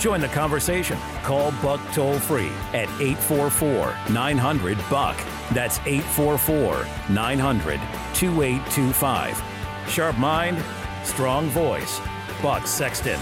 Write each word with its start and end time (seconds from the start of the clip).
Join 0.00 0.22
the 0.22 0.28
conversation. 0.28 0.98
Call 1.22 1.52
Buck 1.62 1.78
toll 1.92 2.18
free 2.18 2.50
at 2.72 2.88
844 3.00 3.94
900 4.10 4.78
Buck. 4.88 5.16
That's 5.52 5.78
844 5.80 6.86
900 7.10 7.78
2825. 8.14 9.42
Sharp 9.88 10.16
mind, 10.16 10.64
strong 11.04 11.48
voice. 11.48 12.00
Buck 12.42 12.66
Sexton. 12.66 13.20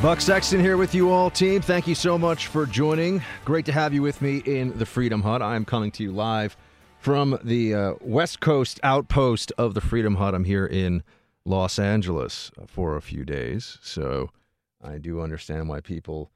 Buck 0.00 0.20
Sexton 0.20 0.60
here 0.60 0.76
with 0.76 0.94
you 0.94 1.10
all, 1.10 1.30
team. 1.30 1.60
Thank 1.60 1.88
you 1.88 1.96
so 1.96 2.16
much 2.16 2.46
for 2.46 2.64
joining. 2.64 3.20
Great 3.44 3.66
to 3.66 3.72
have 3.72 3.92
you 3.92 4.02
with 4.02 4.22
me 4.22 4.38
in 4.38 4.78
the 4.78 4.86
Freedom 4.86 5.22
Hut. 5.22 5.42
I 5.42 5.56
am 5.56 5.64
coming 5.64 5.90
to 5.92 6.04
you 6.04 6.12
live 6.12 6.56
from 7.00 7.40
the 7.42 7.74
uh, 7.74 7.94
West 8.00 8.38
Coast 8.38 8.78
outpost 8.84 9.50
of 9.58 9.74
the 9.74 9.80
Freedom 9.80 10.14
Hut. 10.14 10.32
I'm 10.32 10.44
here 10.44 10.66
in 10.66 11.02
Los 11.44 11.80
Angeles 11.80 12.52
for 12.68 12.96
a 12.96 13.02
few 13.02 13.24
days, 13.24 13.78
so 13.82 14.30
I 14.84 14.98
do 14.98 15.20
understand 15.20 15.68
why 15.68 15.80
people 15.80 16.30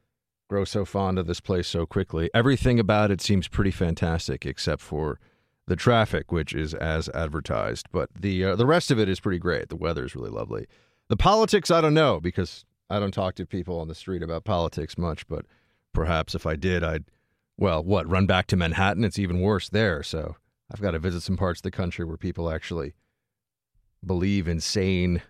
grow 0.49 0.65
so 0.65 0.85
fond 0.85 1.19
of 1.19 1.27
this 1.27 1.41
place 1.41 1.69
so 1.69 1.87
quickly. 1.87 2.31
Everything 2.33 2.81
about 2.81 3.11
it 3.11 3.21
seems 3.21 3.49
pretty 3.49 3.71
fantastic, 3.71 4.47
except 4.47 4.81
for 4.81 5.21
the 5.67 5.77
traffic, 5.77 6.33
which 6.33 6.55
is 6.55 6.73
as 6.75 7.09
advertised. 7.11 7.87
But 7.93 8.09
the 8.19 8.45
uh, 8.45 8.57
the 8.57 8.67
rest 8.67 8.91
of 8.91 8.99
it 8.99 9.09
is 9.09 9.21
pretty 9.21 9.39
great. 9.39 9.69
The 9.69 9.77
weather 9.77 10.05
is 10.05 10.17
really 10.17 10.31
lovely. 10.31 10.67
The 11.09 11.17
politics, 11.17 11.71
I 11.71 11.81
don't 11.81 11.95
know 11.95 12.21
because 12.21 12.65
I 12.91 12.99
don't 12.99 13.13
talk 13.13 13.35
to 13.37 13.47
people 13.47 13.79
on 13.79 13.89
the 13.89 13.95
street 13.95 14.23
about 14.23 14.45
politics 14.45 14.97
much. 14.97 15.29
But 15.29 15.45
perhaps 15.93 16.35
if 16.35 16.47
I 16.47 16.57
did, 16.57 16.83
I'd 16.83 17.05
well, 17.59 17.83
what 17.83 18.09
run 18.09 18.27
back 18.27 18.47
to 18.49 18.57
Manhattan? 18.57 19.05
It's 19.05 19.19
even 19.19 19.41
worse 19.41 19.69
there. 19.69 20.03
So 20.03 20.37
I've 20.73 20.81
got 20.81 20.93
to 20.93 20.99
visit 20.99 21.23
some 21.23 21.37
parts 21.37 21.61
of 21.61 21.65
the 21.65 21.71
country 21.71 22.05
where 22.05 22.17
people 22.17 22.51
actually 22.51 22.95
believe 24.05 24.47
in 24.47 24.61
sane 24.61 25.23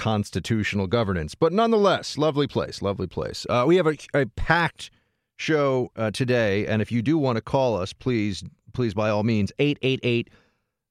constitutional 0.00 0.86
governance. 0.86 1.34
But 1.34 1.52
nonetheless, 1.52 2.16
lovely 2.16 2.46
place, 2.46 2.80
lovely 2.80 3.06
place. 3.06 3.44
Uh, 3.50 3.64
we 3.66 3.76
have 3.76 3.86
a, 3.86 3.98
a 4.14 4.24
packed 4.24 4.90
show 5.36 5.90
uh, 5.94 6.10
today, 6.10 6.66
and 6.66 6.80
if 6.80 6.90
you 6.90 7.02
do 7.02 7.18
want 7.18 7.36
to 7.36 7.42
call 7.42 7.76
us, 7.76 7.92
please, 7.92 8.42
please, 8.72 8.94
by 8.94 9.10
all 9.10 9.24
means, 9.24 9.52
888 9.58 10.30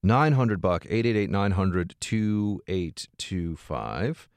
900 0.04 0.62
buck, 0.62 0.86
888 0.86 1.32
900 1.32 1.96
2825. 2.00 4.30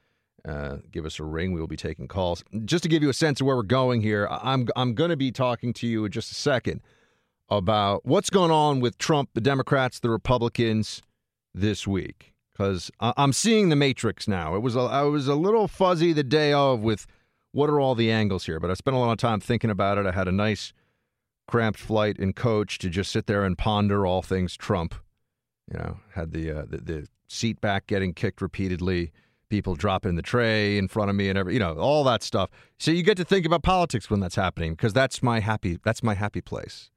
Uh, 0.49 0.79
give 0.91 1.05
us 1.05 1.21
a 1.21 1.25
ring. 1.25 1.53
We 1.53 1.61
will 1.61 1.67
be 1.67 1.77
taking 1.77 2.09
calls. 2.09 2.43
Just 2.65 2.83
to 2.85 2.89
give 2.89 3.03
you 3.03 3.11
a 3.11 3.15
sense 3.15 3.43
of 3.43 3.47
where 3.47 3.57
we're 3.57 3.63
going 3.63 4.01
here, 4.01 4.27
I'm 4.31 4.69
I'm 4.75 4.95
going 4.95 5.11
to 5.11 5.19
be 5.19 5.31
talking 5.31 5.75
to 5.75 5.87
you 5.87 6.07
in 6.07 6.11
just 6.11 6.33
a 6.33 6.35
second 6.35 6.81
about 7.51 8.07
what's 8.07 8.31
going 8.31 8.51
on 8.51 8.81
with 8.81 8.97
Trump, 8.97 9.29
the 9.35 9.43
Democrats, 9.43 10.01
the 10.01 10.09
Republicans 10.09 11.03
this 11.55 11.87
week 11.87 12.32
because 12.53 12.91
I'm 13.01 13.33
seeing 13.33 13.69
the 13.69 13.77
matrix 13.77 14.29
now. 14.29 14.55
It 14.55 14.61
was 14.61 14.77
a, 14.77 14.81
I 14.81 15.03
was 15.03 15.29
a 15.29 15.35
little 15.35 15.69
fuzzy 15.69 16.13
the 16.13 16.23
day 16.23 16.53
of 16.53 16.81
with 16.81 17.07
what 17.53 17.71
are 17.71 17.81
all 17.81 17.95
the 17.95 18.11
angles 18.11 18.47
here, 18.47 18.61
but 18.61 18.71
I 18.71 18.75
spent 18.75 18.97
a 18.97 19.01
lot 19.01 19.13
of 19.13 19.19
time 19.19 19.41
thinking 19.41 19.71
about 19.71 19.99
it. 19.99 20.07
I 20.07 20.13
had 20.13 20.29
a 20.29 20.33
nice 20.33 20.73
cramped 21.47 21.79
flight 21.79 22.19
in 22.19 22.33
coach 22.33 22.79
to 22.79 22.89
just 22.89 23.11
sit 23.11 23.27
there 23.27 23.45
and 23.45 23.57
ponder 23.57 24.07
all 24.07 24.23
things 24.23 24.57
Trump. 24.57 24.95
You 25.71 25.79
know, 25.79 26.01
had 26.15 26.33
the 26.33 26.51
uh, 26.51 26.65
the, 26.69 26.79
the 26.79 27.07
seat 27.29 27.61
back 27.61 27.87
getting 27.87 28.13
kicked 28.13 28.43
repeatedly 28.43 29.13
people 29.49 29.75
dropping 29.75 30.15
the 30.15 30.23
tray 30.23 30.79
in 30.79 30.89
front 30.89 31.11
of 31.11 31.17
me 31.17 31.29
and 31.29 31.39
every 31.39 31.53
you 31.53 31.59
know 31.59 31.77
all 31.77 32.05
that 32.05 32.23
stuff 32.23 32.49
so 32.79 32.91
you 32.91 33.03
get 33.03 33.19
to 33.19 33.25
think 33.25 33.45
about 33.45 33.63
politics 33.63 34.09
when 34.09 34.19
that's 34.19 34.35
happening 34.35 34.73
because 34.73 34.95
that's 34.95 35.23
my 35.23 35.41
happy 35.41 35.79
that's 35.85 36.03
my 36.03 36.15
happy 36.15 36.41
place 36.41 36.91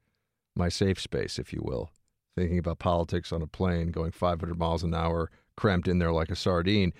my 0.54 0.70
safe 0.70 0.98
space 0.98 1.38
if 1.38 1.52
you 1.52 1.60
will 1.62 1.90
thinking 2.34 2.58
about 2.58 2.78
politics 2.78 3.30
on 3.30 3.42
a 3.42 3.46
plane 3.46 3.88
going 3.88 4.10
500 4.10 4.58
miles 4.58 4.82
an 4.82 4.94
hour 4.94 5.30
cramped 5.56 5.88
in 5.88 5.98
there 5.98 6.12
like 6.12 6.30
a 6.30 6.36
sardine. 6.36 6.92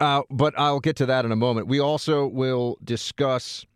Uh, 0.00 0.22
but 0.30 0.54
i'll 0.56 0.80
get 0.80 0.96
to 0.96 1.06
that 1.06 1.24
in 1.24 1.32
a 1.32 1.36
moment. 1.36 1.66
We 1.66 1.80
also 1.80 2.26
will 2.26 2.78
discuss 2.82 3.66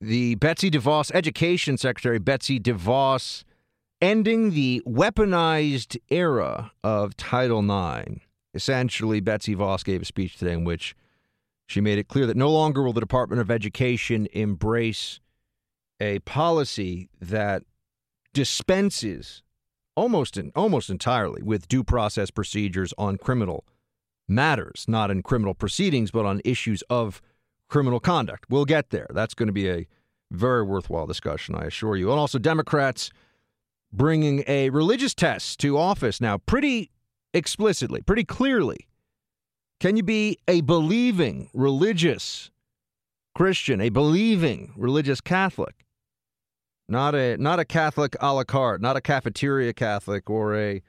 the 0.00 0.34
betsy 0.36 0.70
devos 0.70 1.10
education 1.12 1.76
secretary 1.76 2.18
betsy 2.18 2.58
devos 2.58 3.44
ending 4.00 4.52
the 4.52 4.82
weaponized 4.86 5.98
era 6.08 6.72
of 6.82 7.16
title 7.16 7.62
ix 7.62 8.20
essentially, 8.54 9.20
Betsy 9.20 9.54
DeVos 9.54 9.84
gave 9.84 10.02
a 10.02 10.04
speech 10.04 10.36
today 10.36 10.52
in 10.52 10.64
which 10.64 10.94
she 11.66 11.80
made 11.80 11.98
it 11.98 12.08
clear 12.08 12.26
that 12.26 12.36
no 12.36 12.50
longer 12.50 12.82
will 12.82 12.92
the 12.92 13.00
Department 13.00 13.40
of 13.40 13.50
Education 13.50 14.26
embrace 14.32 15.20
a 16.00 16.18
policy 16.20 17.08
that 17.20 17.62
dispenses 18.32 19.42
almost 20.00 20.38
in, 20.38 20.50
almost 20.56 20.88
entirely 20.88 21.42
with 21.42 21.68
due 21.68 21.84
process 21.84 22.30
procedures 22.30 22.94
on 22.96 23.18
criminal 23.18 23.66
matters, 24.26 24.86
not 24.88 25.10
in 25.10 25.22
criminal 25.22 25.52
proceedings, 25.52 26.10
but 26.10 26.24
on 26.24 26.40
issues 26.42 26.82
of 26.88 27.20
criminal 27.68 28.00
conduct. 28.00 28.46
We'll 28.48 28.64
get 28.64 28.88
there. 28.88 29.08
That's 29.10 29.34
going 29.34 29.48
to 29.48 29.52
be 29.52 29.68
a 29.68 29.86
very 30.30 30.62
worthwhile 30.62 31.06
discussion, 31.06 31.54
I 31.54 31.66
assure 31.66 31.96
you. 31.96 32.10
And 32.10 32.18
also, 32.18 32.38
Democrats 32.38 33.10
bringing 33.92 34.42
a 34.46 34.70
religious 34.70 35.14
test 35.14 35.60
to 35.60 35.76
office 35.76 36.18
now, 36.18 36.38
pretty 36.38 36.90
explicitly, 37.34 38.00
pretty 38.00 38.24
clearly. 38.24 38.86
Can 39.80 39.98
you 39.98 40.02
be 40.02 40.38
a 40.48 40.62
believing 40.62 41.50
religious 41.52 42.50
Christian, 43.34 43.82
a 43.82 43.90
believing 43.90 44.72
religious 44.76 45.20
Catholic? 45.20 45.84
Not 46.90 47.14
a 47.14 47.36
not 47.36 47.60
a 47.60 47.64
Catholic 47.64 48.16
a 48.20 48.34
la 48.34 48.42
carte, 48.42 48.80
not 48.80 48.96
a 48.96 49.00
cafeteria 49.00 49.72
Catholic 49.72 50.28
or 50.28 50.56
a 50.56 50.82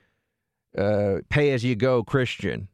uh, 0.75 1.17
pay 1.29 1.51
as 1.51 1.63
you 1.63 1.75
go 1.75 2.03
Christian, 2.03 2.69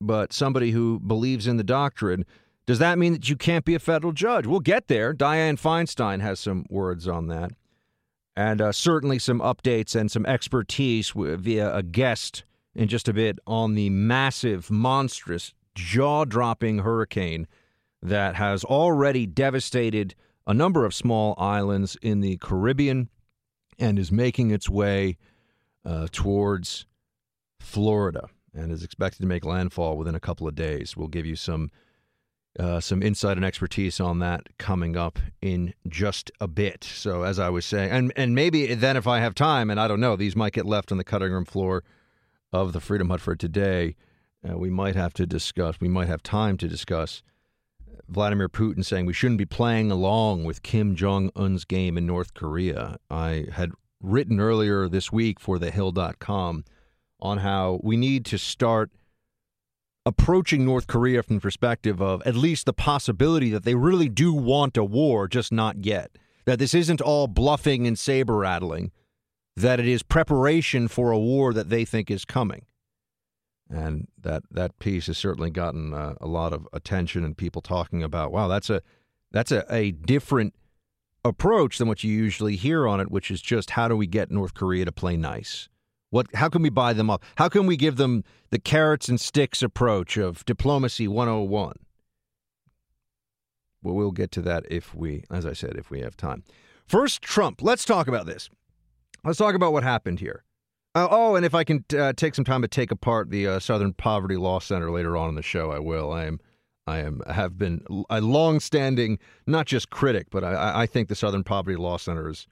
but 0.00 0.32
somebody 0.32 0.70
who 0.70 0.98
believes 0.98 1.46
in 1.46 1.58
the 1.58 1.64
doctrine. 1.64 2.24
Does 2.66 2.78
that 2.78 2.98
mean 2.98 3.12
that 3.12 3.28
you 3.28 3.36
can't 3.36 3.64
be 3.64 3.74
a 3.74 3.78
federal 3.78 4.12
judge? 4.12 4.46
We'll 4.46 4.60
get 4.60 4.88
there. 4.88 5.14
Dianne 5.14 5.60
Feinstein 5.60 6.20
has 6.20 6.40
some 6.40 6.64
words 6.70 7.06
on 7.06 7.28
that, 7.28 7.52
and 8.34 8.62
uh, 8.62 8.72
certainly 8.72 9.18
some 9.18 9.40
updates 9.40 9.94
and 9.94 10.10
some 10.10 10.24
expertise 10.24 11.12
via 11.14 11.74
a 11.74 11.82
guest 11.82 12.44
in 12.74 12.88
just 12.88 13.08
a 13.08 13.12
bit 13.12 13.38
on 13.46 13.74
the 13.74 13.90
massive, 13.90 14.70
monstrous, 14.70 15.52
jaw 15.74 16.24
dropping 16.24 16.78
hurricane 16.78 17.46
that 18.02 18.36
has 18.36 18.64
already 18.64 19.26
devastated 19.26 20.14
a 20.48 20.54
number 20.54 20.86
of 20.86 20.94
small 20.94 21.34
islands 21.36 21.96
in 22.00 22.20
the 22.20 22.38
Caribbean 22.38 23.10
and 23.78 23.98
is 23.98 24.10
making 24.10 24.50
its 24.50 24.68
way 24.68 25.18
uh, 25.84 26.08
towards 26.10 26.86
Florida 27.60 28.28
and 28.54 28.72
is 28.72 28.82
expected 28.82 29.20
to 29.20 29.26
make 29.26 29.44
landfall 29.44 29.98
within 29.98 30.14
a 30.14 30.20
couple 30.20 30.48
of 30.48 30.54
days. 30.54 30.96
We'll 30.96 31.08
give 31.08 31.26
you 31.26 31.36
some 31.36 31.70
uh, 32.58 32.80
some 32.80 33.04
insight 33.04 33.36
and 33.36 33.46
expertise 33.46 34.00
on 34.00 34.18
that 34.18 34.58
coming 34.58 34.96
up 34.96 35.20
in 35.40 35.74
just 35.86 36.32
a 36.40 36.48
bit. 36.48 36.82
So, 36.82 37.22
as 37.22 37.38
I 37.38 37.50
was 37.50 37.64
saying, 37.64 37.90
and 37.90 38.12
and 38.16 38.34
maybe 38.34 38.74
then 38.74 38.96
if 38.96 39.06
I 39.06 39.20
have 39.20 39.34
time, 39.34 39.70
and 39.70 39.78
I 39.78 39.86
don't 39.86 40.00
know, 40.00 40.16
these 40.16 40.34
might 40.34 40.54
get 40.54 40.66
left 40.66 40.90
on 40.90 40.98
the 40.98 41.04
cutting 41.04 41.30
room 41.30 41.44
floor 41.44 41.84
of 42.52 42.72
the 42.72 42.80
Freedom 42.80 43.10
Hut 43.10 43.20
for 43.20 43.36
today, 43.36 43.94
uh, 44.48 44.56
we 44.56 44.70
might 44.70 44.96
have 44.96 45.12
to 45.14 45.26
discuss, 45.26 45.76
we 45.80 45.88
might 45.88 46.08
have 46.08 46.22
time 46.22 46.56
to 46.56 46.66
discuss 46.66 47.22
Vladimir 48.08 48.48
Putin 48.48 48.84
saying 48.84 49.06
we 49.06 49.12
shouldn't 49.12 49.38
be 49.38 49.46
playing 49.46 49.90
along 49.90 50.44
with 50.44 50.62
Kim 50.62 50.96
Jong 50.96 51.30
un's 51.36 51.64
game 51.64 51.98
in 51.98 52.06
North 52.06 52.34
Korea. 52.34 52.98
I 53.10 53.46
had 53.52 53.72
written 54.00 54.40
earlier 54.40 54.88
this 54.88 55.12
week 55.12 55.40
for 55.40 55.58
thehill.com 55.58 56.64
on 57.20 57.38
how 57.38 57.80
we 57.82 57.96
need 57.96 58.24
to 58.26 58.38
start 58.38 58.90
approaching 60.06 60.64
North 60.64 60.86
Korea 60.86 61.22
from 61.22 61.36
the 61.36 61.42
perspective 61.42 62.00
of 62.00 62.22
at 62.24 62.34
least 62.34 62.64
the 62.64 62.72
possibility 62.72 63.50
that 63.50 63.64
they 63.64 63.74
really 63.74 64.08
do 64.08 64.32
want 64.32 64.76
a 64.76 64.84
war, 64.84 65.28
just 65.28 65.52
not 65.52 65.84
yet. 65.84 66.10
That 66.46 66.58
this 66.58 66.72
isn't 66.72 67.02
all 67.02 67.26
bluffing 67.26 67.86
and 67.86 67.98
saber 67.98 68.36
rattling, 68.36 68.90
that 69.54 69.80
it 69.80 69.86
is 69.86 70.02
preparation 70.02 70.88
for 70.88 71.10
a 71.10 71.18
war 71.18 71.52
that 71.52 71.68
they 71.68 71.84
think 71.84 72.10
is 72.10 72.24
coming. 72.24 72.64
And 73.70 74.08
that, 74.20 74.42
that 74.50 74.78
piece 74.78 75.08
has 75.08 75.18
certainly 75.18 75.50
gotten 75.50 75.92
uh, 75.92 76.14
a 76.20 76.26
lot 76.26 76.52
of 76.52 76.66
attention 76.72 77.24
and 77.24 77.36
people 77.36 77.60
talking 77.60 78.02
about, 78.02 78.32
wow, 78.32 78.48
that's 78.48 78.70
a 78.70 78.82
that's 79.30 79.52
a, 79.52 79.64
a 79.70 79.90
different 79.90 80.54
approach 81.22 81.78
than 81.78 81.86
what 81.86 82.02
you 82.02 82.10
usually 82.10 82.56
hear 82.56 82.88
on 82.88 83.00
it, 83.00 83.10
which 83.10 83.30
is 83.30 83.42
just 83.42 83.70
how 83.70 83.86
do 83.86 83.96
we 83.96 84.06
get 84.06 84.30
North 84.30 84.54
Korea 84.54 84.86
to 84.86 84.92
play 84.92 85.16
nice? 85.16 85.68
What 86.10 86.34
how 86.34 86.48
can 86.48 86.62
we 86.62 86.70
buy 86.70 86.94
them 86.94 87.10
up? 87.10 87.22
How 87.36 87.48
can 87.48 87.66
we 87.66 87.76
give 87.76 87.96
them 87.96 88.24
the 88.50 88.58
carrots 88.58 89.08
and 89.08 89.20
sticks 89.20 89.62
approach 89.62 90.16
of 90.16 90.44
diplomacy 90.46 91.06
101? 91.06 91.76
Well, 93.82 93.94
we'll 93.94 94.10
get 94.10 94.32
to 94.32 94.42
that 94.42 94.64
if 94.70 94.94
we, 94.94 95.24
as 95.30 95.46
I 95.46 95.52
said, 95.52 95.76
if 95.76 95.90
we 95.90 96.00
have 96.00 96.16
time. 96.16 96.42
First, 96.86 97.22
Trump. 97.22 97.62
Let's 97.62 97.84
talk 97.84 98.08
about 98.08 98.26
this. 98.26 98.48
Let's 99.24 99.38
talk 99.38 99.54
about 99.54 99.72
what 99.72 99.82
happened 99.82 100.20
here. 100.20 100.44
Uh, 100.94 101.06
oh, 101.10 101.36
and 101.36 101.44
if 101.44 101.54
I 101.54 101.64
can 101.64 101.84
uh, 101.96 102.12
take 102.14 102.34
some 102.34 102.44
time 102.44 102.62
to 102.62 102.68
take 102.68 102.90
apart 102.90 103.30
the 103.30 103.46
uh, 103.46 103.58
Southern 103.60 103.92
Poverty 103.92 104.36
Law 104.36 104.58
Center 104.58 104.90
later 104.90 105.16
on 105.16 105.28
in 105.28 105.34
the 105.34 105.42
show, 105.42 105.70
I 105.70 105.78
will. 105.78 106.12
I 106.12 106.24
am, 106.24 106.40
I 106.86 106.98
am, 106.98 107.22
have 107.28 107.58
been 107.58 107.84
a 108.10 108.20
long-standing, 108.20 109.18
not 109.46 109.66
just 109.66 109.90
critic, 109.90 110.28
but 110.30 110.42
I, 110.42 110.82
I 110.82 110.86
think 110.86 111.08
the 111.08 111.14
Southern 111.14 111.44
Poverty 111.44 111.76
Law 111.76 111.98
Center's 111.98 112.46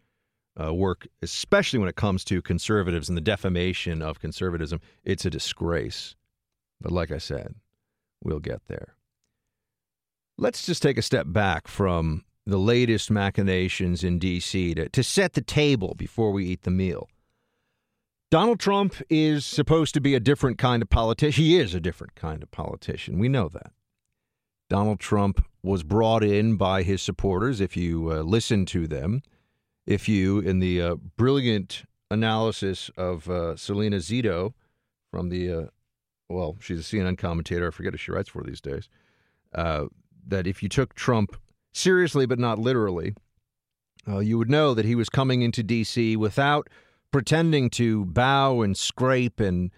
uh, 0.62 0.72
work, 0.72 1.06
especially 1.22 1.78
when 1.78 1.88
it 1.88 1.96
comes 1.96 2.24
to 2.24 2.42
conservatives 2.42 3.08
and 3.08 3.16
the 3.16 3.22
defamation 3.22 4.02
of 4.02 4.20
conservatism, 4.20 4.80
it's 5.04 5.24
a 5.24 5.30
disgrace. 5.30 6.14
But 6.80 6.92
like 6.92 7.10
I 7.10 7.18
said, 7.18 7.54
we'll 8.22 8.40
get 8.40 8.66
there. 8.68 8.94
Let's 10.38 10.66
just 10.66 10.82
take 10.82 10.98
a 10.98 11.02
step 11.02 11.26
back 11.28 11.66
from 11.68 12.24
the 12.46 12.58
latest 12.58 13.10
machinations 13.10 14.04
in 14.04 14.18
D.C. 14.18 14.74
To, 14.74 14.88
to 14.90 15.02
set 15.02 15.32
the 15.32 15.40
table 15.40 15.94
before 15.96 16.30
we 16.30 16.46
eat 16.46 16.62
the 16.62 16.70
meal. 16.70 17.08
Donald 18.30 18.58
Trump 18.58 18.94
is 19.08 19.46
supposed 19.46 19.94
to 19.94 20.00
be 20.00 20.14
a 20.14 20.20
different 20.20 20.58
kind 20.58 20.82
of 20.82 20.90
politician. 20.90 21.44
He 21.44 21.58
is 21.58 21.74
a 21.74 21.80
different 21.80 22.16
kind 22.16 22.42
of 22.42 22.50
politician. 22.50 23.18
We 23.18 23.28
know 23.28 23.48
that. 23.48 23.72
Donald 24.68 24.98
Trump 24.98 25.44
was 25.62 25.84
brought 25.84 26.24
in 26.24 26.56
by 26.56 26.82
his 26.82 27.00
supporters, 27.00 27.60
if 27.60 27.76
you 27.76 28.10
uh, 28.10 28.22
listen 28.22 28.66
to 28.66 28.88
them, 28.88 29.22
if 29.86 30.08
you, 30.08 30.40
in 30.40 30.58
the 30.58 30.82
uh, 30.82 30.94
brilliant 31.16 31.84
analysis 32.10 32.90
of 32.96 33.30
uh, 33.30 33.54
Salena 33.56 33.96
Zito 33.96 34.54
from 35.10 35.28
the, 35.28 35.52
uh, 35.52 35.66
well, 36.28 36.56
she's 36.60 36.80
a 36.80 36.96
CNN 36.96 37.16
commentator. 37.16 37.68
I 37.68 37.70
forget 37.70 37.92
who 37.92 37.98
she 37.98 38.10
writes 38.10 38.28
for 38.28 38.42
these 38.42 38.60
days. 38.60 38.88
Uh, 39.54 39.86
that 40.26 40.48
if 40.48 40.64
you 40.64 40.68
took 40.68 40.94
Trump 40.94 41.36
seriously 41.72 42.26
but 42.26 42.40
not 42.40 42.58
literally, 42.58 43.14
uh, 44.08 44.18
you 44.18 44.36
would 44.38 44.50
know 44.50 44.74
that 44.74 44.84
he 44.84 44.96
was 44.96 45.08
coming 45.08 45.42
into 45.42 45.62
D.C. 45.62 46.16
without 46.16 46.68
pretending 47.10 47.70
to 47.70 48.04
bow 48.04 48.62
and 48.62 48.76
scrape 48.76 49.40
and 49.40 49.70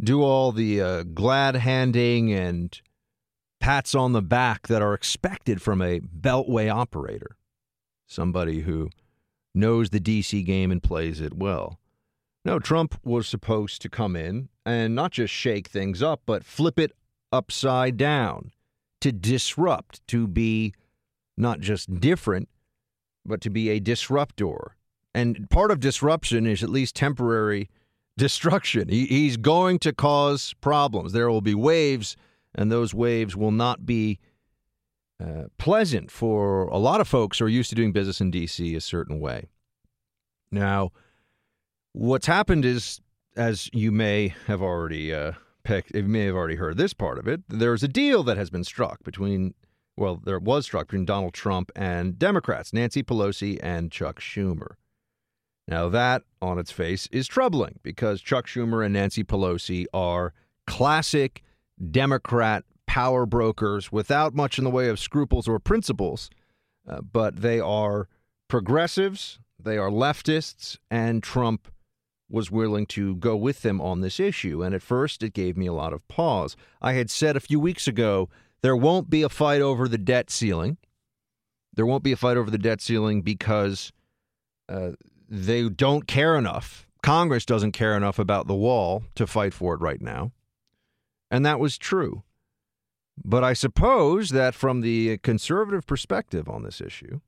do 0.00 0.22
all 0.22 0.52
the 0.52 0.80
uh, 0.80 1.02
glad 1.02 1.56
handing 1.56 2.32
and 2.32 2.80
pats 3.60 3.94
on 3.94 4.12
the 4.12 4.22
back 4.22 4.68
that 4.68 4.82
are 4.82 4.94
expected 4.94 5.62
from 5.62 5.80
a 5.80 6.00
beltway 6.00 6.72
operator, 6.72 7.36
somebody 8.06 8.60
who 8.60 8.90
knows 9.54 9.90
the 9.90 10.00
DC 10.00 10.44
game 10.44 10.70
and 10.70 10.82
plays 10.82 11.20
it 11.20 11.34
well. 11.34 11.78
No, 12.44 12.58
Trump 12.60 13.00
was 13.02 13.26
supposed 13.26 13.82
to 13.82 13.88
come 13.88 14.14
in 14.14 14.50
and 14.64 14.94
not 14.94 15.10
just 15.10 15.34
shake 15.34 15.66
things 15.66 16.02
up, 16.02 16.22
but 16.26 16.44
flip 16.44 16.78
it 16.78 16.92
upside 17.32 17.96
down 17.96 18.52
to 19.00 19.10
disrupt, 19.10 20.06
to 20.08 20.28
be 20.28 20.74
not 21.36 21.60
just 21.60 22.00
different, 22.00 22.48
but 23.24 23.40
to 23.40 23.50
be 23.50 23.68
a 23.70 23.80
disruptor. 23.80 24.75
And 25.16 25.48
part 25.48 25.70
of 25.70 25.80
disruption 25.80 26.46
is 26.46 26.62
at 26.62 26.68
least 26.68 26.94
temporary 26.94 27.70
destruction. 28.18 28.90
He, 28.90 29.06
he's 29.06 29.38
going 29.38 29.78
to 29.78 29.94
cause 29.94 30.54
problems. 30.60 31.14
There 31.14 31.30
will 31.30 31.40
be 31.40 31.54
waves, 31.54 32.18
and 32.54 32.70
those 32.70 32.92
waves 32.92 33.34
will 33.34 33.50
not 33.50 33.86
be 33.86 34.18
uh, 35.18 35.44
pleasant 35.56 36.10
for 36.10 36.64
a 36.64 36.76
lot 36.76 37.00
of 37.00 37.08
folks 37.08 37.38
who 37.38 37.46
are 37.46 37.48
used 37.48 37.70
to 37.70 37.74
doing 37.74 37.92
business 37.92 38.20
in 38.20 38.30
D.C. 38.30 38.74
a 38.74 38.80
certain 38.82 39.18
way. 39.18 39.48
Now, 40.52 40.92
what's 41.94 42.26
happened 42.26 42.66
is, 42.66 43.00
as 43.38 43.70
you 43.72 43.90
may 43.90 44.34
have 44.46 44.60
already 44.60 45.14
uh, 45.14 45.32
picked, 45.64 45.94
you 45.94 46.02
may 46.02 46.26
have 46.26 46.36
already 46.36 46.56
heard 46.56 46.76
this 46.76 46.92
part 46.92 47.18
of 47.18 47.26
it. 47.26 47.40
There's 47.48 47.82
a 47.82 47.88
deal 47.88 48.22
that 48.24 48.36
has 48.36 48.50
been 48.50 48.64
struck 48.64 49.02
between, 49.02 49.54
well, 49.96 50.20
there 50.22 50.38
was 50.38 50.66
struck 50.66 50.88
between 50.88 51.06
Donald 51.06 51.32
Trump 51.32 51.72
and 51.74 52.18
Democrats, 52.18 52.74
Nancy 52.74 53.02
Pelosi 53.02 53.58
and 53.62 53.90
Chuck 53.90 54.20
Schumer. 54.20 54.74
Now, 55.68 55.88
that 55.88 56.22
on 56.40 56.58
its 56.58 56.70
face 56.70 57.08
is 57.10 57.26
troubling 57.26 57.80
because 57.82 58.20
Chuck 58.20 58.46
Schumer 58.46 58.84
and 58.84 58.92
Nancy 58.92 59.24
Pelosi 59.24 59.86
are 59.92 60.32
classic 60.66 61.42
Democrat 61.90 62.64
power 62.86 63.26
brokers 63.26 63.90
without 63.90 64.34
much 64.34 64.58
in 64.58 64.64
the 64.64 64.70
way 64.70 64.88
of 64.88 64.98
scruples 64.98 65.48
or 65.48 65.58
principles, 65.58 66.30
uh, 66.88 67.00
but 67.00 67.42
they 67.42 67.58
are 67.58 68.08
progressives, 68.48 69.40
they 69.58 69.76
are 69.76 69.90
leftists, 69.90 70.78
and 70.90 71.22
Trump 71.22 71.68
was 72.28 72.50
willing 72.50 72.86
to 72.86 73.16
go 73.16 73.36
with 73.36 73.62
them 73.62 73.80
on 73.80 74.00
this 74.00 74.18
issue. 74.18 74.62
And 74.62 74.74
at 74.74 74.82
first, 74.82 75.22
it 75.22 75.32
gave 75.32 75.56
me 75.56 75.66
a 75.66 75.72
lot 75.72 75.92
of 75.92 76.06
pause. 76.08 76.56
I 76.80 76.92
had 76.92 77.10
said 77.10 77.36
a 77.36 77.40
few 77.40 77.60
weeks 77.60 77.86
ago 77.86 78.28
there 78.62 78.76
won't 78.76 79.10
be 79.10 79.22
a 79.22 79.28
fight 79.28 79.60
over 79.60 79.86
the 79.88 79.98
debt 79.98 80.30
ceiling. 80.30 80.76
There 81.74 81.86
won't 81.86 82.02
be 82.02 82.12
a 82.12 82.16
fight 82.16 82.36
over 82.36 82.50
the 82.50 82.58
debt 82.58 82.80
ceiling 82.80 83.22
because 83.22 83.92
uh, 84.68 84.92
they 85.28 85.68
don't 85.68 86.06
care 86.06 86.36
enough. 86.36 86.86
Congress 87.02 87.44
doesn't 87.44 87.72
care 87.72 87.96
enough 87.96 88.18
about 88.18 88.46
the 88.46 88.54
wall 88.54 89.04
to 89.14 89.26
fight 89.26 89.54
for 89.54 89.74
it 89.74 89.80
right 89.80 90.00
now. 90.00 90.32
And 91.30 91.44
that 91.44 91.60
was 91.60 91.78
true. 91.78 92.22
But 93.24 93.42
I 93.42 93.52
suppose 93.52 94.30
that 94.30 94.54
from 94.54 94.80
the 94.80 95.18
conservative 95.18 95.86
perspective 95.86 96.48
on 96.48 96.62
this 96.62 96.80
issue, 96.80 97.20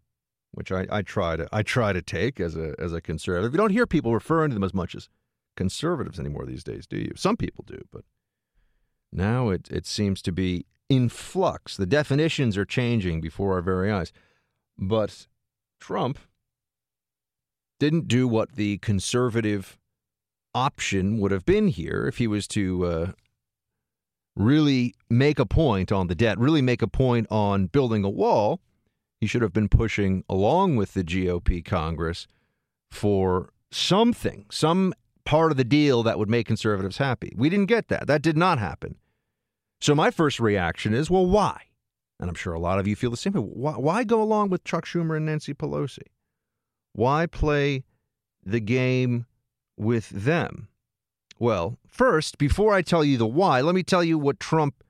which 0.52 0.70
I, 0.70 0.86
I 0.90 1.02
try 1.02 1.36
to 1.36 1.48
I 1.52 1.62
try 1.62 1.92
to 1.92 2.02
take 2.02 2.40
as 2.40 2.56
a 2.56 2.74
as 2.78 2.92
a 2.92 3.00
conservative, 3.00 3.52
you 3.52 3.58
don't 3.58 3.70
hear 3.70 3.86
people 3.86 4.12
referring 4.12 4.50
to 4.50 4.54
them 4.54 4.64
as 4.64 4.74
much 4.74 4.94
as 4.94 5.08
conservatives 5.56 6.20
anymore 6.20 6.46
these 6.46 6.64
days, 6.64 6.86
do 6.86 6.98
you? 6.98 7.12
Some 7.16 7.36
people 7.36 7.64
do, 7.66 7.82
but 7.90 8.04
now 9.12 9.48
it 9.48 9.68
it 9.70 9.86
seems 9.86 10.20
to 10.22 10.32
be 10.32 10.66
in 10.88 11.08
flux. 11.08 11.76
The 11.76 11.86
definitions 11.86 12.56
are 12.56 12.64
changing 12.64 13.20
before 13.20 13.54
our 13.54 13.62
very 13.62 13.90
eyes. 13.90 14.12
But 14.78 15.26
Trump 15.80 16.18
didn't 17.78 18.08
do 18.08 18.26
what 18.26 18.56
the 18.56 18.78
conservative 18.78 19.78
option 20.54 21.19
would 21.19 21.30
have 21.30 21.44
been 21.44 21.69
here 21.69 22.06
if 22.06 22.19
he 22.19 22.26
was 22.26 22.46
to 22.48 22.84
uh, 22.84 23.12
really 24.34 24.94
make 25.10 25.38
a 25.38 25.46
point 25.46 25.92
on 25.92 26.06
the 26.06 26.14
debt, 26.14 26.38
really 26.38 26.62
make 26.62 26.82
a 26.82 26.88
point 26.88 27.26
on 27.30 27.66
building 27.66 28.04
a 28.04 28.10
wall. 28.10 28.60
He 29.20 29.26
should 29.26 29.42
have 29.42 29.52
been 29.52 29.69
pushing 29.69 30.25
along 30.28 30.76
with 30.76 30.94
the 30.94 31.04
GOP 31.04 31.64
Congress 31.64 32.26
for 32.90 33.50
something, 33.70 34.46
some 34.50 34.94
part 35.25 35.50
of 35.50 35.56
the 35.56 35.64
deal 35.64 36.02
that 36.04 36.19
would 36.19 36.30
make 36.30 36.47
conservatives 36.47 36.99
happy. 36.99 37.35
We 37.37 37.50
didn't 37.50 37.66
get 37.66 37.88
that. 37.88 38.06
That 38.06 38.23
did 38.23 38.37
not 38.37 38.58
happen. 38.58 38.97
So 39.80 39.94
my 39.94 40.11
first 40.11 40.40
reaction 40.40 40.94
is, 40.94 41.11
well, 41.11 41.26
why? 41.26 41.62
And 42.18 42.28
I'm 42.28 42.35
sure 42.35 42.54
a 42.54 42.61
lot 42.61 42.78
of 42.78 42.88
you 42.88 42.97
feel 42.97 43.11
the 43.11 43.16
same 43.16 43.35
way. 43.35 43.40
Why, 43.40 43.73
why 43.73 44.04
go 44.04 44.23
along 44.23 44.50
with 44.50 44.64
Chuck 44.64 44.87
Schumer 44.87 45.16
and 45.16 45.26
Nancy 45.26 45.54
Pelosi? 45.54 46.06
Why 46.99 47.26
play 47.26 47.85
the 48.45 48.59
game 48.59 49.26
with 49.76 50.09
them? 50.09 50.67
Well, 51.38 51.78
first, 51.87 52.38
before 52.38 52.75
I 52.75 52.83
tell 52.83 53.05
you 53.05 53.17
the 53.17 53.25
why, 53.25 53.61
let 53.61 53.76
me 53.76 53.85
tell 53.85 54.02
you 54.02 54.19
what 54.19 54.40
Trump 54.40 54.83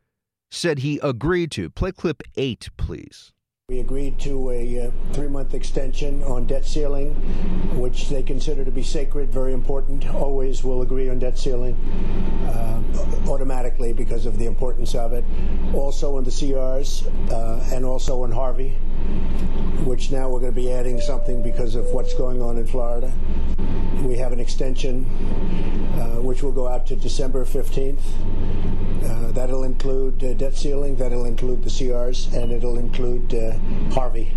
said 0.51 0.79
he 0.79 0.99
agreed 1.03 1.51
to. 1.51 1.69
Play 1.69 1.93
clip 1.93 2.23
eight, 2.39 2.71
please. 2.79 3.35
We 3.71 3.81
agreed 3.81 4.19
to 4.21 4.51
a 4.51 4.87
uh, 4.87 4.91
three 5.13 5.29
month 5.29 5.53
extension 5.53 6.23
on 6.23 6.47
debt 6.47 6.65
ceiling, 6.65 7.13
which 7.79 8.09
they 8.09 8.23
consider 8.23 8.65
to 8.65 8.71
be 8.71 8.83
sacred, 8.83 9.31
very 9.31 9.53
important. 9.53 10.09
Always 10.09 10.65
will 10.65 10.81
agree 10.81 11.11
on 11.11 11.19
debt 11.19 11.39
ceiling 11.39 11.75
uh, 12.49 12.81
automatically 13.31 13.93
because 13.93 14.25
of 14.25 14.39
the 14.39 14.47
importance 14.47 14.95
of 14.95 15.13
it. 15.13 15.23
Also 15.75 16.17
on 16.17 16.25
the 16.25 16.31
CRs 16.31 17.05
uh, 17.31 17.63
and 17.75 17.85
also 17.85 18.23
on 18.23 18.33
Harvey, 18.33 18.71
which 19.85 20.11
now 20.11 20.31
we're 20.31 20.41
going 20.41 20.55
to 20.55 20.59
be 20.59 20.73
adding 20.73 20.99
something 20.99 21.43
because 21.43 21.75
of 21.75 21.85
what's 21.89 22.15
going 22.15 22.41
on 22.41 22.57
in 22.57 22.67
Florida. 22.67 23.13
We 24.03 24.17
have 24.17 24.33
an 24.33 24.41
extension 24.41 25.05
uh, 25.99 26.23
which 26.23 26.43
will 26.43 26.53
go 26.53 26.69
out 26.69 26.87
to 26.87 26.97
December 26.97 27.45
15th. 27.45 28.01
Uh, 29.05 29.33
that'll 29.33 29.65
include 29.65 30.23
uh, 30.23 30.33
debt 30.35 30.57
ceiling, 30.57 30.97
that'll 30.97 31.25
include 31.25 31.63
the 31.63 31.71
CRs, 31.71 32.33
and 32.35 32.53
it'll 32.53 32.79
include 32.79 33.33
Harvey. 33.93 34.33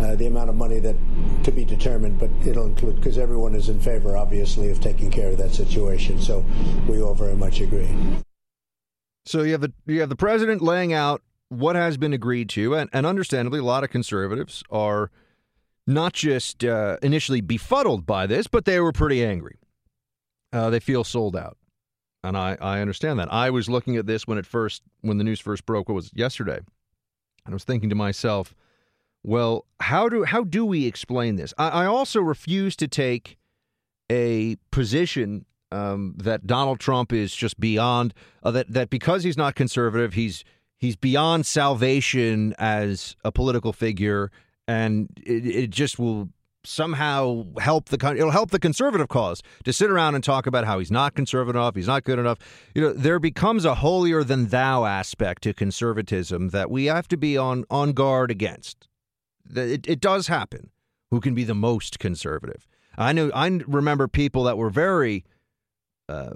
Uh, 0.00 0.16
the 0.16 0.26
amount 0.26 0.50
of 0.50 0.56
money 0.56 0.80
that 0.80 0.96
to 1.44 1.52
be 1.52 1.64
determined, 1.64 2.18
but 2.18 2.28
it'll 2.46 2.66
include 2.66 2.96
because 2.96 3.16
everyone 3.16 3.54
is 3.54 3.68
in 3.68 3.80
favor, 3.80 4.16
obviously, 4.16 4.70
of 4.70 4.80
taking 4.80 5.10
care 5.10 5.30
of 5.30 5.38
that 5.38 5.52
situation. 5.52 6.20
So 6.20 6.44
we 6.88 7.00
all 7.00 7.14
very 7.14 7.36
much 7.36 7.60
agree. 7.60 7.88
So 9.26 9.42
you 9.42 9.52
have 9.52 9.60
the 9.60 9.72
you 9.86 10.00
have 10.00 10.08
the 10.08 10.16
president 10.16 10.60
laying 10.60 10.92
out 10.92 11.22
what 11.48 11.76
has 11.76 11.96
been 11.96 12.12
agreed 12.12 12.48
to, 12.50 12.74
and, 12.74 12.90
and 12.92 13.06
understandably, 13.06 13.60
a 13.60 13.64
lot 13.64 13.84
of 13.84 13.90
conservatives 13.90 14.62
are 14.70 15.10
not 15.86 16.12
just 16.12 16.64
uh, 16.64 16.96
initially 17.02 17.40
befuddled 17.40 18.06
by 18.06 18.26
this, 18.26 18.46
but 18.46 18.64
they 18.64 18.80
were 18.80 18.92
pretty 18.92 19.24
angry. 19.24 19.58
Uh, 20.52 20.70
they 20.70 20.80
feel 20.80 21.04
sold 21.04 21.36
out, 21.36 21.56
and 22.22 22.36
I 22.36 22.56
I 22.60 22.80
understand 22.80 23.18
that. 23.18 23.32
I 23.32 23.50
was 23.50 23.68
looking 23.68 23.96
at 23.96 24.06
this 24.06 24.26
when 24.26 24.38
it 24.38 24.46
first 24.46 24.82
when 25.00 25.18
the 25.18 25.24
news 25.24 25.40
first 25.40 25.64
broke. 25.66 25.88
What 25.88 25.94
was 25.94 26.10
yesterday? 26.14 26.60
And 27.44 27.52
I 27.52 27.54
was 27.54 27.64
thinking 27.64 27.90
to 27.90 27.94
myself, 27.94 28.54
well, 29.22 29.66
how 29.80 30.08
do 30.08 30.24
how 30.24 30.44
do 30.44 30.64
we 30.66 30.86
explain 30.86 31.36
this? 31.36 31.54
I, 31.56 31.68
I 31.68 31.86
also 31.86 32.20
refuse 32.20 32.76
to 32.76 32.88
take 32.88 33.38
a 34.10 34.56
position 34.70 35.46
um, 35.72 36.14
that 36.18 36.46
Donald 36.46 36.78
Trump 36.78 37.12
is 37.12 37.34
just 37.34 37.58
beyond 37.58 38.14
uh, 38.42 38.50
that 38.50 38.72
that 38.72 38.90
because 38.90 39.24
he's 39.24 39.36
not 39.36 39.54
conservative, 39.54 40.14
he's 40.14 40.44
he's 40.76 40.96
beyond 40.96 41.46
salvation 41.46 42.54
as 42.58 43.16
a 43.24 43.32
political 43.32 43.72
figure, 43.72 44.30
and 44.68 45.08
it, 45.24 45.46
it 45.46 45.70
just 45.70 45.98
will 45.98 46.28
somehow 46.64 47.44
help 47.58 47.88
the 47.88 47.98
country. 47.98 48.20
it'll 48.20 48.32
help 48.32 48.50
the 48.50 48.58
conservative 48.58 49.08
cause 49.08 49.42
to 49.64 49.72
sit 49.72 49.90
around 49.90 50.14
and 50.14 50.24
talk 50.24 50.46
about 50.46 50.64
how 50.64 50.78
he's 50.78 50.90
not 50.90 51.14
conservative 51.14 51.56
enough, 51.56 51.74
he's 51.74 51.86
not 51.86 52.04
good 52.04 52.18
enough. 52.18 52.38
You 52.74 52.82
know, 52.82 52.92
there 52.92 53.18
becomes 53.18 53.64
a 53.64 53.76
holier 53.76 54.24
than 54.24 54.46
thou 54.48 54.84
aspect 54.84 55.42
to 55.42 55.54
conservatism 55.54 56.50
that 56.50 56.70
we 56.70 56.86
have 56.86 57.08
to 57.08 57.16
be 57.16 57.36
on 57.36 57.64
on 57.70 57.92
guard 57.92 58.30
against. 58.30 58.88
It, 59.54 59.86
it 59.86 60.00
does 60.00 60.26
happen. 60.26 60.70
Who 61.10 61.20
can 61.20 61.34
be 61.34 61.44
the 61.44 61.54
most 61.54 61.98
conservative? 61.98 62.66
I 62.96 63.12
know. 63.12 63.30
I 63.34 63.46
remember 63.66 64.08
people 64.08 64.44
that 64.44 64.58
were 64.58 64.70
very. 64.70 65.24
Uh, 66.08 66.34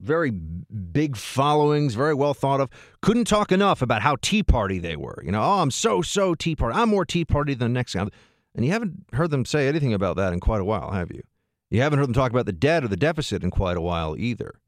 very 0.00 0.30
big 0.30 1.16
followings, 1.16 1.94
very 1.94 2.12
well 2.12 2.34
thought 2.34 2.60
of, 2.60 2.68
couldn't 3.00 3.24
talk 3.24 3.50
enough 3.50 3.80
about 3.80 4.02
how 4.02 4.16
Tea 4.20 4.42
Party 4.42 4.78
they 4.78 4.96
were. 4.96 5.22
You 5.24 5.32
know, 5.32 5.42
oh, 5.42 5.62
I'm 5.62 5.70
so, 5.70 6.02
so 6.02 6.34
Tea 6.34 6.54
Party. 6.54 6.78
I'm 6.78 6.90
more 6.90 7.06
Tea 7.06 7.24
Party 7.24 7.54
than 7.54 7.72
the 7.72 7.78
next 7.78 7.94
guy. 7.94 8.06
And 8.54 8.64
you 8.64 8.72
haven't 8.72 9.04
heard 9.12 9.30
them 9.30 9.44
say 9.44 9.68
anything 9.68 9.92
about 9.92 10.16
that 10.16 10.32
in 10.32 10.40
quite 10.40 10.60
a 10.60 10.64
while, 10.64 10.92
have 10.92 11.10
you? 11.10 11.22
You 11.70 11.80
haven't 11.80 11.98
heard 11.98 12.06
them 12.06 12.14
talk 12.14 12.30
about 12.30 12.46
the 12.46 12.52
debt 12.52 12.84
or 12.84 12.88
the 12.88 12.96
deficit 12.96 13.42
in 13.42 13.50
quite 13.50 13.76
a 13.76 13.80
while 13.80 14.16
either. 14.16 14.60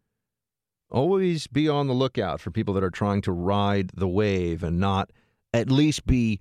Always 0.91 1.47
be 1.47 1.69
on 1.69 1.87
the 1.87 1.95
lookout 1.95 2.41
for 2.41 2.51
people 2.51 2.75
that 2.75 2.85
are 2.85 2.91
trying 2.91 3.23
to 3.23 3.33
ride 3.33 3.91
the 3.95 4.09
wave 4.09 4.63
and 4.63 4.81
not 4.81 5.11
at 5.53 5.71
least 5.71 6.07
be 6.07 6.41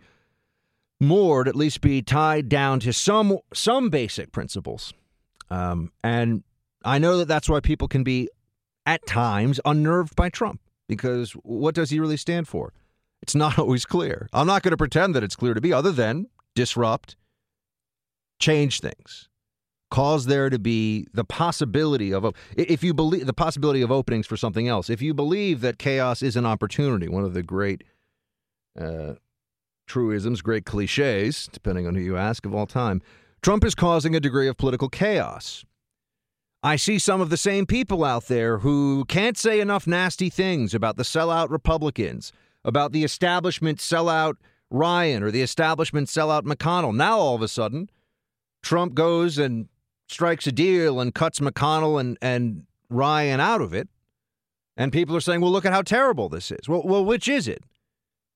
moored, 1.00 1.48
at 1.48 1.56
least 1.56 1.82
be 1.82 2.02
tied 2.02 2.50
down 2.50 2.80
to 2.82 2.94
some 2.94 3.38
some 3.54 3.90
basic 3.90 4.32
principles. 4.32 4.94
Um, 5.50 5.92
and 6.04 6.44
I 6.84 7.00
know 7.00 7.18
that 7.18 7.28
that's 7.28 7.50
why 7.50 7.60
people 7.60 7.88
can 7.88 8.04
be 8.04 8.30
at 8.86 9.06
times 9.06 9.60
unnerved 9.66 10.16
by 10.16 10.30
Trump 10.30 10.62
because 10.88 11.32
what 11.32 11.76
does 11.76 11.90
he 11.90 12.00
really 12.00 12.18
stand 12.18 12.48
for? 12.48 12.74
It's 13.22 13.36
not 13.36 13.58
always 13.60 13.86
clear. 13.86 14.30
I'm 14.34 14.48
not 14.48 14.64
going 14.64 14.72
to 14.72 14.78
pretend 14.78 15.16
that 15.16 15.24
it's 15.24 15.36
clear 15.36 15.54
to 15.54 15.62
me, 15.62 15.72
other 15.72 15.92
than 15.92 16.28
disrupt, 16.56 17.16
change 18.40 18.82
things, 18.82 19.30
cause 19.92 20.26
there 20.26 20.50
to 20.50 20.60
be 20.60 21.08
the 21.14 21.24
possibility 21.24 22.14
of, 22.14 22.26
a 22.26 22.34
if 22.56 22.84
you 22.84 22.94
believe 22.94 23.26
the 23.26 23.34
possibility 23.34 23.82
of 23.82 23.92
openings 23.92 24.28
for 24.28 24.38
something 24.38 24.68
else, 24.68 24.90
if 24.90 25.02
you 25.02 25.14
believe 25.14 25.62
that 25.62 25.78
chaos 25.78 26.22
is 26.22 26.36
an 26.36 26.46
opportunity, 26.46 27.08
one 27.08 27.24
of 27.24 27.34
the 27.34 27.44
great 27.44 27.84
uh, 28.80 29.14
truisms, 29.88 30.42
great 30.42 30.66
cliches, 30.66 31.48
depending 31.52 31.88
on 31.88 31.96
who 31.96 32.02
you 32.02 32.18
ask 32.18 32.46
of 32.46 32.54
all 32.54 32.66
time, 32.66 33.02
Trump 33.42 33.64
is 33.64 33.76
causing 33.76 34.16
a 34.16 34.20
degree 34.20 34.48
of 34.48 34.58
political 34.58 34.90
chaos. 34.90 35.64
I 36.64 36.78
see 36.78 36.98
some 36.98 37.22
of 37.22 37.30
the 37.30 37.38
same 37.38 37.68
people 37.68 38.04
out 38.04 38.26
there 38.26 38.58
who 38.58 39.06
can't 39.06 39.38
say 39.38 39.60
enough 39.60 39.86
nasty 39.86 40.32
things 40.32 40.74
about 40.74 40.98
the 40.98 41.04
sellout 41.04 41.52
Republicans, 41.52 42.34
about 42.64 42.92
the 42.92 43.04
establishment 43.04 43.78
sellout 43.78 44.38
Ryan 44.72 45.22
or 45.22 45.30
the 45.30 45.44
establishment 45.44 46.08
sellout 46.08 46.42
McConnell. 46.42 46.96
Now 46.96 47.20
all 47.20 47.36
of 47.36 47.44
a 47.44 47.48
sudden, 47.48 47.92
Trump 48.66 48.96
goes 48.96 49.38
and 49.38 49.70
strikes 50.10 50.48
a 50.48 50.52
deal 50.52 51.00
and 51.00 51.14
cuts 51.14 51.40
McConnell 51.40 52.00
and, 52.02 52.18
and 52.22 52.66
Ryan 52.90 53.40
out 53.40 53.62
of 53.62 53.74
it. 53.74 53.88
And 54.76 54.92
people 54.92 55.16
are 55.16 55.22
saying, 55.22 55.40
well, 55.40 55.52
look 55.52 55.66
at 55.66 55.72
how 55.72 55.84
terrible 55.84 56.28
this 56.28 56.52
is. 56.52 56.68
Well, 56.68 56.82
well, 56.84 57.06
which 57.06 57.30
is 57.30 57.48
it? 57.48 57.64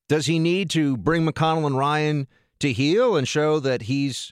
Does 0.07 0.27
he 0.27 0.39
need 0.39 0.69
to 0.71 0.95
bring 0.95 1.25
McConnell 1.25 1.65
and 1.65 1.77
Ryan 1.77 2.27
to 2.59 2.71
heel 2.71 3.17
and 3.17 3.27
show 3.27 3.59
that 3.59 3.83
he's 3.83 4.31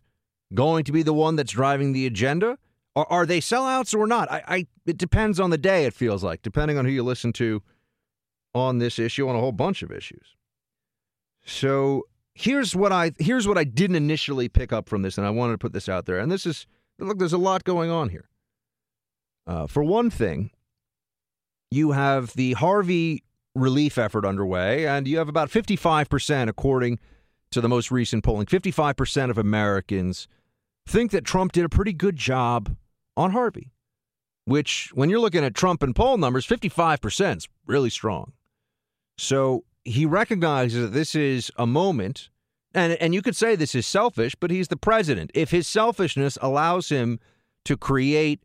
going 0.53 0.83
to 0.85 0.91
be 0.91 1.03
the 1.03 1.13
one 1.13 1.35
that's 1.35 1.51
driving 1.51 1.93
the 1.93 2.05
agenda? 2.05 2.57
Or 2.95 3.11
are 3.11 3.25
they 3.25 3.41
sellouts 3.41 3.97
or 3.97 4.07
not? 4.07 4.31
I, 4.31 4.43
I 4.47 4.67
it 4.85 4.97
depends 4.97 5.39
on 5.39 5.49
the 5.49 5.57
day, 5.57 5.85
it 5.85 5.93
feels 5.93 6.23
like, 6.23 6.41
depending 6.41 6.77
on 6.77 6.85
who 6.85 6.91
you 6.91 7.03
listen 7.03 7.33
to 7.33 7.61
on 8.53 8.77
this 8.77 8.99
issue, 8.99 9.27
on 9.27 9.35
a 9.35 9.39
whole 9.39 9.51
bunch 9.51 9.81
of 9.83 9.91
issues. 9.91 10.35
So 11.45 12.03
here's 12.37 12.75
what 12.75 12.91
I 12.91 13.11
here's 13.17 13.47
what 13.47 13.57
I 13.57 13.63
didn't 13.63 13.95
initially 13.95 14.47
pick 14.47 14.71
up 14.71 14.87
from 14.87 15.01
this, 15.01 15.17
and 15.17 15.25
I 15.25 15.31
wanted 15.31 15.53
to 15.53 15.57
put 15.57 15.73
this 15.73 15.89
out 15.89 16.05
there. 16.05 16.19
And 16.19 16.31
this 16.31 16.45
is 16.45 16.67
look, 16.99 17.17
there's 17.17 17.33
a 17.33 17.37
lot 17.37 17.63
going 17.63 17.89
on 17.89 18.09
here. 18.09 18.29
Uh, 19.45 19.65
for 19.65 19.83
one 19.83 20.09
thing, 20.09 20.51
you 21.71 21.91
have 21.91 22.33
the 22.33 22.53
Harvey 22.53 23.23
relief 23.55 23.97
effort 23.97 24.25
underway, 24.25 24.87
and 24.87 25.07
you 25.07 25.17
have 25.17 25.29
about 25.29 25.49
55%, 25.49 26.47
according 26.47 26.99
to 27.51 27.61
the 27.61 27.69
most 27.69 27.91
recent 27.91 28.23
polling, 28.23 28.45
55% 28.45 29.29
of 29.29 29.37
Americans 29.37 30.27
think 30.87 31.11
that 31.11 31.23
Trump 31.23 31.53
did 31.53 31.65
a 31.65 31.69
pretty 31.69 31.93
good 31.93 32.17
job 32.17 32.75
on 33.15 33.31
Harvey. 33.31 33.71
Which, 34.45 34.91
when 34.93 35.09
you're 35.09 35.19
looking 35.19 35.43
at 35.43 35.53
Trump 35.53 35.83
and 35.83 35.95
poll 35.95 36.17
numbers, 36.17 36.45
55% 36.47 37.37
is 37.37 37.47
really 37.65 37.89
strong. 37.89 38.31
So 39.17 39.65
he 39.87 40.05
recognizes 40.05 40.81
that 40.81 40.93
this 40.93 41.15
is 41.15 41.49
a 41.57 41.65
moment, 41.65 42.29
and, 42.73 42.93
and 42.93 43.13
you 43.15 43.21
could 43.21 43.35
say 43.35 43.55
this 43.55 43.73
is 43.73 43.87
selfish, 43.87 44.35
but 44.35 44.51
he's 44.51 44.67
the 44.67 44.77
president. 44.77 45.31
If 45.33 45.51
his 45.51 45.67
selfishness 45.67 46.37
allows 46.41 46.89
him 46.89 47.19
to 47.65 47.77
create 47.77 48.43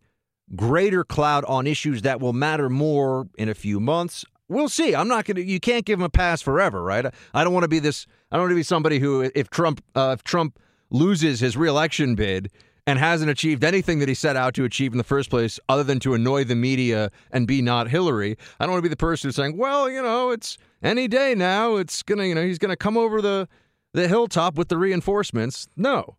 greater 0.55 1.03
cloud 1.05 1.45
on 1.47 1.67
issues 1.67 2.03
that 2.03 2.21
will 2.21 2.33
matter 2.33 2.71
more 2.71 3.27
in 3.37 3.49
a 3.49 3.55
few 3.55 3.81
months, 3.81 4.25
we'll 4.49 4.69
see. 4.69 4.95
I'm 4.95 5.09
not 5.09 5.27
to, 5.27 5.43
you 5.43 5.59
can't 5.59 5.85
give 5.85 5.99
him 5.99 6.05
a 6.05 6.11
pass 6.11 6.41
forever, 6.41 6.83
right? 6.83 7.07
I 7.35 7.45
don't 7.45 7.53
want 7.53 7.65
to 7.65 7.69
be 7.69 7.81
this, 7.81 8.07
I 8.31 8.37
don't 8.37 8.45
want 8.45 8.53
to 8.53 8.57
be 8.57 8.63
somebody 8.63 9.01
who, 9.01 9.31
if 9.35 9.51
Trump, 9.51 9.83
uh, 9.97 10.15
if 10.17 10.23
Trump 10.23 10.61
loses 10.91 11.41
his 11.41 11.57
reelection 11.57 12.15
bid, 12.15 12.51
and 12.87 12.99
hasn't 12.99 13.31
achieved 13.31 13.63
anything 13.63 14.01
that 14.01 14.09
he 14.09 14.15
set 14.15 14.37
out 14.37 14.55
to 14.55 14.65
achieve 14.65 14.93
in 14.93 14.99
the 14.99 15.05
first 15.05 15.31
place 15.31 15.61
other 15.69 15.85
than 15.85 16.01
to 16.01 16.15
annoy 16.15 16.43
the 16.43 16.57
media 16.57 17.11
and 17.31 17.47
be 17.47 17.63
not 17.63 17.89
Hillary. 17.89 18.37
I 18.59 18.65
don't 18.65 18.73
want 18.73 18.81
to 18.81 18.89
be 18.89 18.93
the 18.93 18.97
person 18.97 19.29
who's 19.29 19.37
saying, 19.37 19.57
well, 19.57 19.89
you 19.89 20.03
know, 20.03 20.31
it's 20.31 20.59
any 20.83 21.09
day 21.09 21.35
now. 21.35 21.77
It's 21.77 22.03
to, 22.03 22.27
you 22.27 22.35
know, 22.35 22.45
he's 22.45 22.59
to 22.71 22.77
come 22.77 22.97
over 22.97 23.23
the, 23.23 23.49
the 23.93 24.09
hilltop 24.09 24.57
with 24.57 24.69
the 24.69 24.77
reinforcements. 24.77 25.69
No. 25.77 26.17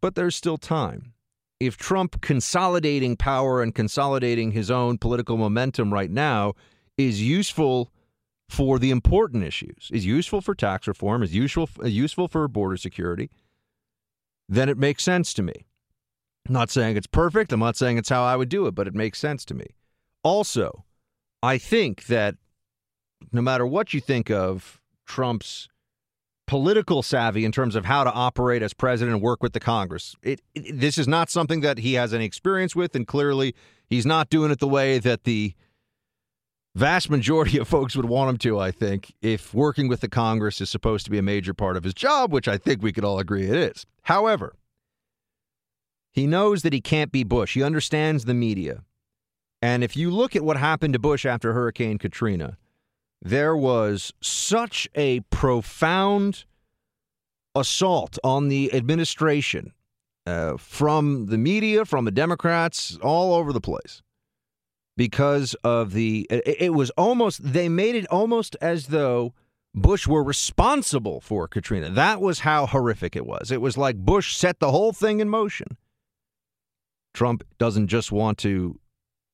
But 0.00 0.14
there's 0.14 0.36
still 0.36 0.58
time. 0.58 1.12
If 1.60 1.76
Trump 1.76 2.20
consolidating 2.20 3.16
power 3.16 3.62
and 3.62 3.74
consolidating 3.74 4.52
his 4.52 4.70
own 4.70 4.98
political 4.98 5.36
momentum 5.36 5.92
right 5.92 6.10
now 6.10 6.54
is 6.96 7.22
useful 7.22 7.90
for 8.48 8.78
the 8.78 8.90
important 8.90 9.44
issues, 9.44 9.90
is 9.92 10.06
useful 10.06 10.40
for 10.40 10.54
tax 10.54 10.86
reform, 10.86 11.22
is 11.22 11.34
useful, 11.34 11.68
useful 11.84 12.28
for 12.28 12.46
border 12.48 12.76
security, 12.76 13.30
then 14.48 14.68
it 14.68 14.78
makes 14.78 15.02
sense 15.02 15.34
to 15.34 15.42
me. 15.42 15.66
I'm 16.46 16.54
not 16.54 16.70
saying 16.70 16.96
it's 16.96 17.06
perfect. 17.06 17.52
I'm 17.52 17.60
not 17.60 17.76
saying 17.76 17.98
it's 17.98 18.08
how 18.08 18.24
I 18.24 18.36
would 18.36 18.48
do 18.48 18.66
it, 18.66 18.74
but 18.74 18.86
it 18.86 18.94
makes 18.94 19.18
sense 19.18 19.44
to 19.46 19.54
me. 19.54 19.74
Also, 20.22 20.84
I 21.42 21.58
think 21.58 22.06
that 22.06 22.36
no 23.32 23.42
matter 23.42 23.66
what 23.66 23.92
you 23.92 24.00
think 24.00 24.30
of 24.30 24.80
Trump's 25.06 25.68
political 26.46 27.02
savvy 27.02 27.44
in 27.44 27.52
terms 27.52 27.76
of 27.76 27.84
how 27.84 28.04
to 28.04 28.12
operate 28.12 28.62
as 28.62 28.72
president 28.72 29.14
and 29.14 29.22
work 29.22 29.42
with 29.42 29.52
the 29.52 29.60
Congress, 29.60 30.16
it, 30.22 30.40
it, 30.54 30.80
this 30.80 30.98
is 30.98 31.06
not 31.06 31.30
something 31.30 31.60
that 31.60 31.78
he 31.78 31.94
has 31.94 32.14
any 32.14 32.24
experience 32.24 32.74
with, 32.74 32.94
and 32.96 33.06
clearly 33.06 33.54
he's 33.88 34.06
not 34.06 34.30
doing 34.30 34.50
it 34.50 34.58
the 34.58 34.68
way 34.68 34.98
that 34.98 35.24
the 35.24 35.54
vast 36.74 37.10
majority 37.10 37.58
of 37.58 37.68
folks 37.68 37.96
would 37.96 38.06
want 38.06 38.30
him 38.30 38.38
to, 38.38 38.58
I 38.58 38.70
think, 38.70 39.12
if 39.20 39.52
working 39.52 39.88
with 39.88 40.00
the 40.00 40.08
Congress 40.08 40.60
is 40.60 40.70
supposed 40.70 41.04
to 41.04 41.10
be 41.10 41.18
a 41.18 41.22
major 41.22 41.52
part 41.52 41.76
of 41.76 41.84
his 41.84 41.94
job, 41.94 42.32
which 42.32 42.48
I 42.48 42.56
think 42.56 42.82
we 42.82 42.92
could 42.92 43.04
all 43.04 43.18
agree 43.18 43.44
it 43.44 43.56
is. 43.56 43.84
However, 44.02 44.54
he 46.12 46.26
knows 46.26 46.62
that 46.62 46.72
he 46.72 46.80
can't 46.80 47.12
be 47.12 47.24
Bush. 47.24 47.54
He 47.54 47.62
understands 47.62 48.24
the 48.24 48.34
media. 48.34 48.84
And 49.60 49.82
if 49.82 49.96
you 49.96 50.10
look 50.10 50.36
at 50.36 50.44
what 50.44 50.56
happened 50.56 50.92
to 50.94 50.98
Bush 50.98 51.26
after 51.26 51.52
Hurricane 51.52 51.98
Katrina, 51.98 52.56
there 53.22 53.56
was 53.56 54.12
such 54.20 54.88
a 54.94 55.20
profound 55.30 56.44
assault 57.54 58.18
on 58.22 58.48
the 58.48 58.72
administration 58.72 59.72
uh, 60.26 60.56
from 60.56 61.26
the 61.26 61.38
media, 61.38 61.84
from 61.84 62.04
the 62.04 62.10
Democrats, 62.10 62.98
all 63.02 63.34
over 63.34 63.52
the 63.52 63.60
place 63.60 64.02
because 64.96 65.54
of 65.64 65.92
the. 65.92 66.26
It 66.30 66.74
was 66.74 66.90
almost, 66.90 67.52
they 67.52 67.68
made 67.68 67.94
it 67.94 68.06
almost 68.08 68.56
as 68.60 68.88
though 68.88 69.32
Bush 69.74 70.06
were 70.06 70.22
responsible 70.22 71.20
for 71.20 71.48
Katrina. 71.48 71.90
That 71.90 72.20
was 72.20 72.40
how 72.40 72.66
horrific 72.66 73.16
it 73.16 73.26
was. 73.26 73.50
It 73.50 73.60
was 73.60 73.76
like 73.76 73.96
Bush 73.96 74.36
set 74.36 74.60
the 74.60 74.70
whole 74.70 74.92
thing 74.92 75.20
in 75.20 75.28
motion. 75.28 75.76
Trump 77.14 77.42
doesn't 77.58 77.88
just 77.88 78.12
want 78.12 78.38
to 78.38 78.78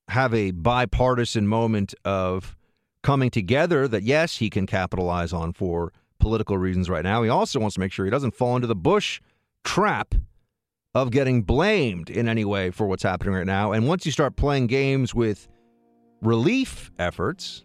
have 0.07 0.33
a 0.33 0.51
bipartisan 0.51 1.47
moment 1.47 1.93
of 2.03 2.55
coming 3.05 3.29
together 3.29 3.87
that, 3.87 4.01
yes, 4.01 4.37
he 4.37 4.49
can 4.49 4.65
capitalize 4.65 5.31
on 5.31 5.53
for 5.53 5.93
political 6.19 6.57
reasons 6.57 6.89
right 6.89 7.03
now. 7.03 7.21
He 7.21 7.29
also 7.29 7.59
wants 7.59 7.75
to 7.75 7.79
make 7.79 7.91
sure 7.91 8.03
he 8.03 8.09
doesn't 8.09 8.33
fall 8.33 8.55
into 8.55 8.67
the 8.67 8.75
Bush 8.75 9.21
trap 9.63 10.15
of 10.95 11.11
getting 11.11 11.43
blamed 11.43 12.09
in 12.09 12.27
any 12.27 12.43
way 12.43 12.71
for 12.71 12.87
what's 12.87 13.03
happening 13.03 13.35
right 13.35 13.45
now. 13.45 13.73
And 13.73 13.87
once 13.87 14.07
you 14.07 14.11
start 14.11 14.35
playing 14.37 14.65
games 14.65 15.13
with 15.13 15.47
relief 16.23 16.89
efforts 16.97 17.63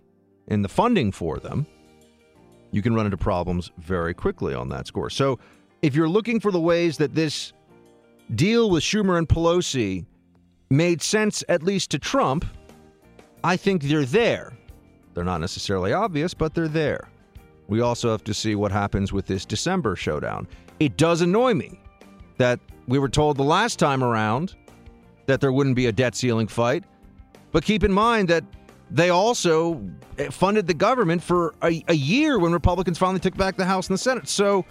and 0.49 0.63
the 0.63 0.69
funding 0.69 1.11
for 1.11 1.39
them, 1.39 1.67
you 2.71 2.83
can 2.83 2.95
run 2.95 3.07
into 3.07 3.17
problems 3.17 3.71
very 3.79 4.13
quickly 4.13 4.53
on 4.53 4.69
that 4.69 4.87
score. 4.87 5.09
So 5.09 5.39
if 5.81 5.95
you're 5.95 6.09
looking 6.09 6.39
for 6.39 6.51
the 6.51 6.61
ways 6.61 6.99
that 6.99 7.15
this 7.15 7.55
deal 8.35 8.69
with 8.69 8.83
Schumer 8.83 9.17
and 9.17 9.27
Pelosi 9.27 10.05
made 10.69 11.01
sense, 11.01 11.43
at 11.49 11.63
least 11.63 11.91
to 11.93 11.99
Trump, 11.99 12.45
I 13.43 13.57
think 13.57 13.85
they're 13.85 14.05
there. 14.05 14.53
They're 15.15 15.25
not 15.25 15.41
necessarily 15.41 15.93
obvious, 15.93 16.35
but 16.35 16.55
they're 16.55 16.69
there. 16.69 17.09
we 17.69 17.81
also 17.81 18.11
have 18.11 18.25
to 18.25 18.35
see 18.35 18.55
what 18.57 18.73
happens 18.73 19.13
with 19.13 19.27
this 19.27 19.45
December 19.45 19.95
showdown. 19.97 20.47
It 20.81 20.97
does 20.97 21.21
annoy 21.21 21.55
me 21.55 21.79
that 22.39 22.59
we 22.89 22.99
were 22.99 23.09
told 23.09 23.37
the 23.37 23.45
last 23.45 23.79
time 23.79 24.03
around 24.03 24.57
that 25.27 25.41
there 25.41 25.53
wouldn't 25.53 25.77
be 25.77 25.87
a 25.87 25.93
debt 25.93 26.17
ceiling 26.17 26.49
fight, 26.49 26.83
but 27.53 27.63
keep 27.65 27.85
in 27.85 27.93
mind 27.93 28.27
that 28.29 28.43
they 28.91 29.11
also 29.11 29.81
funded 30.31 30.67
the 30.67 30.75
government 30.75 31.23
for 31.23 31.55
a, 31.63 31.85
a 31.87 31.95
year 31.95 32.41
when 32.41 32.53
Republicans 32.53 32.99
finally 32.99 33.21
took 33.21 33.37
back 33.37 33.57
the 33.57 33.65
House 33.65 33.87
and 33.89 33.95
the 33.95 33.99
Senate. 34.03 34.29
So 34.29 34.65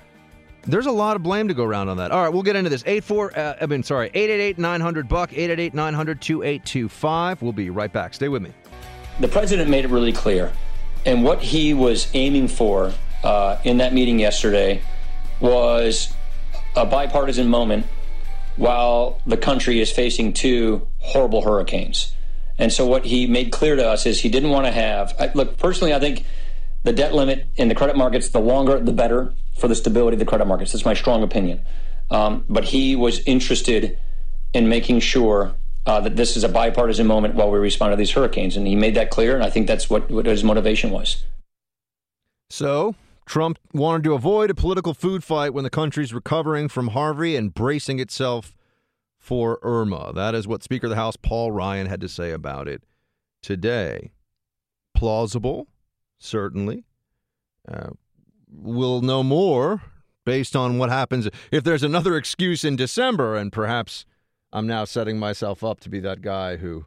there's 0.64 0.88
a 0.88 0.92
lot 0.92 1.16
of 1.16 1.24
blame 1.24 1.48
to 1.48 1.54
go 1.54 1.64
around 1.64 1.88
on 1.88 1.96
that. 1.98 2.12
All 2.12 2.22
right, 2.22 2.34
we'll 2.34 2.44
get 2.44 2.58
into 2.58 2.70
this. 2.70 2.84
84 2.86 3.40
uh, 3.40 3.56
I 3.62 3.66
mean 3.66 3.82
sorry, 3.84 4.10
888-900 4.10 5.08
buck 5.08 5.32
888-900-2825. 5.32 7.42
We'll 7.42 7.54
be 7.54 7.70
right 7.70 7.94
back. 7.94 8.14
Stay 8.14 8.28
with 8.28 8.42
me. 8.42 8.52
The 9.20 9.28
president 9.28 9.70
made 9.70 9.86
it 9.86 9.92
really 9.92 10.14
clear. 10.14 10.52
And 11.06 11.24
what 11.24 11.42
he 11.42 11.74
was 11.74 12.08
aiming 12.14 12.48
for 12.48 12.94
uh, 13.24 13.58
in 13.64 13.78
that 13.78 13.94
meeting 13.94 14.20
yesterday 14.20 14.82
was 15.40 16.14
a 16.76 16.86
bipartisan 16.86 17.48
moment 17.48 17.86
while 18.56 19.22
the 19.26 19.38
country 19.38 19.80
is 19.80 19.92
facing 19.92 20.34
two 20.34 20.88
horrible 20.98 21.42
hurricanes. 21.42 22.14
And 22.58 22.74
so 22.74 22.86
what 22.86 23.06
he 23.06 23.26
made 23.26 23.52
clear 23.52 23.76
to 23.78 23.88
us 23.88 24.06
is 24.06 24.20
he 24.20 24.30
didn't 24.30 24.50
want 24.50 24.66
to 24.66 24.72
have. 24.72 25.16
I, 25.18 25.32
look, 25.34 25.58
personally, 25.58 25.94
I 25.94 26.00
think 26.00 26.26
the 26.84 26.92
debt 26.92 27.14
limit 27.14 27.48
in 27.56 27.70
the 27.70 27.76
credit 27.76 27.96
markets, 27.96 28.30
the 28.30 28.40
longer, 28.40 28.80
the 28.80 28.92
better 28.92 29.34
for 29.58 29.68
the 29.68 29.76
stability 29.76 30.16
of 30.16 30.20
the 30.20 30.26
credit 30.26 30.46
markets. 30.46 30.74
That's 30.74 30.86
my 30.86 30.94
strong 30.94 31.24
opinion. 31.24 31.62
Um, 32.12 32.46
but 32.50 32.66
he 32.66 32.96
was 32.96 33.20
interested 33.26 33.98
in 34.54 34.68
making 34.68 35.00
sure 35.00 35.54
uh, 35.86 36.00
that 36.02 36.16
this 36.16 36.38
is 36.38 36.44
a 36.44 36.50
bipartisan 36.50 37.08
moment 37.08 37.36
while 37.36 37.50
we 37.50 37.60
respond 37.60 37.92
to 37.92 37.96
these 37.96 38.12
hurricanes. 38.12 38.56
And 38.58 38.68
he 38.68 38.76
made 38.76 38.96
that 38.96 39.10
clear. 39.10 39.36
And 39.36 39.44
I 39.44 39.50
think 39.50 39.68
that's 39.68 39.90
what, 39.90 40.10
what 40.10 40.26
his 40.26 40.44
motivation 40.44 40.92
was. 40.92 41.24
So 42.50 42.96
Trump 43.26 43.60
wanted 43.74 44.04
to 44.06 44.14
avoid 44.14 44.50
a 44.50 44.56
political 44.56 44.94
food 44.94 45.24
fight 45.24 45.54
when 45.54 45.64
the 45.64 45.70
country's 45.70 46.14
recovering 46.14 46.68
from 46.68 46.90
Harvey 46.90 47.36
and 47.36 47.54
bracing 47.54 48.00
itself 48.00 48.56
for 49.20 49.60
Irma. 49.62 50.12
That 50.14 50.34
is 50.34 50.48
what 50.48 50.64
Speaker 50.64 50.88
of 50.88 50.92
the 50.92 50.96
House 50.96 51.16
Paul 51.16 51.52
Ryan 51.52 51.88
had 51.88 52.02
to 52.02 52.10
say 52.10 52.32
about 52.32 52.68
it 52.68 52.84
today. 53.44 54.12
Plausible, 54.96 55.68
certainly. 56.18 56.86
Uh, 57.72 57.92
we'll 58.52 59.02
know 59.02 59.22
more 59.22 59.84
based 60.26 60.56
on 60.56 60.78
what 60.78 60.90
happens 60.90 61.30
if 61.52 61.64
there's 61.64 61.84
another 61.84 62.16
excuse 62.16 62.64
in 62.64 62.76
December, 62.76 63.36
and 63.36 63.52
perhaps 63.52 64.06
I'm 64.52 64.68
now 64.68 64.86
setting 64.86 65.20
myself 65.20 65.64
up 65.64 65.80
to 65.82 65.90
be 65.90 66.00
that 66.00 66.22
guy 66.22 66.58
who 66.58 66.86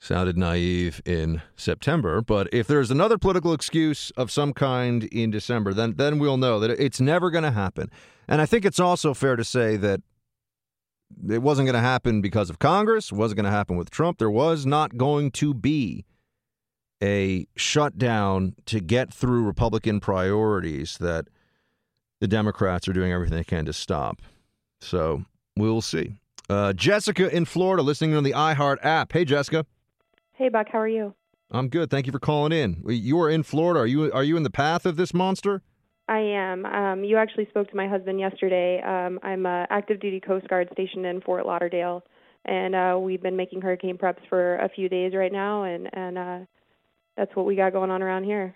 sounded 0.00 0.36
naive 0.36 1.00
in 1.04 1.42
September. 1.56 2.20
But 2.20 2.48
if 2.52 2.66
there's 2.66 2.90
another 2.90 3.18
political 3.18 3.52
excuse 3.52 4.10
of 4.12 4.30
some 4.30 4.52
kind 4.52 5.04
in 5.04 5.30
December, 5.30 5.72
then 5.72 5.94
then 5.96 6.18
we'll 6.18 6.36
know 6.36 6.60
that 6.60 6.70
it's 6.70 7.00
never 7.00 7.30
going 7.30 7.44
to 7.44 7.50
happen. 7.50 7.90
And 8.28 8.40
I 8.40 8.46
think 8.46 8.64
it's 8.64 8.80
also 8.80 9.14
fair 9.14 9.36
to 9.36 9.44
say 9.44 9.76
that 9.76 10.00
it 11.28 11.42
wasn't 11.42 11.66
going 11.66 11.74
to 11.74 11.80
happen 11.80 12.20
because 12.20 12.50
of 12.50 12.58
Congress. 12.58 13.12
It 13.12 13.16
wasn't 13.16 13.36
going 13.36 13.50
to 13.50 13.56
happen 13.56 13.76
with 13.76 13.90
Trump. 13.90 14.18
There 14.18 14.30
was 14.30 14.66
not 14.66 14.96
going 14.96 15.30
to 15.32 15.54
be 15.54 16.04
a 17.02 17.46
shutdown 17.56 18.54
to 18.66 18.80
get 18.80 19.12
through 19.12 19.44
Republican 19.44 20.00
priorities 20.00 20.96
that 20.98 21.28
the 22.20 22.28
Democrats 22.28 22.88
are 22.88 22.92
doing 22.92 23.12
everything 23.12 23.36
they 23.36 23.44
can 23.44 23.64
to 23.66 23.72
stop. 23.72 24.22
So 24.80 25.24
we'll 25.56 25.82
see. 25.82 26.16
Uh, 26.48 26.72
Jessica 26.72 27.34
in 27.34 27.44
Florida, 27.44 27.82
listening 27.82 28.14
on 28.14 28.24
the 28.24 28.32
iHeart 28.32 28.78
app. 28.82 29.12
Hey, 29.12 29.24
Jessica. 29.24 29.64
Hey, 30.32 30.48
Buck. 30.48 30.66
How 30.70 30.80
are 30.80 30.88
you? 30.88 31.14
I'm 31.50 31.68
good. 31.68 31.90
Thank 31.90 32.06
you 32.06 32.12
for 32.12 32.18
calling 32.18 32.52
in. 32.52 32.82
You 32.86 33.20
are 33.20 33.30
in 33.30 33.42
Florida. 33.42 33.80
Are 33.80 33.86
you 33.86 34.12
are 34.12 34.24
you 34.24 34.36
in 34.36 34.42
the 34.42 34.50
path 34.50 34.86
of 34.86 34.96
this 34.96 35.14
monster? 35.14 35.62
I 36.08 36.18
am. 36.18 36.66
Um, 36.66 37.04
you 37.04 37.16
actually 37.16 37.46
spoke 37.48 37.70
to 37.70 37.76
my 37.76 37.88
husband 37.88 38.20
yesterday. 38.20 38.82
Um, 38.82 39.18
I'm 39.22 39.46
a 39.46 39.66
active 39.70 40.00
duty 40.00 40.20
Coast 40.20 40.48
Guard 40.48 40.68
stationed 40.72 41.06
in 41.06 41.20
Fort 41.20 41.46
Lauderdale, 41.46 42.02
and 42.44 42.74
uh, 42.74 42.98
we've 43.00 43.22
been 43.22 43.36
making 43.36 43.62
hurricane 43.62 43.96
preps 43.96 44.26
for 44.28 44.56
a 44.56 44.68
few 44.68 44.88
days 44.88 45.14
right 45.14 45.32
now, 45.32 45.62
and 45.62 45.88
and 45.92 46.18
uh, 46.18 46.38
that's 47.16 47.34
what 47.34 47.46
we 47.46 47.56
got 47.56 47.72
going 47.72 47.90
on 47.90 48.02
around 48.02 48.24
here. 48.24 48.54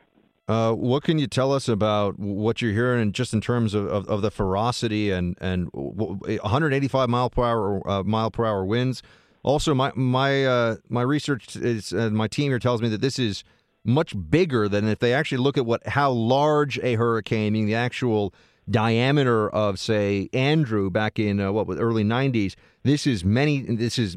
Uh, 0.49 0.73
what 0.73 1.03
can 1.03 1.19
you 1.19 1.27
tell 1.27 1.53
us 1.53 1.69
about 1.69 2.19
what 2.19 2.63
you're 2.63 2.73
hearing, 2.73 3.13
just 3.13 3.35
in 3.35 3.41
terms 3.41 3.75
of, 3.75 3.87
of, 3.87 4.09
of 4.09 4.23
the 4.23 4.31
ferocity 4.31 5.11
and 5.11 5.37
and 5.43 5.69
185 5.73 7.09
mile 7.11 7.29
per 7.29 7.45
hour 7.45 7.89
uh, 7.89 8.03
mile 8.03 8.31
per 8.31 8.47
hour 8.47 8.65
winds? 8.65 9.03
Also, 9.43 9.75
my 9.75 9.93
my 9.95 10.47
uh, 10.47 10.77
my 10.89 11.03
research 11.03 11.55
is 11.55 11.93
uh, 11.93 12.09
my 12.11 12.29
team 12.29 12.51
here 12.51 12.59
tells 12.59 12.81
me 12.81 12.89
that 12.89 13.03
this 13.03 13.19
is 13.19 13.45
much 13.85 14.15
bigger 14.31 14.69
than 14.69 14.89
if 14.89 14.99
they 15.01 15.13
actually 15.13 15.39
look 15.39 15.59
at 15.59 15.67
what 15.67 15.87
how 15.87 16.11
large 16.11 16.79
a 16.79 16.95
hurricane, 16.95 17.53
meaning 17.53 17.67
the 17.67 17.75
actual 17.75 18.33
diameter 18.71 19.51
of 19.51 19.79
say 19.79 20.31
Andrew 20.33 20.89
back 20.89 21.19
in 21.19 21.41
uh, 21.41 21.53
what 21.53 21.67
was 21.67 21.79
early 21.79 22.05
90s. 22.05 22.55
This 22.85 23.07
is 23.07 23.23
many. 23.23 23.61
This 23.61 23.99
is 23.99 24.17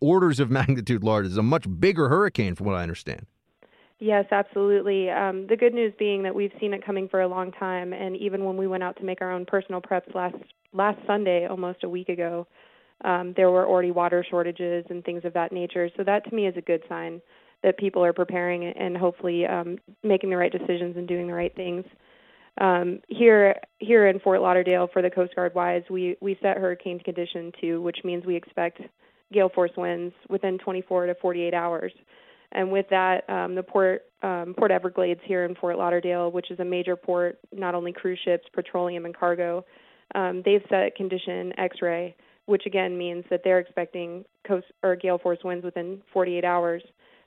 orders 0.00 0.40
of 0.40 0.50
magnitude 0.58 1.04
larger. 1.04 1.28
It's 1.28 1.36
a 1.36 1.42
much 1.42 1.66
bigger 1.78 2.08
hurricane, 2.08 2.54
from 2.54 2.66
what 2.66 2.76
I 2.76 2.82
understand. 2.82 3.26
Yes, 3.98 4.26
absolutely. 4.30 5.08
Um, 5.10 5.46
the 5.46 5.56
good 5.56 5.72
news 5.72 5.92
being 5.98 6.22
that 6.24 6.34
we've 6.34 6.52
seen 6.60 6.74
it 6.74 6.84
coming 6.84 7.08
for 7.08 7.22
a 7.22 7.28
long 7.28 7.50
time, 7.52 7.92
and 7.94 8.14
even 8.16 8.44
when 8.44 8.56
we 8.56 8.66
went 8.66 8.82
out 8.82 8.96
to 8.98 9.04
make 9.04 9.22
our 9.22 9.32
own 9.32 9.46
personal 9.46 9.80
preps 9.80 10.14
last 10.14 10.36
last 10.74 10.98
Sunday, 11.06 11.46
almost 11.46 11.82
a 11.82 11.88
week 11.88 12.10
ago, 12.10 12.46
um, 13.04 13.32
there 13.36 13.50
were 13.50 13.66
already 13.66 13.90
water 13.90 14.24
shortages 14.28 14.84
and 14.90 15.02
things 15.04 15.24
of 15.24 15.32
that 15.32 15.50
nature. 15.50 15.88
So 15.96 16.04
that 16.04 16.28
to 16.28 16.34
me 16.34 16.46
is 16.46 16.56
a 16.58 16.60
good 16.60 16.82
sign 16.88 17.22
that 17.62 17.78
people 17.78 18.04
are 18.04 18.12
preparing 18.12 18.64
and 18.64 18.96
hopefully 18.96 19.46
um, 19.46 19.78
making 20.02 20.28
the 20.28 20.36
right 20.36 20.52
decisions 20.52 20.96
and 20.98 21.08
doing 21.08 21.26
the 21.26 21.32
right 21.34 21.54
things. 21.56 21.84
Um, 22.60 23.00
here, 23.08 23.56
here 23.78 24.08
in 24.08 24.18
Fort 24.20 24.42
Lauderdale, 24.42 24.88
for 24.92 25.00
the 25.00 25.10
Coast 25.10 25.34
Guard 25.34 25.54
wise, 25.54 25.82
we 25.88 26.16
we 26.20 26.38
set 26.42 26.58
hurricane 26.58 27.00
condition 27.00 27.50
two, 27.60 27.80
which 27.80 27.98
means 28.04 28.26
we 28.26 28.36
expect 28.36 28.80
gale 29.32 29.48
force 29.48 29.72
winds 29.76 30.14
within 30.28 30.58
24 30.58 31.06
to 31.06 31.14
48 31.14 31.54
hours. 31.54 31.92
And 32.52 32.70
with 32.70 32.86
that, 32.90 33.28
um, 33.28 33.54
the 33.54 33.62
port 33.62 34.02
um, 34.22 34.54
Port 34.56 34.70
Everglades 34.70 35.20
here 35.24 35.44
in 35.44 35.54
Fort 35.54 35.78
Lauderdale, 35.78 36.30
which 36.30 36.50
is 36.50 36.58
a 36.58 36.64
major 36.64 36.96
port, 36.96 37.38
not 37.52 37.74
only 37.74 37.92
cruise 37.92 38.18
ships, 38.24 38.46
petroleum, 38.52 39.04
and 39.04 39.16
cargo, 39.16 39.64
um, 40.14 40.42
they've 40.44 40.62
set 40.68 40.96
condition 40.96 41.52
X-ray, 41.58 42.16
which 42.46 42.64
again 42.66 42.96
means 42.96 43.24
that 43.30 43.42
they're 43.44 43.58
expecting 43.58 44.24
coast 44.46 44.66
or 44.82 44.96
gale 44.96 45.18
force 45.18 45.38
winds 45.44 45.64
within 45.64 46.00
48 46.12 46.44
hours. 46.44 46.82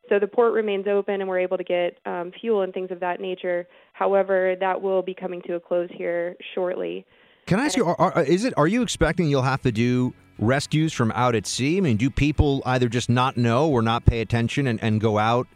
So 0.10 0.18
the 0.18 0.28
port 0.28 0.54
remains 0.54 0.88
open, 0.88 1.22
and 1.22 1.30
we're 1.30 1.40
able 1.40 1.58
to 1.58 1.64
get 1.64 2.00
um, 2.06 2.32
fuel 2.42 2.64
and 2.64 2.74
things 2.74 2.90
of 2.90 3.00
that 3.02 3.22
nature. 3.22 3.68
However, 3.94 4.56
that 4.60 4.82
will 4.82 5.04
be 5.04 5.14
coming 5.14 5.42
to 5.44 5.54
a 5.54 5.60
close 5.60 5.90
here 5.94 6.36
shortly. 6.56 7.06
Can 7.46 7.60
I 7.60 7.66
ask 7.66 7.78
you? 7.78 7.86
Are, 7.86 8.00
are, 8.00 8.24
is 8.24 8.46
it? 8.46 8.54
Are 8.58 8.68
you 8.68 8.82
expecting 8.82 9.28
you'll 9.28 9.44
have 9.44 9.62
to 9.62 9.72
do 9.72 10.14
rescues 10.40 10.94
from 10.94 11.12
out 11.12 11.36
at 11.36 11.46
sea? 11.46 11.78
I 11.78 11.82
mean, 11.82 11.98
do 11.98 12.10
people 12.10 12.64
either 12.66 12.90
just 12.90 13.10
not 13.10 13.38
know 13.38 13.70
or 13.70 13.82
not 13.82 14.06
pay 14.06 14.22
attention 14.22 14.68
and, 14.68 14.82
and 14.82 15.00
go 15.00 15.18
out 15.18 15.48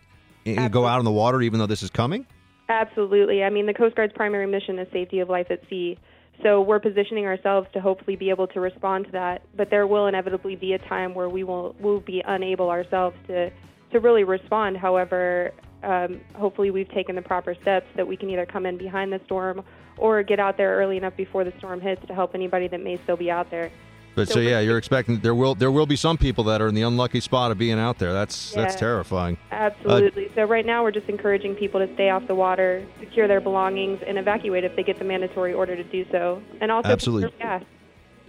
and 0.46 0.72
go 0.72 0.86
out 0.86 1.00
in 1.00 1.06
the 1.06 1.12
water 1.12 1.42
even 1.42 1.60
though 1.60 1.66
this 1.66 1.84
is 1.84 1.90
coming? 1.90 2.28
Absolutely. 2.70 3.44
I 3.44 3.50
mean, 3.50 3.66
the 3.66 3.74
Coast 3.74 3.96
Guard's 3.96 4.14
primary 4.14 4.48
mission 4.48 4.80
is 4.80 4.88
safety 4.92 5.20
of 5.20 5.30
life 5.30 5.48
at 5.50 5.62
sea. 5.70 5.98
So 6.42 6.62
we're 6.62 6.80
positioning 6.80 7.26
ourselves 7.26 7.68
to 7.74 7.80
hopefully 7.80 8.16
be 8.16 8.30
able 8.30 8.48
to 8.48 8.60
respond 8.60 9.06
to 9.06 9.12
that. 9.12 9.44
But 9.56 9.70
there 9.70 9.86
will 9.88 10.08
inevitably 10.08 10.56
be 10.56 10.74
a 10.74 10.80
time 10.80 11.14
where 11.14 11.30
we 11.30 11.44
will 11.44 11.76
will 11.80 12.00
be 12.00 12.24
unable 12.26 12.70
ourselves 12.70 13.16
to 13.28 13.52
to 13.92 14.00
really 14.00 14.24
respond. 14.24 14.78
However, 14.78 15.52
um, 15.84 16.22
hopefully 16.36 16.72
we've 16.72 16.90
taken 16.90 17.16
the 17.16 17.22
proper 17.22 17.56
steps 17.62 17.86
that 17.96 18.08
we 18.08 18.18
can 18.18 18.30
either 18.30 18.46
come 18.46 18.66
in 18.66 18.78
behind 18.78 19.14
the 19.14 19.22
storm 19.26 19.64
or 19.98 20.24
get 20.24 20.40
out 20.40 20.58
there 20.58 20.76
early 20.78 20.98
enough 20.98 21.16
before 21.16 21.44
the 21.44 21.54
storm 21.60 21.80
hits 21.80 22.02
to 22.08 22.14
help 22.16 22.34
anybody 22.34 22.68
that 22.68 22.82
may 22.82 23.00
still 23.04 23.18
be 23.18 23.30
out 23.30 23.52
there. 23.52 23.72
But 24.16 24.28
so, 24.28 24.36
so 24.36 24.40
yeah, 24.40 24.60
you're 24.60 24.78
expecting 24.78 25.20
there 25.20 25.34
will 25.34 25.56
there 25.56 25.72
will 25.72 25.86
be 25.86 25.96
some 25.96 26.18
people 26.18 26.44
that 26.46 26.62
are 26.62 26.68
in 26.68 26.76
the 26.76 26.84
unlucky 26.84 27.20
spot 27.20 27.52
of 27.52 27.58
being 27.58 27.80
out 27.80 27.98
there. 27.98 28.14
That's 28.14 28.54
yeah, 28.54 28.62
that's 28.62 28.76
terrifying. 28.76 29.38
Absolutely. 29.52 30.28
Uh, 30.28 30.36
so 30.36 30.44
right 30.44 30.66
now 30.66 30.84
we're 30.84 30.92
just 30.92 31.10
encouraging 31.10 31.56
people 31.56 31.86
to 31.86 31.92
stay 31.96 32.10
off 32.10 32.28
the 32.28 32.36
water, 32.36 32.86
secure 33.00 33.28
their 33.28 33.42
belongings, 33.42 34.02
and 34.06 34.18
evacuate 34.18 34.64
if 34.64 34.76
they 34.76 34.84
get 34.84 35.00
the 35.00 35.06
mandatory 35.06 35.54
order 35.54 35.76
to 35.76 35.84
do 35.84 36.06
so, 36.12 36.42
and 36.62 36.72
also 36.72 36.90
absolutely. 36.90 37.38
gas. 37.40 37.64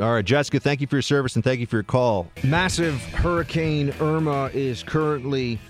All 0.00 0.12
right, 0.12 0.24
Jessica, 0.24 0.58
thank 0.58 0.80
you 0.80 0.88
for 0.88 0.96
your 0.96 1.02
service 1.02 1.36
and 1.36 1.44
thank 1.44 1.60
you 1.60 1.66
for 1.66 1.76
your 1.76 1.84
call. 1.84 2.28
Massive 2.42 3.00
Hurricane 3.14 3.94
Irma 4.00 4.50
is 4.52 4.82
currently 4.82 5.60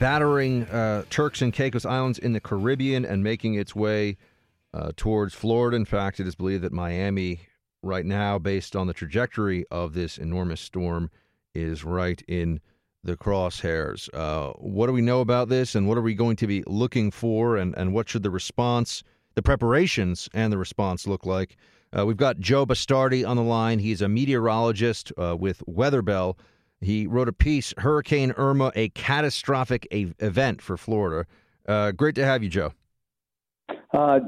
battering 0.00 0.64
uh, 0.64 1.04
Turks 1.08 1.40
and 1.40 1.52
Caicos 1.52 1.86
Islands 1.86 2.18
in 2.18 2.32
the 2.32 2.40
Caribbean 2.40 3.04
and 3.04 3.22
making 3.22 3.54
its 3.54 3.76
way 3.76 4.16
uh, 4.74 4.90
towards 4.96 5.34
Florida. 5.34 5.76
In 5.76 5.84
fact, 5.84 6.18
it 6.18 6.26
is 6.26 6.34
believed 6.34 6.64
that 6.64 6.72
Miami, 6.72 7.42
right 7.82 8.04
now, 8.04 8.38
based 8.38 8.76
on 8.76 8.86
the 8.86 8.92
trajectory 8.94 9.64
of 9.70 9.94
this 9.94 10.18
enormous 10.18 10.60
storm, 10.60 11.10
is 11.54 11.84
right 11.84 12.22
in 12.28 12.60
the 13.02 13.16
crosshairs. 13.16 14.08
Uh, 14.12 14.52
what 14.58 14.86
do 14.86 14.92
we 14.92 15.00
know 15.00 15.20
about 15.20 15.48
this, 15.48 15.74
and 15.74 15.88
what 15.88 15.96
are 15.98 16.02
we 16.02 16.14
going 16.14 16.36
to 16.36 16.46
be 16.46 16.62
looking 16.66 17.10
for, 17.10 17.56
and, 17.56 17.74
and 17.76 17.92
what 17.94 18.08
should 18.08 18.22
the 18.22 18.30
response, 18.30 19.02
the 19.34 19.42
preparations, 19.42 20.28
and 20.34 20.52
the 20.52 20.58
response 20.58 21.06
look 21.06 21.24
like? 21.24 21.56
Uh, 21.96 22.06
we've 22.06 22.16
got 22.16 22.38
Joe 22.38 22.66
Bastardi 22.66 23.26
on 23.26 23.36
the 23.36 23.42
line. 23.42 23.78
He's 23.78 24.02
a 24.02 24.08
meteorologist 24.08 25.12
uh, 25.16 25.36
with 25.38 25.62
Weatherbell. 25.66 26.38
He 26.80 27.06
wrote 27.06 27.28
a 27.28 27.32
piece, 27.32 27.74
Hurricane 27.78 28.32
Irma, 28.36 28.72
a 28.76 28.90
catastrophic 28.90 29.88
a- 29.90 30.14
event 30.18 30.62
for 30.62 30.76
Florida. 30.76 31.26
Uh, 31.66 31.92
great 31.92 32.14
to 32.14 32.24
have 32.24 32.42
you, 32.42 32.48
Joe. 32.48 32.72
Uh, 33.92 34.20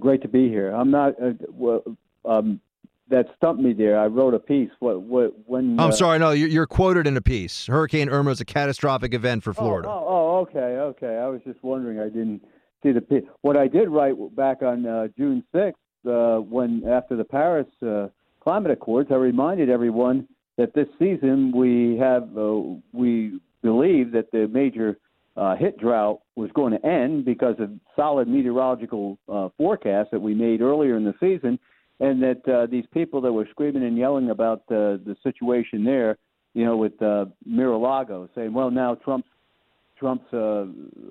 great 0.00 0.22
to 0.22 0.28
be 0.28 0.48
here. 0.48 0.70
I'm 0.70 0.90
not. 0.90 1.14
Uh, 1.22 1.32
well, 1.50 1.82
um, 2.24 2.60
that 3.08 3.26
stumped 3.36 3.62
me 3.62 3.72
there. 3.72 3.98
I 3.98 4.06
wrote 4.06 4.34
a 4.34 4.38
piece. 4.38 4.70
What? 4.80 5.02
What? 5.02 5.34
When? 5.46 5.78
I'm 5.78 5.90
uh, 5.90 5.92
sorry. 5.92 6.18
No, 6.18 6.30
you're, 6.30 6.48
you're 6.48 6.66
quoted 6.66 7.06
in 7.06 7.16
a 7.16 7.20
piece. 7.20 7.66
Hurricane 7.66 8.08
Irma 8.08 8.30
is 8.30 8.40
a 8.40 8.44
catastrophic 8.44 9.14
event 9.14 9.42
for 9.42 9.52
Florida. 9.52 9.88
Oh, 9.88 9.92
oh, 9.92 10.06
oh, 10.08 10.38
okay, 10.40 10.58
okay. 10.58 11.18
I 11.18 11.26
was 11.28 11.40
just 11.44 11.62
wondering. 11.62 11.98
I 12.00 12.04
didn't 12.04 12.42
see 12.82 12.92
the 12.92 13.00
piece. 13.00 13.24
What 13.42 13.56
I 13.56 13.68
did 13.68 13.88
write 13.88 14.14
back 14.34 14.62
on 14.62 14.86
uh, 14.86 15.08
June 15.16 15.44
6th, 15.54 15.72
uh, 16.06 16.40
when 16.40 16.82
after 16.88 17.16
the 17.16 17.24
Paris 17.24 17.66
uh, 17.86 18.08
Climate 18.40 18.72
Accords, 18.72 19.10
I 19.12 19.16
reminded 19.16 19.68
everyone 19.70 20.26
that 20.58 20.74
this 20.74 20.88
season 20.98 21.52
we 21.54 21.96
have 21.98 22.36
uh, 22.36 22.60
we 22.92 23.40
believe 23.62 24.12
that 24.12 24.30
the 24.32 24.48
major 24.48 24.98
uh, 25.36 25.56
hit 25.56 25.78
drought 25.78 26.20
was 26.36 26.50
going 26.52 26.72
to 26.72 26.86
end 26.86 27.24
because 27.24 27.56
of 27.58 27.70
solid 27.96 28.28
meteorological 28.28 29.18
uh, 29.28 29.48
forecasts 29.56 30.08
that 30.12 30.20
we 30.20 30.34
made 30.34 30.60
earlier 30.60 30.96
in 30.96 31.04
the 31.04 31.14
season, 31.20 31.58
and 32.00 32.22
that 32.22 32.48
uh, 32.48 32.66
these 32.66 32.84
people 32.92 33.20
that 33.20 33.32
were 33.32 33.46
screaming 33.50 33.84
and 33.84 33.96
yelling 33.96 34.30
about 34.30 34.60
uh, 34.70 34.98
the 35.04 35.16
situation 35.22 35.84
there, 35.84 36.18
you 36.54 36.64
know, 36.64 36.76
with 36.76 37.00
uh, 37.02 37.26
Mar-a-Lago, 37.44 38.28
saying, 38.34 38.52
"Well, 38.52 38.70
now 38.70 38.94
Trump's 38.96 39.28
Trump's 39.98 40.32
uh, 40.32 40.66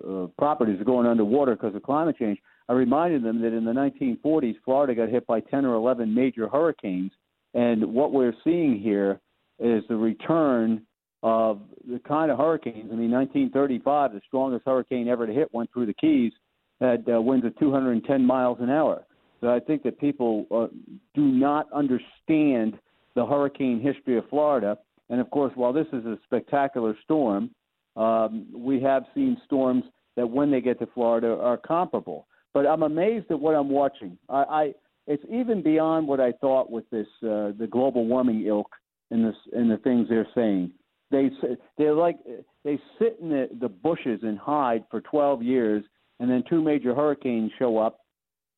uh, 0.08 0.28
properties 0.38 0.82
are 0.82 0.86
going 0.86 1.08
underwater 1.08 1.56
because 1.56 1.76
of 1.76 1.84
climate 1.84 2.17
change." 2.17 2.39
I 2.70 2.74
reminded 2.74 3.24
them 3.24 3.41
that 3.41 3.54
in 3.54 3.65
the 3.65 3.72
1940s, 3.72 4.56
Florida 4.63 4.96
got 4.96 5.10
hit 5.10 5.28
by 5.28 5.41
10 5.41 5.65
or 5.65 5.76
11 5.76 6.13
major 6.13 6.48
hurricanes, 6.48 7.12
and 7.54 7.94
what 7.94 8.13
we're 8.13 8.36
seeing 8.44 8.80
here 8.80 9.20
is 9.60 9.84
the 9.89 9.96
return 9.96 10.82
of 11.24 11.62
the 11.88 12.00
kind 12.00 12.32
of 12.32 12.38
hurricanes. 12.38 12.89
I 12.91 12.96
mean, 12.96 13.12
1935, 13.12 14.13
the 14.13 14.22
strongest 14.28 14.65
hurricane 14.65 15.08
ever 15.08 15.28
to 15.28 15.34
hit 15.34 15.54
went 15.54 15.72
through 15.72 15.86
the 15.86 15.94
Keys, 15.94 16.32
had 16.80 17.06
uh, 17.13 17.22
winds 17.22 17.46
of 17.46 17.58
210 17.60 18.26
miles 18.26 18.58
an 18.60 18.70
hour. 18.70 19.06
So 19.41 19.49
I 19.49 19.60
think 19.60 19.84
that 19.84 19.99
people 19.99 20.45
uh, 20.51 20.67
do 21.15 21.21
not 21.21 21.67
understand 21.73 22.77
the 23.15 23.25
hurricane 23.25 23.82
history 23.82 24.17
of 24.17 24.30
Florida. 24.30 24.77
And 25.10 25.19
of 25.19 25.30
course, 25.32 25.51
while 25.56 25.73
this 25.73 25.88
is 25.91 26.06
a 26.06 26.17
spectacular 26.23 26.95
storm, 27.04 27.49
um, 27.97 28.47
we 28.54 28.82
have 28.82 29.04
seen 29.13 29.38
storms 29.45 29.84
that, 30.15 30.30
when 30.30 30.51
they 30.51 30.62
get 30.62 30.80
to 30.80 30.88
Florida, 30.93 31.38
are 31.41 31.58
comparable. 31.58 32.27
But 32.54 32.65
I'm 32.67 32.84
amazed 32.84 33.25
at 33.32 33.39
what 33.39 33.56
I'm 33.56 33.69
watching. 33.69 34.17
I, 34.30 34.43
I 34.43 34.73
it's 35.08 35.23
even 35.30 35.63
beyond 35.63 36.08
what 36.08 36.19
I 36.19 36.32
thought 36.34 36.69
with 36.69 36.89
this 36.89 37.08
uh, 37.23 37.51
the 37.58 37.67
global 37.69 38.06
warming 38.06 38.45
ilk 38.45 38.69
and 39.10 39.25
this 39.25 39.36
and 39.54 39.69
the 39.69 39.77
things 39.77 40.08
they're 40.10 40.27
saying. 40.36 40.71
They 41.10 41.30
they're 41.77 41.93
like 41.93 42.17
they 42.63 42.80
sit 42.99 43.17
in 43.21 43.30
the, 43.30 43.49
the 43.60 43.69
bushes 43.69 44.19
and 44.23 44.38
hide 44.38 44.84
for 44.91 45.01
12 45.01 45.43
years, 45.43 45.84
and 46.19 46.30
then 46.30 46.43
two 46.49 46.62
major 46.62 46.93
hurricanes 46.93 47.51
show 47.58 47.77
up. 47.77 48.01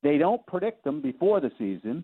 They 0.03 0.17
don't 0.17 0.45
predict 0.45 0.83
them 0.83 1.01
before 1.01 1.39
the 1.39 1.51
season. 1.57 2.03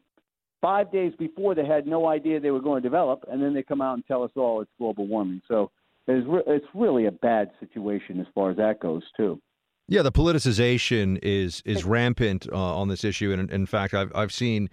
Five 0.61 0.91
days 0.91 1.13
before, 1.19 1.55
they 1.55 1.65
had 1.65 1.85
no 1.87 2.07
idea 2.07 2.39
they 2.39 2.51
were 2.51 2.59
going 2.61 2.81
to 2.81 2.87
develop, 2.89 3.23
and 3.31 3.41
then 3.41 3.53
they 3.53 3.63
come 3.63 3.81
out 3.81 3.93
and 3.93 4.05
tell 4.07 4.23
us 4.23 4.31
all 4.35 4.61
it's 4.61 4.71
global 4.77 5.05
warming. 5.07 5.41
So 5.47 5.71
it's 6.07 6.27
re- 6.27 6.43
it's 6.47 6.65
really 6.73 7.05
a 7.05 7.11
bad 7.11 7.51
situation 7.59 8.19
as 8.19 8.27
far 8.35 8.51
as 8.51 8.57
that 8.57 8.79
goes 8.79 9.03
too. 9.15 9.39
Yeah, 9.87 10.01
the 10.01 10.11
politicization 10.11 11.17
is 11.23 11.61
is 11.65 11.83
rampant 11.85 12.47
uh, 12.51 12.55
on 12.55 12.87
this 12.89 13.03
issue, 13.03 13.31
and 13.31 13.49
in 13.51 13.65
fact, 13.65 13.93
I've 13.93 14.11
I've 14.13 14.31
seen 14.33 14.69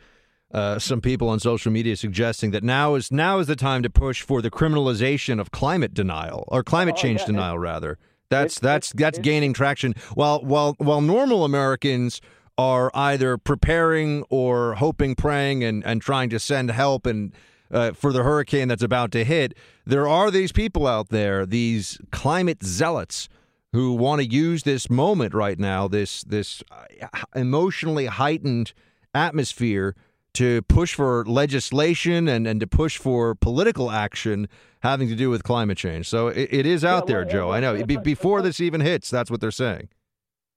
uh, 0.53 0.79
some 0.79 1.01
people 1.01 1.29
on 1.29 1.39
social 1.41 1.71
media 1.73 1.97
suggesting 1.97 2.51
that 2.53 2.62
now 2.65 2.95
is 2.97 3.12
now 3.12 3.39
is 3.39 3.47
the 3.47 3.57
time 3.57 3.83
to 3.83 3.91
push 3.91 4.23
for 4.23 4.43
the 4.43 4.51
criminalization 4.51 5.41
of 5.41 5.51
climate 5.51 5.95
denial 5.95 6.45
or 6.49 6.62
climate 6.65 6.95
Oh, 6.99 7.03
change 7.03 7.21
yeah. 7.21 7.27
denial 7.27 7.59
rather. 7.59 7.99
That's 8.29 8.57
It's- 8.57 8.61
that's 8.61 8.89
it's- 8.93 9.01
that's 9.01 9.19
it's- 9.19 9.25
gaining 9.25 9.53
traction. 9.53 9.95
While 10.15 10.41
while 10.41 10.75
while 10.79 11.01
normal 11.01 11.45
Americans 11.45 12.21
are 12.59 12.90
either 12.95 13.37
preparing 13.38 14.23
or 14.31 14.75
hoping, 14.75 15.14
praying, 15.14 15.64
and 15.64 15.85
and 15.85 16.01
trying 16.03 16.31
to 16.31 16.38
send 16.38 16.71
help 16.71 17.07
and. 17.07 17.33
Uh, 17.69 17.92
for 17.92 18.12
the 18.12 18.23
hurricane 18.23 18.69
that's 18.69 18.81
about 18.81 19.11
to 19.11 19.25
hit, 19.25 19.53
there 19.85 20.07
are 20.07 20.31
these 20.31 20.53
people 20.53 20.87
out 20.87 21.09
there, 21.09 21.45
these 21.45 21.99
climate 22.12 22.62
zealots, 22.62 23.29
who 23.73 23.92
want 23.92 24.21
to 24.21 24.27
use 24.27 24.62
this 24.62 24.88
moment 24.88 25.35
right 25.35 25.59
now, 25.59 25.87
this 25.87 26.23
this 26.25 26.62
uh, 26.71 27.09
emotionally 27.35 28.07
heightened 28.07 28.73
atmosphere 29.14 29.95
to 30.33 30.62
push 30.62 30.95
for 30.95 31.25
legislation 31.27 32.29
and, 32.29 32.47
and 32.47 32.61
to 32.61 32.66
push 32.66 32.99
for 32.99 33.35
political 33.35 33.90
action 33.90 34.49
having 34.81 35.09
to 35.09 35.14
do 35.14 35.29
with 35.29 35.42
climate 35.42 35.79
change. 35.79 36.09
So 36.09 36.29
it, 36.29 36.49
it 36.51 36.66
is 36.66 36.85
out 36.85 37.07
there, 37.07 37.23
well, 37.23 37.31
Joe. 37.31 37.51
I 37.51 37.61
know. 37.61 37.85
Be, 37.85 37.97
before 37.97 38.42
this 38.42 38.61
even 38.61 38.81
hits, 38.81 39.11
that's 39.11 39.31
what 39.31 39.40
they're 39.40 39.51
saying. 39.51 39.88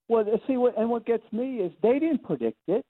Well, 0.10 0.26
see 0.48 0.58
what 0.58 0.78
and 0.78 0.90
what 0.90 1.06
gets 1.06 1.24
me 1.32 1.58
is 1.58 1.72
they 1.82 2.00
didn't 2.00 2.24
predict 2.24 2.58
it. 2.68 2.84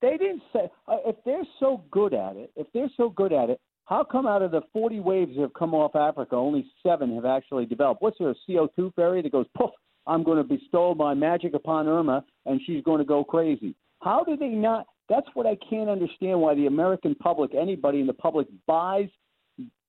They 0.00 0.16
didn't 0.16 0.42
say 0.52 0.68
uh, 0.88 0.98
if 1.04 1.16
they're 1.24 1.42
so 1.60 1.84
good 1.90 2.14
at 2.14 2.36
it. 2.36 2.52
If 2.56 2.68
they're 2.72 2.90
so 2.96 3.10
good 3.10 3.32
at 3.32 3.50
it, 3.50 3.60
how 3.86 4.04
come 4.04 4.26
out 4.26 4.42
of 4.42 4.52
the 4.52 4.62
40 4.72 5.00
waves 5.00 5.34
that 5.34 5.42
have 5.42 5.54
come 5.54 5.74
off 5.74 5.96
Africa, 5.96 6.36
only 6.36 6.66
seven 6.82 7.14
have 7.16 7.24
actually 7.24 7.66
developed? 7.66 8.02
What's 8.02 8.18
there 8.18 8.30
a 8.30 8.34
CO2 8.48 8.94
fairy 8.94 9.22
that 9.22 9.32
goes 9.32 9.46
poof? 9.56 9.70
I'm 10.06 10.22
going 10.22 10.38
to 10.38 10.44
bestow 10.44 10.94
my 10.94 11.14
magic 11.14 11.54
upon 11.54 11.88
Irma, 11.88 12.24
and 12.46 12.60
she's 12.64 12.82
going 12.84 12.98
to 12.98 13.04
go 13.04 13.24
crazy. 13.24 13.74
How 14.02 14.22
do 14.22 14.36
they 14.36 14.48
not? 14.48 14.86
That's 15.08 15.26
what 15.34 15.46
I 15.46 15.56
can't 15.68 15.90
understand. 15.90 16.40
Why 16.40 16.54
the 16.54 16.66
American 16.66 17.14
public, 17.16 17.54
anybody 17.54 18.00
in 18.00 18.06
the 18.06 18.12
public, 18.12 18.46
buys 18.66 19.08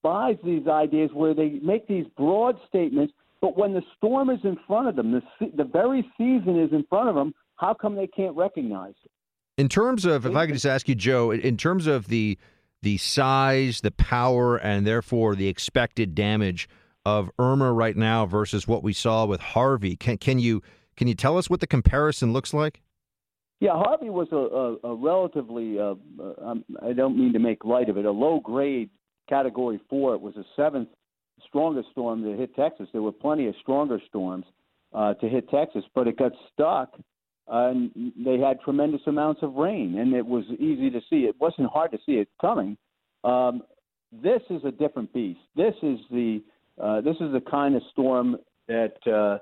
buys 0.03 0.37
these 0.43 0.67
ideas 0.67 1.09
where 1.13 1.33
they 1.33 1.59
make 1.61 1.87
these 1.87 2.05
broad 2.15 2.55
statements, 2.67 3.13
but 3.41 3.57
when 3.57 3.73
the 3.73 3.81
storm 3.97 4.29
is 4.29 4.39
in 4.43 4.57
front 4.67 4.87
of 4.87 4.95
them, 4.95 5.11
the 5.11 5.21
se- 5.39 5.51
the 5.55 5.63
very 5.63 6.09
season 6.17 6.59
is 6.59 6.71
in 6.71 6.85
front 6.89 7.09
of 7.09 7.15
them. 7.15 7.33
How 7.55 7.73
come 7.73 7.95
they 7.95 8.07
can't 8.07 8.35
recognize 8.35 8.93
it? 9.03 9.11
In 9.57 9.67
terms 9.67 10.05
of, 10.05 10.25
if 10.25 10.35
I 10.35 10.45
could 10.45 10.53
just 10.53 10.65
ask 10.65 10.87
you, 10.87 10.93
Joe, 10.93 11.31
in 11.31 11.57
terms 11.57 11.87
of 11.87 12.07
the 12.07 12.37
the 12.83 12.97
size, 12.97 13.81
the 13.81 13.91
power, 13.91 14.57
and 14.57 14.85
therefore 14.85 15.35
the 15.35 15.47
expected 15.47 16.13
damage 16.13 16.69
of 17.05 17.31
Irma 17.39 17.73
right 17.73 17.97
now 17.97 18.25
versus 18.25 18.67
what 18.67 18.83
we 18.83 18.93
saw 18.93 19.25
with 19.25 19.41
Harvey, 19.41 19.95
can 19.95 20.17
can 20.17 20.39
you 20.39 20.61
can 20.95 21.07
you 21.07 21.15
tell 21.15 21.37
us 21.37 21.49
what 21.49 21.59
the 21.59 21.67
comparison 21.67 22.33
looks 22.33 22.53
like? 22.53 22.81
Yeah, 23.59 23.71
Harvey 23.73 24.11
was 24.11 24.27
a, 24.31 24.87
a, 24.87 24.91
a 24.91 24.95
relatively, 24.95 25.79
uh, 25.79 25.95
um, 26.43 26.63
I 26.83 26.93
don't 26.93 27.17
mean 27.17 27.33
to 27.33 27.39
make 27.39 27.65
light 27.65 27.89
of 27.89 27.97
it, 27.97 28.05
a 28.05 28.11
low 28.11 28.39
grade 28.39 28.91
category 29.27 29.79
four. 29.89 30.13
It 30.13 30.21
was 30.21 30.35
the 30.35 30.45
seventh 30.55 30.89
strongest 31.47 31.89
storm 31.91 32.21
that 32.23 32.37
hit 32.37 32.55
Texas. 32.55 32.87
There 32.91 33.01
were 33.01 33.11
plenty 33.11 33.47
of 33.47 33.55
stronger 33.61 33.99
storms 34.07 34.45
uh, 34.93 35.13
to 35.15 35.27
hit 35.27 35.49
Texas, 35.49 35.83
but 35.93 36.07
it 36.07 36.17
got 36.17 36.31
stuck. 36.53 36.93
Uh, 37.49 37.69
and 37.69 37.91
they 38.25 38.37
had 38.39 38.59
tremendous 38.61 39.01
amounts 39.07 39.41
of 39.41 39.53
rain, 39.53 39.99
and 39.99 40.13
it 40.13 40.25
was 40.25 40.43
easy 40.59 40.89
to 40.89 40.99
see. 41.09 41.25
It 41.25 41.35
wasn't 41.39 41.69
hard 41.69 41.91
to 41.91 41.97
see 42.05 42.13
it 42.13 42.27
coming. 42.41 42.77
Um, 43.23 43.61
this 44.11 44.41
is 44.49 44.61
a 44.65 44.71
different 44.71 45.13
beast. 45.13 45.39
This 45.55 45.73
is 45.81 45.99
the 46.11 46.41
uh, 46.81 47.01
this 47.01 47.15
is 47.15 47.31
the 47.31 47.41
kind 47.49 47.75
of 47.75 47.81
storm 47.91 48.37
that 48.67 48.95
uh, 49.07 49.39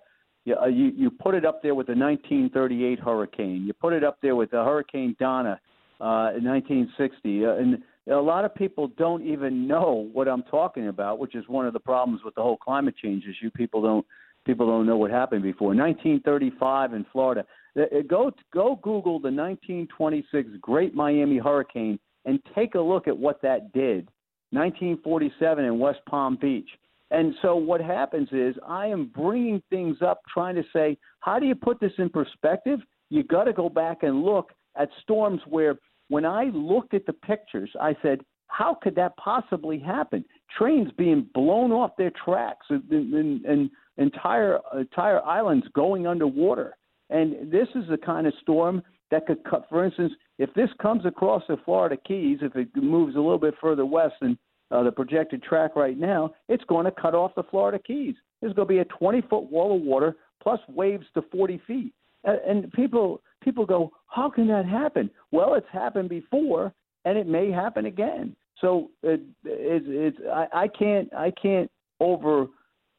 uh, 0.62 0.68
you 0.68 0.92
you 0.96 1.10
put 1.10 1.34
it 1.36 1.46
up 1.46 1.62
there 1.64 1.76
with 1.76 1.88
the 1.88 1.96
1938 1.96 3.00
hurricane. 3.00 3.64
You 3.66 3.74
put 3.74 3.94
it 3.94 4.04
up 4.04 4.20
there 4.22 4.36
with 4.36 4.52
the 4.52 4.64
Hurricane 4.64 5.16
Donna 5.20 5.60
uh, 6.00 6.38
in 6.38 6.44
1960, 6.44 7.46
uh, 7.46 7.50
and 7.56 7.84
a 8.10 8.16
lot 8.16 8.46
of 8.46 8.54
people 8.54 8.88
don't 8.98 9.26
even 9.26 9.68
know 9.68 10.10
what 10.14 10.28
I'm 10.28 10.44
talking 10.44 10.88
about, 10.88 11.20
which 11.20 11.36
is 11.36 11.44
one 11.48 11.66
of 11.66 11.74
the 11.74 11.80
problems 11.80 12.22
with 12.24 12.36
the 12.36 12.42
whole 12.42 12.58
climate 12.58 12.96
change 13.02 13.24
issue. 13.24 13.50
People 13.52 13.82
don't 13.82 14.06
people 14.46 14.68
don't 14.68 14.86
know 14.86 14.98
what 14.98 15.10
happened 15.10 15.42
before. 15.42 15.70
1935 15.70 16.94
in 16.94 17.06
Florida. 17.12 17.46
Uh, 17.78 18.02
Go 18.08 18.32
go 18.54 18.76
Google 18.76 19.20
the 19.20 19.32
1926 19.32 20.50
Great 20.62 20.94
Miami 20.94 21.38
Hurricane 21.38 22.00
and 22.26 22.40
take 22.54 22.76
a 22.76 22.80
look 22.80 23.08
at 23.08 23.18
what 23.18 23.42
that 23.42 23.72
did. 23.74 24.08
1947 24.52 25.66
in 25.66 25.80
West 25.80 26.00
Palm 26.08 26.38
Beach. 26.40 26.70
And 27.12 27.36
so 27.42 27.56
what 27.56 27.82
happens 27.82 28.30
is 28.32 28.56
I 28.68 28.88
am 28.88 29.12
bringing 29.16 29.62
things 29.70 29.98
up, 30.02 30.22
trying 30.32 30.56
to 30.56 30.64
say, 30.74 30.98
how 31.20 31.40
do 31.40 31.46
you 31.46 31.56
put 31.56 31.80
this 31.80 31.92
in 31.98 32.10
perspective? 32.10 32.80
You 33.10 33.24
got 33.24 33.44
to 33.44 33.54
go 33.54 33.70
back 33.70 34.04
and 34.04 34.24
look 34.24 34.52
at 34.76 34.90
storms 35.04 35.42
where, 35.48 35.76
when 36.10 36.26
I 36.26 36.46
looked 36.46 36.94
at 36.94 37.06
the 37.06 37.14
pictures, 37.14 37.72
I 37.80 37.96
said, 38.02 38.22
how 38.48 38.78
could 38.82 38.96
that 38.96 39.18
possibly 39.18 39.80
happen? 39.80 40.24
Trains 40.58 40.92
being 40.98 41.28
blown 41.34 41.72
off 41.72 41.92
their 41.98 42.12
tracks 42.24 42.66
and, 42.70 42.84
and, 42.92 43.46
and 43.46 43.70
entire 43.98 44.60
entire 44.78 45.24
islands 45.24 45.66
going 45.74 46.08
underwater. 46.08 46.76
And 47.10 47.52
this 47.52 47.68
is 47.76 47.84
the 47.90 47.98
kind 47.98 48.28
of 48.28 48.34
storm 48.42 48.82
that 49.12 49.26
could 49.26 49.44
cut. 49.44 49.66
For 49.70 49.84
instance, 49.86 50.14
if 50.38 50.54
this 50.54 50.70
comes 50.82 51.06
across 51.06 51.44
the 51.48 51.58
Florida 51.66 51.98
Keys, 52.08 52.40
if 52.42 52.56
it 52.56 52.70
moves 52.76 53.16
a 53.16 53.20
little 53.20 53.38
bit 53.38 53.56
further 53.62 53.86
west 53.86 54.16
than 54.22 54.38
uh, 54.72 54.84
the 54.84 54.92
projected 54.92 55.44
track 55.44 55.76
right 55.76 55.98
now, 55.98 56.32
it's 56.50 56.64
going 56.66 56.86
to 56.86 56.92
cut 56.92 57.14
off 57.14 57.36
the 57.36 57.44
Florida 57.44 57.80
Keys. 57.86 58.16
There's 58.42 58.54
going 58.54 58.68
to 58.68 58.74
be 58.74 58.80
a 58.80 58.86
20 58.86 59.22
foot 59.22 59.52
wall 59.52 59.76
of 59.76 59.82
water 59.82 60.16
plus 60.42 60.60
waves 60.70 61.06
to 61.14 61.24
40 61.32 61.62
feet. 61.68 61.94
Uh, 62.28 62.36
and 62.48 62.72
people 62.74 63.22
people 63.46 63.66
go, 63.66 63.92
how 64.08 64.30
can 64.30 64.48
that 64.48 64.66
happen? 64.66 65.10
Well, 65.32 65.54
it's 65.54 65.68
happened 65.72 66.10
before, 66.10 66.74
and 67.06 67.18
it 67.18 67.28
may 67.28 67.52
happen 67.52 67.86
again. 67.86 68.36
So 68.60 68.90
it, 69.04 69.22
it, 69.44 69.84
it's 69.86 70.18
I, 70.34 70.48
I 70.64 70.68
can't 70.68 71.14
I 71.14 71.32
can't 71.32 71.70
over 72.00 72.48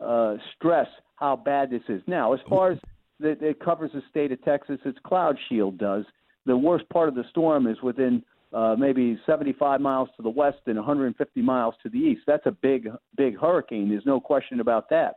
uh, 0.01 0.37
stress 0.57 0.87
how 1.17 1.37
bad 1.37 1.71
this 1.71 1.83
is. 1.89 2.03
Now, 2.07 2.33
as 2.33 2.41
far 2.49 2.73
as 2.73 2.79
that 3.21 3.43
it 3.43 3.61
covers 3.61 3.91
the 3.93 4.03
state 4.11 4.33
of 4.33 4.43
Texas, 4.45 4.79
its 4.85 4.99
Cloud 5.05 5.37
Shield 5.49 5.79
does. 5.79 6.05
the 6.45 6.57
worst 6.57 6.89
part 6.91 7.09
of 7.09 7.15
the 7.15 7.25
storm 7.31 7.67
is 7.67 7.81
within 7.83 8.23
uh, 8.53 8.77
maybe 8.79 9.19
75 9.27 9.81
miles 9.81 10.09
to 10.17 10.23
the 10.23 10.31
west 10.31 10.59
and 10.67 10.77
150 10.77 11.43
miles 11.43 11.75
to 11.83 11.89
the 11.89 11.99
east. 11.99 12.23
That's 12.27 12.47
a 12.47 12.53
big, 12.53 12.89
big 13.17 13.39
hurricane. 13.39 13.89
There's 13.89 14.07
no 14.07 14.21
question 14.21 14.61
about 14.61 14.89
that. 14.91 15.17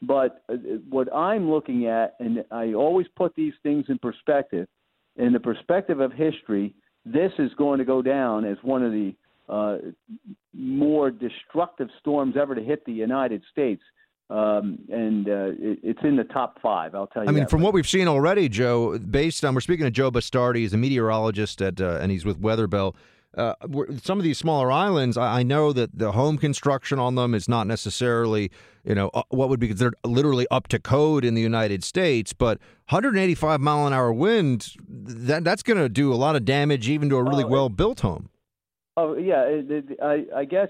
But 0.00 0.44
uh, 0.48 0.54
what 0.88 1.12
I'm 1.14 1.50
looking 1.50 1.86
at, 1.86 2.14
and 2.20 2.44
I 2.50 2.74
always 2.74 3.06
put 3.16 3.34
these 3.34 3.54
things 3.62 3.86
in 3.88 3.98
perspective, 3.98 4.68
in 5.16 5.32
the 5.32 5.40
perspective 5.40 6.00
of 6.00 6.12
history, 6.12 6.74
this 7.04 7.32
is 7.38 7.50
going 7.56 7.78
to 7.78 7.84
go 7.84 8.02
down 8.02 8.44
as 8.44 8.56
one 8.62 8.84
of 8.84 8.92
the 8.92 9.14
uh, 9.48 9.78
more 10.52 11.10
destructive 11.10 11.88
storms 11.98 12.36
ever 12.40 12.54
to 12.54 12.62
hit 12.62 12.84
the 12.84 12.92
United 12.92 13.42
States. 13.50 13.82
Um, 14.30 14.80
and 14.90 15.26
uh, 15.26 15.32
it, 15.58 15.78
it's 15.82 16.00
in 16.04 16.16
the 16.16 16.24
top 16.24 16.60
five. 16.60 16.94
I'll 16.94 17.06
tell 17.06 17.24
you. 17.24 17.30
I 17.30 17.32
mean, 17.32 17.46
from 17.46 17.60
much. 17.60 17.66
what 17.66 17.74
we've 17.74 17.88
seen 17.88 18.08
already, 18.08 18.48
Joe, 18.48 18.98
based 18.98 19.42
on 19.42 19.54
we're 19.54 19.62
speaking 19.62 19.86
to 19.86 19.90
Joe 19.90 20.10
Bastardi, 20.10 20.56
he's 20.56 20.74
a 20.74 20.76
meteorologist 20.76 21.62
at, 21.62 21.80
uh, 21.80 21.98
and 22.00 22.12
he's 22.12 22.26
with 22.26 22.40
Weatherbell. 22.40 22.94
Uh, 23.36 23.54
some 24.02 24.18
of 24.18 24.24
these 24.24 24.38
smaller 24.38 24.72
islands, 24.72 25.16
I, 25.16 25.40
I 25.40 25.42
know 25.42 25.72
that 25.72 25.96
the 25.96 26.12
home 26.12 26.38
construction 26.38 26.98
on 26.98 27.14
them 27.14 27.34
is 27.34 27.48
not 27.48 27.66
necessarily, 27.66 28.50
you 28.84 28.94
know, 28.94 29.10
uh, 29.12 29.22
what 29.28 29.48
would 29.50 29.60
be 29.60 29.68
considered 29.68 29.94
literally 30.04 30.46
up 30.50 30.66
to 30.68 30.78
code 30.78 31.24
in 31.24 31.34
the 31.34 31.42
United 31.42 31.84
States. 31.84 32.32
But 32.32 32.58
185 32.88 33.60
mile 33.60 33.86
an 33.86 33.92
hour 33.92 34.12
wind, 34.12 34.74
that 34.88 35.44
that's 35.44 35.62
going 35.62 35.76
to 35.78 35.88
do 35.88 36.12
a 36.12 36.16
lot 36.16 36.36
of 36.36 36.44
damage 36.44 36.88
even 36.88 37.08
to 37.10 37.16
a 37.16 37.22
really 37.22 37.44
Oh, 37.44 37.48
well 37.48 37.68
built 37.68 38.00
home. 38.00 38.30
Oh 38.96 39.16
yeah, 39.16 39.42
it, 39.42 39.70
it, 39.70 39.84
I, 40.02 40.24
I 40.34 40.44
guess. 40.44 40.68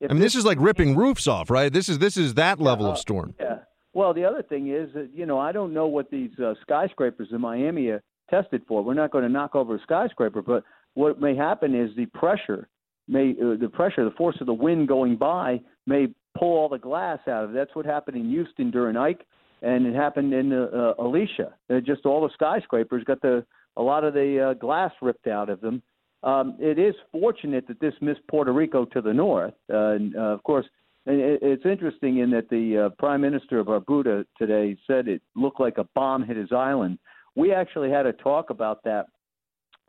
If 0.00 0.10
I 0.10 0.14
mean, 0.14 0.22
this 0.22 0.34
is 0.34 0.44
like 0.44 0.58
ripping 0.60 0.94
roofs 0.96 1.26
off, 1.26 1.50
right? 1.50 1.72
This 1.72 1.88
is 1.88 1.98
this 1.98 2.16
is 2.16 2.34
that 2.34 2.60
level 2.60 2.86
uh, 2.86 2.90
of 2.92 2.98
storm. 2.98 3.34
Yeah. 3.40 3.60
Well, 3.94 4.12
the 4.12 4.24
other 4.24 4.42
thing 4.42 4.68
is 4.68 4.92
that 4.94 5.10
you 5.14 5.26
know 5.26 5.38
I 5.38 5.50
don't 5.52 5.72
know 5.72 5.86
what 5.86 6.10
these 6.10 6.30
uh, 6.38 6.54
skyscrapers 6.62 7.28
in 7.32 7.40
Miami 7.40 7.88
are 7.88 8.02
tested 8.30 8.62
for. 8.68 8.82
We're 8.82 8.94
not 8.94 9.10
going 9.10 9.24
to 9.24 9.30
knock 9.30 9.54
over 9.56 9.74
a 9.74 9.80
skyscraper, 9.80 10.42
but 10.42 10.62
what 10.94 11.20
may 11.20 11.36
happen 11.36 11.74
is 11.74 11.90
the 11.96 12.06
pressure 12.06 12.68
may 13.08 13.32
uh, 13.32 13.56
the 13.60 13.68
pressure, 13.72 14.04
the 14.04 14.10
force 14.12 14.36
of 14.40 14.46
the 14.46 14.54
wind 14.54 14.88
going 14.88 15.16
by 15.16 15.60
may 15.86 16.08
pull 16.38 16.56
all 16.56 16.68
the 16.68 16.78
glass 16.78 17.18
out 17.28 17.44
of 17.44 17.50
it. 17.50 17.54
That's 17.54 17.74
what 17.74 17.86
happened 17.86 18.16
in 18.16 18.28
Houston 18.30 18.70
during 18.70 18.96
Ike, 18.96 19.26
and 19.62 19.86
it 19.86 19.94
happened 19.94 20.32
in 20.32 20.52
uh, 20.52 20.66
uh, 20.72 20.94
Alicia. 21.02 21.54
Uh, 21.70 21.80
just 21.80 22.06
all 22.06 22.22
the 22.22 22.32
skyscrapers 22.34 23.04
got 23.04 23.20
the 23.20 23.44
a 23.76 23.82
lot 23.82 24.04
of 24.04 24.14
the 24.14 24.50
uh, 24.50 24.54
glass 24.54 24.92
ripped 25.02 25.26
out 25.26 25.50
of 25.50 25.60
them. 25.60 25.82
Um, 26.22 26.56
it 26.58 26.78
is 26.78 26.94
fortunate 27.12 27.66
that 27.68 27.80
this 27.80 27.94
missed 28.00 28.20
Puerto 28.30 28.52
Rico 28.52 28.84
to 28.86 29.02
the 29.02 29.12
north. 29.12 29.52
Uh, 29.70 29.90
and, 29.90 30.16
uh, 30.16 30.20
of 30.20 30.42
course, 30.42 30.64
and 31.06 31.20
it, 31.20 31.40
it's 31.42 31.66
interesting 31.66 32.18
in 32.18 32.30
that 32.30 32.48
the 32.48 32.86
uh, 32.86 32.88
Prime 32.98 33.20
Minister 33.20 33.58
of 33.58 33.66
Barbuda 33.66 34.24
today 34.38 34.76
said 34.86 35.06
it 35.06 35.20
looked 35.36 35.60
like 35.60 35.76
a 35.76 35.84
bomb 35.94 36.24
hit 36.24 36.36
his 36.36 36.52
island. 36.52 36.98
We 37.36 37.52
actually 37.52 37.90
had 37.90 38.06
a 38.06 38.12
talk 38.12 38.50
about 38.50 38.84
that 38.84 39.06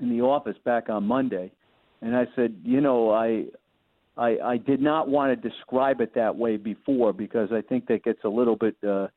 in 0.02 0.10
the 0.10 0.22
office 0.22 0.58
back 0.64 0.90
on 0.90 1.06
Monday, 1.06 1.52
and 2.02 2.16
I 2.16 2.26
said, 2.36 2.56
you 2.64 2.82
know, 2.82 3.12
I, 3.12 3.46
I, 4.18 4.38
I 4.44 4.58
did 4.58 4.82
not 4.82 5.08
want 5.10 5.42
to 5.42 5.50
describe 5.50 6.02
it 6.02 6.14
that 6.16 6.36
way 6.36 6.58
before 6.58 7.14
because 7.14 7.50
I 7.52 7.62
think 7.62 7.88
that 7.88 8.04
gets 8.04 8.20
a 8.24 8.30
little 8.30 8.56
bit 8.56 8.76
uh, 8.86 9.08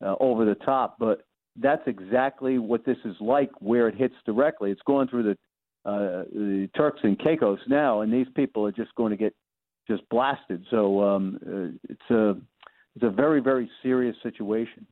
uh, 0.00 0.14
over 0.20 0.44
the 0.44 0.54
top, 0.54 0.96
but 0.98 1.26
that's 1.60 1.82
exactly 1.86 2.58
what 2.58 2.84
this 2.84 2.96
is 3.04 3.16
like 3.20 3.50
where 3.60 3.88
it 3.88 3.96
hits 3.96 4.14
directly. 4.24 4.70
It's 4.70 4.82
going 4.86 5.08
through 5.08 5.24
the 5.24 5.36
uh, 5.84 6.24
the 6.32 6.68
Turks 6.76 7.00
and 7.02 7.18
Caicos 7.18 7.60
now, 7.66 8.02
and 8.02 8.12
these 8.12 8.26
people 8.34 8.66
are 8.66 8.72
just 8.72 8.94
going 8.94 9.10
to 9.10 9.16
get 9.16 9.34
just 9.88 10.06
blasted. 10.10 10.64
So 10.70 11.02
um, 11.02 11.38
uh, 11.46 11.92
it's 11.92 12.10
a 12.10 12.30
it's 12.94 13.04
a 13.04 13.10
very 13.10 13.40
very 13.40 13.70
serious 13.82 14.16
situation. 14.22 14.86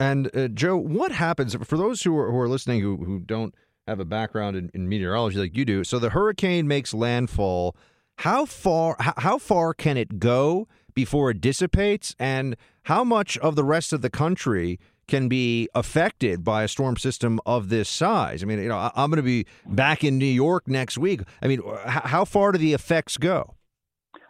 And 0.00 0.34
uh, 0.34 0.48
Joe, 0.48 0.76
what 0.76 1.12
happens 1.12 1.54
for 1.64 1.76
those 1.76 2.02
who 2.02 2.16
are, 2.18 2.30
who 2.30 2.38
are 2.38 2.48
listening 2.48 2.80
who, 2.80 2.96
who 2.96 3.20
don't 3.20 3.54
have 3.86 4.00
a 4.00 4.04
background 4.04 4.56
in, 4.56 4.70
in 4.74 4.88
meteorology 4.88 5.38
like 5.38 5.56
you 5.56 5.64
do? 5.64 5.84
So 5.84 5.98
the 5.98 6.10
hurricane 6.10 6.66
makes 6.66 6.94
landfall. 6.94 7.76
How 8.18 8.44
far 8.44 8.96
how, 9.00 9.14
how 9.16 9.38
far 9.38 9.74
can 9.74 9.96
it 9.96 10.18
go 10.18 10.68
before 10.94 11.30
it 11.30 11.40
dissipates, 11.40 12.14
and 12.18 12.56
how 12.84 13.02
much 13.02 13.36
of 13.38 13.56
the 13.56 13.64
rest 13.64 13.92
of 13.92 14.00
the 14.00 14.10
country 14.10 14.78
can 15.08 15.28
be 15.28 15.68
affected 15.74 16.44
by 16.44 16.62
a 16.62 16.68
storm 16.68 16.96
system 16.96 17.40
of 17.44 17.68
this 17.68 17.88
size? 17.88 18.42
I 18.42 18.46
mean, 18.46 18.60
you 18.60 18.68
know, 18.68 18.78
I, 18.78 18.92
I'm 18.94 19.10
going 19.10 19.16
to 19.16 19.22
be 19.22 19.46
back 19.66 20.04
in 20.04 20.18
New 20.18 20.24
York 20.26 20.68
next 20.68 20.96
week. 20.96 21.22
I 21.42 21.48
mean, 21.48 21.60
how 21.84 22.24
far 22.24 22.52
do 22.52 22.58
the 22.58 22.72
effects 22.72 23.16
go? 23.16 23.56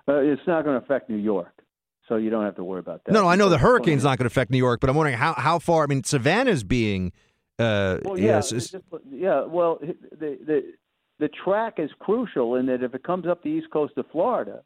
Uh, 0.08 0.14
it's 0.16 0.42
not 0.46 0.64
going 0.64 0.78
to 0.78 0.84
affect 0.84 1.10
New 1.10 1.18
York, 1.18 1.62
so 2.08 2.16
you 2.16 2.30
don't 2.30 2.44
have 2.44 2.56
to 2.56 2.64
worry 2.64 2.80
about 2.80 3.04
that. 3.04 3.12
No, 3.12 3.22
no, 3.22 3.28
I 3.28 3.36
know 3.36 3.50
the 3.50 3.58
hurricane's 3.58 4.04
not 4.04 4.16
going 4.18 4.24
to 4.24 4.32
affect 4.32 4.50
New 4.50 4.58
York, 4.58 4.80
but 4.80 4.88
I'm 4.88 4.96
wondering 4.96 5.18
how 5.18 5.34
how 5.34 5.58
far. 5.58 5.84
I 5.84 5.86
mean, 5.86 6.02
Savannah's 6.02 6.64
being. 6.64 7.12
Uh, 7.58 7.98
Well, 8.04 8.18
yeah, 8.18 8.40
just- 8.40 8.74
yeah. 9.10 9.44
Well, 9.44 9.78
the 9.80 10.38
the 10.46 10.72
the 11.20 11.28
track 11.28 11.74
is 11.78 11.90
crucial 12.00 12.56
in 12.56 12.66
that 12.66 12.82
if 12.82 12.94
it 12.94 13.04
comes 13.04 13.26
up 13.26 13.42
the 13.42 13.50
east 13.50 13.70
coast 13.70 13.94
of 13.96 14.06
Florida 14.10 14.62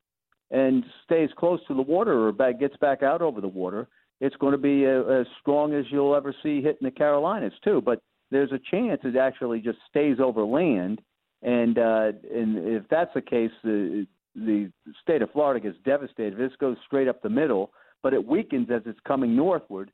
and 0.51 0.85
stays 1.05 1.29
close 1.37 1.61
to 1.69 1.75
the 1.75 1.83
water 1.83 2.27
or 2.27 2.33
back, 2.33 2.59
gets 2.59 2.77
back 2.79 3.03
out 3.03 3.21
over 3.21 3.43
the 3.43 3.49
water, 3.49 3.87
it's 4.21 4.37
going 4.37 4.53
to 4.53 4.59
be 4.59 4.87
uh, 4.87 5.03
as 5.05 5.27
strong 5.41 5.75
as 5.75 5.85
you'll 5.91 6.15
ever 6.15 6.35
see 6.43 6.63
hitting 6.63 6.79
the 6.83 6.91
Carolinas 6.91 7.53
too. 7.63 7.83
But 7.83 8.01
there's 8.31 8.53
a 8.53 8.59
chance 8.71 9.01
it 9.05 9.17
actually 9.17 9.61
just 9.61 9.79
stays 9.91 10.19
over 10.21 10.43
land, 10.43 11.03
and 11.43 11.79
uh, 11.79 12.13
and 12.35 12.57
if 12.67 12.89
that's 12.89 13.13
the 13.15 13.21
case, 13.23 13.53
the 13.63 14.07
the 14.35 14.71
state 15.03 15.21
of 15.21 15.31
Florida 15.33 15.61
gets 15.61 15.77
devastated. 15.85 16.39
This 16.39 16.57
goes 16.59 16.77
straight 16.87 17.09
up 17.09 17.21
the 17.23 17.29
middle, 17.29 17.71
but 18.03 18.15
it 18.15 18.25
weakens 18.25 18.71
as 18.71 18.83
it's 18.87 19.01
coming 19.07 19.37
northward. 19.37 19.91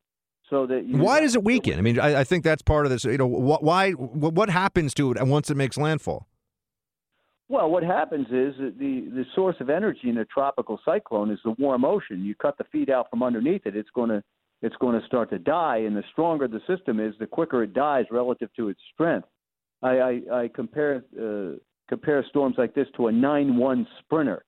So 0.51 0.67
that 0.67 0.85
you 0.87 0.99
Why 0.99 1.21
does 1.21 1.35
it 1.35 1.43
weaken? 1.43 1.79
I 1.79 1.83
mean, 1.83 1.99
I, 1.99 2.21
I 2.21 2.25
think 2.25 2.45
that's 2.45 2.63
part 2.63 2.85
of 2.87 2.91
this. 2.93 3.05
You 3.05 3.17
know, 3.17 3.29
wh- 3.29 3.63
why? 3.63 3.93
wh- 3.93 4.33
What 4.35 4.51
happens 4.51 4.93
to 4.95 5.11
it 5.13 5.27
once 5.27 5.51
it 5.51 5.57
makes 5.57 5.77
landfall? 5.79 6.29
Well, 7.49 7.71
what 7.71 7.83
happens 7.83 8.27
is 8.29 8.55
the 8.59 9.09
the 9.11 9.25
source 9.35 9.57
of 9.61 9.69
energy 9.71 10.09
in 10.09 10.19
a 10.19 10.25
tropical 10.27 10.79
cyclone 10.85 11.31
is 11.31 11.39
the 11.45 11.55
warm 11.59 11.85
ocean. 11.85 12.25
You 12.25 12.35
cut 12.35 12.59
the 12.59 12.65
feed 12.73 12.91
out 12.91 13.09
from 13.11 13.23
underneath 13.23 13.63
it, 13.67 13.77
it's 13.77 13.91
going 13.95 14.11
to 14.11 14.23
it's 14.63 14.77
going 14.77 14.99
to 14.99 15.07
start 15.07 15.29
to 15.31 15.39
die, 15.39 15.79
and 15.79 15.95
the 15.95 16.05
stronger 16.13 16.49
the 16.49 16.61
system 16.67 16.99
is, 16.99 17.15
the 17.19 17.27
quicker 17.27 17.63
it 17.63 17.75
dies 17.75 18.07
relative 18.11 18.49
to 18.57 18.69
its 18.71 18.81
strength. 18.95 19.29
I, 19.83 19.91
I, 19.99 20.21
I 20.33 20.49
compare 20.55 21.05
uh, 21.21 21.59
compare 21.89 22.25
storms 22.31 22.55
like 22.57 22.75
this 22.75 22.87
to 22.97 23.09
a 23.09 23.13
nine 23.13 23.57
one 23.59 23.87
sprinter. 24.01 24.45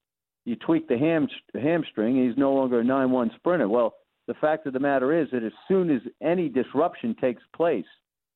You 0.46 0.56
tweak 0.56 0.88
the 0.88 0.96
ham 0.96 1.28
hamstring, 1.54 2.16
and 2.18 2.28
he's 2.28 2.38
no 2.38 2.54
longer 2.54 2.80
a 2.80 2.84
nine 2.84 3.10
one 3.10 3.30
sprinter. 3.36 3.68
Well, 3.68 3.94
the 4.26 4.34
fact 4.34 4.66
of 4.66 4.72
the 4.72 4.80
matter 4.80 5.18
is 5.18 5.28
that 5.32 5.42
as 5.44 5.52
soon 5.68 5.90
as 5.94 6.02
any 6.22 6.48
disruption 6.48 7.14
takes 7.20 7.42
place 7.54 7.84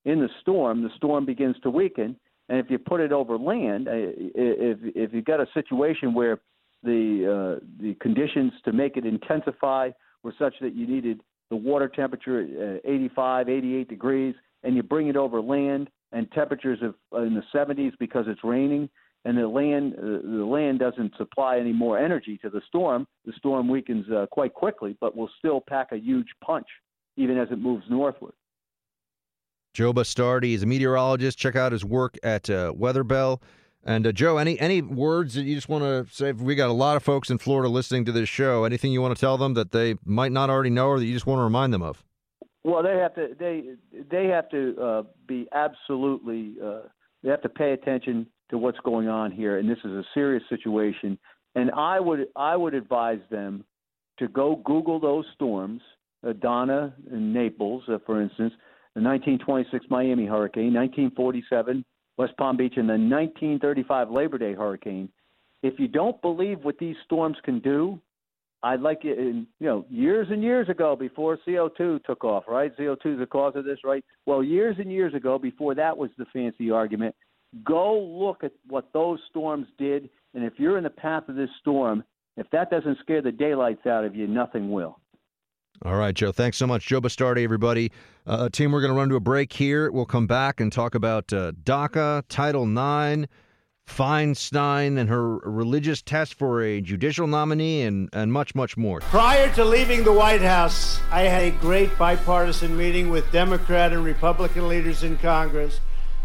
in 0.05 0.21
the 0.21 0.29
storm, 0.41 0.83
the 0.83 0.91
storm 0.97 1.27
begins 1.27 1.57
to 1.63 1.71
weaken. 1.71 2.17
And 2.49 2.59
if 2.59 2.71
you 2.71 2.79
put 2.79 3.01
it 3.01 3.13
over 3.13 3.37
land, 3.39 3.89
uh, 3.89 3.93
if 3.95 4.79
if 4.83 5.13
you've 5.13 5.25
got 5.25 5.41
a 5.41 5.47
situation 5.55 6.15
where 6.15 6.41
the 6.83 7.59
uh, 7.61 7.65
the 7.81 7.95
conditions 8.01 8.53
to 8.65 8.73
make 8.73 8.97
it 8.97 9.05
intensify 9.05 9.91
were 10.23 10.35
such 10.39 10.55
that 10.61 10.75
you 10.75 10.87
needed 10.87 11.23
the 11.51 11.57
water 11.57 11.89
temperature 11.89 12.41
at 12.41 12.85
uh, 12.85 12.91
85, 12.91 13.49
88 13.49 13.89
degrees, 13.89 14.35
and 14.63 14.77
you 14.77 14.83
bring 14.83 15.09
it 15.09 15.17
over 15.17 15.41
land 15.41 15.91
and 16.13 16.31
temperatures 16.33 16.79
of 16.83 16.95
uh, 17.13 17.23
in 17.23 17.35
the 17.35 17.43
70s 17.55 17.93
because 17.99 18.27
it's 18.29 18.43
raining, 18.45 18.89
and 19.25 19.37
the 19.37 19.47
land 19.47 19.95
uh, 19.99 20.03
the 20.23 20.45
land 20.45 20.79
doesn't 20.79 21.17
supply 21.17 21.59
any 21.59 21.73
more 21.73 21.99
energy 21.99 22.39
to 22.39 22.51
the 22.51 22.61
storm, 22.69 23.07
the 23.25 23.33
storm 23.37 23.69
weakens 23.69 24.07
uh, 24.11 24.27
quite 24.31 24.55
quickly, 24.55 24.97
but 25.01 25.17
will 25.17 25.31
still 25.39 25.61
pack 25.61 25.93
a 25.93 25.99
huge 25.99 26.29
punch 26.45 26.67
even 27.17 27.37
as 27.39 27.49
it 27.51 27.59
moves 27.59 27.85
northward. 27.91 28.33
Joe 29.75 29.93
Bastardi 29.93 30.55
is 30.55 30.63
a 30.63 30.67
meteorologist. 30.67 31.39
Check 31.39 31.55
out 31.55 31.73
his 31.73 31.85
work 31.85 32.17
at 32.23 32.51
uh, 32.51 32.73
Weatherbell. 32.73 33.41
And 33.85 34.07
uh, 34.07 34.13
Joe, 34.13 34.37
any 34.37 34.59
any 34.59 34.83
words 34.83 35.35
that 35.35 35.43
you 35.43 35.55
just 35.55 35.69
want 35.69 35.85
to 35.85 36.13
say? 36.15 36.33
We 36.33 36.55
got 36.55 36.69
a 36.69 36.75
lot 36.75 36.97
of 36.97 37.03
folks 37.03 37.31
in 37.31 37.39
Florida 37.39 37.69
listening 37.69 38.05
to 38.07 38.13
this 38.13 38.29
show. 38.29 38.65
Anything 38.65 38.93
you 38.93 39.01
want 39.01 39.17
to 39.17 39.21
tell 39.21 39.39
them 39.39 39.55
that 39.55 39.71
they 39.71 39.97
might 40.05 40.33
not 40.33 40.51
already 40.51 40.71
know, 40.71 40.89
or 40.89 40.99
that 40.99 41.07
you 41.07 41.15
just 41.15 41.27
want 41.27 41.39
to 41.39 41.45
remind 41.45 41.73
them 41.73 41.83
of? 41.83 42.05
Well, 42.63 42.83
they 42.83 42.97
have 42.99 43.15
to 43.15 43.35
they 43.39 43.71
they 44.11 44.27
have 44.27 44.51
to 44.51 44.77
uh, 44.79 45.03
be 45.27 45.49
absolutely 45.53 46.57
uh, 46.63 46.81
they 47.23 47.31
have 47.31 47.41
to 47.43 47.49
pay 47.49 47.73
attention 47.73 48.27
to 48.51 48.59
what's 48.59 48.79
going 48.81 49.09
on 49.09 49.31
here, 49.31 49.59
and 49.59 49.69
this 49.69 49.79
is 49.85 49.93
a 49.93 50.05
serious 50.15 50.43
situation. 50.49 51.19
And 51.55 51.71
I 51.73 51.99
would 51.99 52.29
I 52.37 52.57
would 52.57 52.75
advise 52.75 53.21
them 53.31 53.65
to 54.19 54.29
go 54.29 54.57
Google 54.65 55.01
those 55.01 55.25
storms, 55.35 55.81
uh, 56.27 56.33
Donna 56.35 56.95
and 57.11 57.33
Naples, 57.33 57.83
uh, 57.89 57.99
for 58.05 58.21
instance, 58.21 58.53
the 58.95 59.03
1926 59.03 59.87
Miami 59.89 60.27
hurricane, 60.27 60.75
1947 60.75 61.85
West 62.17 62.37
Palm 62.37 62.57
Beach, 62.57 62.75
and 62.77 62.89
the 62.89 62.93
1935 62.93 64.11
Labor 64.11 64.39
Day 64.39 64.53
hurricane. 64.53 65.09
If 65.63 65.79
you 65.79 65.89
don't 65.89 66.21
believe 66.23 66.65
what 66.65 66.79
these 66.79 66.97
storms 67.05 67.37
can 67.45 67.61
do, 67.61 68.01
I'd 68.63 68.81
like 68.81 69.05
you, 69.05 69.15
in, 69.15 69.47
you 69.59 69.67
know, 69.67 69.87
years 69.89 70.29
and 70.31 70.43
years 70.43 70.69
ago 70.69 70.95
before 70.95 71.39
CO2 71.47 72.05
took 72.05 72.25
off, 72.25 72.45
right? 72.47 72.77
CO2 72.77 73.15
is 73.15 73.19
the 73.19 73.27
cause 73.27 73.55
of 73.57 73.65
this, 73.65 73.79
right? 73.85 74.05
Well, 74.27 74.43
years 74.45 74.77
and 74.79 74.93
years 74.93 75.15
ago, 75.15 75.39
before 75.39 75.75
that 75.77 75.97
was 75.97 76.11
the 76.19 76.27
fancy 76.33 76.71
argument, 76.71 77.15
go 77.65 77.99
look 77.99 78.45
at 78.45 78.53
what 78.67 78.93
those 78.93 79.19
storms 79.31 79.67
did. 79.79 80.09
And 80.35 80.45
if 80.45 80.55
you're 80.59 80.79
in 80.79 80.85
the 80.85 80.91
path 80.91 81.29
of 81.29 81.37
this 81.37 81.51
storm, 81.61 82.05
if 82.37 82.49
that 82.51 82.71
doesn't 82.71 82.99
scare 83.01 83.23
the 83.23 83.33
daylights 83.33 83.87
out 83.87 84.05
of 84.05 84.15
you, 84.15 84.27
nothing 84.27 84.71
will. 84.71 84.99
All 85.85 85.97
right, 85.97 86.15
Joe. 86.15 86.31
Thanks 86.31 86.59
so 86.59 86.67
much. 86.67 86.87
Joe 86.87 87.01
Bastardi, 87.01 87.43
everybody. 87.43 87.91
Uh, 88.27 88.51
team, 88.51 88.71
we're 88.71 88.83
going 88.83 88.93
to 88.93 88.97
run 88.97 89.09
to 89.09 89.17
a 89.17 89.21
break 89.21 89.53
here. 89.53 89.91
We'll 89.91 90.05
come 90.05 90.27
back 90.27 90.61
and 90.61 90.71
talk 90.71 90.95
about 90.95 91.33
uh, 91.33 91.53
DACA, 91.53 92.25
Title 92.29 92.65
IX, 92.65 93.27
Feinstein, 93.89 94.99
and 94.99 95.09
her 95.09 95.39
religious 95.39 96.03
test 96.03 96.35
for 96.35 96.63
a 96.63 96.83
judicial 96.83 97.27
nominee, 97.27 97.83
and, 97.83 98.11
and 98.13 98.31
much, 98.31 98.55
much 98.55 98.77
more. 98.77 99.01
Prior 99.01 99.53
to 99.55 99.65
leaving 99.65 100.05
the 100.05 100.13
White 100.13 100.43
House, 100.43 101.01
I 101.11 101.23
had 101.23 101.43
a 101.45 101.51
great 101.59 101.97
bipartisan 101.99 102.77
meeting 102.77 103.09
with 103.09 103.31
Democrat 103.33 103.93
and 103.93 104.05
Republican 104.05 104.69
leaders 104.69 105.03
in 105.03 105.17
Congress, 105.17 105.81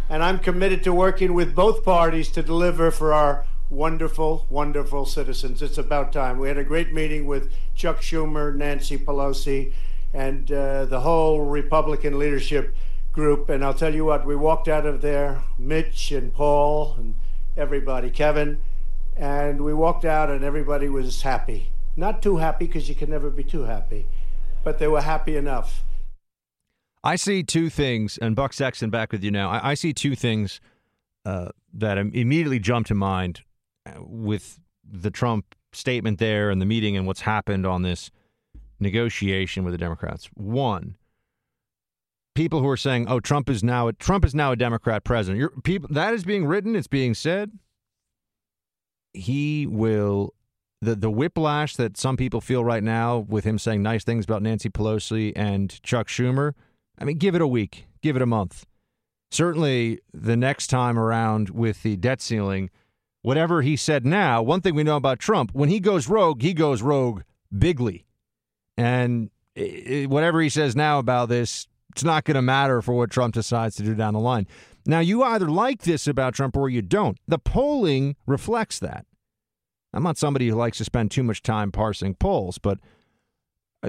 and 0.09 0.23
I'm 0.23 0.39
committed 0.39 0.83
to 0.83 0.93
working 0.93 1.33
with 1.33 1.55
both 1.55 1.83
parties 1.83 2.29
to 2.29 2.43
deliver 2.43 2.91
for 2.91 3.13
our 3.13 3.45
wonderful, 3.69 4.45
wonderful 4.49 5.05
citizens. 5.05 5.61
It's 5.61 5.77
about 5.77 6.13
time. 6.13 6.37
We 6.37 6.47
had 6.47 6.57
a 6.57 6.63
great 6.63 6.93
meeting 6.93 7.25
with 7.25 7.51
Chuck 7.73 8.01
Schumer, 8.01 8.55
Nancy 8.55 8.97
Pelosi, 8.97 9.73
and 10.13 10.51
uh, 10.51 10.85
the 10.85 11.01
whole 11.01 11.41
Republican 11.41 12.19
leadership 12.19 12.75
group. 13.11 13.49
And 13.49 13.65
I'll 13.65 13.73
tell 13.73 13.95
you 13.95 14.05
what, 14.05 14.25
we 14.25 14.35
walked 14.35 14.67
out 14.67 14.85
of 14.85 15.01
there, 15.01 15.41
Mitch 15.57 16.11
and 16.11 16.33
Paul 16.33 16.95
and 16.97 17.15
everybody, 17.57 18.09
Kevin, 18.11 18.59
and 19.17 19.61
we 19.61 19.73
walked 19.73 20.05
out 20.05 20.29
and 20.29 20.43
everybody 20.43 20.87
was 20.87 21.23
happy. 21.23 21.71
Not 21.97 22.21
too 22.21 22.37
happy 22.37 22.67
because 22.67 22.89
you 22.89 22.95
can 22.95 23.09
never 23.09 23.29
be 23.29 23.43
too 23.43 23.63
happy, 23.63 24.05
but 24.63 24.77
they 24.77 24.87
were 24.87 25.01
happy 25.01 25.35
enough. 25.35 25.83
I 27.05 27.17
see 27.17 27.43
two 27.43 27.69
things, 27.69 28.17
and 28.17 28.35
Buck 28.35 28.51
Sexton 28.51 28.89
back 28.89 29.11
with 29.11 29.23
you 29.23 29.29
now. 29.29 29.51
I, 29.51 29.71
I 29.71 29.73
see 29.75 29.93
two 29.93 30.15
things 30.15 30.59
uh, 31.23 31.49
that 31.71 31.99
immediately 31.99 32.57
jump 32.57 32.87
to 32.87 32.95
mind 32.95 33.41
with 33.99 34.59
the 34.83 35.11
Trump 35.11 35.53
statement 35.71 36.17
there 36.17 36.49
and 36.49 36.59
the 36.59 36.65
meeting 36.65 36.97
and 36.97 37.05
what's 37.05 37.21
happened 37.21 37.65
on 37.65 37.83
this 37.83 38.09
negotiation 38.79 39.63
with 39.63 39.73
the 39.73 39.77
Democrats. 39.77 40.29
One, 40.33 40.97
people 42.33 42.61
who 42.61 42.69
are 42.69 42.77
saying, 42.77 43.05
"Oh, 43.07 43.19
Trump 43.19 43.51
is 43.51 43.63
now 43.63 43.87
a, 43.87 43.93
Trump 43.93 44.25
is 44.25 44.33
now 44.33 44.51
a 44.51 44.55
Democrat 44.55 45.03
president." 45.03 45.39
You're, 45.39 45.61
people 45.61 45.89
that 45.91 46.15
is 46.15 46.23
being 46.23 46.47
written. 46.47 46.75
It's 46.75 46.87
being 46.87 47.13
said. 47.13 47.51
He 49.13 49.67
will 49.67 50.33
the 50.81 50.95
the 50.95 51.11
whiplash 51.11 51.75
that 51.75 51.97
some 51.97 52.17
people 52.17 52.41
feel 52.41 52.63
right 52.63 52.83
now 52.83 53.19
with 53.19 53.43
him 53.43 53.59
saying 53.59 53.83
nice 53.83 54.03
things 54.03 54.25
about 54.25 54.41
Nancy 54.41 54.69
Pelosi 54.69 55.33
and 55.35 55.81
Chuck 55.83 56.07
Schumer. 56.07 56.53
I 56.97 57.05
mean, 57.05 57.17
give 57.17 57.35
it 57.35 57.41
a 57.41 57.47
week, 57.47 57.87
give 58.01 58.15
it 58.15 58.21
a 58.21 58.27
month. 58.27 58.65
Certainly, 59.31 59.99
the 60.13 60.37
next 60.37 60.67
time 60.67 60.97
around 60.97 61.49
with 61.49 61.83
the 61.83 61.97
debt 61.97 62.21
ceiling 62.21 62.69
whatever 63.25 63.63
he 63.63 63.75
said 63.75 64.05
now, 64.05 64.39
one 64.39 64.61
thing 64.61 64.75
we 64.75 64.83
know 64.83 64.97
about 64.97 65.17
Trump, 65.17 65.49
when 65.51 65.67
he 65.67 65.79
goes 65.79 66.07
rogue, 66.07 66.43
he 66.43 66.53
goes 66.53 66.83
rogue 66.83 67.23
bigly. 67.57 68.05
And 68.77 69.31
whatever 69.55 70.39
he 70.41 70.49
says 70.49 70.75
now 70.75 70.99
about 70.99 71.27
this, 71.27 71.67
it's 71.91 72.03
not 72.03 72.23
going 72.23 72.35
to 72.35 72.43
matter 72.43 72.83
for 72.83 72.93
what 72.93 73.09
Trump 73.09 73.33
decides 73.33 73.77
to 73.77 73.83
do 73.83 73.95
down 73.95 74.13
the 74.13 74.19
line. 74.19 74.45
Now, 74.85 74.99
you 74.99 75.23
either 75.23 75.49
like 75.49 75.81
this 75.81 76.05
about 76.05 76.35
Trump 76.35 76.55
or 76.55 76.69
you 76.69 76.83
don't. 76.83 77.17
The 77.27 77.39
polling 77.39 78.15
reflects 78.27 78.77
that. 78.77 79.07
I'm 79.91 80.03
not 80.03 80.19
somebody 80.19 80.47
who 80.47 80.55
likes 80.55 80.77
to 80.77 80.85
spend 80.85 81.09
too 81.09 81.23
much 81.23 81.41
time 81.41 81.71
parsing 81.71 82.13
polls, 82.13 82.59
but 82.59 82.77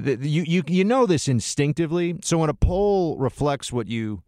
you 0.02 0.44
you 0.46 0.62
you 0.66 0.84
know 0.84 1.06
this 1.06 1.28
instinctively. 1.28 2.16
So 2.22 2.38
when 2.38 2.50
a 2.50 2.54
poll 2.54 3.16
reflects 3.18 3.72
what 3.72 3.86
you 3.86 4.22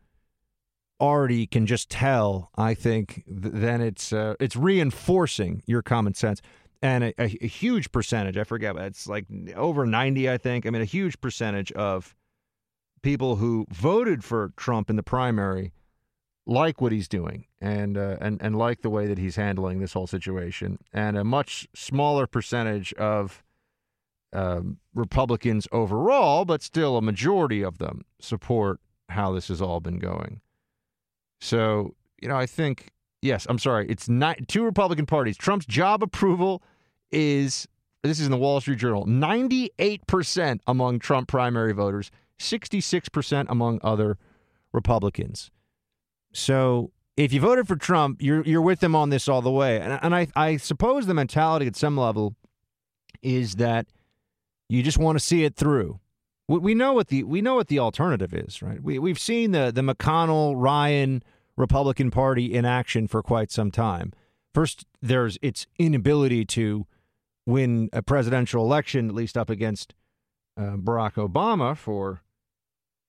already 1.00 1.46
can 1.46 1.66
just 1.66 1.90
tell, 1.90 2.50
I 2.56 2.74
think 2.74 3.24
th- 3.26 3.54
then 3.54 3.80
it's 3.80 4.12
uh, 4.12 4.34
it's 4.40 4.56
reinforcing 4.56 5.62
your 5.66 5.82
common 5.82 6.14
sense. 6.14 6.40
And 6.80 7.04
a, 7.04 7.14
a, 7.20 7.36
a, 7.40 7.46
huge 7.48 7.90
percentage, 7.90 8.36
I 8.36 8.44
forget, 8.44 8.76
but 8.76 8.84
it's 8.84 9.08
like 9.08 9.26
over 9.56 9.84
90, 9.84 10.30
I 10.30 10.38
think. 10.38 10.64
I 10.64 10.70
mean, 10.70 10.80
a 10.80 10.84
huge 10.84 11.20
percentage 11.20 11.72
of 11.72 12.14
people 13.02 13.36
who 13.36 13.66
voted 13.68 14.22
for 14.22 14.52
Trump 14.56 14.88
in 14.88 14.94
the 14.94 15.02
primary 15.02 15.72
like 16.46 16.80
what 16.80 16.92
he's 16.92 17.08
doing 17.08 17.44
and 17.60 17.98
uh, 17.98 18.16
and 18.20 18.40
and 18.40 18.56
like 18.56 18.80
the 18.80 18.90
way 18.90 19.06
that 19.06 19.18
he's 19.18 19.36
handling 19.36 19.80
this 19.80 19.92
whole 19.92 20.06
situation. 20.06 20.78
And 20.92 21.16
a 21.16 21.24
much 21.24 21.68
smaller 21.74 22.26
percentage 22.26 22.92
of 22.94 23.42
um, 24.32 24.78
Republicans 24.94 25.66
overall, 25.72 26.44
but 26.44 26.62
still 26.62 26.96
a 26.96 27.02
majority 27.02 27.62
of 27.62 27.78
them 27.78 28.02
support 28.20 28.80
how 29.08 29.32
this 29.32 29.48
has 29.48 29.62
all 29.62 29.80
been 29.80 29.98
going. 29.98 30.40
So, 31.40 31.94
you 32.20 32.28
know, 32.28 32.36
I 32.36 32.46
think, 32.46 32.90
yes, 33.22 33.46
I'm 33.48 33.58
sorry, 33.58 33.86
it's 33.88 34.08
not 34.08 34.36
two 34.48 34.64
Republican 34.64 35.06
parties. 35.06 35.36
Trump's 35.36 35.66
job 35.66 36.02
approval 36.02 36.62
is, 37.10 37.66
this 38.02 38.20
is 38.20 38.26
in 38.26 38.32
the 38.32 38.38
Wall 38.38 38.60
Street 38.60 38.78
Journal, 38.78 39.06
98% 39.06 40.60
among 40.66 40.98
Trump 40.98 41.28
primary 41.28 41.72
voters, 41.72 42.10
66% 42.38 43.46
among 43.48 43.80
other 43.82 44.18
Republicans. 44.72 45.50
So 46.32 46.92
if 47.16 47.32
you 47.32 47.40
voted 47.40 47.66
for 47.66 47.76
Trump, 47.76 48.22
you're 48.22 48.42
you're 48.44 48.62
with 48.62 48.80
them 48.80 48.94
on 48.94 49.10
this 49.10 49.28
all 49.28 49.42
the 49.42 49.50
way. 49.50 49.80
And, 49.80 49.98
and 50.02 50.14
I, 50.14 50.28
I 50.36 50.56
suppose 50.56 51.06
the 51.06 51.14
mentality 51.14 51.66
at 51.66 51.74
some 51.74 51.96
level 51.96 52.36
is 53.22 53.56
that 53.56 53.88
you 54.68 54.82
just 54.82 54.98
want 54.98 55.18
to 55.18 55.24
see 55.24 55.44
it 55.44 55.56
through 55.56 56.00
we 56.48 56.74
know 56.74 56.94
what 56.94 57.08
the 57.08 57.24
we 57.24 57.42
know 57.42 57.56
what 57.56 57.68
the 57.68 57.78
alternative 57.78 58.32
is, 58.32 58.62
right? 58.62 58.82
We 58.82 58.98
we've 58.98 59.18
seen 59.18 59.52
the 59.52 59.70
the 59.70 59.82
McConnell 59.82 60.54
Ryan 60.56 61.22
Republican 61.56 62.10
Party 62.10 62.54
in 62.54 62.64
action 62.64 63.06
for 63.06 63.22
quite 63.22 63.50
some 63.50 63.70
time. 63.70 64.12
First, 64.54 64.86
there's 65.02 65.38
its 65.42 65.66
inability 65.78 66.44
to 66.46 66.86
win 67.46 67.90
a 67.92 68.02
presidential 68.02 68.64
election, 68.64 69.08
at 69.08 69.14
least 69.14 69.36
up 69.36 69.50
against 69.50 69.94
uh, 70.56 70.76
Barack 70.76 71.14
Obama 71.14 71.76
for 71.76 72.22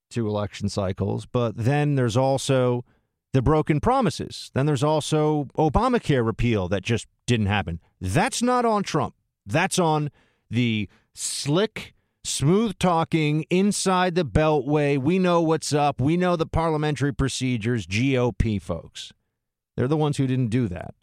two 0.09 0.27
election 0.27 0.67
cycles. 0.67 1.25
But 1.25 1.55
then 1.55 1.95
there's 1.95 2.17
also 2.17 2.83
the 3.31 3.41
broken 3.41 3.79
promises. 3.79 4.51
Then 4.53 4.65
there's 4.65 4.83
also 4.83 5.47
Obamacare 5.57 6.25
repeal 6.25 6.67
that 6.69 6.83
just 6.83 7.07
didn't 7.25 7.45
happen. 7.45 7.79
That's 8.01 8.41
not 8.41 8.65
on 8.65 8.83
Trump. 8.83 9.15
That's 9.45 9.79
on 9.79 10.09
the 10.49 10.89
slick 11.13 11.93
smooth 12.23 12.77
talking 12.79 13.45
inside 13.49 14.15
the 14.15 14.25
beltway. 14.25 14.97
We 14.97 15.19
know 15.19 15.41
what's 15.41 15.73
up. 15.73 15.99
We 15.99 16.17
know 16.17 16.35
the 16.35 16.45
parliamentary 16.45 17.13
procedures, 17.13 17.87
GOP 17.87 18.61
folks. 18.61 19.11
They're 19.75 19.87
the 19.87 19.97
ones 19.97 20.17
who 20.17 20.27
didn't 20.27 20.49
do 20.49 20.67
that. 20.67 20.93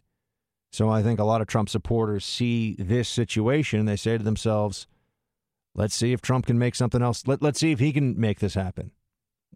So 0.71 0.89
I 0.89 1.01
think 1.01 1.19
a 1.19 1.23
lot 1.23 1.41
of 1.41 1.47
Trump 1.47 1.69
supporters 1.69 2.25
see 2.25 2.75
this 2.77 3.09
situation 3.09 3.79
and 3.79 3.87
they 3.87 3.95
say 3.95 4.17
to 4.17 4.23
themselves, 4.23 4.87
let's 5.75 5.95
see 5.95 6.13
if 6.13 6.21
Trump 6.21 6.45
can 6.45 6.59
make 6.59 6.75
something 6.75 7.01
else. 7.01 7.23
Let, 7.25 7.41
let's 7.41 7.59
see 7.59 7.71
if 7.71 7.79
he 7.79 7.91
can 7.93 8.19
make 8.19 8.39
this 8.39 8.53
happen. 8.53 8.91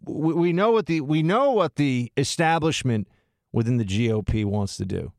We, 0.04 0.34
we 0.34 0.52
know 0.52 0.72
what 0.72 0.86
the 0.86 1.00
we 1.00 1.22
know 1.22 1.52
what 1.52 1.76
the 1.76 2.10
establishment 2.16 3.08
within 3.52 3.76
the 3.76 3.84
GOP 3.84 4.44
wants 4.44 4.76
to 4.78 4.84
do. 4.84 5.12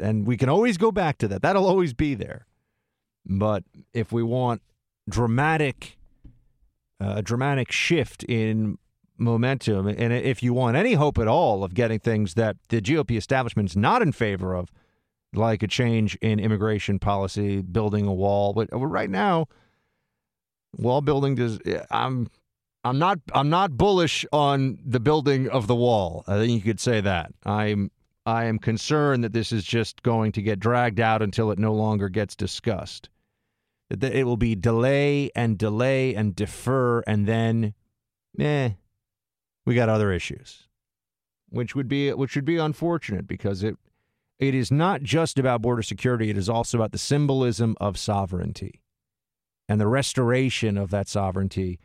And 0.00 0.26
we 0.26 0.36
can 0.36 0.48
always 0.48 0.78
go 0.78 0.90
back 0.90 1.18
to 1.18 1.28
that. 1.28 1.42
That'll 1.42 1.66
always 1.66 1.92
be 1.92 2.14
there. 2.14 2.46
But 3.24 3.64
if 3.92 4.12
we 4.12 4.22
want 4.22 4.62
dramatic, 5.08 5.98
uh, 7.00 7.20
dramatic 7.20 7.72
shift 7.72 8.24
in 8.24 8.78
momentum. 9.18 9.86
And 9.86 10.12
if 10.12 10.42
you 10.42 10.52
want 10.52 10.76
any 10.76 10.94
hope 10.94 11.18
at 11.18 11.28
all 11.28 11.64
of 11.64 11.74
getting 11.74 11.98
things 11.98 12.34
that 12.34 12.56
the 12.68 12.80
GOP 12.80 13.16
establishment 13.16 13.70
is 13.70 13.76
not 13.76 14.02
in 14.02 14.12
favor 14.12 14.54
of, 14.54 14.70
like 15.34 15.62
a 15.62 15.66
change 15.66 16.16
in 16.16 16.38
immigration 16.38 16.98
policy, 16.98 17.62
building 17.62 18.06
a 18.06 18.12
wall, 18.12 18.52
but 18.52 18.68
right 18.70 19.08
now, 19.08 19.46
wall 20.76 21.00
building 21.00 21.34
does. 21.34 21.58
I'm. 21.90 22.28
I'm 22.84 22.98
not. 22.98 23.20
I'm 23.32 23.48
not 23.48 23.78
bullish 23.78 24.26
on 24.32 24.78
the 24.84 25.00
building 25.00 25.48
of 25.48 25.68
the 25.68 25.74
wall. 25.74 26.24
I 26.26 26.36
think 26.36 26.50
you 26.50 26.60
could 26.60 26.80
say 26.80 27.00
that. 27.00 27.32
I'm. 27.46 27.90
I 28.26 28.44
am 28.44 28.58
concerned 28.58 29.24
that 29.24 29.32
this 29.32 29.52
is 29.52 29.64
just 29.64 30.02
going 30.02 30.32
to 30.32 30.42
get 30.42 30.60
dragged 30.60 31.00
out 31.00 31.22
until 31.22 31.50
it 31.50 31.58
no 31.58 31.72
longer 31.72 32.08
gets 32.08 32.36
discussed 32.36 33.08
that 34.00 34.14
it 34.14 34.24
will 34.24 34.36
be 34.36 34.54
delay 34.54 35.30
and 35.34 35.58
delay 35.58 36.14
and 36.14 36.34
defer, 36.34 37.00
and 37.06 37.26
then, 37.26 37.74
eh, 38.38 38.70
we 39.64 39.74
got 39.74 39.88
other 39.88 40.12
issues, 40.12 40.68
which 41.48 41.74
would 41.74 41.88
be 41.88 42.12
which 42.12 42.34
would 42.34 42.44
be 42.44 42.56
unfortunate 42.56 43.26
because 43.26 43.62
it 43.62 43.76
it 44.38 44.54
is 44.54 44.72
not 44.72 45.02
just 45.02 45.38
about 45.38 45.62
border 45.62 45.82
security; 45.82 46.30
it 46.30 46.36
is 46.36 46.48
also 46.48 46.78
about 46.78 46.92
the 46.92 46.98
symbolism 46.98 47.76
of 47.80 47.98
sovereignty 47.98 48.82
and 49.68 49.80
the 49.80 49.86
restoration 49.86 50.76
of 50.76 50.90
that 50.90 51.08
sovereignty 51.08 51.78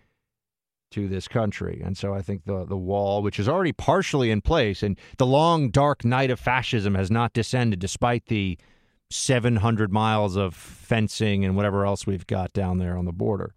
to 0.91 1.07
this 1.07 1.27
country. 1.27 1.81
And 1.83 1.97
so 1.97 2.13
I 2.13 2.21
think 2.21 2.45
the 2.45 2.65
the 2.65 2.77
wall, 2.77 3.21
which 3.21 3.39
is 3.39 3.49
already 3.49 3.73
partially 3.73 4.31
in 4.31 4.41
place, 4.41 4.81
and 4.81 4.97
the 5.17 5.25
long 5.25 5.69
dark 5.69 6.05
night 6.05 6.31
of 6.31 6.39
fascism 6.39 6.95
has 6.95 7.11
not 7.11 7.33
descended, 7.33 7.79
despite 7.79 8.27
the 8.27 8.57
700 9.09 9.91
miles 9.91 10.35
of 10.35 10.53
fencing 10.53 11.45
and 11.45 11.55
whatever 11.55 11.85
else 11.85 12.05
we've 12.05 12.27
got 12.27 12.53
down 12.53 12.77
there 12.77 12.97
on 12.97 13.05
the 13.05 13.13
border. 13.13 13.53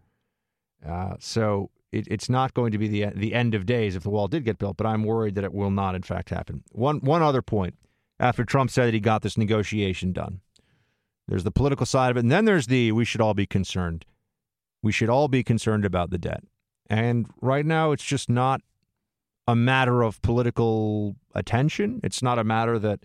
Uh, 0.87 1.15
so 1.19 1.71
it, 1.93 2.07
it's 2.09 2.29
not 2.29 2.55
going 2.55 2.73
to 2.73 2.79
be 2.79 2.89
the 2.89 3.07
the 3.15 3.35
end 3.35 3.55
of 3.55 3.67
days 3.67 3.97
if 3.97 4.03
the 4.03 4.11
wall 4.11 4.29
did 4.29 4.45
get 4.45 4.59
built, 4.59 4.77
but 4.77 4.87
I'm 4.87 5.05
worried 5.05 5.35
that 5.35 5.45
it 5.45 5.53
will 5.53 5.71
not, 5.71 5.95
in 5.95 6.03
fact, 6.03 6.31
happen. 6.31 6.63
One 6.73 7.01
one 7.01 7.23
other 7.23 7.43
point: 7.43 7.75
after 8.19 8.45
Trump 8.45 8.71
said 8.71 8.87
that 8.87 8.95
he 8.95 9.01
got 9.01 9.23
this 9.23 9.37
negotiation 9.37 10.13
done, 10.13 10.41
there's 11.29 11.45
the 11.45 11.51
political 11.51 11.87
side 11.87 12.11
of 12.11 12.17
it, 12.17 12.21
and 12.21 12.33
then 12.33 12.45
there's 12.45 12.69
the 12.69 12.93
we 12.93 13.05
should 13.05 13.21
all 13.21 13.35
be 13.35 13.47
concerned. 13.47 14.05
We 14.83 14.93
should 14.93 15.11
all 15.11 15.29
be 15.29 15.43
concerned 15.43 15.85
about 15.85 16.11
the 16.11 16.19
debt. 16.19 16.43
And 16.89 17.27
right 17.41 17.67
now, 17.67 17.93
it's 17.93 18.05
just 18.05 18.29
not 18.29 18.63
a 19.47 19.55
matter 19.55 20.03
of 20.03 20.23
political 20.23 21.17
attention. 21.35 22.01
It's 22.03 22.23
not 22.23 22.39
a 22.39 22.45
matter 22.45 22.79
that 22.79 23.01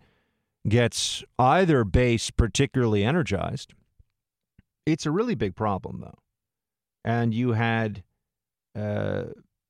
gets 0.68 1.24
either 1.38 1.84
base 1.84 2.32
particularly 2.32 3.04
energized. 3.04 3.74
It's 4.86 5.06
a 5.06 5.12
really 5.12 5.36
big 5.36 5.56
problem, 5.56 6.02
though. 6.02 6.20
And 7.04 7.34
you 7.34 7.54
had 7.54 8.04
uh, 8.76 9.26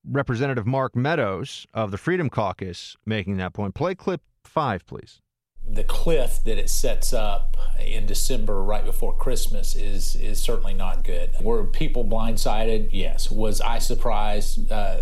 Representative 0.09 0.65
Mark 0.65 0.95
Meadows 0.95 1.65
of 1.73 1.91
the 1.91 1.97
Freedom 1.97 2.29
Caucus 2.29 2.95
making 3.05 3.37
that 3.37 3.53
point. 3.53 3.75
Play 3.75 3.95
clip 3.95 4.21
five, 4.43 4.85
please 4.85 5.21
the 5.67 5.83
cliff 5.83 6.43
that 6.43 6.57
it 6.57 6.69
sets 6.69 7.11
up 7.11 7.57
in 7.79 8.05
December 8.05 8.61
right 8.61 8.85
before 8.85 9.15
Christmas 9.15 9.75
is 9.75 10.15
is 10.15 10.39
certainly 10.39 10.73
not 10.73 11.03
good. 11.03 11.31
Were 11.41 11.63
people 11.63 12.05
blindsided? 12.05 12.89
Yes. 12.91 13.31
Was 13.31 13.61
I 13.61 13.79
surprised? 13.79 14.71
Uh, 14.71 15.01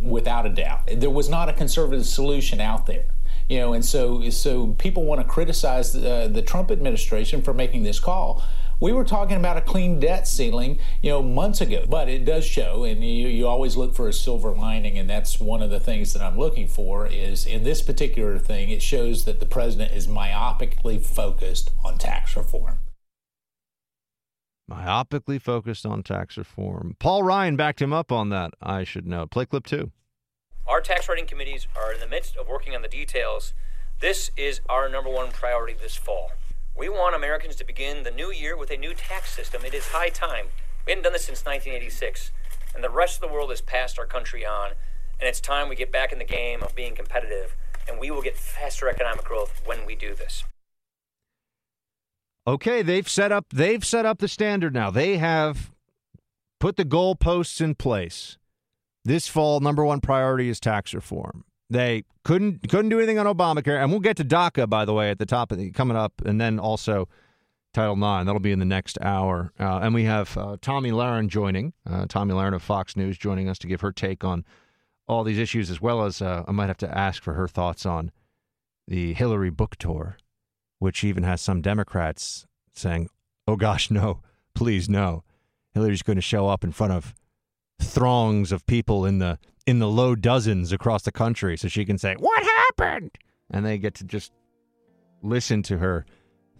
without 0.00 0.46
a 0.46 0.50
doubt. 0.50 0.82
There 0.94 1.10
was 1.10 1.28
not 1.28 1.48
a 1.48 1.52
conservative 1.52 2.06
solution 2.06 2.60
out 2.60 2.86
there. 2.86 3.06
You 3.48 3.58
know, 3.58 3.72
and 3.74 3.84
so 3.84 4.28
so 4.30 4.68
people 4.78 5.04
want 5.04 5.20
to 5.20 5.26
criticize 5.26 5.92
the, 5.92 6.28
the 6.32 6.42
Trump 6.42 6.70
administration 6.70 7.42
for 7.42 7.54
making 7.54 7.84
this 7.84 8.00
call. 8.00 8.42
We 8.78 8.92
were 8.92 9.04
talking 9.04 9.38
about 9.38 9.56
a 9.56 9.62
clean 9.62 10.00
debt 10.00 10.28
ceiling, 10.28 10.78
you 11.00 11.10
know, 11.10 11.22
months 11.22 11.62
ago, 11.62 11.86
but 11.88 12.10
it 12.10 12.26
does 12.26 12.44
show, 12.44 12.84
and 12.84 13.02
you, 13.02 13.26
you 13.26 13.46
always 13.46 13.74
look 13.74 13.94
for 13.94 14.06
a 14.06 14.12
silver 14.12 14.50
lining, 14.50 14.98
and 14.98 15.08
that's 15.08 15.40
one 15.40 15.62
of 15.62 15.70
the 15.70 15.80
things 15.80 16.12
that 16.12 16.20
I'm 16.20 16.36
looking 16.36 16.68
for. 16.68 17.06
Is 17.06 17.46
in 17.46 17.62
this 17.62 17.80
particular 17.80 18.38
thing, 18.38 18.68
it 18.68 18.82
shows 18.82 19.24
that 19.24 19.40
the 19.40 19.46
president 19.46 19.92
is 19.92 20.06
myopically 20.06 21.02
focused 21.02 21.70
on 21.84 21.96
tax 21.96 22.36
reform. 22.36 22.78
Myopically 24.70 25.40
focused 25.40 25.86
on 25.86 26.02
tax 26.02 26.36
reform. 26.36 26.96
Paul 26.98 27.22
Ryan 27.22 27.56
backed 27.56 27.80
him 27.80 27.92
up 27.92 28.12
on 28.12 28.28
that. 28.30 28.52
I 28.60 28.84
should 28.84 29.06
know. 29.06 29.24
Play 29.24 29.46
clip 29.46 29.64
two. 29.64 29.92
Our 30.68 30.80
tax 30.80 31.08
writing 31.08 31.26
committees 31.26 31.68
are 31.76 31.92
in 31.92 32.00
the 32.00 32.08
midst 32.08 32.36
of 32.36 32.48
working 32.48 32.74
on 32.74 32.82
the 32.82 32.88
details. 32.88 33.54
This 34.00 34.32
is 34.36 34.60
our 34.68 34.88
number 34.88 35.08
one 35.08 35.30
priority 35.30 35.76
this 35.80 35.94
fall. 35.94 36.32
We 36.76 36.88
want 36.88 37.14
Americans 37.14 37.54
to 37.56 37.64
begin 37.64 38.02
the 38.02 38.10
new 38.10 38.32
year 38.32 38.56
with 38.56 38.70
a 38.72 38.76
new 38.76 38.92
tax 38.92 39.30
system. 39.30 39.64
It 39.64 39.74
is 39.74 39.86
high 39.86 40.08
time. 40.08 40.46
We 40.84 40.90
haven't 40.90 41.04
done 41.04 41.12
this 41.12 41.24
since 41.24 41.44
1986, 41.44 42.32
and 42.74 42.82
the 42.82 42.90
rest 42.90 43.14
of 43.14 43.20
the 43.28 43.32
world 43.32 43.50
has 43.50 43.60
passed 43.60 43.96
our 43.96 44.06
country 44.06 44.44
on, 44.44 44.70
and 45.20 45.28
it's 45.28 45.40
time 45.40 45.68
we 45.68 45.76
get 45.76 45.92
back 45.92 46.12
in 46.12 46.18
the 46.18 46.24
game 46.24 46.64
of 46.64 46.74
being 46.74 46.96
competitive, 46.96 47.54
and 47.88 48.00
we 48.00 48.10
will 48.10 48.22
get 48.22 48.36
faster 48.36 48.88
economic 48.88 49.24
growth 49.24 49.62
when 49.64 49.86
we 49.86 49.94
do 49.94 50.16
this. 50.16 50.42
Okay, 52.44 52.82
they've 52.82 53.08
set 53.08 53.30
up 53.30 53.46
they've 53.50 53.84
set 53.84 54.04
up 54.04 54.18
the 54.18 54.28
standard 54.28 54.74
now. 54.74 54.90
They 54.90 55.18
have 55.18 55.70
put 56.58 56.76
the 56.76 56.84
goalposts 56.84 57.60
in 57.60 57.76
place. 57.76 58.36
This 59.06 59.28
fall, 59.28 59.60
number 59.60 59.84
one 59.84 60.00
priority 60.00 60.48
is 60.48 60.58
tax 60.58 60.92
reform. 60.92 61.44
They 61.70 62.02
couldn't 62.24 62.68
couldn't 62.68 62.88
do 62.88 62.98
anything 62.98 63.20
on 63.20 63.26
Obamacare, 63.26 63.80
and 63.80 63.92
we'll 63.92 64.00
get 64.00 64.16
to 64.16 64.24
DACA 64.24 64.68
by 64.68 64.84
the 64.84 64.92
way 64.92 65.10
at 65.10 65.20
the 65.20 65.26
top 65.26 65.52
of 65.52 65.58
the 65.58 65.70
coming 65.70 65.96
up, 65.96 66.20
and 66.24 66.40
then 66.40 66.58
also 66.58 67.08
Title 67.72 67.94
IX. 67.94 68.26
That'll 68.26 68.40
be 68.40 68.50
in 68.50 68.58
the 68.58 68.64
next 68.64 68.98
hour, 69.00 69.52
uh, 69.60 69.78
and 69.78 69.94
we 69.94 70.04
have 70.04 70.36
uh, 70.36 70.56
Tomi 70.60 70.90
Lahren 70.90 71.28
joining. 71.28 71.72
Uh, 71.88 72.06
Tomi 72.06 72.34
Lahren 72.34 72.52
of 72.52 72.64
Fox 72.64 72.96
News 72.96 73.16
joining 73.16 73.48
us 73.48 73.58
to 73.58 73.68
give 73.68 73.80
her 73.80 73.92
take 73.92 74.24
on 74.24 74.44
all 75.06 75.22
these 75.22 75.38
issues, 75.38 75.70
as 75.70 75.80
well 75.80 76.04
as 76.04 76.20
uh, 76.20 76.42
I 76.48 76.50
might 76.50 76.66
have 76.66 76.78
to 76.78 76.98
ask 76.98 77.22
for 77.22 77.34
her 77.34 77.46
thoughts 77.46 77.86
on 77.86 78.10
the 78.88 79.14
Hillary 79.14 79.50
book 79.50 79.76
tour, 79.76 80.16
which 80.80 81.04
even 81.04 81.22
has 81.22 81.40
some 81.40 81.62
Democrats 81.62 82.44
saying, 82.72 83.08
"Oh 83.46 83.54
gosh, 83.54 83.88
no, 83.88 84.20
please 84.52 84.88
no." 84.88 85.22
Hillary's 85.74 86.02
going 86.02 86.16
to 86.16 86.22
show 86.22 86.48
up 86.48 86.64
in 86.64 86.72
front 86.72 86.92
of 86.92 87.14
throngs 87.80 88.52
of 88.52 88.66
people 88.66 89.04
in 89.04 89.18
the 89.18 89.38
in 89.66 89.80
the 89.80 89.88
low 89.88 90.14
dozens 90.14 90.72
across 90.72 91.02
the 91.02 91.12
country 91.12 91.56
so 91.56 91.68
she 91.68 91.84
can 91.84 91.98
say, 91.98 92.14
What 92.18 92.42
happened? 92.42 93.10
And 93.50 93.64
they 93.64 93.78
get 93.78 93.94
to 93.96 94.04
just 94.04 94.32
listen 95.22 95.62
to 95.64 95.78
her 95.78 96.06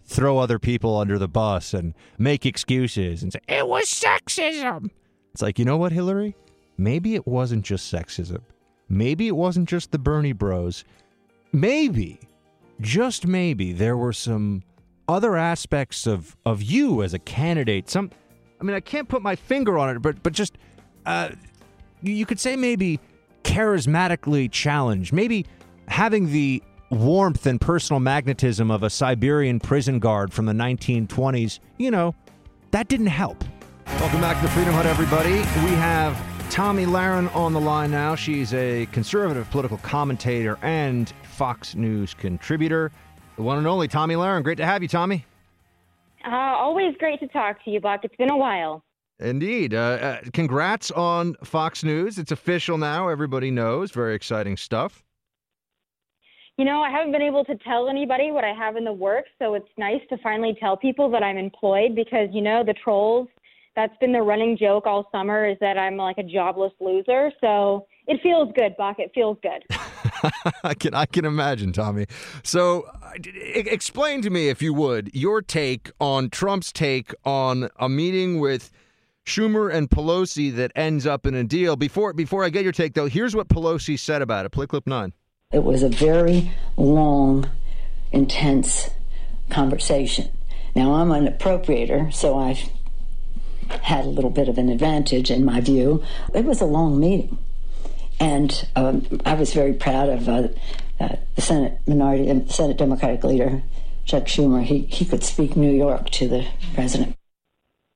throw 0.07 0.37
other 0.37 0.57
people 0.57 0.97
under 0.97 1.19
the 1.19 1.27
bus 1.27 1.73
and 1.73 1.93
make 2.17 2.45
excuses 2.45 3.23
and 3.23 3.31
say, 3.31 3.39
It 3.47 3.67
was 3.67 3.85
sexism. 3.85 4.89
It's 5.33 5.41
like, 5.41 5.59
you 5.59 5.65
know 5.65 5.77
what, 5.77 5.91
Hillary? 5.91 6.35
Maybe 6.77 7.15
it 7.15 7.27
wasn't 7.27 7.65
just 7.65 7.91
sexism. 7.91 8.41
Maybe 8.89 9.27
it 9.27 9.35
wasn't 9.35 9.67
just 9.67 9.91
the 9.91 9.99
Bernie 9.99 10.31
bros. 10.31 10.85
Maybe, 11.51 12.19
just 12.81 13.27
maybe, 13.27 13.73
there 13.73 13.97
were 13.97 14.13
some 14.13 14.63
other 15.07 15.35
aspects 15.35 16.07
of, 16.07 16.35
of 16.45 16.61
you 16.61 17.03
as 17.03 17.13
a 17.13 17.19
candidate. 17.19 17.89
Some, 17.89 18.11
I 18.59 18.63
mean, 18.63 18.75
I 18.75 18.79
can't 18.79 19.09
put 19.09 19.21
my 19.21 19.35
finger 19.35 19.77
on 19.77 19.95
it, 19.95 20.01
but 20.01 20.23
but 20.23 20.33
just 20.33 20.57
uh, 21.07 21.29
you 22.03 22.25
could 22.25 22.39
say 22.39 22.55
maybe 22.55 22.99
charismatically 23.43 24.51
challenged, 24.51 25.13
maybe 25.13 25.45
having 25.87 26.31
the 26.31 26.61
warmth 26.91 27.45
and 27.45 27.59
personal 27.59 27.99
magnetism 27.99 28.69
of 28.69 28.83
a 28.83 28.89
Siberian 28.89 29.59
prison 29.59 29.99
guard 29.99 30.33
from 30.33 30.45
the 30.45 30.53
1920s, 30.53 31.59
you 31.77 31.89
know, 31.89 32.13
that 32.71 32.89
didn't 32.89 33.07
help. 33.07 33.43
Welcome 33.99 34.21
back 34.21 34.35
to 34.37 34.43
the 34.43 34.51
Freedom 34.51 34.73
Hut, 34.73 34.85
everybody. 34.85 35.31
We 35.31 35.75
have 35.77 36.21
Tomi 36.51 36.85
Lahren 36.85 37.33
on 37.33 37.53
the 37.53 37.61
line 37.61 37.89
now. 37.89 38.15
She's 38.15 38.53
a 38.53 38.85
conservative 38.87 39.49
political 39.49 39.77
commentator 39.77 40.59
and 40.61 41.11
Fox 41.23 41.73
News 41.73 42.13
contributor. 42.13 42.91
The 43.37 43.43
one 43.43 43.57
and 43.57 43.67
only 43.67 43.87
Tomi 43.87 44.15
Lahren. 44.15 44.43
Great 44.43 44.57
to 44.57 44.65
have 44.65 44.81
you, 44.81 44.89
Tomi. 44.89 45.25
Uh, 46.25 46.35
always 46.35 46.95
great 46.99 47.19
to 47.21 47.27
talk 47.27 47.63
to 47.63 47.71
you, 47.71 47.79
Buck. 47.79 48.01
It's 48.03 48.15
been 48.17 48.31
a 48.31 48.37
while. 48.37 48.83
Indeed. 49.19 49.73
Uh, 49.73 49.77
uh, 49.77 50.21
congrats 50.33 50.91
on 50.91 51.35
Fox 51.43 51.83
News. 51.83 52.17
It's 52.19 52.31
official 52.31 52.77
now. 52.77 53.09
Everybody 53.09 53.49
knows. 53.49 53.91
Very 53.91 54.15
exciting 54.15 54.57
stuff. 54.57 55.03
You 56.57 56.65
know, 56.65 56.81
I 56.81 56.89
haven't 56.89 57.11
been 57.11 57.21
able 57.21 57.45
to 57.45 57.55
tell 57.57 57.87
anybody 57.87 58.31
what 58.31 58.43
I 58.43 58.53
have 58.53 58.77
in 58.77 58.83
the 58.83 58.93
works, 58.93 59.29
so 59.37 59.53
it's 59.53 59.69
nice 59.77 60.01
to 60.09 60.17
finally 60.19 60.57
tell 60.59 60.75
people 60.75 61.09
that 61.11 61.21
I'm 61.21 61.37
employed 61.37 61.93
because, 61.95 62.29
you 62.31 62.41
know, 62.41 62.63
the 62.63 62.73
trolls, 62.73 63.27
that's 63.75 63.95
been 63.99 64.11
the 64.11 64.23
running 64.23 64.57
joke 64.57 64.87
all 64.87 65.07
summer 65.11 65.47
is 65.47 65.55
that 65.61 65.77
I'm 65.77 65.97
like 65.97 66.17
a 66.17 66.23
jobless 66.23 66.73
loser. 66.79 67.31
So 67.39 67.85
it 68.07 68.19
feels 68.23 68.51
good, 68.55 68.75
Buck. 68.75 68.97
It 68.97 69.11
feels 69.13 69.37
good. 69.43 69.63
I 70.63 70.73
can 70.73 70.95
I 70.95 71.05
can 71.05 71.25
imagine, 71.25 71.73
Tomi. 71.73 72.07
So, 72.43 72.89
uh, 73.03 73.11
explain 73.43 74.23
to 74.23 74.31
me, 74.31 74.49
if 74.49 74.63
you 74.63 74.73
would, 74.73 75.13
your 75.13 75.43
take 75.43 75.91
on 75.99 76.31
Trump's 76.31 76.71
take 76.71 77.13
on 77.23 77.69
a 77.77 77.87
meeting 77.87 78.39
with 78.39 78.71
Schumer 79.27 79.73
and 79.73 79.89
Pelosi 79.89 80.55
that 80.55 80.71
ends 80.75 81.05
up 81.05 81.27
in 81.27 81.35
a 81.35 81.43
deal. 81.43 81.75
Before 81.75 82.13
before 82.13 82.45
I 82.45 82.49
get 82.49 82.63
your 82.63 82.71
take 82.71 82.93
though, 82.93 83.07
here's 83.07 83.35
what 83.35 83.49
Pelosi 83.49 83.99
said 83.99 84.21
about 84.21 84.45
it. 84.45 84.51
Play 84.51 84.67
clip 84.67 84.87
nine. 84.87 85.13
It 85.51 85.63
was 85.63 85.83
a 85.83 85.89
very 85.89 86.51
long, 86.77 87.49
intense 88.11 88.89
conversation. 89.49 90.29
Now 90.75 90.93
I'm 90.93 91.11
an 91.11 91.27
appropriator, 91.27 92.13
so 92.13 92.37
I've 92.37 92.61
had 93.81 94.05
a 94.05 94.09
little 94.09 94.29
bit 94.29 94.47
of 94.47 94.57
an 94.57 94.69
advantage 94.69 95.29
in 95.29 95.43
my 95.43 95.59
view. 95.59 96.03
It 96.33 96.45
was 96.45 96.61
a 96.61 96.65
long 96.65 96.99
meeting, 96.99 97.37
and 98.19 98.67
um, 98.77 99.21
I 99.25 99.33
was 99.33 99.53
very 99.53 99.73
proud 99.73 100.07
of 100.09 100.29
uh, 100.29 100.47
uh, 101.01 101.15
the 101.35 101.41
Senate 101.41 101.79
minority, 101.85 102.45
Senate 102.47 102.77
Democratic 102.77 103.23
leader 103.25 103.61
Chuck 104.05 104.23
Schumer. 104.23 104.63
He 104.63 104.83
he 104.83 105.03
could 105.03 105.23
speak 105.23 105.57
New 105.57 105.71
York 105.71 106.09
to 106.11 106.29
the 106.29 106.47
president. 106.73 107.17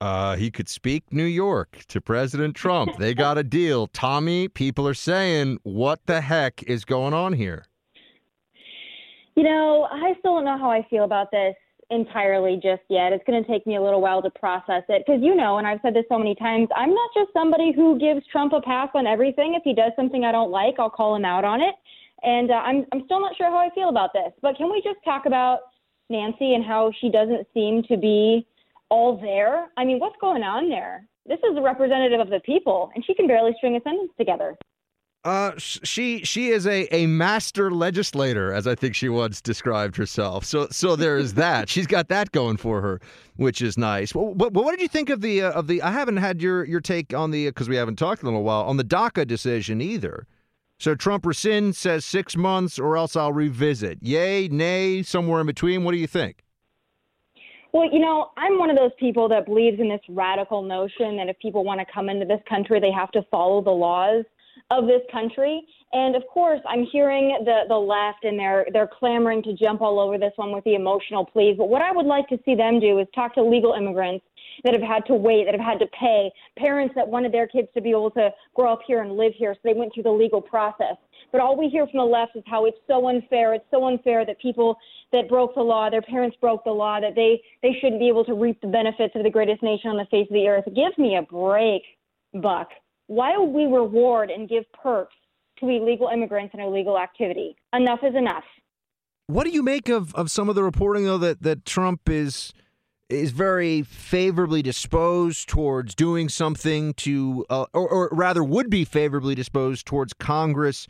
Uh, 0.02 0.36
he 0.36 0.49
could 0.49 0.68
speak 0.68 1.04
New 1.12 1.26
York 1.26 1.84
to 1.88 2.02
President 2.02 2.56
Trump. 2.56 2.97
They 2.97 3.14
got 3.14 3.38
a 3.38 3.43
deal. 3.43 3.86
Tomi, 3.86 4.47
people 4.47 4.88
are 4.88 4.95
saying, 4.95 5.60
what 5.62 5.99
the 6.08 6.22
heck 6.22 6.64
is 6.64 6.84
going 6.84 7.14
on 7.14 7.34
here? 7.34 7.66
You 9.36 9.43
know, 9.43 9.88
I 9.91 10.14
still 10.18 10.36
don't 10.36 10.45
know 10.45 10.58
how 10.58 10.72
I 10.72 10.86
feel 10.89 11.04
about 11.04 11.30
this 11.30 11.54
entirely 11.91 12.56
just 12.56 12.82
yet. 12.89 13.14
It's 13.14 13.24
going 13.28 13.43
to 13.43 13.47
take 13.47 13.68
me 13.68 13.76
a 13.76 13.82
little 13.82 14.02
while 14.02 14.24
to 14.24 14.32
process 14.32 14.82
it 14.89 15.04
because, 15.06 15.22
you 15.22 15.36
know, 15.36 15.60
and 15.60 15.68
I've 15.68 15.80
said 15.84 15.93
this 15.93 16.06
so 16.10 16.18
many 16.18 16.34
times, 16.34 16.68
I'm 16.76 16.95
not 16.95 17.10
just 17.14 17.32
somebody 17.32 17.72
who 17.72 17.99
gives 17.99 18.26
Trump 18.32 18.54
a 18.54 18.62
pass 18.62 18.89
on 18.95 19.06
everything. 19.06 19.54
If 19.54 19.62
he 19.64 19.76
does 19.76 19.91
something 19.95 20.26
I 20.26 20.32
don't 20.32 20.49
like, 20.49 20.76
I'll 20.80 20.89
call 20.89 21.16
him 21.16 21.26
out 21.26 21.45
on 21.45 21.62
it. 21.62 21.76
And 22.24 22.49
uh, 22.49 22.56
I'm, 22.56 22.86
I'm 22.91 23.04
still 23.06 23.20
not 23.20 23.38
sure 23.38 23.52
how 23.52 23.58
I 23.58 23.70
feel 23.76 23.89
about 23.89 24.14
this. 24.14 24.34
But 24.41 24.58
can 24.58 24.72
we 24.72 24.82
just 24.84 24.97
talk 25.06 25.28
about 25.28 25.60
Nancy 26.10 26.56
and 26.56 26.66
how 26.66 26.91
she 26.99 27.12
doesn't 27.12 27.45
seem 27.54 27.84
to 27.84 27.97
be 27.97 28.47
all 28.92 29.18
there. 29.18 29.72
I 29.78 29.86
mean, 29.86 29.98
what's 29.98 30.18
going 30.22 30.44
on 30.44 30.70
there? 30.70 31.08
This 31.26 31.39
is 31.39 31.58
a 31.58 31.62
representative 31.62 32.20
of 32.20 32.30
the 32.30 32.42
people, 32.46 32.92
and 32.94 33.04
she 33.04 33.16
can 33.16 33.26
barely 33.26 33.54
string 33.58 33.76
a 33.76 33.82
sentence 33.82 34.12
together. 34.20 34.56
Uh, 35.24 35.52
she 35.58 36.24
she 36.24 36.50
is 36.50 36.66
a, 36.66 36.88
a 36.94 37.06
master 37.06 37.70
legislator, 37.70 38.52
as 38.52 38.66
I 38.66 38.74
think 38.74 38.96
she 38.96 39.08
once 39.08 39.39
described 39.39 39.96
herself. 39.96 40.46
So 40.46 40.68
so 40.72 40.96
there 40.96 41.18
is 41.18 41.36
that. 41.36 41.70
She's 41.70 41.86
got 41.86 42.08
that 42.10 42.32
going 42.32 42.58
for 42.58 42.82
her, 42.82 43.00
which 43.36 43.62
is 43.62 43.78
nice. 43.78 44.16
Well, 44.16 44.34
but 44.34 44.54
what 44.54 44.72
did 44.72 44.82
you 44.82 44.88
think 44.88 45.12
of 45.12 45.22
the 45.22 45.44
uh, 45.44 45.52
of 45.52 45.68
the? 45.68 45.82
I 45.84 45.92
haven't 45.92 46.18
had 46.18 46.42
your 46.42 46.66
your 46.66 46.82
take 46.82 47.14
on 47.14 47.30
the 47.30 47.46
because 47.46 47.70
we 47.70 47.76
haven't 47.76 47.98
talked 47.98 48.24
in 48.24 48.28
a 48.28 48.32
little 48.32 48.44
while 48.44 48.64
on 48.64 48.78
the 48.78 48.84
DACA 48.84 49.28
decision 49.28 49.80
either. 49.80 50.26
So 50.80 50.96
Trump 50.96 51.26
rescinds, 51.26 51.76
says 51.76 52.04
six 52.04 52.36
months, 52.36 52.80
or 52.80 52.98
else 52.98 53.16
I'll 53.16 53.32
revisit. 53.32 54.00
Yay, 54.02 54.48
nay, 54.48 55.04
somewhere 55.04 55.42
in 55.42 55.46
between. 55.46 55.84
What 55.84 55.92
do 55.92 56.00
you 56.00 56.08
think? 56.08 56.41
Well, 57.74 57.91
you 57.91 57.99
know, 57.99 58.32
I'm 58.38 58.57
one 58.59 58.69
of 58.69 58.78
those 58.78 58.91
people 58.99 59.30
that 59.30 59.45
believes 59.45 59.80
in 59.80 59.88
this 59.88 60.01
radical 60.09 60.61
notion 60.61 61.15
that 61.17 61.30
if 61.30 61.39
people 61.39 61.63
want 61.63 61.80
to 61.80 61.86
come 61.93 62.09
into 62.09 62.26
this 62.26 62.41
country, 62.47 62.80
they 62.80 62.91
have 62.91 63.11
to 63.11 63.24
follow 63.32 63.61
the 63.61 63.72
laws 63.72 64.26
of 64.72 64.88
this 64.88 65.01
country. 65.11 65.61
And 65.93 66.15
of 66.15 66.24
course, 66.28 66.59
I'm 66.67 66.86
hearing 66.91 67.38
the 67.45 67.61
the 67.67 67.76
left 67.76 68.24
and 68.24 68.38
they're 68.38 68.65
they're 68.74 68.89
clamoring 68.99 69.43
to 69.43 69.53
jump 69.53 69.82
all 69.82 69.99
over 69.99 70.17
this 70.17 70.34
one 70.36 70.51
with 70.51 70.63
the 70.65 70.76
emotional 70.76 71.26
pleas. 71.26 71.55
But 71.57 71.69
what 71.69 71.82
I 71.82 71.91
would 71.91 72.05
like 72.05 72.28
to 72.30 72.39
see 72.45 72.55
them 72.55 72.80
do 72.80 72.99
is 72.99 73.07
talk 73.15 73.36
to 73.36 73.43
legal 73.43 73.74
immigrants 73.74 74.26
that 74.63 74.74
have 74.74 74.84
had 74.84 75.05
to 75.05 75.15
wait, 75.15 75.45
that 75.45 75.53
have 75.53 75.65
had 75.65 75.80
to 75.80 75.88
pay, 75.88 76.32
parents 76.57 76.93
that 76.95 77.07
wanted 77.07 77.32
their 77.32 77.47
kids 77.47 77.67
to 77.74 77.82
be 77.82 77.89
able 77.91 78.11
to 78.11 78.30
grow 78.53 78.72
up 78.72 78.82
here 78.86 79.01
and 79.01 79.17
live 79.17 79.34
here, 79.36 79.53
so 79.53 79.59
they 79.63 79.74
went 79.74 79.93
through 79.93 80.03
the 80.03 80.11
legal 80.11 80.41
process. 80.41 80.95
But 81.32 81.42
all 81.42 81.58
we 81.58 81.70
hear 81.70 81.88
from 81.88 82.00
the 82.00 82.06
left 82.06 82.36
is 82.36 82.44
how 82.46 82.66
it's 82.66 82.78
so 82.88 83.08
unfair. 83.08 83.54
It's 83.54 83.66
so 83.72 83.86
unfair 83.88 84.26
that 84.26 84.40
people 84.42 84.78
that 85.12 85.30
broke 85.30 85.56
the 85.56 85.62
law, 85.62 85.90
their 85.90 86.02
parents 86.02 86.38
broke 86.42 86.64
the 86.64 86.72
law, 86.72 87.00
that 87.00 87.16
they 87.16 87.42
they 87.62 87.74
shouldn't 87.80 88.00
be 88.00 88.08
able 88.08 88.26
to 88.26 88.34
reap 88.34 88.60
the 88.62 88.68
benefits 88.68 89.16
of 89.16 89.24
the 89.24 89.30
greatest 89.30 89.64
nation 89.64 89.90
on 89.90 89.98
the 89.98 90.06
face 90.12 90.28
of 90.30 90.34
the 90.34 90.48
earth. 90.48 90.66
Give 90.66 90.98
me 90.98 91.18
a 91.18 91.22
break, 91.22 91.84
Buck. 92.34 92.70
Why 93.08 93.38
would 93.38 93.52
we 93.52 93.66
reward 93.66 94.30
and 94.30 94.48
give 94.48 94.64
perks 94.74 95.16
to 95.60 95.68
illegal 95.68 96.10
immigrants 96.14 96.54
and 96.54 96.62
illegal 96.62 96.98
activity? 96.98 97.56
Enough 97.74 98.00
is 98.04 98.16
enough. 98.16 98.44
What 99.28 99.46
do 99.46 99.52
you 99.52 99.64
make 99.64 99.90
of, 99.90 100.14
of 100.16 100.30
some 100.30 100.50
of 100.50 100.56
the 100.56 100.64
reporting 100.64 101.06
though 101.06 101.18
that, 101.20 101.42
that 101.44 101.66
Trump 101.66 102.10
is 102.10 102.54
is 103.10 103.32
very 103.32 103.82
favorably 103.84 104.62
disposed 104.62 105.50
towards 105.50 105.94
doing 105.94 106.30
something 106.30 106.94
to, 106.94 107.46
uh, 107.50 107.66
or, 107.74 107.90
or 107.90 108.10
rather, 108.14 108.42
would 108.42 108.70
be 108.70 108.86
favorably 108.86 109.36
disposed 109.36 109.86
towards 109.86 110.14
Congress 110.14 110.88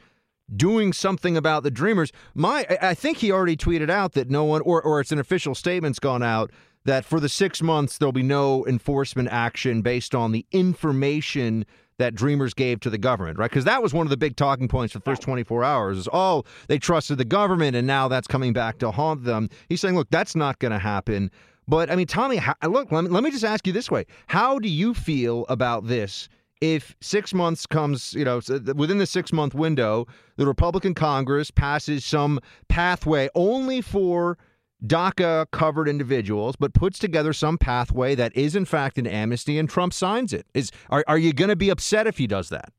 doing 0.56 0.94
something 0.94 1.38
about 1.38 1.64
the 1.64 1.72
Dreamers. 1.72 2.12
My, 2.34 2.66
I 2.82 2.94
think 2.94 3.18
he 3.18 3.32
already 3.32 3.58
tweeted 3.58 3.90
out 3.90 4.14
that 4.14 4.30
no 4.30 4.44
one, 4.44 4.62
or 4.62 4.82
or 4.82 5.00
it's 5.00 5.12
an 5.12 5.20
official 5.20 5.56
statement's 5.56 6.00
gone 6.00 6.24
out 6.24 6.52
that 6.86 7.06
for 7.06 7.20
the 7.20 7.30
six 7.30 7.62
months 7.62 7.98
there'll 7.98 8.12
be 8.12 8.24
no 8.24 8.66
enforcement 8.66 9.30
action 9.32 9.82
based 9.82 10.16
on 10.16 10.32
the 10.32 10.46
information 10.52 11.66
that 11.98 12.16
Dreamers 12.16 12.56
gave 12.56 12.80
to 12.80 12.90
the 12.90 12.98
government, 12.98 13.38
right? 13.38 13.50
Because 13.50 13.66
that 13.66 13.84
was 13.84 13.94
one 13.94 14.08
of 14.08 14.10
the 14.10 14.18
big 14.18 14.36
talking 14.36 14.68
points 14.68 14.94
for 14.94 15.00
the 15.00 15.06
first 15.06 15.22
24 15.22 15.64
hours 15.64 15.98
is, 16.00 16.10
oh, 16.12 16.44
they 16.68 16.80
trusted 16.80 17.20
the 17.20 17.26
government 17.26 17.76
and 17.76 17.86
now 17.86 18.08
that's 18.08 18.28
coming 18.28 18.54
back 18.54 18.80
to 18.80 18.90
haunt 18.90 19.24
them. 19.24 19.50
He's 19.70 19.82
saying, 19.82 19.96
look, 19.96 20.10
that's 20.10 20.36
not 20.36 20.58
going 20.58 20.72
to 20.72 20.80
happen. 20.80 21.30
But 21.68 21.92
I 21.92 21.96
mean, 21.96 22.08
Tomi, 22.08 22.38
how, 22.38 22.56
look, 22.64 22.92
let 22.92 23.04
me, 23.04 23.12
let 23.12 23.24
me 23.24 23.30
just 23.30 23.44
ask 23.44 23.68
you 23.68 23.74
this 23.74 23.92
way. 23.92 24.06
How 24.26 24.58
do 24.58 24.68
you 24.68 24.96
feel 24.96 25.46
about 25.48 25.88
this? 25.88 26.28
If 26.62 26.96
six 27.02 27.34
months 27.34 27.66
comes, 27.66 28.14
you 28.14 28.24
know, 28.24 28.40
uh, 28.50 28.74
within 28.76 29.00
the 29.00 29.08
six 29.08 29.34
month 29.34 29.56
window, 29.56 30.08
the 30.38 30.46
Republican 30.46 30.94
Congress 30.94 31.52
passes 31.52 32.06
some 32.06 32.40
pathway 32.70 33.30
only 33.36 33.82
for 33.82 34.38
DACA 34.86 35.48
covered 35.52 35.88
individuals, 35.88 36.56
but 36.56 36.74
puts 36.74 36.98
together 37.00 37.34
some 37.34 37.58
pathway 37.58 38.16
that 38.16 38.36
is 38.36 38.56
in 38.56 38.66
fact 38.66 38.98
an 38.98 39.08
amnesty 39.08 39.58
and 39.58 39.70
Trump 39.70 39.94
signs 39.94 40.34
it. 40.34 40.46
Is 40.54 40.72
are, 40.90 41.04
are 41.08 41.18
you 41.18 41.34
going 41.34 41.50
to 41.50 41.56
be 41.56 41.70
upset 41.70 42.08
if 42.08 42.18
he 42.18 42.28
does 42.28 42.50
that? 42.50 42.72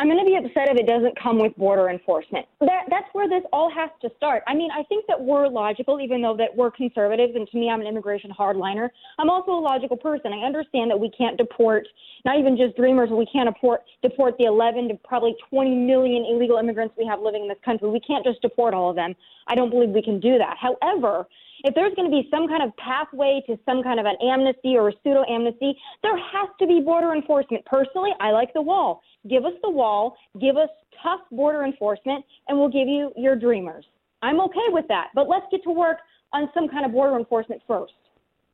I'm 0.00 0.06
going 0.08 0.18
to 0.18 0.24
be 0.24 0.34
upset 0.34 0.70
if 0.70 0.78
it 0.78 0.86
doesn't 0.86 1.14
come 1.22 1.38
with 1.38 1.54
border 1.56 1.90
enforcement. 1.90 2.46
That, 2.60 2.88
that's 2.88 3.04
where 3.12 3.28
this 3.28 3.42
all 3.52 3.70
has 3.70 3.90
to 4.00 4.08
start. 4.16 4.42
I 4.46 4.54
mean, 4.54 4.70
I 4.70 4.82
think 4.84 5.04
that 5.08 5.20
we're 5.20 5.46
logical, 5.46 6.00
even 6.00 6.22
though 6.22 6.34
that 6.38 6.56
we're 6.56 6.70
conservatives, 6.70 7.34
and 7.36 7.46
to 7.46 7.58
me, 7.58 7.68
I'm 7.68 7.82
an 7.82 7.86
immigration 7.86 8.30
hardliner. 8.30 8.88
I'm 9.18 9.28
also 9.28 9.50
a 9.50 9.60
logical 9.60 9.98
person. 9.98 10.32
I 10.32 10.46
understand 10.46 10.90
that 10.90 10.98
we 10.98 11.10
can't 11.10 11.36
deport 11.36 11.86
not 12.24 12.38
even 12.38 12.56
just 12.56 12.76
dreamers. 12.76 13.10
We 13.10 13.26
can't 13.30 13.46
deport 13.46 13.82
deport 14.00 14.38
the 14.38 14.44
11 14.44 14.88
to 14.88 14.94
probably 15.04 15.36
20 15.50 15.74
million 15.74 16.24
illegal 16.24 16.56
immigrants 16.56 16.94
we 16.96 17.04
have 17.04 17.20
living 17.20 17.42
in 17.42 17.48
this 17.48 17.58
country. 17.62 17.90
We 17.90 18.00
can't 18.00 18.24
just 18.24 18.40
deport 18.40 18.72
all 18.72 18.88
of 18.88 18.96
them. 18.96 19.14
I 19.48 19.54
don't 19.54 19.68
believe 19.68 19.90
we 19.90 20.02
can 20.02 20.18
do 20.18 20.38
that. 20.38 20.56
However, 20.56 21.26
if 21.64 21.74
there's 21.74 21.94
going 21.94 22.10
to 22.10 22.14
be 22.14 22.28
some 22.30 22.48
kind 22.48 22.62
of 22.62 22.76
pathway 22.76 23.42
to 23.46 23.58
some 23.64 23.82
kind 23.82 24.00
of 24.00 24.06
an 24.06 24.16
amnesty 24.22 24.76
or 24.76 24.88
a 24.88 24.92
pseudo 25.02 25.24
amnesty, 25.28 25.76
there 26.02 26.16
has 26.16 26.48
to 26.58 26.66
be 26.66 26.80
border 26.80 27.12
enforcement. 27.14 27.64
Personally, 27.66 28.10
I 28.20 28.30
like 28.30 28.52
the 28.54 28.62
wall. 28.62 29.02
Give 29.28 29.44
us 29.44 29.52
the 29.62 29.70
wall, 29.70 30.16
give 30.40 30.56
us 30.56 30.70
tough 31.02 31.20
border 31.30 31.64
enforcement, 31.64 32.24
and 32.48 32.58
we'll 32.58 32.68
give 32.68 32.88
you 32.88 33.12
your 33.16 33.36
dreamers. 33.36 33.84
I'm 34.22 34.40
okay 34.40 34.68
with 34.68 34.86
that, 34.88 35.08
but 35.14 35.28
let's 35.28 35.46
get 35.50 35.62
to 35.64 35.70
work 35.70 35.98
on 36.32 36.48
some 36.54 36.68
kind 36.68 36.84
of 36.84 36.92
border 36.92 37.18
enforcement 37.18 37.62
first. 37.66 37.92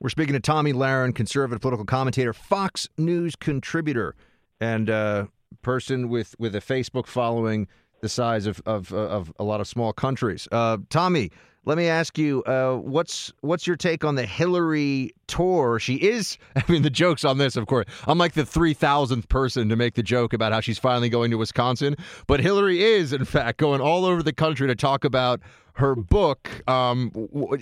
We're 0.01 0.11
speaking 0.11 0.35
to 0.35 0.41
Tomi 0.41 0.73
Lahren, 0.73 1.15
conservative 1.15 1.61
political 1.61 1.87
commentator, 1.87 2.33
Fox 2.33 2.89
News 2.99 3.35
contributor, 3.35 4.15
and 4.61 4.91
uh, 4.91 5.27
person 5.63 6.09
with, 6.09 6.35
with 6.39 6.55
a 6.55 6.61
Facebook 6.61 7.07
following 7.07 7.67
the 8.03 8.09
size 8.09 8.47
of, 8.47 8.61
of, 8.67 8.93
of 8.93 9.33
a 9.39 9.45
lot 9.45 9.61
of 9.61 9.67
small 9.67 9.93
countries. 9.93 10.47
Uh, 10.53 10.79
Tomi, 10.91 11.31
let 11.67 11.77
me 11.77 11.89
ask 11.89 12.17
you, 12.17 12.45
uh, 12.45 12.77
what's 12.77 13.33
what's 13.41 13.67
your 13.67 13.77
take 13.77 14.05
on 14.05 14.15
the 14.15 14.25
Hillary 14.25 15.13
tour? 15.27 15.79
She 15.81 15.97
is, 15.97 16.39
I 16.57 16.63
mean, 16.69 16.83
the 16.83 16.91
joke's 16.91 17.25
on 17.25 17.39
this, 17.39 17.57
of 17.57 17.67
course. 17.67 17.87
I'm 18.07 18.19
like 18.19 18.33
the 18.33 18.45
3,000th 18.45 19.29
person 19.29 19.69
to 19.69 19.77
make 19.77 19.95
the 19.95 20.03
joke 20.03 20.33
about 20.33 20.53
how 20.53 20.61
she's 20.61 20.79
finally 20.79 21.09
going 21.09 21.31
to 21.33 21.37
Wisconsin. 21.37 21.97
But 22.29 22.41
Hillary 22.41 22.83
is, 22.83 23.13
in 23.13 23.25
fact, 23.25 23.59
going 23.59 23.81
all 23.81 24.05
over 24.05 24.23
the 24.23 24.33
country 24.33 24.69
to 24.69 24.77
talk 24.77 25.05
about 25.05 25.41
her 25.75 25.97
book. 25.97 26.63
Um, 26.71 27.11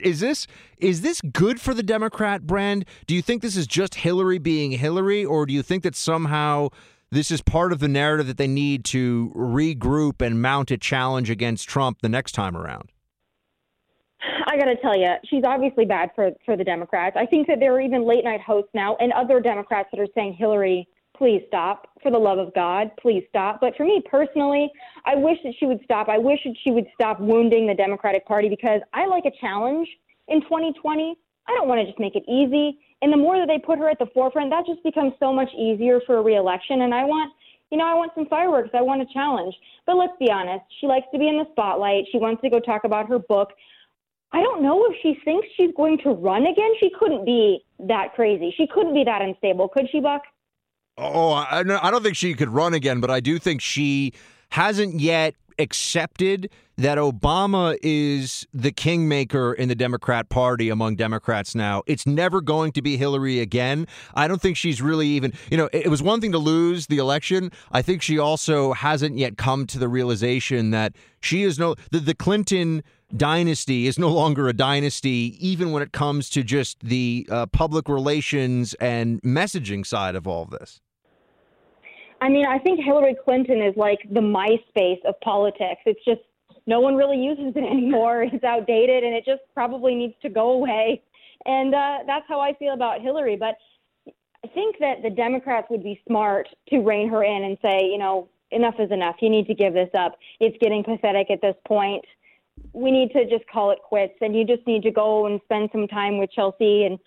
is 0.03 0.21
this 0.21 0.47
is 0.79 1.01
this 1.01 1.21
good 1.23 1.61
for 1.61 1.73
the 1.73 1.83
Democrat 1.83 2.47
brand? 2.47 2.85
Do 3.07 3.15
you 3.15 3.23
think 3.23 3.41
this 3.41 3.57
is 3.57 3.67
just 3.67 3.97
Hillary 3.97 4.39
being 4.39 4.73
Hillary, 4.73 5.25
or 5.25 5.47
do 5.47 5.55
you 5.55 5.63
think 5.63 5.83
that 5.83 5.97
somehow 5.97 6.69
this 7.11 7.31
is 7.31 7.41
part 7.41 7.73
of 7.73 7.79
the 7.79 7.89
narrative 7.89 8.27
that 8.27 8.37
they 8.37 8.47
need 8.47 8.85
to 8.87 9.33
regroup 9.35 10.21
and 10.21 10.43
mount 10.43 10.71
a 10.71 10.77
challenge 10.77 11.31
against 11.31 11.69
Trump 11.69 12.03
the 12.03 12.09
next 12.09 12.33
time 12.33 12.55
around? 12.55 12.91
I 14.47 14.57
got 14.57 14.67
to 14.67 14.77
tell 14.77 14.97
you, 14.97 15.15
she's 15.25 15.43
obviously 15.45 15.85
bad 15.85 16.11
for 16.15 16.31
for 16.45 16.57
the 16.57 16.65
Democrats. 16.65 17.17
I 17.19 17.27
think 17.27 17.47
that 17.49 17.61
there 17.61 17.75
are 17.75 17.81
even 17.81 18.07
late 18.07 18.25
night 18.25 18.41
hosts 18.41 18.71
now 18.75 18.97
and 19.01 19.13
other 19.13 19.41
Democrats 19.41 19.89
that 19.93 20.01
are 20.01 20.09
saying, 20.15 20.35
Hillary, 20.35 20.89
please 21.17 21.43
stop. 21.49 21.89
For 22.03 22.11
the 22.11 22.19
love 22.19 22.39
of 22.39 22.53
God, 22.55 22.91
please 23.01 23.25
stop. 23.29 23.61
But 23.61 23.77
for 23.77 23.85
me 23.85 24.03
personally, 24.11 24.71
I 25.05 25.15
wish 25.15 25.39
that 25.45 25.55
she 25.59 25.67
would 25.67 25.81
stop. 25.85 26.09
I 26.09 26.19
wish 26.19 26.41
that 26.45 26.55
she 26.63 26.71
would 26.71 26.87
stop 26.95 27.21
wounding 27.21 27.67
the 27.67 27.75
Democratic 27.75 28.27
Party 28.27 28.49
because 28.49 28.81
I 28.93 29.07
like 29.07 29.25
a 29.25 29.33
challenge 29.41 29.89
in 30.29 30.41
2020. 30.43 31.17
I 31.47 31.55
don't 31.55 31.69
want 31.69 31.81
to 31.81 31.87
just 31.87 32.01
make 32.01 32.17
it 32.17 32.25
easy. 32.29 32.79
And 33.03 33.13
the 33.13 33.17
more 33.17 33.39
that 33.39 33.49
they 33.49 33.59
put 33.59 33.79
her 33.79 33.89
at 33.89 33.99
the 33.99 34.07
forefront, 34.15 34.51
that 34.51 34.65
just 34.67 34.83
becomes 34.83 35.13
so 35.21 35.33
much 35.33 35.49
easier 35.57 36.01
for 36.07 36.19
a 36.19 36.23
reelection. 36.23 36.83
And 36.83 36.95
I 36.95 37.05
want, 37.05 37.33
you 37.71 37.79
know, 37.79 37.87
I 37.87 37.95
want 37.95 38.13
some 38.15 38.27
fireworks. 38.27 38.71
I 38.75 38.83
want 38.83 39.03
a 39.03 39.07
challenge. 39.13 39.55
But 39.87 39.97
let's 39.97 40.15
be 40.19 40.31
honest, 40.31 40.65
she 40.81 40.87
likes 40.87 41.07
to 41.13 41.19
be 41.19 41.29
in 41.29 41.37
the 41.37 41.47
spotlight. 41.53 42.05
She 42.13 42.19
wants 42.19 42.41
to 42.43 42.51
go 42.51 42.61
talk 42.61 42.85
about 42.85 43.09
her 43.09 43.19
book. 43.19 43.51
I 44.35 44.43
don't 44.43 44.63
know 44.63 44.85
if 44.87 44.97
she 45.01 45.17
thinks 45.25 45.47
she's 45.57 45.71
going 45.77 45.99
to 45.99 46.11
run 46.11 46.45
again. 46.45 46.73
She 46.81 46.91
couldn't 46.99 47.25
be 47.25 47.65
that 47.79 48.15
crazy. 48.17 48.53
She 48.57 48.67
couldn't 48.67 48.93
be 48.93 49.05
that 49.05 49.23
unstable, 49.23 49.69
could 49.69 49.89
she, 49.93 50.01
Buck? 50.01 50.23
Oh, 50.99 51.31
I, 51.31 51.61
I 51.61 51.91
don't 51.93 52.03
think 52.03 52.17
she 52.17 52.35
could 52.35 52.49
run 52.49 52.75
again, 52.75 52.99
but 52.99 53.13
I 53.13 53.21
do 53.21 53.39
think 53.39 53.61
she 53.61 54.13
hasn't 54.51 54.99
yet 54.99 55.37
accepted 55.61 56.51
that 56.77 56.99
Obama 56.99 57.79
is 57.81 58.45
the 58.53 58.73
kingmaker 58.73 59.53
in 59.53 59.69
the 59.69 59.77
Democrat 59.77 60.29
Party 60.29 60.69
among 60.69 60.97
Democrats 60.97 61.55
now. 61.55 61.85
It's 61.87 62.05
never 62.05 62.41
going 62.41 62.73
to 62.73 62.83
be 62.83 62.97
Hillary 62.97 63.39
again. 63.39 63.87
I 64.15 64.27
don't 64.27 64.43
think 64.43 64.57
she's 64.57 64.83
really 64.83 65.07
even, 65.07 65.33
you 65.49 65.57
know, 65.57 65.69
it 65.73 65.89
was 65.89 66.03
one 66.03 66.21
thing 66.21 66.33
to 66.33 66.39
lose 66.39 66.89
the 66.89 66.99
election. 66.99 67.53
I 67.71 67.83
think 67.83 68.03
she 68.03 68.19
also 68.19 68.73
hasn't 68.73 69.17
yet 69.17 69.37
come 69.37 69.69
to 69.69 69.79
the 69.79 69.87
realization 69.87 70.73
that 70.73 70.97
she 71.21 71.45
is 71.45 71.57
no, 71.57 71.77
the, 71.93 72.01
the 72.01 72.15
Clinton 72.15 72.83
dynasty 73.17 73.87
is 73.87 73.99
no 73.99 74.09
longer 74.09 74.49
a 74.49 74.53
dynasty, 74.53 75.37
even 75.41 75.73
when 75.73 75.83
it 75.83 75.93
comes 75.93 76.29
to 76.31 76.43
just 76.43 76.81
the 76.81 77.27
uh, 77.31 77.47
public 77.47 77.89
relations 77.89 78.75
and 78.75 79.21
messaging 79.23 79.87
side 79.87 80.15
of 80.15 80.27
all 80.27 80.43
of 80.43 80.51
this. 80.51 80.81
I 82.21 82.29
mean, 82.29 82.47
I 82.47 82.59
think 82.59 82.81
Hillary 82.83 83.17
Clinton 83.25 83.61
is 83.61 83.75
like 83.77 83.99
the 84.11 84.21
MySpace 84.21 85.05
of 85.07 85.19
politics. 85.21 85.83
It's 85.85 86.03
just 86.05 86.23
no 86.67 86.81
one 86.81 86.95
really 86.95 87.19
uses 87.19 87.53
it 87.55 87.59
anymore. 87.71 88.23
It's 88.23 88.45
outdated 88.45 89.05
and 89.05 89.15
it 89.15 89.25
just 89.25 89.43
probably 89.53 89.95
needs 89.95 90.15
to 90.23 90.29
go 90.29 90.53
away. 90.53 91.03
And 91.47 91.75
uh, 91.75 91.99
that's 92.07 92.25
how 92.29 92.41
I 92.41 92.55
feel 92.55 92.73
about 92.73 93.03
Hillary. 93.03 93.37
But 93.37 93.57
I 94.45 94.49
think 94.49 94.77
that 94.81 95.03
the 95.03 95.11
Democrats 95.11 95.67
would 95.71 95.83
be 95.83 96.01
smart 96.07 96.49
to 96.69 96.79
rein 96.79 97.09
her 97.11 97.23
in 97.25 97.45
and 97.45 97.59
say, 97.61 97.85
you 97.85 97.99
know, 97.99 98.29
enough 98.51 98.75
is 98.79 98.91
enough. 98.91 99.17
You 99.21 99.31
need 99.31 99.47
to 99.47 99.55
give 99.55 99.75
this 99.75 99.91
up. 99.99 100.17
It's 100.41 100.57
getting 100.61 100.85
pathetic 100.85 101.31
at 101.31 101.41
this 101.43 101.57
point. 101.67 102.05
We 102.73 102.91
need 102.91 103.11
to 103.13 103.29
just 103.29 103.49
call 103.51 103.71
it 103.71 103.79
quits. 103.87 104.15
And 104.21 104.35
you 104.35 104.45
just 104.45 104.67
need 104.67 104.83
to 104.83 104.91
go 104.91 105.27
and 105.27 105.41
spend 105.45 105.71
some 105.73 105.87
time 105.87 106.19
with 106.19 106.31
Chelsea 106.33 106.85
and 106.85 106.99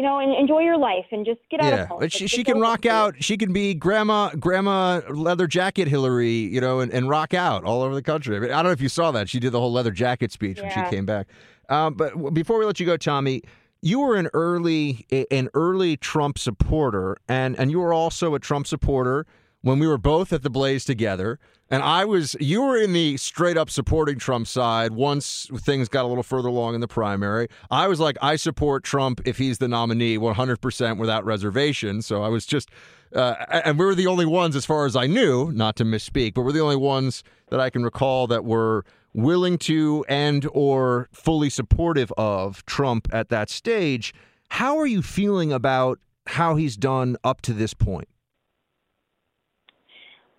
you 0.00 0.06
know, 0.06 0.18
and 0.18 0.32
enjoy 0.32 0.60
your 0.60 0.78
life 0.78 1.04
and 1.10 1.26
just 1.26 1.40
get 1.50 1.60
out 1.60 1.74
yeah, 1.74 1.82
of 1.82 1.88
politics. 1.88 2.14
She, 2.14 2.26
she 2.26 2.42
can 2.42 2.58
rock 2.58 2.86
out. 2.86 3.22
She 3.22 3.36
can 3.36 3.52
be 3.52 3.74
grandma, 3.74 4.30
grandma 4.30 5.02
leather 5.10 5.46
jacket 5.46 5.88
Hillary, 5.88 6.30
you 6.30 6.58
know, 6.58 6.80
and, 6.80 6.90
and 6.90 7.06
rock 7.06 7.34
out 7.34 7.64
all 7.64 7.82
over 7.82 7.94
the 7.94 8.00
country. 8.00 8.34
I, 8.34 8.40
mean, 8.40 8.50
I 8.50 8.56
don't 8.62 8.66
know 8.66 8.70
if 8.70 8.80
you 8.80 8.88
saw 8.88 9.10
that. 9.10 9.28
She 9.28 9.40
did 9.40 9.52
the 9.52 9.60
whole 9.60 9.72
leather 9.72 9.90
jacket 9.90 10.32
speech 10.32 10.56
yeah. 10.56 10.74
when 10.74 10.86
she 10.86 10.96
came 10.96 11.04
back. 11.04 11.26
Um, 11.68 11.94
but 11.94 12.32
before 12.32 12.58
we 12.58 12.64
let 12.64 12.80
you 12.80 12.86
go, 12.86 12.96
Tomi, 12.96 13.42
you 13.82 14.00
were 14.00 14.16
an 14.16 14.28
early 14.32 15.06
an 15.30 15.50
early 15.54 15.96
Trump 15.98 16.38
supporter, 16.38 17.16
and 17.28 17.58
and 17.58 17.70
you 17.70 17.80
were 17.80 17.92
also 17.92 18.34
a 18.34 18.38
Trump 18.38 18.66
supporter 18.66 19.26
when 19.62 19.78
we 19.78 19.86
were 19.86 19.98
both 19.98 20.32
at 20.32 20.42
the 20.42 20.50
Blaze 20.50 20.84
together. 20.84 21.38
And 21.72 21.82
I 21.82 22.04
was, 22.04 22.34
you 22.40 22.62
were 22.62 22.76
in 22.76 22.92
the 22.92 23.16
straight 23.16 23.56
up 23.56 23.70
supporting 23.70 24.18
Trump 24.18 24.48
side 24.48 24.92
once 24.92 25.48
things 25.58 25.88
got 25.88 26.04
a 26.04 26.08
little 26.08 26.24
further 26.24 26.48
along 26.48 26.74
in 26.74 26.80
the 26.80 26.88
primary. 26.88 27.48
I 27.70 27.86
was 27.86 28.00
like, 28.00 28.16
I 28.20 28.36
support 28.36 28.82
Trump 28.82 29.20
if 29.24 29.38
he's 29.38 29.58
the 29.58 29.68
nominee 29.68 30.18
100% 30.18 30.98
without 30.98 31.24
reservation. 31.24 32.02
So 32.02 32.24
I 32.24 32.28
was 32.28 32.44
just, 32.44 32.70
uh, 33.14 33.34
and 33.50 33.78
we 33.78 33.84
were 33.84 33.94
the 33.94 34.08
only 34.08 34.26
ones, 34.26 34.56
as 34.56 34.66
far 34.66 34.84
as 34.84 34.96
I 34.96 35.06
knew, 35.06 35.52
not 35.52 35.76
to 35.76 35.84
misspeak, 35.84 36.34
but 36.34 36.42
we're 36.42 36.52
the 36.52 36.60
only 36.60 36.76
ones 36.76 37.22
that 37.50 37.60
I 37.60 37.70
can 37.70 37.84
recall 37.84 38.26
that 38.26 38.44
were 38.44 38.84
willing 39.12 39.58
to 39.58 40.04
and 40.08 40.48
or 40.52 41.08
fully 41.12 41.50
supportive 41.50 42.12
of 42.16 42.64
Trump 42.66 43.08
at 43.12 43.28
that 43.28 43.48
stage. 43.48 44.12
How 44.48 44.76
are 44.78 44.86
you 44.86 45.02
feeling 45.02 45.52
about 45.52 46.00
how 46.26 46.56
he's 46.56 46.76
done 46.76 47.16
up 47.22 47.40
to 47.42 47.52
this 47.52 47.74
point? 47.74 48.08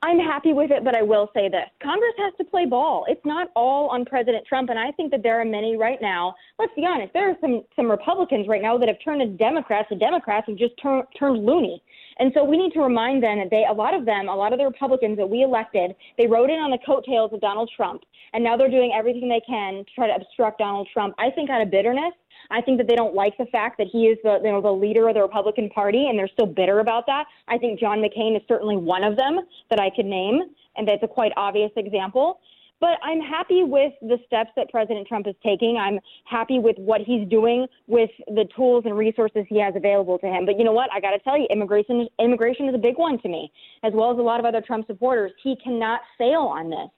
I'm 0.04 0.18
happy 0.18 0.52
with 0.52 0.72
it, 0.72 0.84
but 0.84 0.96
I 0.96 1.04
will 1.04 1.30
say 1.34 1.48
this 1.48 1.70
Congress 1.82 2.14
has 2.18 2.34
to 2.40 2.44
play 2.44 2.66
ball. 2.66 3.06
It's 3.08 3.24
not 3.24 3.50
all 3.56 3.90
on 3.90 4.04
President 4.04 4.46
Trump. 4.48 4.70
And 4.70 4.80
I 4.80 4.92
think 4.92 5.12
that 5.12 5.22
there 5.22 5.40
are 5.40 5.46
many 5.46 5.78
right 5.78 6.00
now. 6.02 6.34
Let's 6.58 6.74
be 6.76 6.86
honest, 6.86 7.14
there 7.14 7.30
are 7.30 7.38
some, 7.40 7.64
some 7.76 7.90
Republicans 7.90 8.48
right 8.48 8.64
now 8.64 8.80
that 8.80 8.88
have 8.88 8.98
turned 9.04 9.22
to 9.22 9.28
Democrats, 9.28 9.90
and 9.92 10.00
Democrats 10.00 10.48
have 10.48 10.58
just 10.58 10.74
turn, 10.82 11.04
turned 11.18 11.46
loony. 11.46 11.84
And 12.18 12.32
so 12.34 12.44
we 12.44 12.58
need 12.58 12.74
to 12.74 12.82
remind 12.82 13.22
them 13.22 13.40
that 13.40 13.50
they, 13.52 13.66
a 13.70 13.74
lot 13.74 13.94
of 13.94 14.06
them, 14.06 14.28
a 14.28 14.36
lot 14.36 14.54
of 14.54 14.60
the 14.60 14.66
Republicans 14.66 15.18
that 15.18 15.30
we 15.30 15.44
elected, 15.44 15.96
they 16.18 16.26
rode 16.26 16.50
in 16.50 16.58
on 16.58 16.72
the 16.72 16.80
coattails 16.84 17.32
of 17.34 17.40
Donald 17.40 17.70
Trump. 17.76 18.02
And 18.34 18.44
now 18.44 18.58
they're 18.58 18.70
doing 18.72 18.94
everything 18.98 19.30
they 19.30 19.42
can 19.46 19.86
to 19.86 19.92
try 19.94 20.08
to 20.08 20.16
obstruct 20.16 20.58
Donald 20.58 20.88
Trump. 20.92 21.14
I 21.20 21.30
think 21.30 21.50
out 21.50 21.62
of 21.62 21.70
bitterness, 21.70 22.14
I 22.50 22.62
think 22.62 22.78
that 22.78 22.88
they 22.88 22.96
don't 22.96 23.16
like 23.16 23.38
the 23.38 23.46
fact 23.46 23.78
that 23.78 23.88
he 23.92 24.06
is 24.06 24.18
the 24.24 24.40
you 24.44 24.52
know 24.52 24.62
the 24.62 24.72
leader 24.72 25.08
of 25.08 25.16
the 25.16 25.22
Republican 25.22 25.70
Party, 25.70 26.08
and 26.08 26.18
they're 26.18 26.30
still 26.30 26.48
bitter 26.48 26.80
about 26.80 27.06
that. 27.08 27.26
I 27.48 27.58
think 27.58 27.80
John 27.80 28.00
McCain 28.00 28.36
is 28.36 28.42
certainly 28.48 28.78
one 28.78 29.04
of 29.04 29.16
them 29.18 29.42
that 29.70 29.80
I 29.80 29.90
could 29.96 30.06
name, 30.06 30.42
and 30.76 30.88
that's 30.88 31.04
a 31.04 31.08
quite 31.08 31.32
obvious 31.38 31.72
example. 31.76 32.40
But 32.82 32.98
I'm 33.04 33.22
happy 33.22 33.64
with 33.64 33.94
the 34.02 34.18
steps 34.26 34.50
that 34.56 34.70
President 34.72 35.08
Trump 35.08 35.28
is 35.28 35.36
taking. 35.46 35.78
I'm 35.78 36.00
happy 36.26 36.58
with 36.58 36.76
what 36.80 37.02
he's 37.02 37.30
doing 37.30 37.68
with 37.86 38.10
the 38.26 38.46
tools 38.56 38.86
and 38.86 38.98
resources 38.98 39.46
he 39.48 39.62
has 39.62 39.76
available 39.76 40.18
to 40.18 40.26
him. 40.26 40.48
But 40.48 40.58
you 40.58 40.64
know 40.66 40.72
what? 40.72 40.90
I 40.92 41.00
got 41.00 41.12
to 41.12 41.20
tell 41.20 41.38
you, 41.38 41.46
immigration 41.52 42.08
immigration 42.20 42.68
is 42.68 42.74
a 42.74 42.80
big 42.80 42.98
one 42.98 43.22
to 43.22 43.30
me, 43.30 43.52
as 43.84 43.94
well 43.94 44.12
as 44.12 44.18
a 44.18 44.24
lot 44.24 44.40
of 44.40 44.48
other 44.48 44.62
Trump 44.62 44.88
supporters. 44.88 45.32
He 45.44 45.56
cannot 45.64 46.02
fail 46.18 46.42
on 46.42 46.72
this. 46.72 46.90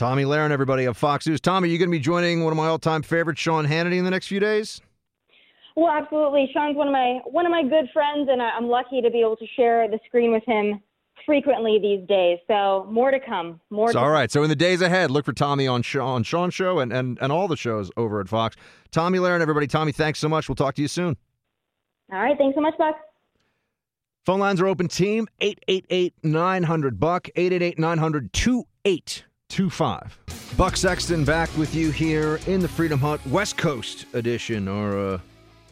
Tomi 0.00 0.24
Lahren, 0.24 0.50
everybody 0.50 0.86
of 0.86 0.96
Fox 0.96 1.26
News. 1.26 1.42
Tomi, 1.42 1.68
you 1.68 1.76
going 1.76 1.90
to 1.90 1.92
be 1.92 2.00
joining 2.00 2.42
one 2.42 2.54
of 2.54 2.56
my 2.56 2.68
all-time 2.68 3.02
favorites, 3.02 3.38
Sean 3.38 3.66
Hannity, 3.66 3.98
in 3.98 4.04
the 4.06 4.10
next 4.10 4.28
few 4.28 4.40
days? 4.40 4.80
Well, 5.76 5.92
absolutely. 5.92 6.48
Sean's 6.54 6.74
one 6.74 6.88
of 6.88 6.92
my 6.92 7.20
one 7.26 7.44
of 7.44 7.52
my 7.52 7.62
good 7.62 7.86
friends, 7.92 8.30
and 8.32 8.40
I'm 8.40 8.64
lucky 8.64 9.02
to 9.02 9.10
be 9.10 9.20
able 9.20 9.36
to 9.36 9.46
share 9.56 9.86
the 9.90 9.98
screen 10.06 10.32
with 10.32 10.42
him 10.46 10.80
frequently 11.26 11.78
these 11.82 12.08
days. 12.08 12.38
So 12.48 12.88
more 12.90 13.10
to 13.10 13.20
come. 13.20 13.60
More. 13.68 13.92
So, 13.92 13.98
all 13.98 14.08
right. 14.08 14.30
So 14.30 14.42
in 14.42 14.48
the 14.48 14.56
days 14.56 14.80
ahead, 14.80 15.10
look 15.10 15.26
for 15.26 15.34
Tomi 15.34 15.66
on 15.66 15.82
Sean, 15.82 16.22
Sean's 16.22 16.54
show 16.54 16.78
and, 16.78 16.94
and 16.94 17.18
and 17.20 17.30
all 17.30 17.46
the 17.46 17.58
shows 17.58 17.90
over 17.98 18.22
at 18.22 18.28
Fox. 18.30 18.56
Tomi 18.92 19.18
Lahren, 19.18 19.42
everybody. 19.42 19.66
Tomi, 19.66 19.92
thanks 19.92 20.18
so 20.18 20.30
much. 20.30 20.48
We'll 20.48 20.56
talk 20.56 20.76
to 20.76 20.82
you 20.82 20.88
soon. 20.88 21.14
All 22.10 22.20
right. 22.20 22.38
Thanks 22.38 22.54
so 22.54 22.62
much, 22.62 22.78
Buck. 22.78 22.96
Phone 24.24 24.40
lines 24.40 24.62
are 24.62 24.66
open. 24.66 24.88
Team 24.88 25.28
888 25.40 26.14
900 26.22 26.98
Buck 26.98 27.28
888 27.36 27.78
900 27.78 28.32
2825. 29.50 30.56
Buck 30.56 30.76
Sexton 30.76 31.24
back 31.24 31.54
with 31.56 31.74
you 31.74 31.90
here 31.90 32.38
in 32.46 32.60
the 32.60 32.68
Freedom 32.68 32.98
Hut 32.98 33.24
West 33.26 33.56
Coast 33.56 34.06
edition 34.14 34.68
or 34.68 35.14
uh, 35.14 35.18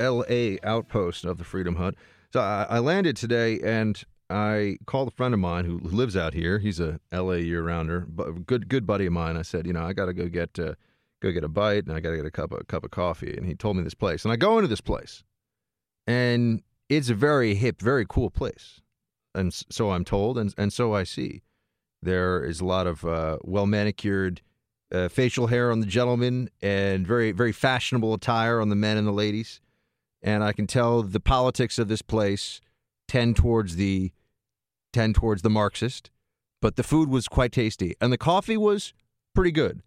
L.A. 0.01 0.59
outpost 0.65 1.25
of 1.25 1.39
the 1.39 1.45
Freedom 1.45 1.77
Hut. 1.77 1.95
So 2.33 2.41
I, 2.41 2.67
I 2.69 2.79
landed 2.81 3.17
today 3.17 3.61
and 3.61 4.03
I 4.31 4.79
called 4.87 5.09
a 5.09 5.13
friend 5.13 5.33
of 5.33 5.41
mine 5.41 5.65
who 5.65 5.79
lives 5.79 6.17
out 6.17 6.35
here. 6.35 6.59
He's 6.59 6.81
a 6.81 7.01
LA 7.13 7.35
year 7.35 7.63
rounder, 7.63 8.01
but 8.09 8.47
good 8.47 8.69
good 8.69 8.87
buddy 8.87 9.07
of 9.07 9.13
mine. 9.13 9.37
I 9.37 9.43
said, 9.43 9.67
you 9.67 9.73
know, 9.73 9.85
I 9.85 9.93
got 9.93 10.07
to 10.07 10.13
go 10.13 10.29
get 10.29 10.59
uh, 10.59 10.75
go 11.23 11.33
get 11.33 11.45
a 11.45 11.49
bite 11.49 11.87
and 11.87 11.93
I 11.93 12.01
got 12.01 12.11
to 12.11 12.17
get 12.17 12.27
a 12.27 12.31
cup 12.31 12.53
of 12.53 12.61
a 12.61 12.65
cup 12.65 12.85
of 12.85 12.91
coffee. 12.91 13.35
And 13.37 13.47
he 13.47 13.55
told 13.55 13.77
me 13.77 13.83
this 13.83 13.95
place, 13.95 14.25
and 14.25 14.33
I 14.33 14.37
go 14.37 14.59
into 14.59 14.69
this 14.69 14.83
place, 14.83 15.23
and 16.07 16.63
it's 16.91 17.09
a 17.09 17.15
very 17.15 17.55
hip, 17.55 17.81
very 17.81 18.05
cool 18.07 18.29
place, 18.29 18.83
and 19.35 19.55
so 19.55 19.93
I'm 19.93 20.05
told, 20.05 20.37
and 20.37 20.53
and 20.59 20.73
so 20.73 20.95
I 20.95 21.05
see. 21.05 21.43
There 22.03 22.45
is 22.45 22.61
a 22.61 22.65
lot 22.65 22.87
of 22.87 23.05
uh, 23.05 23.39
well 23.43 23.67
manicured 23.67 24.41
uh, 24.93 25.09
facial 25.09 25.49
hair 25.49 25.71
on 25.71 25.81
the 25.81 25.87
gentlemen, 25.87 26.51
and 26.63 27.07
very 27.07 27.33
very 27.33 27.53
fashionable 27.53 28.15
attire 28.15 28.61
on 28.61 28.69
the 28.69 28.77
men 28.77 28.97
and 28.97 29.07
the 29.07 29.13
ladies, 29.13 29.61
and 30.23 30.43
I 30.43 30.53
can 30.53 30.67
tell 30.67 31.03
the 31.03 31.21
politics 31.21 31.79
of 31.79 31.89
this 31.89 32.03
place 32.03 32.61
tend 33.07 33.37
towards 33.37 33.77
the 33.77 34.13
tend 34.93 35.15
towards 35.15 35.43
the 35.43 35.51
Marxist, 35.51 36.11
but 36.61 36.77
the 36.77 36.83
food 36.83 37.09
was 37.09 37.29
quite 37.29 37.53
tasty 37.53 37.95
and 38.01 38.13
the 38.13 38.19
coffee 38.19 38.57
was 38.57 38.95
pretty 39.35 39.53
good. 39.53 39.83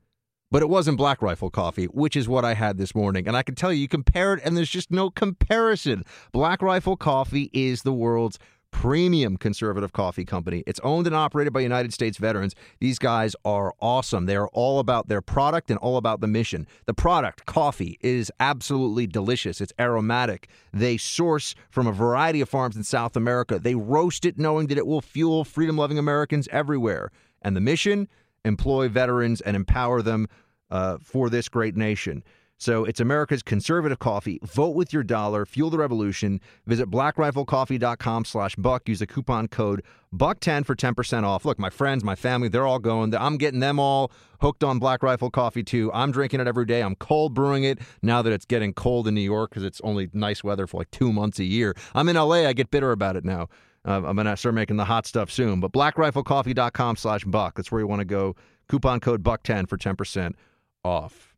But 0.51 0.61
it 0.61 0.69
wasn't 0.69 0.97
Black 0.97 1.21
Rifle 1.21 1.49
coffee, 1.49 1.85
which 1.85 2.17
is 2.17 2.27
what 2.27 2.43
I 2.43 2.55
had 2.55 2.77
this 2.77 2.93
morning. 2.93 3.25
And 3.25 3.37
I 3.37 3.41
can 3.41 3.55
tell 3.55 3.71
you, 3.71 3.79
you 3.79 3.87
compare 3.87 4.33
it, 4.33 4.41
and 4.43 4.57
there's 4.57 4.69
just 4.69 4.91
no 4.91 5.09
comparison. 5.09 6.03
Black 6.33 6.61
Rifle 6.61 6.97
coffee 6.97 7.49
is 7.53 7.83
the 7.83 7.93
world's 7.93 8.37
premium 8.71 9.37
conservative 9.37 9.93
coffee 9.93 10.25
company. 10.25 10.63
It's 10.65 10.79
owned 10.79 11.07
and 11.07 11.15
operated 11.15 11.53
by 11.53 11.59
United 11.59 11.93
States 11.93 12.17
veterans. 12.17 12.55
These 12.79 12.99
guys 12.99 13.35
are 13.45 13.73
awesome. 13.79 14.25
They 14.25 14.35
are 14.35 14.49
all 14.53 14.79
about 14.79 15.07
their 15.07 15.21
product 15.21 15.69
and 15.69 15.77
all 15.79 15.97
about 15.97 16.21
the 16.21 16.27
mission. 16.27 16.65
The 16.85 16.93
product, 16.93 17.45
coffee, 17.45 17.97
is 18.01 18.31
absolutely 18.39 19.07
delicious. 19.07 19.61
It's 19.61 19.73
aromatic. 19.79 20.47
They 20.73 20.97
source 20.97 21.53
from 21.69 21.87
a 21.87 21.91
variety 21.91 22.41
of 22.41 22.49
farms 22.49 22.75
in 22.75 22.83
South 22.83 23.15
America. 23.15 23.59
They 23.59 23.75
roast 23.75 24.25
it 24.25 24.37
knowing 24.37 24.67
that 24.67 24.77
it 24.77 24.87
will 24.87 25.01
fuel 25.01 25.43
freedom 25.43 25.77
loving 25.77 25.99
Americans 25.99 26.47
everywhere. 26.51 27.11
And 27.41 27.55
the 27.55 27.61
mission 27.61 28.07
employ 28.45 28.89
veterans 28.89 29.41
and 29.41 29.55
empower 29.55 30.01
them 30.01 30.27
uh, 30.71 30.97
for 31.03 31.29
this 31.29 31.49
great 31.49 31.75
nation. 31.75 32.23
So 32.61 32.85
it's 32.85 32.99
America's 32.99 33.41
conservative 33.41 33.97
coffee. 33.97 34.37
Vote 34.43 34.75
with 34.75 34.93
your 34.93 35.01
dollar. 35.01 35.47
Fuel 35.47 35.71
the 35.71 35.79
revolution. 35.79 36.39
Visit 36.67 36.91
blackriflecoffee.com 36.91 38.23
slash 38.23 38.55
buck. 38.55 38.87
Use 38.87 38.99
the 38.99 39.07
coupon 39.07 39.47
code 39.47 39.81
buck10 40.15 40.63
for 40.63 40.75
10% 40.75 41.23
off. 41.23 41.43
Look, 41.43 41.57
my 41.57 41.71
friends, 41.71 42.03
my 42.03 42.13
family, 42.13 42.49
they're 42.49 42.67
all 42.67 42.77
going. 42.77 43.15
I'm 43.15 43.37
getting 43.37 43.61
them 43.61 43.79
all 43.79 44.11
hooked 44.41 44.63
on 44.63 44.77
Black 44.77 45.01
Rifle 45.01 45.31
coffee 45.31 45.63
too. 45.63 45.89
I'm 45.91 46.11
drinking 46.11 46.39
it 46.39 46.45
every 46.45 46.67
day. 46.67 46.83
I'm 46.83 46.93
cold 46.97 47.33
brewing 47.33 47.63
it 47.63 47.79
now 48.03 48.21
that 48.21 48.31
it's 48.31 48.45
getting 48.45 48.75
cold 48.75 49.07
in 49.07 49.15
New 49.15 49.21
York 49.21 49.49
because 49.49 49.63
it's 49.63 49.81
only 49.83 50.11
nice 50.13 50.43
weather 50.43 50.67
for 50.67 50.77
like 50.77 50.91
two 50.91 51.11
months 51.11 51.39
a 51.39 51.45
year. 51.45 51.75
I'm 51.95 52.09
in 52.09 52.15
LA. 52.15 52.45
I 52.45 52.53
get 52.53 52.69
bitter 52.69 52.91
about 52.91 53.15
it 53.15 53.25
now. 53.25 53.49
Uh, 53.83 54.03
I'm 54.05 54.15
going 54.15 54.27
to 54.27 54.37
start 54.37 54.53
making 54.53 54.77
the 54.77 54.85
hot 54.85 55.07
stuff 55.07 55.31
soon. 55.31 55.61
But 55.61 55.71
blackriflecoffee.com 55.71 56.95
slash 56.97 57.23
buck. 57.23 57.55
That's 57.55 57.71
where 57.71 57.81
you 57.81 57.87
want 57.87 58.01
to 58.01 58.05
go. 58.05 58.35
Coupon 58.69 58.99
code 58.99 59.23
buck10 59.23 59.67
for 59.67 59.77
10% 59.77 60.35
off. 60.83 61.30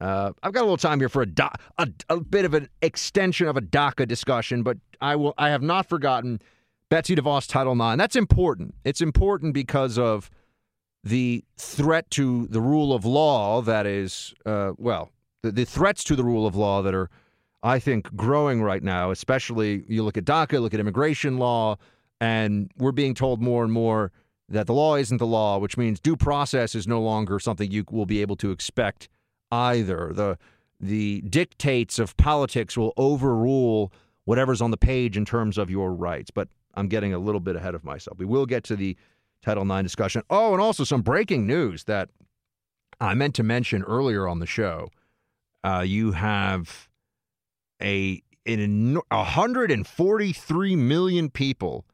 Uh, 0.00 0.32
I've 0.42 0.52
got 0.52 0.60
a 0.60 0.64
little 0.64 0.76
time 0.76 0.98
here 0.98 1.08
for 1.08 1.22
a, 1.22 1.26
do- 1.26 1.44
a, 1.78 1.88
a 2.08 2.20
bit 2.20 2.44
of 2.44 2.54
an 2.54 2.68
extension 2.82 3.48
of 3.48 3.56
a 3.56 3.62
DACA 3.62 4.06
discussion, 4.06 4.62
but 4.62 4.76
I 5.00 5.16
will. 5.16 5.34
I 5.38 5.50
have 5.50 5.62
not 5.62 5.88
forgotten 5.88 6.40
Betsy 6.90 7.16
DeVos 7.16 7.48
Title 7.48 7.72
IX. 7.72 7.98
That's 7.98 8.16
important. 8.16 8.74
It's 8.84 9.00
important 9.00 9.54
because 9.54 9.98
of 9.98 10.30
the 11.02 11.44
threat 11.56 12.10
to 12.10 12.46
the 12.48 12.60
rule 12.60 12.92
of 12.92 13.04
law 13.04 13.62
that 13.62 13.86
is, 13.86 14.34
uh, 14.44 14.72
well, 14.76 15.10
the, 15.42 15.52
the, 15.52 15.64
threats 15.64 16.02
to 16.04 16.16
the 16.16 16.24
rule 16.24 16.46
of 16.46 16.56
law 16.56 16.82
that 16.82 16.94
are, 16.94 17.08
I 17.62 17.78
think, 17.78 18.14
growing 18.16 18.62
right 18.62 18.82
now. 18.82 19.10
Especially 19.10 19.84
you 19.88 20.02
look 20.02 20.16
at 20.16 20.24
DACA, 20.24 20.60
look 20.60 20.74
at 20.74 20.80
immigration 20.80 21.38
law, 21.38 21.76
and 22.20 22.70
we're 22.76 22.92
being 22.92 23.14
told 23.14 23.40
more 23.40 23.64
and 23.64 23.72
more 23.72 24.12
that 24.48 24.66
the 24.66 24.74
law 24.74 24.96
isn't 24.96 25.18
the 25.18 25.26
law, 25.26 25.58
which 25.58 25.76
means 25.76 26.00
due 26.00 26.16
process 26.16 26.74
is 26.74 26.86
no 26.86 27.00
longer 27.00 27.38
something 27.38 27.70
you 27.70 27.84
will 27.90 28.06
be 28.06 28.20
able 28.20 28.36
to 28.36 28.50
expect 28.50 29.08
either. 29.50 30.12
The 30.12 30.38
the 30.78 31.22
dictates 31.22 31.98
of 31.98 32.16
politics 32.18 32.76
will 32.76 32.92
overrule 32.98 33.92
whatever's 34.24 34.60
on 34.60 34.70
the 34.70 34.76
page 34.76 35.16
in 35.16 35.24
terms 35.24 35.56
of 35.56 35.70
your 35.70 35.94
rights. 35.94 36.30
But 36.30 36.48
I'm 36.74 36.88
getting 36.88 37.14
a 37.14 37.18
little 37.18 37.40
bit 37.40 37.56
ahead 37.56 37.74
of 37.74 37.82
myself. 37.84 38.18
We 38.18 38.26
will 38.26 38.46
get 38.46 38.64
to 38.64 38.76
the 38.76 38.96
Title 39.42 39.70
IX 39.70 39.82
discussion. 39.82 40.22
Oh, 40.28 40.52
and 40.52 40.60
also 40.60 40.84
some 40.84 41.02
breaking 41.02 41.46
news 41.46 41.84
that 41.84 42.10
I 43.00 43.14
meant 43.14 43.34
to 43.36 43.42
mention 43.42 43.82
earlier 43.84 44.28
on 44.28 44.40
the 44.40 44.46
show. 44.46 44.88
Uh, 45.64 45.84
you 45.86 46.12
have 46.12 46.88
a 47.82 48.22
in 48.44 49.00
143 49.10 50.76
million 50.76 51.30
people 51.30 51.84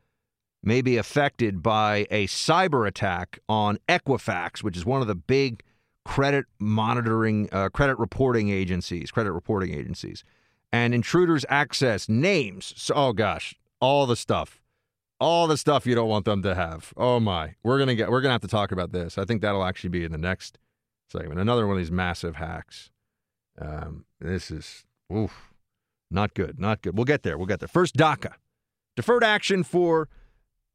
may 0.62 0.82
be 0.82 0.96
affected 0.96 1.62
by 1.62 2.06
a 2.10 2.26
cyber 2.26 2.86
attack 2.86 3.38
on 3.48 3.78
Equifax, 3.88 4.62
which 4.62 4.76
is 4.76 4.84
one 4.84 5.00
of 5.00 5.08
the 5.08 5.14
big 5.14 5.62
credit 6.04 6.46
monitoring, 6.58 7.48
uh, 7.52 7.68
credit 7.68 7.98
reporting 7.98 8.48
agencies, 8.48 9.10
credit 9.10 9.32
reporting 9.32 9.72
agencies, 9.72 10.24
and 10.72 10.94
intruders 10.94 11.44
access 11.48 12.08
names. 12.08 12.72
So, 12.76 12.94
oh 12.94 13.12
gosh, 13.12 13.54
all 13.80 14.06
the 14.06 14.16
stuff, 14.16 14.62
all 15.20 15.46
the 15.46 15.56
stuff 15.56 15.86
you 15.86 15.94
don't 15.94 16.08
want 16.08 16.24
them 16.24 16.42
to 16.42 16.54
have. 16.54 16.92
Oh 16.96 17.20
my, 17.20 17.54
we're 17.62 17.78
gonna 17.78 17.94
get, 17.94 18.10
we're 18.10 18.20
gonna 18.20 18.32
have 18.32 18.40
to 18.42 18.48
talk 18.48 18.72
about 18.72 18.92
this. 18.92 19.18
I 19.18 19.24
think 19.24 19.42
that'll 19.42 19.64
actually 19.64 19.90
be 19.90 20.04
in 20.04 20.12
the 20.12 20.18
next 20.18 20.58
segment. 21.08 21.40
Another 21.40 21.66
one 21.66 21.76
of 21.76 21.80
these 21.80 21.90
massive 21.90 22.36
hacks. 22.36 22.90
Um, 23.60 24.06
this 24.20 24.50
is 24.50 24.84
oof, 25.14 25.52
not 26.10 26.34
good, 26.34 26.58
not 26.58 26.82
good. 26.82 26.96
We'll 26.96 27.04
get 27.04 27.22
there. 27.22 27.36
We'll 27.36 27.46
get 27.46 27.60
there. 27.60 27.68
First, 27.68 27.96
DACA, 27.96 28.32
deferred 28.96 29.24
action 29.24 29.62
for 29.62 30.08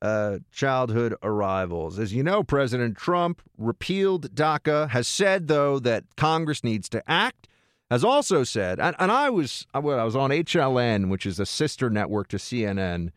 uh, 0.01 0.39
childhood 0.51 1.15
arrivals. 1.23 1.97
As 1.99 2.13
you 2.13 2.23
know, 2.23 2.43
President 2.43 2.97
Trump 2.97 3.41
repealed 3.57 4.35
DACA, 4.35 4.89
has 4.89 5.07
said, 5.07 5.47
though, 5.47 5.79
that 5.79 6.03
Congress 6.15 6.63
needs 6.63 6.87
to 6.89 7.03
act, 7.09 7.47
has 7.89 8.03
also 8.03 8.43
said, 8.43 8.79
and, 8.79 8.95
and 8.99 9.11
I 9.11 9.29
was 9.29 9.65
I 9.73 9.79
was 9.79 10.15
on 10.15 10.29
HLN, 10.29 11.09
which 11.09 11.25
is 11.25 11.39
a 11.39 11.45
sister 11.45 11.89
network 11.89 12.27
to 12.29 12.37
CNN. 12.37 13.11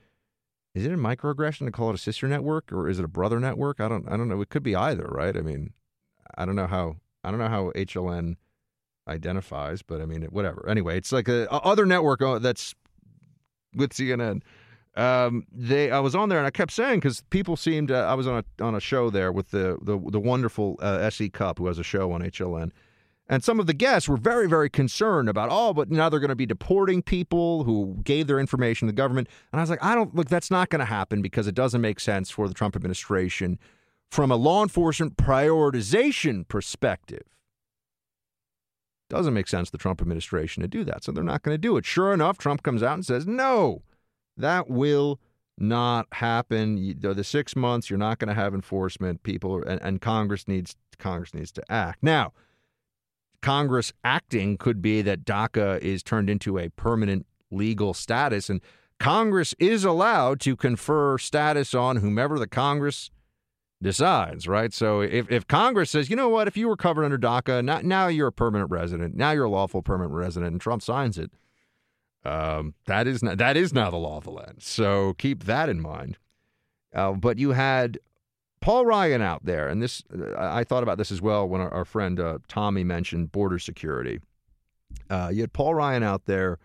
Is 0.74 0.86
it 0.86 0.92
a 0.92 0.96
microaggression 0.96 1.66
to 1.66 1.72
call 1.72 1.90
it 1.90 1.96
a 1.96 1.98
sister 1.98 2.28
network 2.28 2.72
or 2.72 2.88
is 2.88 3.00
it 3.00 3.04
a 3.04 3.08
brother 3.08 3.40
network? 3.40 3.80
I 3.80 3.88
don't 3.88 4.08
I 4.08 4.16
don't 4.16 4.28
know. 4.28 4.40
It 4.40 4.48
could 4.48 4.62
be 4.62 4.76
either, 4.76 5.08
right? 5.08 5.36
I 5.36 5.40
mean, 5.40 5.72
I 6.36 6.46
don't 6.46 6.54
know 6.54 6.68
how 6.68 6.96
I 7.24 7.30
don't 7.30 7.40
know 7.40 7.48
how 7.48 7.72
HLN 7.74 8.36
identifies, 9.08 9.82
but 9.82 10.00
I 10.00 10.06
mean, 10.06 10.22
whatever. 10.30 10.68
Anyway, 10.68 10.96
it's 10.96 11.10
like 11.10 11.28
a, 11.28 11.48
a 11.50 11.56
other 11.58 11.84
network 11.84 12.22
uh, 12.22 12.38
that's 12.38 12.74
with 13.74 13.92
CNN. 13.92 14.42
Um, 14.96 15.46
they, 15.52 15.90
I 15.90 16.00
was 16.00 16.14
on 16.14 16.28
there 16.28 16.38
and 16.38 16.46
I 16.46 16.50
kept 16.50 16.72
saying 16.72 16.98
because 16.98 17.22
people 17.30 17.56
seemed. 17.56 17.90
Uh, 17.90 18.06
I 18.06 18.14
was 18.14 18.26
on 18.26 18.44
a 18.58 18.64
on 18.64 18.74
a 18.74 18.80
show 18.80 19.08
there 19.08 19.30
with 19.30 19.50
the 19.50 19.78
the, 19.80 19.98
the 20.10 20.20
wonderful 20.20 20.78
uh, 20.82 20.98
S.E. 21.02 21.28
Cupp 21.30 21.58
who 21.58 21.68
has 21.68 21.78
a 21.78 21.84
show 21.84 22.10
on 22.10 22.22
HLN, 22.22 22.72
and 23.28 23.44
some 23.44 23.60
of 23.60 23.66
the 23.68 23.72
guests 23.72 24.08
were 24.08 24.16
very 24.16 24.48
very 24.48 24.68
concerned 24.68 25.28
about. 25.28 25.48
Oh, 25.52 25.72
but 25.72 25.90
now 25.90 26.08
they're 26.08 26.18
going 26.18 26.30
to 26.30 26.34
be 26.36 26.46
deporting 26.46 27.02
people 27.02 27.62
who 27.62 28.00
gave 28.02 28.26
their 28.26 28.40
information 28.40 28.88
to 28.88 28.92
the 28.92 28.96
government. 28.96 29.28
And 29.52 29.60
I 29.60 29.62
was 29.62 29.70
like, 29.70 29.82
I 29.82 29.94
don't 29.94 30.14
look. 30.14 30.28
That's 30.28 30.50
not 30.50 30.70
going 30.70 30.80
to 30.80 30.86
happen 30.86 31.22
because 31.22 31.46
it 31.46 31.54
doesn't 31.54 31.80
make 31.80 32.00
sense 32.00 32.28
for 32.30 32.48
the 32.48 32.54
Trump 32.54 32.74
administration 32.74 33.58
from 34.10 34.32
a 34.32 34.36
law 34.36 34.62
enforcement 34.62 35.16
prioritization 35.16 36.46
perspective. 36.48 37.22
Doesn't 39.08 39.34
make 39.34 39.48
sense 39.48 39.70
the 39.70 39.78
Trump 39.78 40.00
administration 40.00 40.62
to 40.62 40.68
do 40.68 40.84
that. 40.84 41.04
So 41.04 41.12
they're 41.12 41.24
not 41.24 41.42
going 41.42 41.54
to 41.54 41.58
do 41.58 41.76
it. 41.76 41.84
Sure 41.84 42.12
enough, 42.12 42.38
Trump 42.38 42.62
comes 42.62 42.82
out 42.82 42.94
and 42.94 43.04
says, 43.04 43.26
no, 43.26 43.82
that 44.36 44.68
will 44.68 45.20
not 45.58 46.06
happen. 46.12 46.78
You, 46.78 46.94
the 46.94 47.24
six 47.24 47.54
months, 47.54 47.90
you're 47.90 47.98
not 47.98 48.18
going 48.18 48.28
to 48.28 48.34
have 48.34 48.54
enforcement. 48.54 49.22
People 49.22 49.62
and, 49.62 49.80
and 49.82 50.00
Congress 50.00 50.48
needs 50.48 50.76
Congress 50.98 51.34
needs 51.34 51.52
to 51.52 51.62
act. 51.70 52.02
Now, 52.02 52.32
Congress 53.42 53.92
acting 54.04 54.58
could 54.58 54.82
be 54.82 55.02
that 55.02 55.24
DACA 55.24 55.78
is 55.80 56.02
turned 56.02 56.28
into 56.28 56.58
a 56.58 56.68
permanent 56.70 57.26
legal 57.50 57.94
status, 57.94 58.50
and 58.50 58.60
Congress 58.98 59.54
is 59.58 59.84
allowed 59.84 60.40
to 60.40 60.56
confer 60.56 61.16
status 61.16 61.74
on 61.74 61.96
whomever 61.96 62.38
the 62.38 62.46
Congress 62.46 63.10
decides, 63.82 64.46
right? 64.46 64.74
So 64.74 65.00
if, 65.00 65.30
if 65.30 65.46
Congress 65.46 65.90
says, 65.90 66.10
you 66.10 66.16
know 66.16 66.28
what, 66.28 66.48
if 66.48 66.56
you 66.56 66.68
were 66.68 66.76
covered 66.76 67.04
under 67.04 67.18
DACA, 67.18 67.64
not, 67.64 67.84
now 67.84 68.08
you're 68.08 68.28
a 68.28 68.32
permanent 68.32 68.70
resident, 68.70 69.16
now 69.16 69.30
you're 69.30 69.44
a 69.44 69.50
lawful 69.50 69.80
permanent 69.80 70.14
resident, 70.14 70.52
and 70.52 70.60
Trump 70.60 70.82
signs 70.82 71.16
it, 71.16 71.30
um, 72.24 72.74
that 72.86 73.06
is 73.06 73.22
not, 73.22 73.38
that 73.38 73.56
is 73.56 73.72
now 73.72 73.90
the 73.90 73.96
law 73.96 74.18
of 74.18 74.24
the 74.24 74.30
land. 74.30 74.56
So 74.58 75.14
keep 75.14 75.44
that 75.44 75.68
in 75.68 75.80
mind. 75.80 76.18
Uh, 76.94 77.12
but 77.12 77.38
you 77.38 77.52
had 77.52 77.98
Paul 78.60 78.84
Ryan 78.84 79.22
out 79.22 79.44
there, 79.44 79.68
and 79.68 79.80
this 79.82 80.02
I 80.36 80.64
thought 80.64 80.82
about 80.82 80.98
this 80.98 81.10
as 81.10 81.22
well 81.22 81.48
when 81.48 81.60
our, 81.60 81.72
our 81.72 81.84
friend 81.84 82.20
uh, 82.20 82.38
Tomi 82.48 82.84
mentioned 82.84 83.32
border 83.32 83.58
security. 83.58 84.20
Uh, 85.08 85.30
you 85.32 85.40
had 85.40 85.52
Paul 85.52 85.74
Ryan 85.74 86.02
out 86.02 86.26
there 86.26 86.58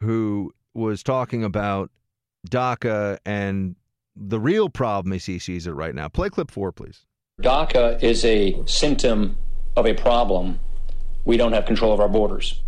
who 0.00 0.52
was 0.74 1.02
talking 1.02 1.44
about 1.44 1.90
DACA 2.48 3.18
and 3.26 3.76
the 4.16 4.40
real 4.40 4.68
problem 4.68 5.12
as 5.12 5.26
he 5.26 5.38
sees 5.38 5.66
it 5.66 5.72
right 5.72 5.94
now. 5.94 6.08
Play 6.08 6.30
clip 6.30 6.50
four, 6.50 6.72
please. 6.72 7.06
DACA 7.42 8.02
is 8.02 8.24
a 8.24 8.60
symptom 8.66 9.36
of 9.76 9.86
a 9.86 9.94
problem. 9.94 10.58
We 11.24 11.36
don't 11.36 11.52
have 11.52 11.66
control 11.66 11.92
of 11.92 12.00
our 12.00 12.08
borders. 12.08 12.62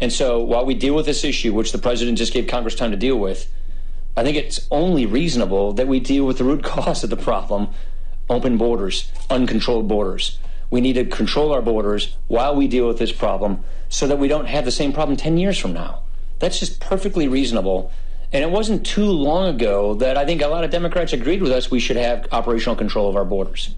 And 0.00 0.12
so 0.12 0.40
while 0.40 0.64
we 0.64 0.74
deal 0.74 0.94
with 0.94 1.06
this 1.06 1.24
issue, 1.24 1.52
which 1.52 1.72
the 1.72 1.78
president 1.78 2.18
just 2.18 2.32
gave 2.32 2.46
Congress 2.46 2.74
time 2.74 2.90
to 2.90 2.96
deal 2.96 3.16
with, 3.16 3.50
I 4.16 4.22
think 4.22 4.36
it's 4.36 4.66
only 4.70 5.06
reasonable 5.06 5.72
that 5.72 5.88
we 5.88 6.00
deal 6.00 6.24
with 6.24 6.38
the 6.38 6.44
root 6.44 6.62
cause 6.64 7.04
of 7.04 7.10
the 7.10 7.16
problem 7.16 7.68
open 8.30 8.56
borders, 8.56 9.12
uncontrolled 9.28 9.86
borders. 9.86 10.38
We 10.70 10.80
need 10.80 10.94
to 10.94 11.04
control 11.04 11.52
our 11.52 11.60
borders 11.60 12.16
while 12.26 12.56
we 12.56 12.68
deal 12.68 12.88
with 12.88 12.98
this 12.98 13.12
problem 13.12 13.62
so 13.90 14.06
that 14.06 14.18
we 14.18 14.28
don't 14.28 14.46
have 14.46 14.64
the 14.64 14.70
same 14.70 14.94
problem 14.94 15.16
10 15.16 15.36
years 15.36 15.58
from 15.58 15.74
now. 15.74 16.02
That's 16.38 16.58
just 16.58 16.80
perfectly 16.80 17.28
reasonable. 17.28 17.92
And 18.32 18.42
it 18.42 18.50
wasn't 18.50 18.84
too 18.84 19.04
long 19.04 19.54
ago 19.54 19.94
that 19.94 20.16
I 20.16 20.24
think 20.24 20.42
a 20.42 20.48
lot 20.48 20.64
of 20.64 20.70
Democrats 20.70 21.12
agreed 21.12 21.42
with 21.42 21.52
us 21.52 21.70
we 21.70 21.80
should 21.80 21.96
have 21.96 22.26
operational 22.32 22.76
control 22.76 23.08
of 23.08 23.14
our 23.14 23.24
borders. 23.24 23.74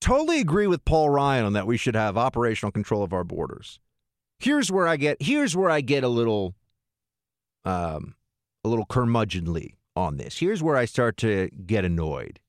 Totally 0.00 0.40
agree 0.40 0.66
with 0.66 0.84
Paul 0.84 1.10
Ryan 1.10 1.44
on 1.44 1.52
that 1.52 1.66
we 1.66 1.76
should 1.76 1.94
have 1.94 2.16
operational 2.16 2.72
control 2.72 3.02
of 3.02 3.12
our 3.12 3.24
borders. 3.24 3.78
Here's 4.38 4.70
where 4.70 4.86
I 4.86 4.96
get 4.96 5.20
here's 5.20 5.56
where 5.56 5.70
I 5.70 5.80
get 5.80 6.04
a 6.04 6.08
little 6.08 6.54
um 7.64 8.14
a 8.64 8.68
little 8.68 8.86
curmudgeonly 8.86 9.74
on 9.94 10.16
this. 10.18 10.38
Here's 10.38 10.62
where 10.62 10.76
I 10.76 10.84
start 10.84 11.16
to 11.18 11.48
get 11.66 11.84
annoyed. 11.84 12.40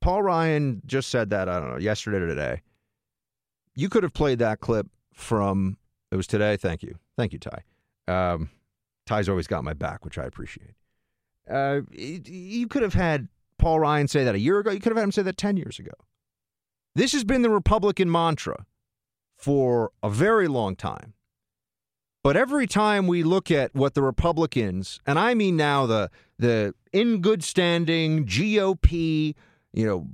Paul 0.00 0.22
Ryan 0.22 0.80
just 0.86 1.10
said 1.10 1.30
that, 1.30 1.48
I 1.48 1.60
don't 1.60 1.70
know, 1.70 1.78
yesterday 1.78 2.18
or 2.18 2.26
today. 2.26 2.62
You 3.74 3.88
could 3.90 4.02
have 4.02 4.14
played 4.14 4.38
that 4.38 4.60
clip 4.60 4.86
from 5.12 5.76
it 6.10 6.16
was 6.16 6.26
today. 6.26 6.56
Thank 6.56 6.82
you. 6.82 6.96
Thank 7.16 7.32
you, 7.32 7.38
Ty. 7.38 7.62
Um, 8.08 8.50
Ty's 9.06 9.28
always 9.28 9.46
got 9.46 9.62
my 9.62 9.74
back, 9.74 10.04
which 10.04 10.18
I 10.18 10.24
appreciate. 10.24 10.74
Uh, 11.48 11.80
you 11.92 12.66
could 12.68 12.82
have 12.82 12.94
had 12.94 13.28
Paul 13.58 13.80
Ryan 13.80 14.08
say 14.08 14.24
that 14.24 14.34
a 14.34 14.38
year 14.38 14.58
ago. 14.58 14.70
You 14.70 14.80
could 14.80 14.90
have 14.90 14.96
had 14.96 15.04
him 15.04 15.12
say 15.12 15.22
that 15.22 15.36
10 15.36 15.56
years 15.56 15.78
ago. 15.78 15.92
This 16.94 17.12
has 17.12 17.24
been 17.24 17.42
the 17.42 17.50
Republican 17.50 18.10
mantra 18.10 18.66
for 19.40 19.90
a 20.02 20.10
very 20.10 20.48
long 20.48 20.76
time. 20.76 21.14
But 22.22 22.36
every 22.36 22.66
time 22.66 23.06
we 23.06 23.22
look 23.22 23.50
at 23.50 23.74
what 23.74 23.94
the 23.94 24.02
Republicans, 24.02 25.00
and 25.06 25.18
I 25.18 25.34
mean 25.34 25.56
now 25.56 25.86
the 25.86 26.10
the 26.38 26.74
in 26.92 27.20
good 27.20 27.42
standing 27.42 28.26
GOP, 28.26 29.34
you 29.72 29.86
know, 29.86 30.08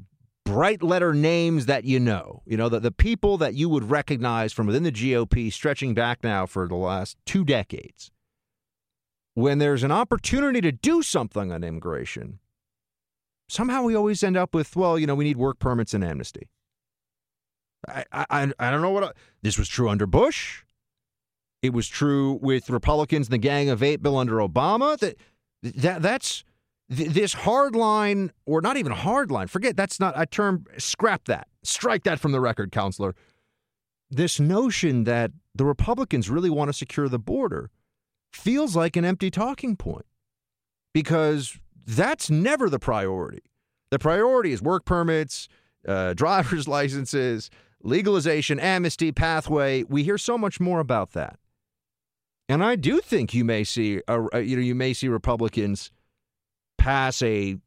bright 0.45 0.83
letter 0.83 1.13
names 1.13 1.67
that 1.67 1.85
you 1.85 1.99
know, 1.99 2.43
you 2.47 2.57
know, 2.57 2.69
the, 2.69 2.79
the 2.79 2.93
people 2.93 3.37
that 3.39 3.55
you 3.55 3.69
would 3.69 3.91
recognize 3.91 4.53
from 4.53 4.67
within 4.67 4.85
the 4.85 4.93
GOP 4.93 5.53
stretching 5.53 5.95
back 5.95 6.23
now 6.23 6.47
for 6.47 6.69
the 6.69 6.77
last 6.77 7.17
two 7.27 7.45
decades. 7.45 8.13
When 9.35 9.59
there's 9.59 9.83
an 9.83 9.93
opportunity 9.93 10.61
to 10.61 10.73
do 10.73 11.03
something 11.03 11.53
on 11.53 11.65
immigration, 11.65 12.39
somehow 13.49 13.83
we 13.83 13.95
always 13.95 14.23
end 14.23 14.37
up 14.37 14.55
with, 14.55 14.77
well, 14.77 14.99
you 14.99 15.07
know, 15.07 15.15
we 15.15 15.25
need 15.25 15.37
work 15.37 15.59
permits 15.59 15.93
and 15.93 16.05
amnesty. 16.05 16.49
I, 17.89 18.05
I, 18.13 18.53
I 18.59 18.71
don't 18.71 18.83
know 18.83 18.91
what 18.91 19.05
I, 19.05 19.11
this 19.43 19.59
was 19.59 19.69
true 19.69 19.89
under 19.89 20.07
Bush. 20.07 20.65
It 21.63 21.73
was 21.73 21.89
true 21.89 22.39
with 22.43 22.71
Republicans 22.71 23.27
and 23.27 23.33
the 23.33 23.39
Gang 23.39 23.71
of 23.71 23.83
Eight 23.83 24.03
bill 24.03 24.19
under 24.19 24.37
Obama. 24.37 24.99
That 24.99 25.17
that 25.63 26.03
that's 26.03 26.45
this 26.89 27.33
hard 27.33 27.75
line, 27.75 28.33
or 28.45 28.61
not 28.61 28.77
even 28.77 28.93
hard 28.93 29.31
line. 29.31 29.49
Forget 29.49 29.77
that's 29.77 29.99
not 29.99 30.15
a 30.17 30.27
term. 30.27 30.65
Scrap 30.79 31.25
that. 31.25 31.49
Strike 31.63 32.05
that 32.05 32.21
from 32.21 32.33
the 32.33 32.41
record, 32.41 32.71
counselor. 32.71 33.15
This 34.11 34.39
notion 34.39 35.05
that 35.05 35.33
the 35.55 35.65
Republicans 35.65 36.31
really 36.31 36.51
want 36.51 36.69
to 36.69 36.73
secure 36.73 37.09
the 37.09 37.19
border 37.19 37.71
feels 38.33 38.77
like 38.77 38.97
an 38.97 39.05
empty 39.05 39.31
talking 39.31 39.77
point 39.77 40.07
because 40.93 41.59
that's 41.87 42.31
never 42.31 42.69
the 42.71 42.79
priority. 42.79 43.43
The 43.91 43.99
priority 43.99 44.53
is 44.53 44.63
work 44.63 44.85
permits, 44.85 45.49
uh, 45.87 46.15
driver's 46.15 46.69
licenses, 46.69 47.51
legalization, 47.87 48.59
amnesty, 48.59 49.13
pathway. 49.13 49.85
We 49.85 50.03
hear 50.03 50.19
so 50.19 50.37
much 50.37 50.61
more 50.61 50.81
about 50.81 51.13
that. 51.13 51.39
And 52.49 52.63
I 52.63 52.77
do 52.77 53.01
think 53.01 53.35
you 53.35 53.45
may 53.45 53.65
see, 53.65 54.03
a, 54.07 54.41
you 54.41 54.57
know, 54.57 54.63
you 54.63 54.75
may 54.75 54.93
see 54.93 55.09
Republicans 55.09 55.91
pass 56.79 57.23
a 57.23 57.59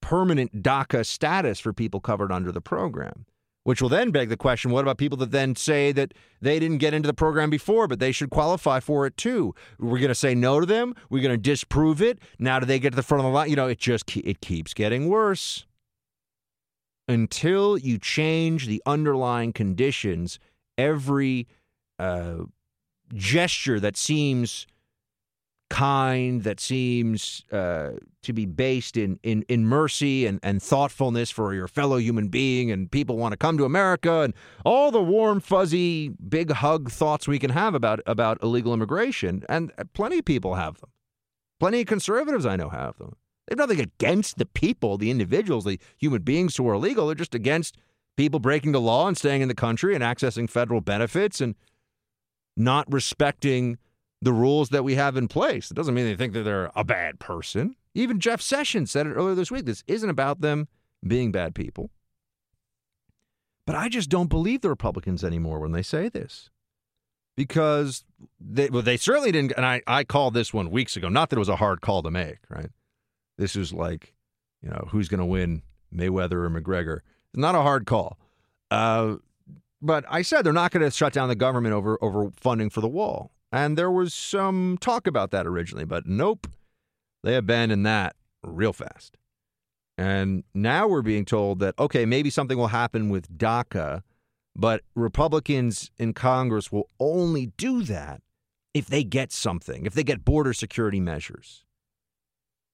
permanent 0.00 0.62
DACA 0.62 1.06
status 1.06 1.60
for 1.60 1.72
people 1.72 2.00
covered 2.00 2.32
under 2.32 2.50
the 2.50 2.60
program, 2.60 3.26
which 3.62 3.80
will 3.80 3.88
then 3.88 4.10
beg 4.10 4.28
the 4.28 4.36
question: 4.36 4.72
What 4.72 4.80
about 4.80 4.98
people 4.98 5.16
that 5.18 5.30
then 5.30 5.54
say 5.54 5.92
that 5.92 6.12
they 6.40 6.58
didn't 6.58 6.78
get 6.78 6.92
into 6.92 7.06
the 7.06 7.14
program 7.14 7.50
before, 7.50 7.86
but 7.86 8.00
they 8.00 8.10
should 8.10 8.30
qualify 8.30 8.80
for 8.80 9.06
it 9.06 9.16
too? 9.16 9.54
We're 9.78 9.98
going 9.98 10.08
to 10.08 10.14
say 10.14 10.34
no 10.34 10.58
to 10.58 10.66
them. 10.66 10.94
We're 11.08 11.22
going 11.22 11.34
to 11.34 11.50
disprove 11.50 12.02
it. 12.02 12.18
Now, 12.40 12.58
do 12.58 12.66
they 12.66 12.80
get 12.80 12.90
to 12.90 12.96
the 12.96 13.04
front 13.04 13.20
of 13.20 13.26
the 13.26 13.34
line? 13.34 13.50
You 13.50 13.56
know, 13.56 13.68
it 13.68 13.78
just 13.78 14.16
it 14.16 14.40
keeps 14.40 14.74
getting 14.74 15.08
worse 15.08 15.66
until 17.08 17.78
you 17.78 17.98
change 17.98 18.66
the 18.66 18.82
underlying 18.86 19.52
conditions, 19.52 20.38
every 20.76 21.46
uh, 21.98 22.38
gesture 23.14 23.80
that 23.80 23.96
seems 23.96 24.66
kind, 25.68 26.44
that 26.44 26.60
seems 26.60 27.44
uh, 27.50 27.90
to 28.22 28.32
be 28.32 28.46
based 28.46 28.96
in, 28.96 29.18
in, 29.22 29.42
in 29.48 29.66
mercy 29.66 30.26
and, 30.26 30.38
and 30.42 30.62
thoughtfulness 30.62 31.30
for 31.30 31.54
your 31.54 31.66
fellow 31.66 31.96
human 31.96 32.28
being, 32.28 32.70
and 32.70 32.90
people 32.90 33.16
want 33.16 33.32
to 33.32 33.36
come 33.36 33.58
to 33.58 33.64
America, 33.64 34.22
and 34.22 34.34
all 34.64 34.90
the 34.90 35.02
warm, 35.02 35.40
fuzzy, 35.40 36.10
big 36.28 36.52
hug 36.52 36.90
thoughts 36.90 37.26
we 37.26 37.38
can 37.38 37.50
have 37.50 37.74
about, 37.74 38.00
about 38.06 38.40
illegal 38.42 38.72
immigration. 38.72 39.44
And 39.48 39.72
plenty 39.92 40.18
of 40.18 40.24
people 40.24 40.54
have 40.54 40.80
them. 40.80 40.90
Plenty 41.58 41.80
of 41.80 41.86
conservatives 41.86 42.46
I 42.46 42.56
know 42.56 42.68
have 42.68 42.98
them. 42.98 43.16
They 43.46 43.52
have 43.52 43.68
nothing 43.68 43.80
against 43.80 44.38
the 44.38 44.46
people, 44.46 44.98
the 44.98 45.10
individuals, 45.10 45.64
the 45.64 45.78
human 45.98 46.22
beings 46.22 46.56
who 46.56 46.68
are 46.68 46.74
illegal. 46.74 47.06
They're 47.06 47.14
just 47.14 47.34
against 47.34 47.76
people 48.16 48.40
breaking 48.40 48.72
the 48.72 48.80
law 48.80 49.06
and 49.06 49.16
staying 49.16 49.42
in 49.42 49.48
the 49.48 49.54
country 49.54 49.94
and 49.94 50.02
accessing 50.02 50.50
federal 50.50 50.80
benefits 50.80 51.40
and 51.40 51.54
not 52.56 52.90
respecting 52.92 53.78
the 54.22 54.32
rules 54.32 54.70
that 54.70 54.82
we 54.82 54.94
have 54.94 55.16
in 55.16 55.28
place. 55.28 55.70
It 55.70 55.74
doesn't 55.74 55.94
mean 55.94 56.06
they 56.06 56.16
think 56.16 56.32
that 56.32 56.42
they're 56.42 56.70
a 56.74 56.84
bad 56.84 57.20
person. 57.20 57.76
Even 57.94 58.18
Jeff 58.18 58.40
Sessions 58.40 58.90
said 58.90 59.06
it 59.06 59.12
earlier 59.12 59.34
this 59.34 59.50
week. 59.50 59.66
This 59.66 59.84
isn't 59.86 60.10
about 60.10 60.40
them 60.40 60.68
being 61.06 61.30
bad 61.30 61.54
people. 61.54 61.90
But 63.66 63.76
I 63.76 63.88
just 63.88 64.08
don't 64.08 64.28
believe 64.28 64.60
the 64.62 64.68
Republicans 64.68 65.22
anymore 65.22 65.60
when 65.60 65.72
they 65.72 65.82
say 65.82 66.08
this. 66.08 66.50
Because 67.36 68.04
they, 68.40 68.70
well, 68.70 68.82
they 68.82 68.96
certainly 68.96 69.32
didn't. 69.32 69.52
And 69.56 69.66
I, 69.66 69.82
I 69.86 70.04
called 70.04 70.32
this 70.32 70.54
one 70.54 70.70
weeks 70.70 70.96
ago. 70.96 71.08
Not 71.08 71.28
that 71.30 71.36
it 71.36 71.40
was 71.40 71.48
a 71.50 71.56
hard 71.56 71.82
call 71.82 72.02
to 72.02 72.10
make, 72.10 72.38
right? 72.48 72.70
This 73.38 73.54
was 73.54 73.72
like, 73.72 74.14
you 74.62 74.70
know, 74.70 74.88
who's 74.90 75.08
going 75.08 75.20
to 75.20 75.26
win, 75.26 75.62
Mayweather 75.94 76.32
or 76.32 76.50
McGregor? 76.50 76.98
It's 77.32 77.40
not 77.40 77.54
a 77.54 77.62
hard 77.62 77.86
call. 77.86 78.18
Uh, 78.70 79.16
but 79.82 80.04
I 80.08 80.22
said 80.22 80.42
they're 80.42 80.52
not 80.52 80.72
going 80.72 80.84
to 80.84 80.90
shut 80.90 81.12
down 81.12 81.28
the 81.28 81.34
government 81.34 81.74
over 81.74 81.98
over 82.02 82.30
funding 82.36 82.70
for 82.70 82.80
the 82.80 82.88
wall. 82.88 83.30
And 83.52 83.78
there 83.78 83.90
was 83.90 84.12
some 84.12 84.78
talk 84.80 85.06
about 85.06 85.30
that 85.30 85.46
originally, 85.46 85.84
but 85.84 86.06
nope, 86.06 86.46
they 87.22 87.36
abandoned 87.36 87.86
that 87.86 88.16
real 88.42 88.72
fast. 88.72 89.16
And 89.98 90.44
now 90.54 90.88
we're 90.88 91.02
being 91.02 91.24
told 91.24 91.60
that, 91.60 91.74
okay, 91.78 92.04
maybe 92.04 92.28
something 92.28 92.58
will 92.58 92.66
happen 92.68 93.08
with 93.08 93.38
DACA, 93.38 94.02
but 94.54 94.82
Republicans 94.94 95.90
in 95.98 96.12
Congress 96.12 96.70
will 96.70 96.90
only 97.00 97.46
do 97.56 97.82
that 97.84 98.20
if 98.74 98.86
they 98.86 99.04
get 99.04 99.32
something, 99.32 99.86
if 99.86 99.94
they 99.94 100.04
get 100.04 100.24
border 100.24 100.52
security 100.52 101.00
measures. 101.00 101.65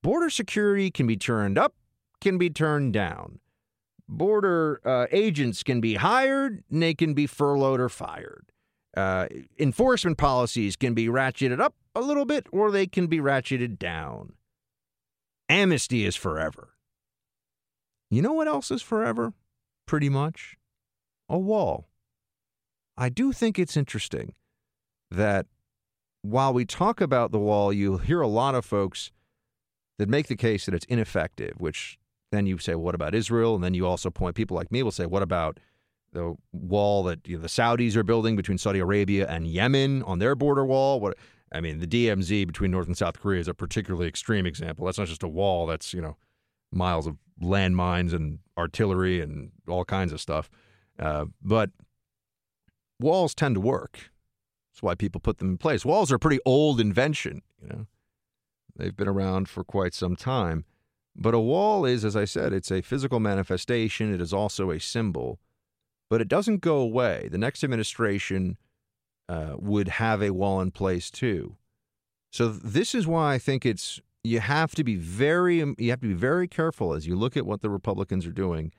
Border 0.02 0.30
security 0.30 0.90
can 0.90 1.06
be 1.06 1.16
turned 1.16 1.56
up, 1.56 1.74
can 2.20 2.38
be 2.38 2.50
turned 2.50 2.92
down. 2.92 3.38
Border 4.08 4.80
uh, 4.84 5.06
agents 5.10 5.62
can 5.62 5.80
be 5.80 5.94
hired, 5.94 6.64
and 6.70 6.82
they 6.82 6.94
can 6.94 7.14
be 7.14 7.26
furloughed 7.26 7.80
or 7.80 7.88
fired. 7.88 8.52
Uh, 8.96 9.26
enforcement 9.58 10.18
policies 10.18 10.76
can 10.76 10.92
be 10.92 11.06
ratcheted 11.06 11.60
up 11.60 11.74
a 11.94 12.00
little 12.00 12.24
bit, 12.24 12.46
or 12.52 12.70
they 12.70 12.86
can 12.86 13.06
be 13.06 13.18
ratcheted 13.18 13.78
down. 13.78 14.34
Amnesty 15.48 16.04
is 16.04 16.16
forever. 16.16 16.74
You 18.10 18.20
know 18.20 18.32
what 18.32 18.48
else 18.48 18.70
is 18.70 18.82
forever? 18.82 19.32
Pretty 19.86 20.08
much 20.08 20.56
a 21.28 21.38
wall. 21.38 21.88
I 22.96 23.08
do 23.08 23.32
think 23.32 23.58
it's 23.58 23.76
interesting 23.76 24.34
that 25.10 25.46
while 26.20 26.52
we 26.52 26.64
talk 26.64 27.00
about 27.00 27.32
the 27.32 27.38
wall, 27.38 27.72
you'll 27.72 27.98
hear 27.98 28.20
a 28.20 28.28
lot 28.28 28.54
of 28.54 28.64
folks 28.64 29.10
that 29.98 30.08
make 30.08 30.28
the 30.28 30.36
case 30.36 30.66
that 30.66 30.74
it's 30.74 30.86
ineffective, 30.86 31.54
which 31.58 31.98
then 32.30 32.46
you 32.46 32.58
say, 32.58 32.74
well, 32.74 32.84
what 32.84 32.94
about 32.94 33.14
Israel? 33.14 33.54
And 33.54 33.62
then 33.62 33.74
you 33.74 33.86
also 33.86 34.10
point, 34.10 34.34
people 34.34 34.56
like 34.56 34.72
me 34.72 34.82
will 34.82 34.90
say, 34.90 35.06
what 35.06 35.22
about 35.22 35.60
the 36.12 36.34
wall 36.52 37.02
that 37.04 37.26
you 37.26 37.36
know, 37.36 37.42
the 37.42 37.48
Saudis 37.48 37.96
are 37.96 38.02
building 38.02 38.36
between 38.36 38.58
Saudi 38.58 38.78
Arabia 38.78 39.26
and 39.28 39.46
Yemen 39.46 40.02
on 40.02 40.18
their 40.18 40.34
border 40.34 40.64
wall? 40.64 40.98
What 41.00 41.16
I 41.52 41.60
mean, 41.60 41.78
the 41.78 41.86
DMZ 41.86 42.46
between 42.46 42.70
North 42.70 42.86
and 42.86 42.96
South 42.96 43.20
Korea 43.20 43.40
is 43.40 43.48
a 43.48 43.54
particularly 43.54 44.08
extreme 44.08 44.46
example. 44.46 44.86
That's 44.86 44.98
not 44.98 45.08
just 45.08 45.22
a 45.22 45.28
wall, 45.28 45.66
that's, 45.66 45.92
you 45.92 46.00
know, 46.00 46.16
miles 46.72 47.06
of 47.06 47.16
landmines 47.42 48.14
and 48.14 48.38
artillery 48.56 49.20
and 49.20 49.50
all 49.68 49.84
kinds 49.84 50.12
of 50.12 50.20
stuff. 50.20 50.48
Uh, 50.98 51.26
but 51.42 51.70
walls 52.98 53.34
tend 53.34 53.56
to 53.56 53.60
work. 53.60 54.10
That's 54.72 54.82
why 54.82 54.94
people 54.94 55.20
put 55.20 55.38
them 55.38 55.50
in 55.50 55.58
place. 55.58 55.84
Walls 55.84 56.10
are 56.10 56.16
a 56.16 56.18
pretty 56.18 56.40
old 56.46 56.80
invention, 56.80 57.42
you 57.60 57.68
know. 57.68 57.86
They've 58.76 58.96
been 58.96 59.08
around 59.08 59.48
for 59.48 59.64
quite 59.64 59.94
some 59.94 60.16
time. 60.16 60.64
But 61.14 61.34
a 61.34 61.40
wall 61.40 61.84
is, 61.84 62.04
as 62.04 62.16
I 62.16 62.24
said, 62.24 62.52
it's 62.52 62.70
a 62.70 62.80
physical 62.80 63.20
manifestation. 63.20 64.12
It 64.12 64.20
is 64.20 64.32
also 64.32 64.70
a 64.70 64.80
symbol, 64.80 65.38
but 66.08 66.20
it 66.20 66.28
doesn't 66.28 66.62
go 66.62 66.76
away. 66.76 67.28
The 67.30 67.38
next 67.38 67.62
administration 67.62 68.56
uh, 69.28 69.54
would 69.58 69.88
have 69.88 70.22
a 70.22 70.30
wall 70.30 70.60
in 70.60 70.70
place 70.70 71.10
too. 71.10 71.56
So 72.30 72.48
this 72.48 72.94
is 72.94 73.06
why 73.06 73.34
I 73.34 73.38
think 73.38 73.66
it's 73.66 74.00
you 74.24 74.40
have 74.40 74.74
to 74.74 74.84
be 74.84 74.96
very 74.96 75.58
you 75.78 75.90
have 75.90 76.00
to 76.00 76.08
be 76.08 76.14
very 76.14 76.48
careful 76.48 76.94
as 76.94 77.06
you 77.06 77.14
look 77.14 77.36
at 77.36 77.44
what 77.44 77.60
the 77.60 77.70
Republicans 77.70 78.26
are 78.26 78.32
doing. 78.32 78.72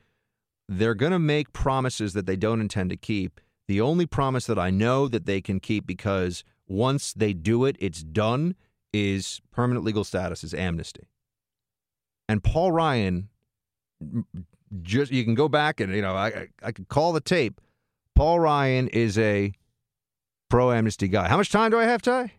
They're 0.67 0.95
going 0.95 1.11
to 1.11 1.19
make 1.19 1.53
promises 1.53 2.13
that 2.13 2.25
they 2.25 2.35
don't 2.35 2.61
intend 2.61 2.89
to 2.89 2.97
keep. 2.97 3.39
The 3.67 3.81
only 3.81 4.05
promise 4.05 4.45
that 4.47 4.57
I 4.57 4.69
know 4.69 5.07
that 5.07 5.25
they 5.25 5.41
can 5.41 5.59
keep 5.59 5.85
because 5.85 6.43
once 6.67 7.13
they 7.13 7.33
do 7.33 7.65
it, 7.65 7.75
it's 7.79 8.01
done 8.01 8.55
is 8.93 9.41
permanent 9.51 9.83
legal 9.85 10.03
status 10.03 10.43
is 10.43 10.53
amnesty. 10.53 11.07
And 12.29 12.43
Paul 12.43 12.71
Ryan 12.71 13.29
just 14.81 15.11
you 15.11 15.23
can 15.23 15.35
go 15.35 15.49
back 15.49 15.79
and 15.79 15.93
you 15.93 16.01
know 16.01 16.15
I 16.15 16.47
I 16.61 16.71
could 16.71 16.87
call 16.87 17.11
the 17.11 17.21
tape. 17.21 17.59
Paul 18.15 18.39
Ryan 18.39 18.87
is 18.89 19.17
a 19.17 19.53
pro 20.49 20.71
amnesty 20.71 21.07
guy. 21.07 21.27
How 21.27 21.37
much 21.37 21.51
time 21.51 21.71
do 21.71 21.79
I 21.79 21.85
have, 21.85 22.01
Ty? 22.01 22.31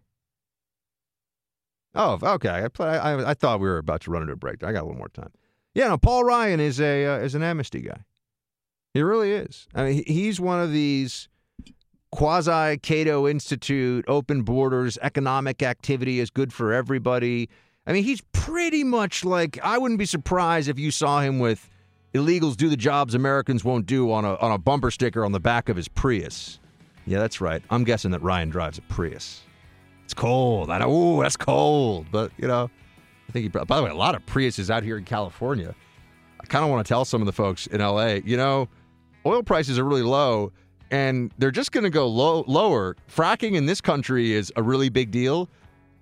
Oh, 1.97 2.19
okay. 2.23 2.49
I, 2.49 2.69
play, 2.69 2.89
I, 2.89 3.31
I 3.31 3.35
thought 3.35 3.61
we 3.61 3.69
were 3.69 3.79
about 3.79 4.01
to 4.03 4.11
run 4.11 4.23
into 4.23 4.35
a 4.35 4.37
break. 4.37 4.65
I 4.65 4.73
got 4.73 4.83
a 4.83 4.87
little 4.87 4.99
more 4.99 5.09
time. 5.09 5.31
Yeah, 5.75 5.89
no. 5.89 5.99
Paul 5.99 6.25
Ryan 6.25 6.61
is 6.61 6.81
a 6.81 7.07
uh, 7.07 7.19
is 7.19 7.35
an 7.35 7.43
amnesty 7.43 7.81
guy. 7.81 8.05
He 8.93 9.03
really 9.03 9.33
is. 9.33 9.67
I 9.75 9.85
mean, 9.85 10.05
he's 10.07 10.41
one 10.41 10.61
of 10.61 10.71
these 10.71 11.29
quasi 12.15 12.79
Cato 12.79 13.27
Institute, 13.27 14.05
open 14.07 14.43
borders, 14.43 14.97
economic 15.03 15.65
activity 15.65 16.21
is 16.21 16.31
good 16.31 16.53
for 16.53 16.73
everybody. 16.73 17.49
I 17.89 17.93
mean, 17.93 18.05
he's 18.05 18.23
pretty 18.33 18.85
much 18.85 19.25
like 19.25 19.59
I 19.65 19.79
wouldn't 19.79 19.99
be 19.99 20.07
surprised 20.07 20.69
if 20.69 20.79
you 20.79 20.93
saw 20.93 21.21
him 21.21 21.41
with 21.41 21.69
illegals 22.15 22.57
do 22.57 22.69
the 22.69 22.77
jobs 22.77 23.17
Americans 23.17 23.65
won't 23.65 23.87
do 23.87 24.13
on 24.13 24.25
a 24.25 24.37
on 24.37 24.53
a 24.53 24.59
bumper 24.59 24.93
sticker 24.93 25.25
on 25.25 25.33
the 25.33 25.41
back 25.41 25.69
of 25.69 25.77
his 25.77 25.89
Prius. 25.89 26.61
Yeah, 27.05 27.19
that's 27.19 27.41
right. 27.41 27.63
I'm 27.69 27.83
guessing 27.83 28.13
that 28.13 28.23
Ryan 28.23 28.49
drives 28.49 28.79
a 28.79 28.83
Prius. 28.83 29.43
It's 30.05 30.15
cold. 30.15 30.71
I 30.71 30.79
know. 30.79 30.91
Ooh, 30.91 31.23
that's 31.23 31.37
cold. 31.37 32.07
But 32.13 32.31
you 32.39 32.47
know, 32.47 32.71
I 33.29 33.33
think 33.33 33.43
he. 33.43 33.49
By 33.49 33.77
the 33.77 33.83
way, 33.83 33.91
a 33.91 33.95
lot 33.95 34.15
of 34.15 34.25
Priuses 34.25 34.71
out 34.71 34.85
here 34.85 34.97
in 34.97 35.05
California. 35.05 35.75
I 36.41 36.47
kind 36.47 36.65
of 36.65 36.71
want 36.71 36.87
to 36.87 36.89
tell 36.89 37.05
some 37.05 37.21
of 37.23 37.27
the 37.27 37.33
folks 37.33 37.67
in 37.67 37.81
LA. 37.81 38.21
You 38.25 38.37
know, 38.37 38.69
oil 39.27 39.43
prices 39.43 39.81
are 39.81 39.85
really 39.85 40.03
low, 40.03 40.53
and 40.91 41.33
they're 41.39 41.51
just 41.51 41.73
going 41.73 41.85
to 41.85 41.91
go 41.91 42.07
low, 42.07 42.45
lower. 42.47 42.97
Fracking 43.09 43.55
in 43.55 43.67
this 43.67 43.81
country 43.81 44.33
is 44.33 44.53
a 44.57 44.63
really 44.63 44.89
big 44.89 45.11
deal. 45.11 45.49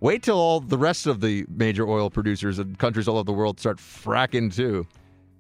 Wait 0.01 0.23
till 0.23 0.37
all 0.37 0.61
the 0.61 0.79
rest 0.79 1.07
of 1.07 1.21
the 1.21 1.47
major 1.49 1.89
oil 1.89 2.11
producers 2.11 2.59
and 2.59 2.79
countries 2.79 3.07
all 3.07 3.17
over 3.17 3.25
the 3.25 3.33
world 3.33 3.61
start 3.61 3.79
fracking 3.79 4.53
too. 4.53 4.87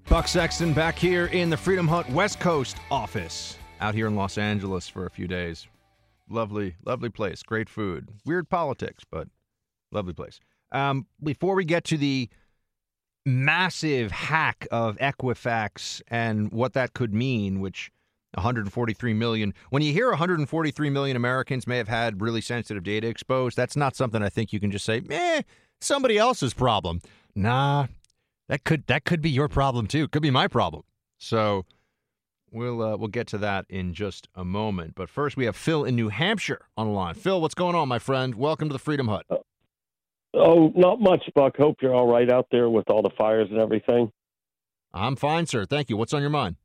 Buck 0.08 0.28
Sexton 0.28 0.72
back 0.72 0.98
here 0.98 1.26
in 1.26 1.50
the 1.50 1.56
Freedom 1.56 1.88
Hut 1.88 2.08
West 2.10 2.40
Coast 2.40 2.76
office, 2.90 3.56
out 3.80 3.94
here 3.94 4.06
in 4.06 4.14
Los 4.16 4.38
Angeles 4.38 4.88
for 4.88 5.06
a 5.06 5.10
few 5.10 5.26
days. 5.26 5.66
Lovely, 6.28 6.76
lovely 6.84 7.08
place. 7.08 7.42
Great 7.42 7.68
food. 7.68 8.08
Weird 8.24 8.48
politics, 8.48 9.04
but 9.10 9.28
lovely 9.90 10.12
place. 10.12 10.40
Um, 10.70 11.06
before 11.22 11.54
we 11.54 11.64
get 11.64 11.84
to 11.84 11.96
the 11.96 12.28
massive 13.24 14.10
hack 14.10 14.66
of 14.70 14.96
Equifax 14.98 16.02
and 16.08 16.50
what 16.52 16.72
that 16.72 16.94
could 16.94 17.14
mean, 17.14 17.60
which 17.60 17.90
143 18.34 19.14
million. 19.14 19.54
When 19.70 19.82
you 19.82 19.92
hear 19.92 20.08
143 20.10 20.90
million 20.90 21.16
Americans 21.16 21.66
may 21.66 21.76
have 21.76 21.88
had 21.88 22.20
really 22.20 22.40
sensitive 22.40 22.82
data 22.82 23.08
exposed, 23.08 23.56
that's 23.56 23.76
not 23.76 23.96
something 23.96 24.22
I 24.22 24.28
think 24.28 24.52
you 24.52 24.60
can 24.60 24.70
just 24.70 24.84
say, 24.84 25.02
"Eh, 25.10 25.42
somebody 25.80 26.18
else's 26.18 26.54
problem." 26.54 27.00
Nah, 27.34 27.86
that 28.48 28.64
could 28.64 28.86
that 28.86 29.04
could 29.04 29.20
be 29.20 29.30
your 29.30 29.48
problem 29.48 29.86
too. 29.86 30.08
Could 30.08 30.22
be 30.22 30.30
my 30.30 30.48
problem. 30.48 30.84
So 31.18 31.64
we'll 32.50 32.82
uh, 32.82 32.96
we'll 32.96 33.08
get 33.08 33.26
to 33.28 33.38
that 33.38 33.66
in 33.68 33.94
just 33.94 34.28
a 34.34 34.44
moment. 34.44 34.94
But 34.94 35.08
first, 35.08 35.36
we 35.36 35.44
have 35.44 35.56
Phil 35.56 35.84
in 35.84 35.96
New 35.96 36.08
Hampshire 36.08 36.66
on 36.76 36.86
the 36.86 36.92
line. 36.92 37.14
Phil, 37.14 37.40
what's 37.40 37.54
going 37.54 37.74
on, 37.74 37.88
my 37.88 37.98
friend? 37.98 38.34
Welcome 38.34 38.68
to 38.68 38.72
the 38.72 38.78
Freedom 38.78 39.08
Hut. 39.08 39.26
Oh, 40.34 40.72
not 40.74 41.00
much, 41.00 41.28
Buck. 41.34 41.56
Hope 41.56 41.76
you're 41.82 41.94
all 41.94 42.10
right 42.10 42.30
out 42.30 42.46
there 42.50 42.70
with 42.70 42.88
all 42.88 43.02
the 43.02 43.10
fires 43.18 43.48
and 43.50 43.58
everything. 43.58 44.10
I'm 44.94 45.16
fine, 45.16 45.46
sir. 45.46 45.64
Thank 45.64 45.90
you. 45.90 45.96
What's 45.96 46.14
on 46.14 46.20
your 46.20 46.30
mind? 46.30 46.56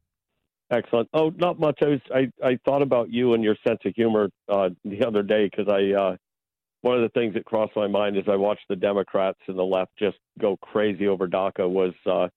Excellent. 0.69 1.07
Oh, 1.13 1.31
not 1.37 1.59
much. 1.59 1.79
I 1.81 1.85
was 1.87 1.99
I, 2.13 2.31
I 2.45 2.59
thought 2.65 2.81
about 2.81 3.11
you 3.11 3.33
and 3.33 3.43
your 3.43 3.55
sense 3.65 3.79
of 3.85 3.93
humor 3.95 4.29
uh, 4.49 4.69
the 4.83 5.05
other 5.05 5.23
day 5.23 5.49
because 5.49 5.71
I 5.71 5.97
uh, 5.97 6.17
one 6.81 6.95
of 6.95 7.01
the 7.01 7.19
things 7.19 7.33
that 7.33 7.45
crossed 7.45 7.75
my 7.75 7.87
mind 7.87 8.17
as 8.17 8.25
I 8.27 8.35
watched 8.35 8.65
the 8.69 8.75
Democrats 8.75 9.39
and 9.47 9.57
the 9.57 9.63
left 9.63 9.91
just 9.97 10.17
go 10.39 10.57
crazy 10.57 11.07
over 11.07 11.27
DACA 11.27 11.67
was, 11.69 11.93
uh, 12.05 12.27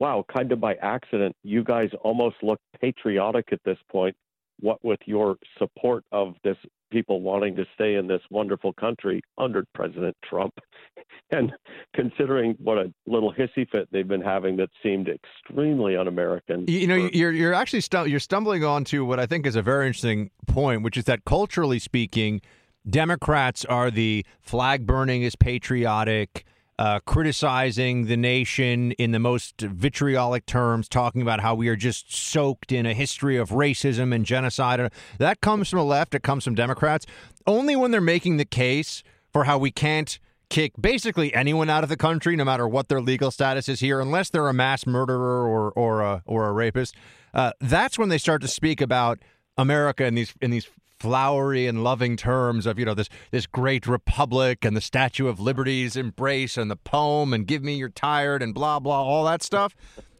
wow, 0.00 0.24
kind 0.34 0.50
of 0.52 0.60
by 0.60 0.74
accident, 0.74 1.34
you 1.42 1.62
guys 1.62 1.90
almost 2.02 2.36
look 2.42 2.60
patriotic 2.80 3.46
at 3.52 3.60
this 3.64 3.78
point. 3.90 4.16
What 4.60 4.84
with 4.84 4.98
your 5.06 5.36
support 5.58 6.04
of 6.10 6.34
this 6.42 6.56
people 6.90 7.20
wanting 7.20 7.56
to 7.56 7.64
stay 7.74 7.94
in 7.94 8.06
this 8.06 8.20
wonderful 8.30 8.72
country 8.72 9.20
under 9.36 9.64
President 9.74 10.16
Trump, 10.28 10.54
and 11.30 11.52
considering 11.94 12.56
what 12.58 12.78
a 12.78 12.92
little 13.06 13.32
hissy 13.32 13.68
fit 13.70 13.88
they've 13.92 14.08
been 14.08 14.20
having 14.22 14.56
that 14.56 14.70
seemed 14.82 15.08
extremely 15.08 15.96
un-American. 15.96 16.64
You 16.68 16.86
know, 16.86 17.08
for- 17.08 17.16
you're 17.16 17.32
you're 17.32 17.54
actually 17.54 17.80
stu- 17.82 18.06
you're 18.06 18.20
stumbling 18.20 18.64
onto 18.64 19.04
what 19.04 19.20
I 19.20 19.26
think 19.26 19.46
is 19.46 19.56
a 19.56 19.62
very 19.62 19.86
interesting 19.86 20.30
point, 20.46 20.82
which 20.82 20.96
is 20.96 21.04
that 21.04 21.24
culturally 21.24 21.78
speaking, 21.78 22.40
Democrats 22.88 23.64
are 23.64 23.90
the 23.90 24.24
flag 24.40 24.86
burning 24.86 25.22
is 25.22 25.36
patriotic. 25.36 26.44
Uh, 26.78 27.00
criticizing 27.00 28.06
the 28.06 28.16
nation 28.16 28.92
in 28.92 29.10
the 29.10 29.18
most 29.18 29.60
vitriolic 29.60 30.46
terms, 30.46 30.88
talking 30.88 31.20
about 31.20 31.40
how 31.40 31.52
we 31.52 31.66
are 31.66 31.74
just 31.74 32.14
soaked 32.14 32.70
in 32.70 32.86
a 32.86 32.94
history 32.94 33.36
of 33.36 33.50
racism 33.50 34.14
and 34.14 34.24
genocide. 34.24 34.92
That 35.18 35.40
comes 35.40 35.68
from 35.68 35.80
the 35.80 35.84
left. 35.84 36.14
It 36.14 36.22
comes 36.22 36.44
from 36.44 36.54
Democrats. 36.54 37.04
Only 37.48 37.74
when 37.74 37.90
they're 37.90 38.00
making 38.00 38.36
the 38.36 38.44
case 38.44 39.02
for 39.32 39.42
how 39.42 39.58
we 39.58 39.72
can't 39.72 40.20
kick 40.50 40.72
basically 40.80 41.34
anyone 41.34 41.68
out 41.68 41.82
of 41.82 41.88
the 41.88 41.96
country, 41.96 42.36
no 42.36 42.44
matter 42.44 42.66
what 42.68 42.88
their 42.88 43.00
legal 43.00 43.30
status 43.30 43.68
is 43.68 43.80
here, 43.80 44.00
unless 44.00 44.30
they're 44.30 44.48
a 44.48 44.54
mass 44.54 44.86
murderer 44.86 45.46
or 45.48 45.72
or 45.72 46.00
a, 46.00 46.22
or 46.26 46.48
a 46.48 46.52
rapist. 46.52 46.94
Uh, 47.34 47.52
that's 47.60 47.98
when 47.98 48.08
they 48.08 48.18
start 48.18 48.40
to 48.42 48.48
speak 48.48 48.80
about 48.80 49.18
America 49.56 50.04
in 50.04 50.14
these 50.14 50.32
in 50.40 50.50
these 50.50 50.68
flowery 50.98 51.66
and 51.66 51.84
loving 51.84 52.16
terms 52.16 52.66
of 52.66 52.78
you 52.78 52.84
know 52.84 52.94
this 52.94 53.08
this 53.30 53.46
great 53.46 53.86
republic 53.86 54.64
and 54.64 54.76
the 54.76 54.80
Statue 54.80 55.26
of 55.28 55.40
Liberty's 55.40 55.96
embrace 55.96 56.56
and 56.56 56.70
the 56.70 56.76
poem 56.76 57.32
and 57.32 57.46
give 57.46 57.62
me 57.62 57.76
your 57.76 57.88
tired 57.88 58.42
and 58.42 58.54
blah 58.54 58.78
blah 58.78 59.02
all 59.02 59.24
that 59.24 59.42
stuff. 59.42 59.74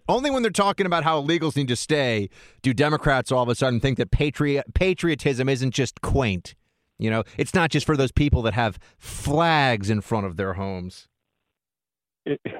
Only 0.09 0.31
when 0.31 0.43
they're 0.43 0.51
talking 0.51 0.87
about 0.87 1.05
how 1.05 1.20
illegals 1.20 1.57
need 1.57 1.68
to 1.68 1.76
stay 1.76 2.31
do 2.62 2.72
Democrats 2.72 3.31
all 3.31 3.43
of 3.43 3.49
a 3.49 3.55
sudden 3.55 3.81
think 3.81 3.99
that 3.99 4.11
patriot 4.11 4.74
patriotism 4.74 5.49
isn't 5.49 5.72
just 5.72 6.01
quaint. 6.01 6.55
You 6.99 7.11
know, 7.11 7.22
it's 7.37 7.55
not 7.55 7.70
just 7.70 7.87
for 7.87 7.97
those 7.97 8.11
people 8.11 8.43
that 8.43 8.55
have 8.55 8.79
flags 8.99 9.89
in 9.89 10.01
front 10.01 10.26
of 10.26 10.37
their 10.37 10.55
homes. 10.55 11.07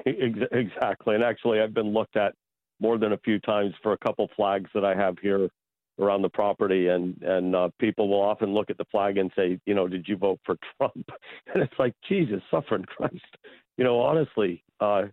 Exactly. 0.05 1.15
And 1.15 1.23
actually, 1.23 1.59
I've 1.59 1.73
been 1.73 1.93
looked 1.93 2.15
at 2.15 2.33
more 2.79 2.97
than 2.97 3.13
a 3.13 3.17
few 3.17 3.39
times 3.39 3.73
for 3.83 3.93
a 3.93 3.97
couple 3.97 4.29
flags 4.35 4.69
that 4.73 4.85
I 4.85 4.95
have 4.95 5.17
here 5.21 5.49
around 5.99 6.21
the 6.21 6.29
property, 6.29 6.87
and 6.87 7.21
and 7.21 7.55
uh, 7.55 7.69
people 7.79 8.09
will 8.09 8.21
often 8.21 8.53
look 8.53 8.69
at 8.69 8.77
the 8.77 8.85
flag 8.85 9.17
and 9.17 9.31
say, 9.35 9.59
you 9.65 9.73
know, 9.73 9.87
did 9.87 10.07
you 10.07 10.17
vote 10.17 10.39
for 10.45 10.55
Trump? 10.77 11.09
And 11.53 11.63
it's 11.63 11.73
like, 11.79 11.93
Jesus, 12.07 12.41
suffering 12.49 12.85
Christ, 12.85 13.37
you 13.77 13.83
know, 13.83 13.99
honestly. 13.99 14.63
Uh, 14.79 15.03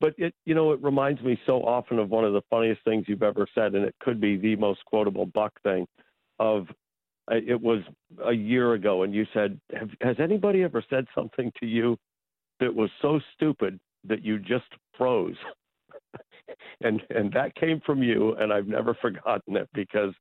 but 0.00 0.14
it, 0.16 0.34
you 0.46 0.54
know, 0.54 0.72
it 0.72 0.82
reminds 0.82 1.20
me 1.20 1.38
so 1.46 1.62
often 1.62 1.98
of 1.98 2.08
one 2.08 2.24
of 2.24 2.32
the 2.32 2.40
funniest 2.48 2.82
things 2.84 3.04
you've 3.06 3.22
ever 3.22 3.46
said, 3.54 3.74
and 3.74 3.84
it 3.84 3.94
could 4.00 4.20
be 4.20 4.36
the 4.36 4.56
most 4.56 4.84
quotable 4.86 5.26
Buck 5.26 5.52
thing. 5.62 5.86
Of 6.38 6.68
uh, 7.30 7.36
it 7.36 7.60
was 7.60 7.82
a 8.24 8.32
year 8.32 8.72
ago, 8.72 9.02
and 9.02 9.14
you 9.14 9.26
said, 9.34 9.60
"Has 10.00 10.16
anybody 10.18 10.62
ever 10.62 10.82
said 10.88 11.06
something 11.14 11.52
to 11.60 11.66
you 11.66 11.98
that 12.60 12.74
was 12.74 12.90
so 13.02 13.20
stupid 13.34 13.78
that 14.04 14.24
you 14.24 14.38
just 14.38 14.64
froze?" 14.96 15.36
and 16.80 17.02
and 17.10 17.30
that 17.32 17.54
came 17.54 17.80
from 17.84 18.02
you, 18.02 18.34
and 18.36 18.52
I've 18.52 18.68
never 18.68 18.94
forgotten 19.02 19.56
it 19.56 19.68
because 19.74 20.14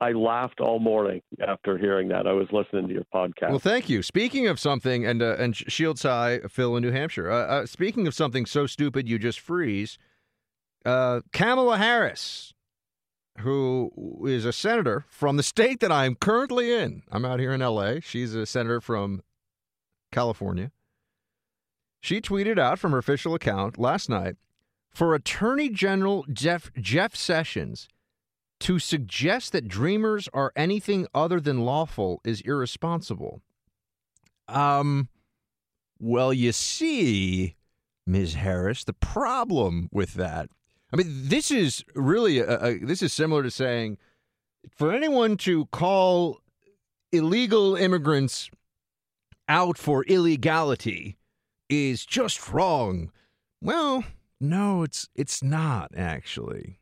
I 0.00 0.12
laughed 0.12 0.60
all 0.60 0.78
morning 0.78 1.22
after 1.46 1.78
hearing 1.78 2.08
that. 2.08 2.26
I 2.26 2.32
was 2.32 2.48
listening 2.52 2.88
to 2.88 2.94
your 2.94 3.04
podcast. 3.14 3.50
Well, 3.50 3.58
thank 3.58 3.88
you. 3.88 4.02
Speaking 4.02 4.46
of 4.46 4.58
something, 4.58 5.06
and 5.06 5.22
uh, 5.22 5.36
and 5.38 5.56
Shields 5.56 6.02
High, 6.02 6.40
Phil 6.48 6.76
in 6.76 6.82
New 6.82 6.90
Hampshire. 6.90 7.30
Uh, 7.30 7.46
uh, 7.46 7.66
speaking 7.66 8.06
of 8.06 8.14
something 8.14 8.46
so 8.46 8.66
stupid 8.66 9.08
you 9.08 9.18
just 9.18 9.40
freeze, 9.40 9.98
uh, 10.84 11.20
Kamala 11.32 11.78
Harris, 11.78 12.54
who 13.38 14.24
is 14.26 14.44
a 14.44 14.52
senator 14.52 15.04
from 15.08 15.36
the 15.36 15.42
state 15.42 15.80
that 15.80 15.92
I'm 15.92 16.14
currently 16.14 16.72
in. 16.72 17.02
I'm 17.10 17.24
out 17.24 17.40
here 17.40 17.52
in 17.52 17.62
L.A. 17.62 18.00
She's 18.00 18.34
a 18.34 18.46
senator 18.46 18.80
from 18.80 19.22
California. 20.12 20.70
She 22.00 22.20
tweeted 22.20 22.58
out 22.58 22.78
from 22.78 22.92
her 22.92 22.98
official 22.98 23.34
account 23.34 23.78
last 23.78 24.10
night 24.10 24.36
for 24.92 25.14
Attorney 25.14 25.70
General 25.70 26.24
Jeff 26.30 26.70
Jeff 26.74 27.16
Sessions 27.16 27.88
to 28.60 28.78
suggest 28.78 29.52
that 29.52 29.68
dreamers 29.68 30.28
are 30.32 30.52
anything 30.56 31.06
other 31.14 31.40
than 31.40 31.64
lawful 31.64 32.20
is 32.24 32.40
irresponsible. 32.42 33.42
Um, 34.48 35.08
well, 35.98 36.32
you 36.32 36.52
see, 36.52 37.56
Ms. 38.06 38.34
Harris, 38.34 38.84
the 38.84 38.92
problem 38.92 39.88
with 39.92 40.14
that. 40.14 40.48
I 40.92 40.96
mean, 40.96 41.08
this 41.08 41.50
is 41.50 41.84
really 41.94 42.38
a, 42.38 42.58
a, 42.62 42.78
this 42.78 43.02
is 43.02 43.12
similar 43.12 43.42
to 43.42 43.50
saying 43.50 43.98
for 44.76 44.92
anyone 44.92 45.36
to 45.38 45.66
call 45.66 46.40
illegal 47.12 47.74
immigrants 47.74 48.50
out 49.48 49.78
for 49.78 50.04
illegality 50.04 51.16
is 51.68 52.06
just 52.06 52.52
wrong. 52.52 53.10
Well, 53.60 54.04
no, 54.40 54.82
it's 54.82 55.08
it's 55.14 55.42
not 55.42 55.92
actually. 55.96 56.78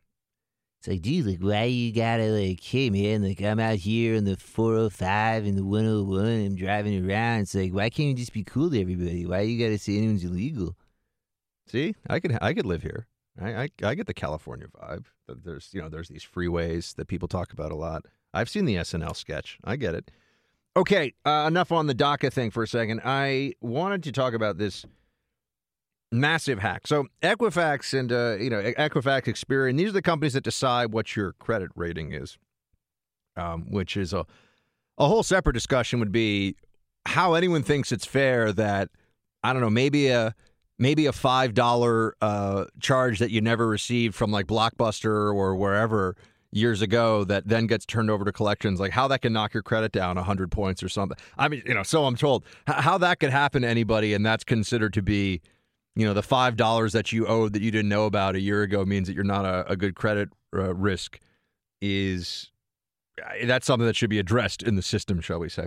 It's 0.82 0.88
like, 0.88 1.02
dude, 1.02 1.26
like, 1.26 1.38
why 1.38 1.62
you 1.62 1.92
gotta, 1.92 2.24
like, 2.24 2.60
hey, 2.60 2.90
man, 2.90 3.22
like, 3.22 3.40
I'm 3.40 3.60
out 3.60 3.76
here 3.76 4.16
in 4.16 4.24
the 4.24 4.36
405 4.36 5.46
and 5.46 5.56
the 5.56 5.64
101, 5.64 6.26
I'm 6.26 6.56
driving 6.56 7.08
around. 7.08 7.42
It's 7.42 7.54
like, 7.54 7.72
why 7.72 7.88
can't 7.88 8.08
you 8.08 8.14
just 8.14 8.32
be 8.32 8.42
cool 8.42 8.68
to 8.68 8.80
everybody? 8.80 9.24
Why 9.24 9.42
you 9.42 9.64
gotta 9.64 9.78
say 9.78 9.96
anyone's 9.96 10.24
illegal? 10.24 10.74
See, 11.68 11.94
I 12.10 12.18
could, 12.18 12.36
I 12.42 12.52
could 12.52 12.66
live 12.66 12.82
here. 12.82 13.06
I, 13.40 13.62
I, 13.62 13.68
I 13.84 13.94
get 13.94 14.08
the 14.08 14.12
California 14.12 14.66
vibe. 14.66 15.04
There's, 15.28 15.68
you 15.72 15.80
know, 15.80 15.88
there's 15.88 16.08
these 16.08 16.26
freeways 16.26 16.96
that 16.96 17.06
people 17.06 17.28
talk 17.28 17.52
about 17.52 17.70
a 17.70 17.76
lot. 17.76 18.06
I've 18.34 18.50
seen 18.50 18.64
the 18.64 18.74
SNL 18.74 19.14
sketch. 19.14 19.60
I 19.62 19.76
get 19.76 19.94
it. 19.94 20.10
Okay, 20.76 21.14
uh, 21.24 21.44
enough 21.46 21.70
on 21.70 21.86
the 21.86 21.94
DACA 21.94 22.32
thing 22.32 22.50
for 22.50 22.64
a 22.64 22.66
second. 22.66 23.02
I 23.04 23.52
wanted 23.60 24.02
to 24.02 24.10
talk 24.10 24.34
about 24.34 24.58
this 24.58 24.84
massive 26.12 26.58
hack. 26.58 26.86
So 26.86 27.06
Equifax 27.22 27.98
and 27.98 28.12
uh, 28.12 28.36
you 28.38 28.50
know 28.50 28.62
Equifax, 28.62 29.24
Experian, 29.24 29.76
these 29.76 29.88
are 29.88 29.92
the 29.92 30.02
companies 30.02 30.34
that 30.34 30.44
decide 30.44 30.92
what 30.92 31.16
your 31.16 31.32
credit 31.34 31.70
rating 31.74 32.12
is, 32.12 32.38
um, 33.36 33.66
which 33.70 33.96
is 33.96 34.12
a 34.12 34.26
a 34.98 35.08
whole 35.08 35.22
separate 35.22 35.54
discussion. 35.54 35.98
Would 35.98 36.12
be 36.12 36.56
how 37.06 37.34
anyone 37.34 37.62
thinks 37.62 37.90
it's 37.90 38.06
fair 38.06 38.52
that 38.52 38.90
I 39.42 39.52
don't 39.52 39.62
know 39.62 39.70
maybe 39.70 40.08
a 40.08 40.34
maybe 40.78 41.06
a 41.06 41.12
five 41.12 41.54
dollar 41.54 42.14
uh, 42.20 42.66
charge 42.80 43.18
that 43.18 43.30
you 43.30 43.40
never 43.40 43.66
received 43.66 44.14
from 44.14 44.30
like 44.30 44.46
Blockbuster 44.46 45.34
or 45.34 45.56
wherever 45.56 46.14
years 46.52 46.82
ago 46.82 47.24
that 47.24 47.48
then 47.48 47.66
gets 47.66 47.86
turned 47.86 48.10
over 48.10 48.26
to 48.26 48.32
collections 48.32 48.78
like 48.78 48.92
how 48.92 49.08
that 49.08 49.22
can 49.22 49.32
knock 49.32 49.54
your 49.54 49.62
credit 49.62 49.90
down 49.90 50.16
100 50.16 50.50
points 50.50 50.82
or 50.82 50.88
something 50.88 51.16
i 51.38 51.48
mean 51.48 51.62
you 51.64 51.72
know 51.72 51.82
so 51.82 52.04
i'm 52.04 52.14
told 52.14 52.44
how 52.66 52.98
that 52.98 53.18
could 53.18 53.30
happen 53.30 53.62
to 53.62 53.68
anybody 53.68 54.12
and 54.12 54.24
that's 54.24 54.44
considered 54.44 54.92
to 54.92 55.00
be 55.00 55.40
you 55.94 56.06
know 56.06 56.14
the 56.14 56.22
five 56.22 56.56
dollars 56.56 56.92
that 56.92 57.12
you 57.12 57.26
owed 57.26 57.52
that 57.52 57.62
you 57.62 57.70
didn't 57.70 57.88
know 57.88 58.06
about 58.06 58.34
a 58.34 58.40
year 58.40 58.62
ago 58.62 58.84
means 58.84 59.08
that 59.08 59.14
you're 59.14 59.24
not 59.24 59.44
a, 59.44 59.70
a 59.70 59.76
good 59.76 59.94
credit 59.94 60.30
uh, 60.54 60.74
risk 60.74 61.18
is 61.80 62.50
uh, 63.22 63.46
that's 63.46 63.66
something 63.66 63.86
that 63.86 63.96
should 63.96 64.10
be 64.10 64.18
addressed 64.18 64.62
in 64.62 64.76
the 64.76 64.82
system 64.82 65.20
shall 65.20 65.38
we 65.38 65.48
say. 65.48 65.66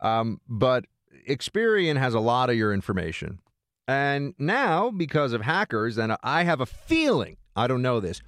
Um, 0.00 0.40
but 0.48 0.84
experian 1.28 1.96
has 1.96 2.14
a 2.14 2.20
lot 2.20 2.50
of 2.50 2.56
your 2.56 2.72
information. 2.72 3.38
And 3.86 4.34
now 4.38 4.90
because 4.90 5.32
of 5.32 5.42
hackers 5.42 5.98
and 5.98 6.16
i 6.22 6.44
have 6.44 6.60
a 6.60 6.66
feeling 6.66 7.36
i 7.56 7.66
don't 7.66 7.82
know 7.82 8.00
this 8.00 8.20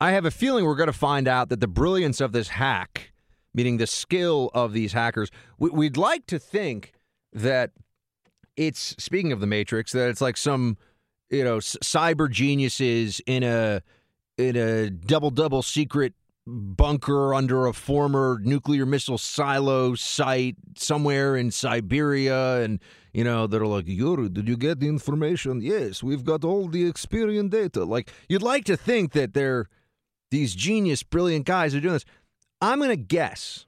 i 0.00 0.12
have 0.12 0.24
a 0.24 0.30
feeling 0.30 0.64
we're 0.64 0.76
going 0.76 0.86
to 0.86 0.92
find 0.92 1.26
out 1.28 1.48
that 1.48 1.60
the 1.60 1.68
brilliance 1.68 2.20
of 2.20 2.32
this 2.32 2.48
hack 2.48 3.12
meaning 3.52 3.78
the 3.78 3.86
skill 3.86 4.50
of 4.54 4.72
these 4.72 4.92
hackers 4.92 5.30
we, 5.58 5.70
we'd 5.70 5.96
like 5.96 6.26
to 6.26 6.38
think 6.38 6.92
that 7.32 7.72
it's 8.56 8.94
speaking 8.98 9.32
of 9.32 9.40
the 9.40 9.46
Matrix 9.46 9.92
that 9.92 10.08
it's 10.08 10.20
like 10.20 10.36
some 10.36 10.76
you 11.30 11.44
know 11.44 11.58
cyber 11.58 12.30
geniuses 12.30 13.20
in 13.26 13.42
a 13.42 13.82
in 14.38 14.56
a 14.56 14.90
double 14.90 15.30
double 15.30 15.62
secret 15.62 16.14
bunker 16.46 17.34
under 17.34 17.66
a 17.66 17.72
former 17.72 18.38
nuclear 18.42 18.86
missile 18.86 19.18
silo 19.18 19.94
site 19.94 20.56
somewhere 20.76 21.36
in 21.36 21.50
Siberia 21.50 22.62
and 22.62 22.80
you 23.12 23.24
know 23.24 23.46
they're 23.46 23.66
like 23.66 23.88
Yuri 23.88 24.28
did 24.28 24.46
you 24.48 24.56
get 24.56 24.80
the 24.80 24.88
information? 24.88 25.60
Yes 25.60 26.02
we've 26.02 26.24
got 26.24 26.44
all 26.44 26.68
the 26.68 26.90
Experian 26.90 27.50
data. 27.50 27.84
Like 27.84 28.12
you'd 28.28 28.42
like 28.42 28.64
to 28.66 28.76
think 28.76 29.12
that 29.12 29.34
they're 29.34 29.68
these 30.30 30.54
genius 30.54 31.02
brilliant 31.02 31.46
guys 31.46 31.74
are 31.74 31.80
doing 31.80 31.94
this. 31.94 32.04
I'm 32.60 32.78
going 32.78 32.90
to 32.90 32.96
guess 32.96 33.66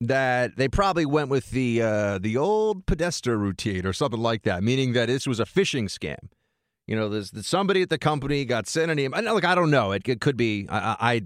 that 0.00 0.56
they 0.56 0.68
probably 0.68 1.04
went 1.04 1.28
with 1.28 1.50
the 1.50 1.82
uh, 1.82 2.18
the 2.18 2.36
old 2.36 2.86
Podesta 2.86 3.36
routine 3.36 3.86
or 3.86 3.92
something 3.92 4.20
like 4.20 4.42
that, 4.42 4.62
meaning 4.62 4.92
that 4.94 5.06
this 5.06 5.26
was 5.26 5.40
a 5.40 5.44
phishing 5.44 5.84
scam. 5.84 6.30
You 6.86 6.96
know, 6.96 7.08
there's, 7.08 7.30
there's 7.30 7.46
somebody 7.46 7.82
at 7.82 7.90
the 7.90 7.98
company 7.98 8.44
got 8.44 8.66
sent 8.66 8.90
an 8.90 8.98
email. 8.98 9.34
Like 9.34 9.44
I 9.44 9.54
don't 9.54 9.70
know, 9.70 9.92
it, 9.92 10.08
it 10.08 10.20
could 10.20 10.36
be. 10.36 10.66
I, 10.68 10.96
I 11.00 11.22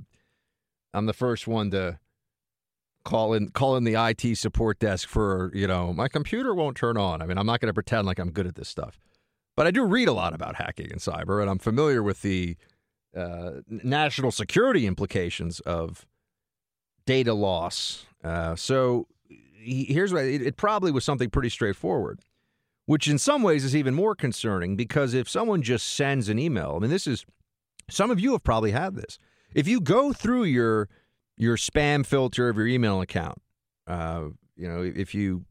I'm 0.92 1.06
the 1.06 1.12
first 1.12 1.46
one 1.46 1.70
to 1.70 1.98
call 3.04 3.34
in 3.34 3.50
call 3.50 3.76
in 3.76 3.84
the 3.84 3.94
IT 3.94 4.36
support 4.36 4.78
desk 4.78 5.08
for 5.08 5.50
you 5.54 5.66
know 5.66 5.92
my 5.92 6.08
computer 6.08 6.54
won't 6.54 6.76
turn 6.76 6.96
on. 6.96 7.22
I 7.22 7.26
mean, 7.26 7.38
I'm 7.38 7.46
not 7.46 7.60
going 7.60 7.68
to 7.68 7.74
pretend 7.74 8.06
like 8.06 8.18
I'm 8.18 8.30
good 8.30 8.46
at 8.46 8.56
this 8.56 8.68
stuff, 8.68 8.98
but 9.56 9.66
I 9.66 9.70
do 9.70 9.84
read 9.84 10.08
a 10.08 10.12
lot 10.12 10.34
about 10.34 10.56
hacking 10.56 10.90
and 10.90 11.00
cyber, 11.00 11.40
and 11.40 11.48
I'm 11.48 11.58
familiar 11.58 12.02
with 12.02 12.22
the 12.22 12.56
uh, 13.16 13.60
national 13.68 14.32
security 14.32 14.86
implications 14.86 15.60
of 15.60 16.06
data 17.06 17.34
loss 17.34 18.06
uh, 18.24 18.56
so 18.56 19.06
he, 19.64 19.84
here's 19.84 20.12
what 20.12 20.24
it, 20.24 20.42
it 20.42 20.56
probably 20.56 20.90
was 20.90 21.04
something 21.04 21.30
pretty 21.30 21.50
straightforward, 21.50 22.20
which 22.86 23.06
in 23.06 23.18
some 23.18 23.42
ways 23.42 23.64
is 23.64 23.76
even 23.76 23.94
more 23.94 24.14
concerning 24.14 24.76
because 24.76 25.14
if 25.14 25.28
someone 25.28 25.62
just 25.62 25.92
sends 25.92 26.28
an 26.28 26.38
email, 26.38 26.74
I 26.76 26.78
mean, 26.80 26.90
this 26.90 27.06
is 27.06 27.24
some 27.90 28.10
of 28.10 28.18
you 28.18 28.32
have 28.32 28.42
probably 28.42 28.70
had 28.70 28.96
this. 28.96 29.18
If 29.54 29.68
you 29.68 29.80
go 29.80 30.12
through 30.12 30.44
your 30.44 30.88
your 31.36 31.56
spam 31.56 32.06
filter 32.06 32.48
of 32.48 32.56
your 32.56 32.66
email 32.66 33.00
account, 33.00 33.40
uh, 33.86 34.28
you 34.56 34.68
know, 34.68 34.82
if 34.82 35.14
you 35.14 35.44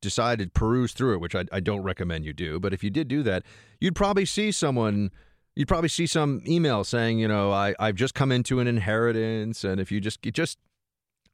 decide 0.00 0.38
to 0.40 0.48
peruse 0.48 0.92
through 0.92 1.14
it, 1.14 1.20
which 1.20 1.34
I, 1.34 1.44
I 1.50 1.60
don't 1.60 1.82
recommend 1.82 2.24
you 2.24 2.32
do, 2.32 2.60
but 2.60 2.72
if 2.72 2.84
you 2.84 2.90
did 2.90 3.08
do 3.08 3.22
that, 3.24 3.42
you'd 3.80 3.96
probably 3.96 4.24
see 4.24 4.52
someone 4.52 5.10
you'd 5.56 5.68
probably 5.68 5.88
see 5.88 6.06
some 6.06 6.42
email 6.46 6.84
saying, 6.84 7.18
you 7.18 7.26
know, 7.26 7.50
I, 7.50 7.74
I've 7.80 7.96
just 7.96 8.14
come 8.14 8.30
into 8.30 8.60
an 8.60 8.68
inheritance, 8.68 9.64
and 9.64 9.80
if 9.80 9.90
you 9.90 10.00
just 10.00 10.24
you 10.24 10.30
just 10.30 10.58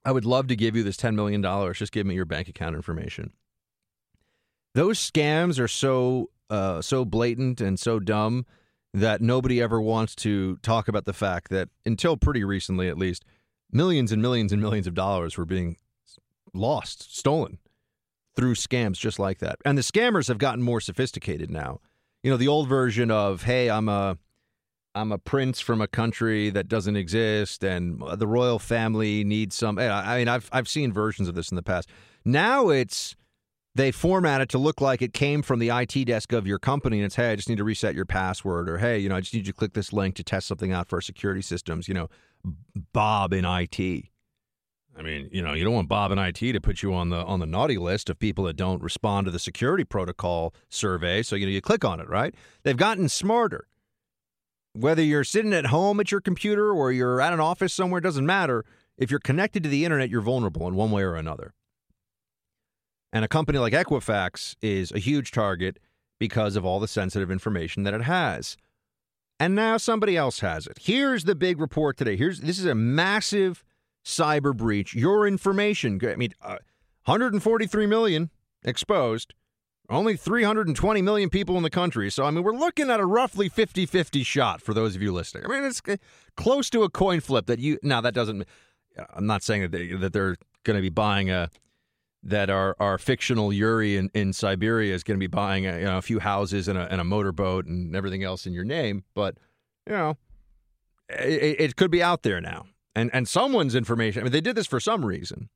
I 0.04 0.12
would 0.12 0.24
love 0.24 0.48
to 0.48 0.56
give 0.56 0.76
you 0.76 0.82
this 0.82 0.96
$10 0.96 1.14
million. 1.14 1.42
Just 1.74 1.92
give 1.92 2.06
me 2.06 2.14
your 2.14 2.24
bank 2.26 2.48
account 2.48 2.76
information. 2.76 3.32
those 4.74 4.98
scams 4.98 5.58
are 5.58 5.68
so 5.68 6.30
uh, 6.50 6.82
so 6.82 7.04
blatant 7.04 7.60
and 7.60 7.78
so 7.80 7.98
dumb 7.98 8.44
that 8.92 9.20
nobody 9.22 9.60
ever 9.62 9.80
wants 9.80 10.14
to 10.14 10.56
talk 10.58 10.88
about 10.88 11.04
the 11.04 11.12
fact 11.12 11.48
that 11.48 11.68
until 11.86 12.16
pretty 12.16 12.44
recently, 12.44 12.88
at 12.88 12.98
least, 12.98 13.24
millions 13.72 14.12
and 14.12 14.20
millions 14.20 14.52
and 14.52 14.60
millions 14.60 14.86
of 14.86 14.94
dollars 14.94 15.38
were 15.38 15.46
being 15.46 15.76
lost, 16.52 17.16
stolen 17.16 17.58
through 18.36 18.54
scams 18.54 18.98
just 18.98 19.18
like 19.18 19.38
that. 19.38 19.56
And 19.64 19.78
the 19.78 19.82
scammers 19.82 20.28
have 20.28 20.38
gotten 20.38 20.62
more 20.62 20.80
sophisticated 20.80 21.50
now. 21.50 21.80
You 22.22 22.30
know, 22.30 22.36
the 22.36 22.48
old 22.48 22.68
version 22.68 23.10
of, 23.10 23.42
"Hey, 23.44 23.70
I'm 23.70 23.88
a 23.88 24.18
I'm 24.94 25.12
a 25.12 25.18
prince 25.18 25.60
from 25.60 25.80
a 25.80 25.88
country 25.88 26.50
that 26.50 26.68
doesn't 26.68 26.96
exist, 26.96 27.64
and 27.64 28.02
uh, 28.02 28.16
the 28.16 28.26
royal 28.26 28.58
family 28.58 29.24
needs 29.24 29.56
some." 29.56 29.78
Eh, 29.78 29.90
I 29.90 30.18
mean, 30.18 30.28
I've 30.28 30.48
I've 30.52 30.68
seen 30.68 30.92
versions 30.92 31.28
of 31.28 31.34
this 31.34 31.50
in 31.50 31.56
the 31.56 31.62
past. 31.62 31.88
Now 32.24 32.70
it's 32.70 33.16
they 33.74 33.90
format 33.90 34.40
it 34.40 34.48
to 34.50 34.58
look 34.58 34.80
like 34.80 35.02
it 35.02 35.12
came 35.12 35.42
from 35.42 35.58
the 35.58 35.70
IT 35.70 36.04
desk 36.06 36.32
of 36.32 36.46
your 36.46 36.58
company 36.58 36.98
and 36.98 37.06
it's 37.06 37.16
hey 37.16 37.32
I 37.32 37.36
just 37.36 37.48
need 37.48 37.58
to 37.58 37.64
reset 37.64 37.94
your 37.94 38.04
password 38.04 38.68
or 38.68 38.78
hey 38.78 38.98
you 38.98 39.08
know 39.08 39.16
I 39.16 39.20
just 39.20 39.34
need 39.34 39.46
you 39.46 39.52
to 39.52 39.58
click 39.58 39.74
this 39.74 39.92
link 39.92 40.14
to 40.16 40.24
test 40.24 40.46
something 40.46 40.72
out 40.72 40.88
for 40.88 40.96
our 40.96 41.00
security 41.00 41.42
systems 41.42 41.88
you 41.88 41.94
know 41.94 42.08
Bob 42.92 43.32
in 43.32 43.44
IT 43.44 43.80
I 44.96 45.02
mean 45.02 45.28
you 45.32 45.42
know 45.42 45.54
you 45.54 45.64
don't 45.64 45.74
want 45.74 45.88
Bob 45.88 46.12
in 46.12 46.18
IT 46.18 46.38
to 46.38 46.60
put 46.60 46.82
you 46.82 46.94
on 46.94 47.10
the 47.10 47.24
on 47.24 47.40
the 47.40 47.46
naughty 47.46 47.78
list 47.78 48.08
of 48.08 48.18
people 48.18 48.44
that 48.44 48.56
don't 48.56 48.82
respond 48.82 49.24
to 49.26 49.30
the 49.30 49.38
security 49.38 49.84
protocol 49.84 50.54
survey 50.68 51.22
so 51.22 51.36
you 51.36 51.46
know 51.46 51.52
you 51.52 51.60
click 51.60 51.84
on 51.84 52.00
it 52.00 52.08
right 52.08 52.34
they've 52.62 52.76
gotten 52.76 53.08
smarter 53.08 53.66
whether 54.74 55.02
you're 55.02 55.24
sitting 55.24 55.52
at 55.52 55.66
home 55.66 56.00
at 56.00 56.10
your 56.10 56.20
computer 56.20 56.70
or 56.72 56.92
you're 56.92 57.20
at 57.20 57.32
an 57.32 57.40
office 57.40 57.72
somewhere 57.72 58.00
doesn't 58.00 58.26
matter 58.26 58.64
if 58.98 59.10
you're 59.10 59.20
connected 59.20 59.62
to 59.62 59.68
the 59.68 59.84
internet 59.84 60.10
you're 60.10 60.20
vulnerable 60.20 60.68
in 60.68 60.74
one 60.74 60.90
way 60.90 61.02
or 61.02 61.14
another 61.14 61.54
and 63.14 63.24
a 63.24 63.28
company 63.28 63.58
like 63.60 63.72
Equifax 63.72 64.56
is 64.60 64.90
a 64.90 64.98
huge 64.98 65.30
target 65.30 65.78
because 66.18 66.56
of 66.56 66.64
all 66.64 66.80
the 66.80 66.88
sensitive 66.88 67.30
information 67.30 67.84
that 67.84 67.94
it 67.94 68.02
has. 68.02 68.56
And 69.38 69.54
now 69.54 69.76
somebody 69.76 70.16
else 70.16 70.40
has 70.40 70.66
it. 70.66 70.78
Here's 70.80 71.22
the 71.22 71.36
big 71.36 71.60
report 71.60 71.96
today. 71.96 72.16
Here's 72.16 72.40
this 72.40 72.58
is 72.58 72.66
a 72.66 72.74
massive 72.74 73.62
cyber 74.04 74.54
breach. 74.54 74.94
Your 74.94 75.28
information, 75.28 76.00
I 76.04 76.16
mean, 76.16 76.32
uh, 76.42 76.58
143 77.04 77.86
million 77.86 78.30
exposed. 78.64 79.34
Only 79.90 80.16
320 80.16 81.02
million 81.02 81.28
people 81.28 81.56
in 81.58 81.62
the 81.62 81.70
country. 81.70 82.10
So, 82.10 82.24
I 82.24 82.30
mean, 82.30 82.42
we're 82.42 82.56
looking 82.56 82.88
at 82.88 83.00
a 83.00 83.06
roughly 83.06 83.50
50 83.50 83.84
50 83.84 84.22
shot 84.22 84.62
for 84.62 84.72
those 84.72 84.96
of 84.96 85.02
you 85.02 85.12
listening. 85.12 85.44
I 85.44 85.48
mean, 85.48 85.64
it's 85.64 85.82
uh, 85.86 85.96
close 86.36 86.70
to 86.70 86.84
a 86.84 86.88
coin 86.88 87.20
flip 87.20 87.46
that 87.46 87.58
you. 87.58 87.78
Now, 87.82 88.00
that 88.00 88.14
doesn't. 88.14 88.46
Uh, 88.98 89.04
I'm 89.12 89.26
not 89.26 89.42
saying 89.42 89.62
that, 89.62 89.72
they, 89.72 89.88
that 89.88 90.12
they're 90.12 90.36
going 90.64 90.76
to 90.76 90.82
be 90.82 90.88
buying 90.88 91.30
a 91.30 91.50
that 92.24 92.48
our, 92.48 92.74
our 92.80 92.96
fictional 92.96 93.52
Yuri 93.52 93.96
in, 93.96 94.10
in 94.14 94.32
Siberia 94.32 94.94
is 94.94 95.04
going 95.04 95.18
to 95.18 95.22
be 95.22 95.26
buying 95.26 95.66
a, 95.66 95.78
you 95.78 95.84
know, 95.84 95.98
a 95.98 96.02
few 96.02 96.20
houses 96.20 96.68
and 96.68 96.78
a, 96.78 96.90
and 96.90 97.00
a 97.00 97.04
motorboat 97.04 97.66
and 97.66 97.94
everything 97.94 98.24
else 98.24 98.46
in 98.46 98.54
your 98.54 98.64
name. 98.64 99.04
But, 99.14 99.36
you 99.86 99.92
know, 99.92 100.16
it, 101.10 101.60
it 101.60 101.76
could 101.76 101.90
be 101.90 102.02
out 102.02 102.22
there 102.22 102.40
now. 102.40 102.64
And, 102.96 103.10
and 103.12 103.28
someone's 103.28 103.74
information, 103.74 104.20
I 104.20 104.24
mean, 104.24 104.32
they 104.32 104.40
did 104.40 104.56
this 104.56 104.66
for 104.66 104.80
some 104.80 105.04
reason. 105.04 105.50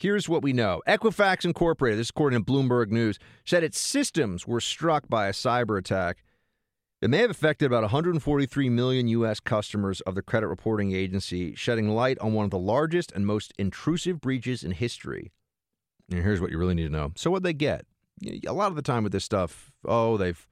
Here's 0.00 0.30
what 0.30 0.42
we 0.42 0.54
know 0.54 0.80
Equifax 0.88 1.44
Incorporated, 1.44 1.98
this 1.98 2.08
according 2.08 2.42
to 2.42 2.50
Bloomberg 2.50 2.88
News, 2.88 3.18
said 3.44 3.62
its 3.62 3.78
systems 3.78 4.46
were 4.46 4.60
struck 4.60 5.08
by 5.10 5.26
a 5.26 5.32
cyber 5.32 5.78
attack 5.78 6.24
that 7.02 7.08
may 7.08 7.18
have 7.18 7.30
affected 7.30 7.66
about 7.66 7.82
143 7.82 8.70
million 8.70 9.08
U.S. 9.08 9.40
customers 9.40 10.00
of 10.02 10.14
the 10.14 10.22
credit 10.22 10.48
reporting 10.48 10.94
agency, 10.94 11.54
shedding 11.54 11.90
light 11.90 12.18
on 12.20 12.32
one 12.32 12.46
of 12.46 12.50
the 12.50 12.58
largest 12.58 13.12
and 13.12 13.26
most 13.26 13.52
intrusive 13.58 14.22
breaches 14.22 14.64
in 14.64 14.72
history. 14.72 15.32
And 16.10 16.22
here's 16.22 16.40
what 16.40 16.50
you 16.50 16.56
really 16.56 16.74
need 16.74 16.84
to 16.84 16.90
know. 16.90 17.12
So 17.14 17.30
what 17.30 17.42
they 17.42 17.52
get? 17.52 17.84
A 18.46 18.54
lot 18.54 18.68
of 18.68 18.76
the 18.76 18.82
time 18.82 19.02
with 19.02 19.12
this 19.12 19.24
stuff, 19.24 19.70
oh, 19.84 20.16
they've 20.16 20.48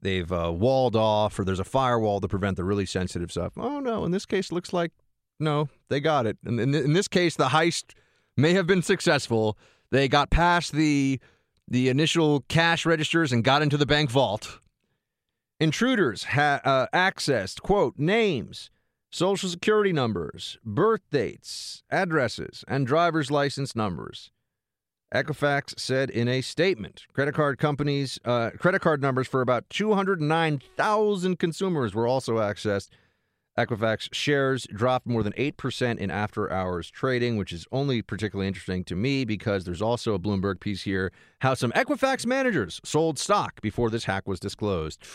they've 0.00 0.32
uh, 0.32 0.50
walled 0.50 0.96
off 0.96 1.38
or 1.38 1.44
there's 1.44 1.60
a 1.60 1.64
firewall 1.64 2.20
to 2.20 2.28
prevent 2.28 2.56
the 2.56 2.64
really 2.64 2.86
sensitive 2.86 3.30
stuff. 3.30 3.52
Oh 3.58 3.80
no, 3.80 4.06
in 4.06 4.12
this 4.12 4.24
case, 4.24 4.50
looks 4.50 4.72
like 4.72 4.92
no, 5.38 5.68
they 5.90 6.00
got 6.00 6.26
it. 6.26 6.38
And 6.44 6.58
in, 6.58 6.74
in 6.74 6.94
this 6.94 7.08
case, 7.08 7.36
the 7.36 7.48
heist 7.48 7.92
may 8.38 8.54
have 8.54 8.66
been 8.66 8.82
successful. 8.82 9.58
They 9.90 10.08
got 10.08 10.30
past 10.30 10.72
the 10.72 11.20
the 11.66 11.90
initial 11.90 12.40
cash 12.48 12.86
registers 12.86 13.30
and 13.30 13.44
got 13.44 13.60
into 13.60 13.76
the 13.76 13.84
bank 13.84 14.10
vault. 14.10 14.60
Intruders 15.60 16.24
ha- 16.24 16.60
uh, 16.64 16.86
accessed 16.94 17.60
quote 17.60 17.98
names, 17.98 18.70
social 19.10 19.50
security 19.50 19.92
numbers, 19.92 20.56
birth 20.64 21.02
dates, 21.10 21.82
addresses, 21.90 22.64
and 22.68 22.86
driver's 22.86 23.30
license 23.30 23.76
numbers. 23.76 24.30
Equifax 25.14 25.78
said 25.78 26.10
in 26.10 26.28
a 26.28 26.42
statement, 26.42 27.06
credit 27.14 27.34
card 27.34 27.58
companies, 27.58 28.18
uh, 28.24 28.50
credit 28.58 28.80
card 28.80 29.00
numbers 29.00 29.26
for 29.26 29.40
about 29.40 29.68
209,000 29.70 31.38
consumers 31.38 31.94
were 31.94 32.06
also 32.06 32.36
accessed. 32.36 32.90
Equifax 33.58 34.08
shares 34.14 34.66
dropped 34.72 35.06
more 35.06 35.22
than 35.22 35.32
8% 35.32 35.98
in 35.98 36.10
after 36.10 36.50
hours 36.50 36.90
trading, 36.90 37.36
which 37.36 37.52
is 37.52 37.66
only 37.72 38.02
particularly 38.02 38.46
interesting 38.46 38.84
to 38.84 38.94
me 38.94 39.24
because 39.24 39.64
there's 39.64 39.82
also 39.82 40.14
a 40.14 40.18
Bloomberg 40.18 40.60
piece 40.60 40.82
here 40.82 41.12
how 41.40 41.54
some 41.54 41.72
Equifax 41.72 42.24
managers 42.24 42.80
sold 42.84 43.18
stock 43.18 43.60
before 43.60 43.90
this 43.90 44.04
hack 44.04 44.26
was 44.26 44.40
disclosed. 44.40 45.02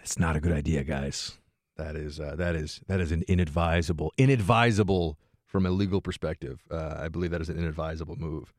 It's 0.00 0.18
not 0.18 0.36
a 0.36 0.40
good 0.40 0.52
idea, 0.52 0.84
guys. 0.84 1.36
That 1.76 1.94
is 1.94 2.18
uh, 2.18 2.34
that 2.36 2.54
is 2.54 2.80
that 2.86 2.98
is 3.00 3.12
an 3.12 3.24
inadvisable 3.28 4.10
inadvisable 4.16 5.16
from 5.44 5.66
a 5.66 5.70
legal 5.70 6.00
perspective. 6.00 6.62
Uh, 6.70 6.94
I 6.96 7.08
believe 7.08 7.30
that 7.32 7.42
is 7.42 7.50
an 7.50 7.58
inadvisable 7.58 8.16
move. 8.16 8.54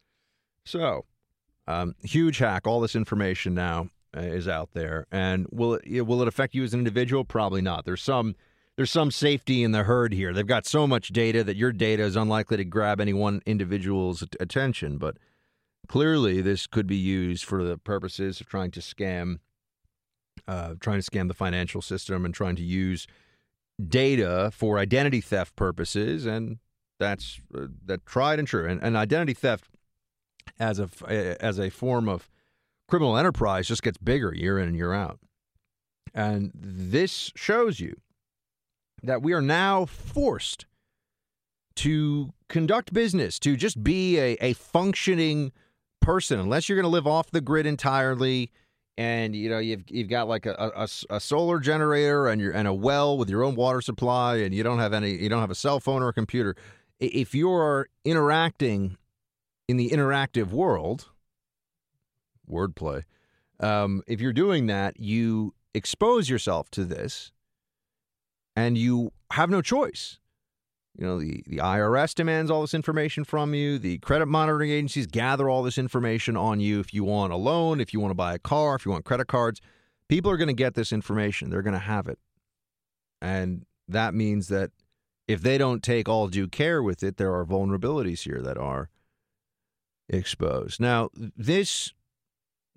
So, 0.64 1.06
um, 1.66 1.96
huge 2.04 2.38
hack. 2.38 2.68
All 2.68 2.82
this 2.82 2.96
information 2.96 3.56
now 3.56 3.90
is 4.14 4.48
out 4.48 4.72
there, 4.74 5.06
and 5.12 5.48
will 5.52 5.76
it, 5.76 6.02
will 6.02 6.22
it 6.22 6.28
affect 6.28 6.56
you 6.56 6.64
as 6.64 6.74
an 6.74 6.80
individual? 6.80 7.24
Probably 7.24 7.62
not. 7.62 7.86
There's 7.86 8.02
some 8.02 8.36
there's 8.76 8.92
some 8.92 9.12
safety 9.12 9.64
in 9.64 9.72
the 9.72 9.84
herd 9.84 10.14
here. 10.14 10.34
They've 10.34 10.48
got 10.48 10.66
so 10.66 10.88
much 10.88 11.10
data 11.10 11.44
that 11.44 11.58
your 11.58 11.72
data 11.72 12.04
is 12.04 12.16
unlikely 12.16 12.58
to 12.58 12.64
grab 12.64 13.02
any 13.02 13.14
one 13.14 13.42
individual's 13.46 14.24
attention, 14.40 14.98
but 14.98 15.18
clearly 15.88 16.42
this 16.42 16.66
could 16.66 16.88
be 16.88 16.96
used 16.96 17.44
for 17.44 17.64
the 17.64 17.78
purposes 17.78 18.40
of 18.40 18.48
trying 18.48 18.72
to 18.72 18.80
scam, 18.80 19.40
uh, 20.48 20.76
trying 20.80 21.02
to 21.02 21.12
scam 21.12 21.28
the 21.28 21.34
financial 21.34 21.82
system 21.82 22.24
and 22.24 22.34
trying 22.34 22.56
to 22.56 22.64
use 22.64 23.06
data 23.86 24.50
for 24.54 24.78
identity 24.78 25.22
theft 25.22 25.56
purposes 25.56 26.26
and 26.26 26.60
that's 27.00 27.40
uh, 27.56 27.68
that 27.86 28.06
tried 28.06 28.40
and 28.40 28.48
true. 28.48 28.68
And, 28.68 28.82
and 28.84 28.96
identity 28.96 29.34
theft 29.34 29.66
as 30.60 30.80
a 30.80 30.90
as 31.44 31.60
a 31.60 31.70
form 31.70 32.08
of 32.08 32.30
criminal 32.90 33.18
enterprise 33.18 33.68
just 33.68 33.84
gets 33.84 33.98
bigger 33.98 34.34
year 34.34 34.60
in 34.60 34.68
and 34.68 34.78
year 34.78 34.94
out. 34.94 35.20
And 36.14 36.52
this 36.54 37.32
shows 37.36 37.80
you 37.80 38.02
that 39.04 39.22
we 39.22 39.34
are 39.34 39.42
now 39.42 39.86
forced 39.86 40.66
to 41.76 42.34
conduct 42.50 42.94
business, 42.94 43.40
to 43.40 43.56
just 43.56 43.84
be 43.84 44.18
a, 44.18 44.38
a 44.42 44.54
functioning 44.54 45.52
person, 46.02 46.40
unless 46.40 46.68
you're 46.68 46.76
going 46.76 46.84
to 46.84 46.90
live 46.90 47.08
off 47.08 47.32
the 47.32 47.42
grid 47.42 47.66
entirely. 47.66 48.52
And 48.98 49.34
you 49.34 49.50
know 49.50 49.60
you've 49.60 49.84
you've 49.88 50.10
got 50.10 50.28
like 50.28 50.46
a, 50.46 50.74
a, 50.76 50.88
a 51.10 51.20
solar 51.22 51.60
generator 51.60 52.28
and 52.28 52.42
your 52.42 52.52
and 52.52 52.68
a 52.68 52.74
well 52.74 53.18
with 53.18 53.30
your 53.30 53.46
own 53.46 53.56
water 53.56 53.80
supply, 53.80 54.38
and 54.38 54.54
you 54.54 54.62
don't 54.62 54.80
have 54.80 54.92
any 54.92 55.12
you 55.12 55.30
don't 55.30 55.40
have 55.40 55.52
a 55.52 55.56
cell 55.56 55.80
phone 55.80 56.04
or 56.04 56.10
a 56.10 56.14
computer 56.14 56.58
if 57.00 57.34
you're 57.34 57.88
interacting 58.04 58.98
in 59.68 59.78
the 59.78 59.90
interactive 59.90 60.50
world, 60.50 61.10
wordplay, 62.50 63.04
um, 63.60 64.02
if 64.08 64.22
you're 64.22 64.34
doing 64.34 64.68
that, 64.68 65.00
you 65.00 65.54
expose 65.74 66.30
yourself 66.30 66.70
to 66.72 66.86
this 66.86 67.32
and 68.56 68.78
you 68.78 69.12
have 69.32 69.50
no 69.50 69.62
choice. 69.62 70.20
You 70.98 71.06
know, 71.06 71.20
the, 71.20 71.44
the 71.48 71.58
IRS 71.58 72.14
demands 72.14 72.52
all 72.52 72.62
this 72.62 72.74
information 72.74 73.24
from 73.24 73.54
you. 73.54 73.80
The 73.80 74.00
credit 74.00 74.26
monitoring 74.26 74.72
agencies 74.72 75.08
gather 75.08 75.50
all 75.50 75.64
this 75.64 75.78
information 75.78 76.36
on 76.36 76.60
you. 76.60 76.80
If 76.80 76.94
you 76.94 77.06
want 77.06 77.32
a 77.32 77.38
loan, 77.38 77.80
if 77.80 77.94
you 77.94 78.00
want 78.00 78.12
to 78.12 78.16
buy 78.16 78.34
a 78.34 78.40
car, 78.40 78.76
if 78.76 78.86
you 78.86 78.92
want 78.92 79.06
credit 79.06 79.28
cards, 79.28 79.62
people 80.10 80.30
are 80.30 80.38
going 80.38 80.48
to 80.48 80.54
get 80.54 80.74
this 80.74 80.92
information. 80.92 81.50
They're 81.50 81.62
going 81.62 81.74
to 81.74 81.80
have 81.80 82.08
it. 82.08 82.20
And 83.22 83.66
that 83.88 84.14
means 84.14 84.50
that 84.50 84.72
if 85.28 85.42
they 85.42 85.58
don't 85.58 85.84
take 85.84 86.10
all 86.10 86.28
due 86.28 86.48
care 86.48 86.82
with 86.82 87.04
it, 87.04 87.18
there 87.18 87.34
are 87.34 87.46
vulnerabilities 87.46 88.24
here 88.24 88.42
that 88.42 88.58
are 88.58 88.90
exposed. 90.10 90.82
Now, 90.82 91.10
this, 91.14 91.94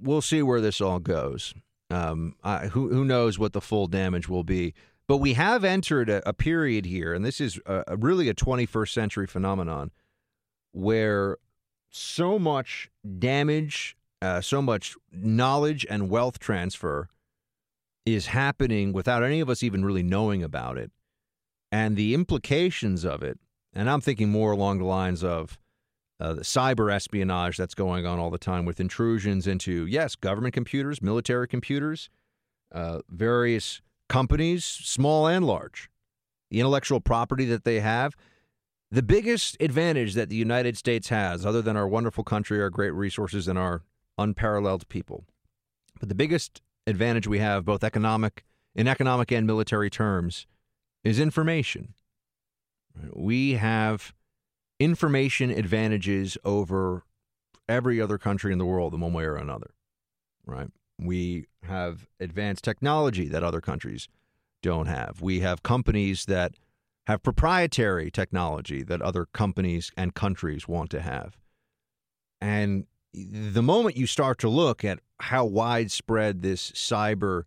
we'll 0.02 0.22
see 0.22 0.42
where 0.42 0.60
this 0.60 0.80
all 0.80 0.98
goes. 0.98 1.54
Um, 1.90 2.36
I, 2.42 2.68
who, 2.68 2.88
who 2.88 3.04
knows 3.04 3.38
what 3.38 3.52
the 3.52 3.60
full 3.60 3.86
damage 3.86 4.28
will 4.28 4.44
be. 4.44 4.74
But 5.08 5.18
we 5.18 5.34
have 5.34 5.64
entered 5.64 6.08
a, 6.08 6.26
a 6.28 6.32
period 6.32 6.86
here, 6.86 7.12
and 7.12 7.24
this 7.24 7.40
is 7.40 7.60
a, 7.66 7.84
a 7.88 7.96
really 7.96 8.28
a 8.28 8.34
21st 8.34 8.92
century 8.92 9.26
phenomenon 9.26 9.90
where 10.72 11.36
so 11.90 12.38
much 12.38 12.90
damage, 13.18 13.96
uh, 14.22 14.40
so 14.40 14.62
much 14.62 14.96
knowledge 15.12 15.84
and 15.90 16.08
wealth 16.08 16.38
transfer 16.38 17.08
is 18.06 18.26
happening 18.26 18.92
without 18.92 19.22
any 19.22 19.40
of 19.40 19.50
us 19.50 19.62
even 19.62 19.84
really 19.84 20.02
knowing 20.02 20.42
about 20.42 20.78
it 20.78 20.90
and 21.70 21.96
the 21.96 22.14
implications 22.14 23.04
of 23.04 23.22
it. 23.22 23.38
And 23.72 23.88
I'm 23.88 24.00
thinking 24.00 24.28
more 24.28 24.52
along 24.52 24.78
the 24.78 24.84
lines 24.84 25.22
of 25.22 25.58
uh, 26.22 26.34
the 26.34 26.42
cyber 26.42 26.92
espionage 26.92 27.56
that's 27.56 27.74
going 27.74 28.06
on 28.06 28.20
all 28.20 28.30
the 28.30 28.38
time 28.38 28.64
with 28.64 28.78
intrusions 28.78 29.48
into, 29.48 29.86
yes, 29.86 30.14
government 30.14 30.54
computers, 30.54 31.02
military 31.02 31.48
computers, 31.48 32.10
uh, 32.70 33.00
various 33.08 33.82
companies, 34.08 34.64
small 34.64 35.26
and 35.26 35.44
large, 35.44 35.90
the 36.48 36.60
intellectual 36.60 37.00
property 37.00 37.44
that 37.46 37.64
they 37.64 37.80
have. 37.80 38.14
The 38.92 39.02
biggest 39.02 39.56
advantage 39.58 40.14
that 40.14 40.28
the 40.28 40.36
United 40.36 40.76
States 40.76 41.08
has, 41.08 41.44
other 41.44 41.60
than 41.60 41.76
our 41.76 41.88
wonderful 41.88 42.22
country, 42.22 42.62
our 42.62 42.70
great 42.70 42.92
resources, 42.92 43.48
and 43.48 43.58
our 43.58 43.82
unparalleled 44.16 44.88
people, 44.88 45.24
but 45.98 46.08
the 46.08 46.14
biggest 46.14 46.62
advantage 46.86 47.26
we 47.26 47.40
have, 47.40 47.64
both 47.64 47.82
economic 47.82 48.44
in 48.76 48.86
economic 48.86 49.32
and 49.32 49.44
military 49.44 49.90
terms, 49.90 50.46
is 51.02 51.18
information. 51.18 51.94
We 53.12 53.54
have 53.54 54.14
information 54.84 55.50
advantages 55.50 56.36
over 56.44 57.04
every 57.68 58.00
other 58.00 58.18
country 58.18 58.52
in 58.52 58.58
the 58.58 58.66
world 58.66 58.94
in 58.94 59.00
one 59.00 59.12
way 59.12 59.24
or 59.24 59.36
another, 59.36 59.70
right? 60.46 60.68
We 60.98 61.46
have 61.64 62.06
advanced 62.20 62.64
technology 62.64 63.28
that 63.28 63.42
other 63.42 63.60
countries 63.60 64.08
don't 64.62 64.86
have. 64.86 65.20
We 65.20 65.40
have 65.40 65.62
companies 65.62 66.26
that 66.26 66.54
have 67.06 67.22
proprietary 67.22 68.10
technology 68.10 68.82
that 68.82 69.02
other 69.02 69.26
companies 69.26 69.90
and 69.96 70.14
countries 70.14 70.68
want 70.68 70.90
to 70.90 71.00
have. 71.00 71.36
And 72.40 72.86
the 73.12 73.62
moment 73.62 73.96
you 73.96 74.06
start 74.06 74.38
to 74.38 74.48
look 74.48 74.84
at 74.84 75.00
how 75.20 75.44
widespread 75.44 76.42
this 76.42 76.70
cyber 76.72 77.44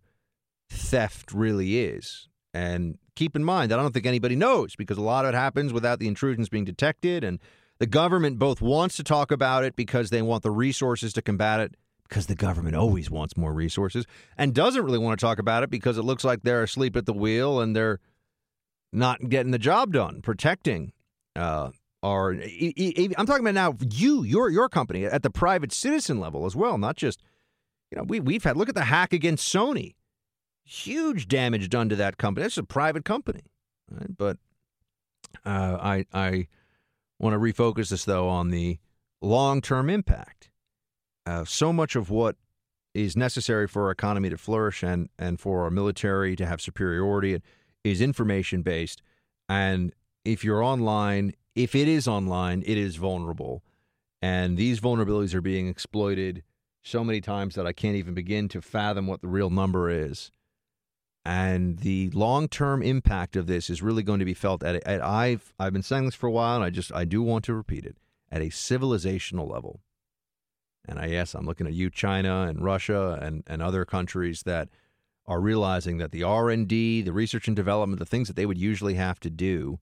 theft 0.70 1.32
really 1.32 1.80
is, 1.80 2.28
and 2.54 2.98
keep 3.16 3.34
in 3.34 3.42
mind 3.42 3.70
that 3.70 3.78
I 3.78 3.82
don't 3.82 3.92
think 3.92 4.06
anybody 4.06 4.36
knows 4.36 4.76
because 4.76 4.98
a 4.98 5.02
lot 5.02 5.24
of 5.24 5.34
it 5.34 5.36
happens 5.36 5.72
without 5.72 5.98
the 5.98 6.06
intrusions 6.06 6.48
being 6.48 6.64
detected. 6.64 7.24
And 7.24 7.40
the 7.78 7.86
government 7.86 8.38
both 8.38 8.60
wants 8.62 8.96
to 8.96 9.02
talk 9.02 9.32
about 9.32 9.64
it 9.64 9.74
because 9.74 10.10
they 10.10 10.22
want 10.22 10.42
the 10.42 10.50
resources 10.50 11.12
to 11.14 11.22
combat 11.22 11.60
it, 11.60 11.74
because 12.08 12.26
the 12.26 12.36
government 12.36 12.76
always 12.76 13.10
wants 13.10 13.36
more 13.36 13.52
resources, 13.52 14.06
and 14.38 14.54
doesn't 14.54 14.84
really 14.84 14.98
want 14.98 15.18
to 15.18 15.24
talk 15.26 15.38
about 15.38 15.62
it 15.62 15.70
because 15.70 15.98
it 15.98 16.02
looks 16.02 16.22
like 16.22 16.42
they're 16.42 16.62
asleep 16.62 16.94
at 16.96 17.06
the 17.06 17.12
wheel 17.12 17.60
and 17.60 17.74
they're 17.74 17.98
not 18.92 19.28
getting 19.28 19.50
the 19.50 19.58
job 19.58 19.92
done 19.92 20.22
protecting 20.22 20.92
uh, 21.34 21.70
our. 22.02 22.32
I'm 22.32 23.26
talking 23.26 23.46
about 23.46 23.54
now 23.54 23.76
you, 23.90 24.22
your 24.22 24.48
your 24.48 24.68
company 24.68 25.04
at 25.04 25.22
the 25.22 25.30
private 25.30 25.72
citizen 25.72 26.20
level 26.20 26.46
as 26.46 26.54
well, 26.54 26.78
not 26.78 26.96
just 26.96 27.22
you 27.90 27.98
know 27.98 28.04
we 28.04 28.20
we've 28.20 28.44
had 28.44 28.56
look 28.56 28.68
at 28.68 28.74
the 28.74 28.84
hack 28.84 29.12
against 29.12 29.52
Sony 29.52 29.94
huge 30.66 31.28
damage 31.28 31.70
done 31.70 31.88
to 31.88 31.96
that 31.96 32.18
company. 32.18 32.44
It's 32.44 32.58
a 32.58 32.64
private 32.64 33.04
company, 33.04 33.42
right? 33.90 34.16
but 34.16 34.36
uh, 35.44 35.78
I 35.80 36.04
I 36.12 36.48
want 37.18 37.34
to 37.34 37.38
refocus 37.38 37.88
this 37.88 38.04
though 38.04 38.28
on 38.28 38.50
the 38.50 38.78
long 39.22 39.62
term 39.62 39.88
impact. 39.88 40.50
Uh, 41.24 41.44
so 41.44 41.72
much 41.72 41.96
of 41.96 42.10
what 42.10 42.36
is 42.94 43.16
necessary 43.16 43.66
for 43.66 43.84
our 43.84 43.90
economy 43.90 44.28
to 44.28 44.36
flourish 44.36 44.82
and 44.82 45.08
and 45.18 45.40
for 45.40 45.62
our 45.62 45.70
military 45.70 46.34
to 46.36 46.44
have 46.44 46.60
superiority 46.60 47.40
is 47.84 48.00
information 48.00 48.62
based. 48.62 49.02
And 49.48 49.92
if 50.24 50.42
you're 50.42 50.62
online, 50.62 51.34
if 51.54 51.74
it 51.74 51.86
is 51.86 52.08
online, 52.08 52.64
it 52.66 52.76
is 52.76 52.96
vulnerable, 52.96 53.62
and 54.20 54.56
these 54.56 54.80
vulnerabilities 54.80 55.34
are 55.34 55.40
being 55.40 55.68
exploited 55.68 56.42
so 56.82 57.04
many 57.04 57.20
times 57.20 57.54
that 57.54 57.66
I 57.66 57.72
can't 57.72 57.96
even 57.96 58.14
begin 58.14 58.48
to 58.48 58.60
fathom 58.60 59.06
what 59.06 59.20
the 59.20 59.28
real 59.28 59.50
number 59.50 59.90
is 59.90 60.30
and 61.26 61.80
the 61.80 62.08
long-term 62.10 62.84
impact 62.84 63.34
of 63.34 63.48
this 63.48 63.68
is 63.68 63.82
really 63.82 64.04
going 64.04 64.20
to 64.20 64.24
be 64.24 64.32
felt 64.32 64.62
at, 64.62 64.76
at 64.86 65.02
I've 65.02 65.52
I've 65.58 65.72
been 65.72 65.82
saying 65.82 66.04
this 66.04 66.14
for 66.14 66.28
a 66.28 66.30
while, 66.30 66.54
and 66.54 66.64
I 66.64 66.70
just 66.70 66.94
I 66.94 67.04
do 67.04 67.20
want 67.20 67.44
to 67.46 67.54
repeat 67.54 67.84
it 67.84 67.96
at 68.30 68.42
a 68.42 68.44
civilizational 68.44 69.50
level. 69.50 69.80
And 70.86 71.00
I 71.00 71.06
yes, 71.06 71.34
I'm 71.34 71.44
looking 71.44 71.66
at 71.66 71.72
you, 71.72 71.90
China 71.90 72.42
and 72.42 72.64
Russia 72.64 73.18
and 73.20 73.42
and 73.48 73.60
other 73.60 73.84
countries 73.84 74.44
that 74.44 74.68
are 75.26 75.40
realizing 75.40 75.98
that 75.98 76.12
the 76.12 76.22
R&D, 76.22 77.02
the 77.02 77.12
research 77.12 77.48
and 77.48 77.56
development, 77.56 77.98
the 77.98 78.06
things 78.06 78.28
that 78.28 78.36
they 78.36 78.46
would 78.46 78.58
usually 78.58 78.94
have 78.94 79.18
to 79.18 79.28
do 79.28 79.80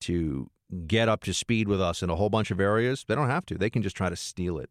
to 0.00 0.50
get 0.88 1.08
up 1.08 1.22
to 1.22 1.32
speed 1.32 1.68
with 1.68 1.80
us 1.80 2.02
in 2.02 2.10
a 2.10 2.16
whole 2.16 2.30
bunch 2.30 2.50
of 2.50 2.58
areas, 2.58 3.04
they 3.06 3.14
don't 3.14 3.30
have 3.30 3.46
to. 3.46 3.54
They 3.56 3.70
can 3.70 3.82
just 3.82 3.96
try 3.96 4.08
to 4.08 4.16
steal 4.16 4.58
it. 4.58 4.70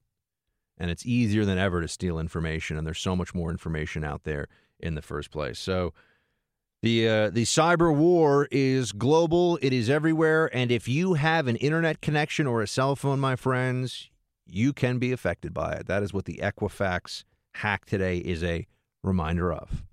And 0.77 0.91
it's 0.91 1.05
easier 1.05 1.45
than 1.45 1.57
ever 1.57 1.79
to 1.79 1.87
steal 1.87 2.19
information 2.19 2.77
and 2.77 2.85
there's 2.85 2.99
so 2.99 3.15
much 3.15 3.33
more 3.33 3.49
information 3.49 4.03
out 4.03 4.25
there 4.25 4.49
in 4.81 4.95
the 4.95 5.01
first 5.01 5.31
place. 5.31 5.57
So 5.57 5.93
the 6.81 7.07
uh, 7.07 7.29
the 7.29 7.43
cyber 7.43 7.93
war 7.93 8.47
is 8.51 8.91
global. 8.91 9.59
It 9.61 9.73
is 9.73 9.89
everywhere, 9.89 10.49
and 10.53 10.71
if 10.71 10.87
you 10.87 11.15
have 11.15 11.47
an 11.47 11.57
internet 11.57 12.01
connection 12.01 12.47
or 12.47 12.61
a 12.61 12.67
cell 12.67 12.95
phone, 12.95 13.19
my 13.19 13.35
friends, 13.35 14.09
you 14.47 14.71
can 14.71 14.97
be 14.97 15.11
affected 15.11 15.53
by 15.53 15.73
it. 15.73 15.87
That 15.87 16.03
is 16.03 16.13
what 16.13 16.25
the 16.25 16.39
Equifax 16.41 17.25
hack 17.55 17.85
today 17.85 18.17
is 18.17 18.43
a 18.43 18.65
reminder 19.03 19.51
of. 19.51 19.83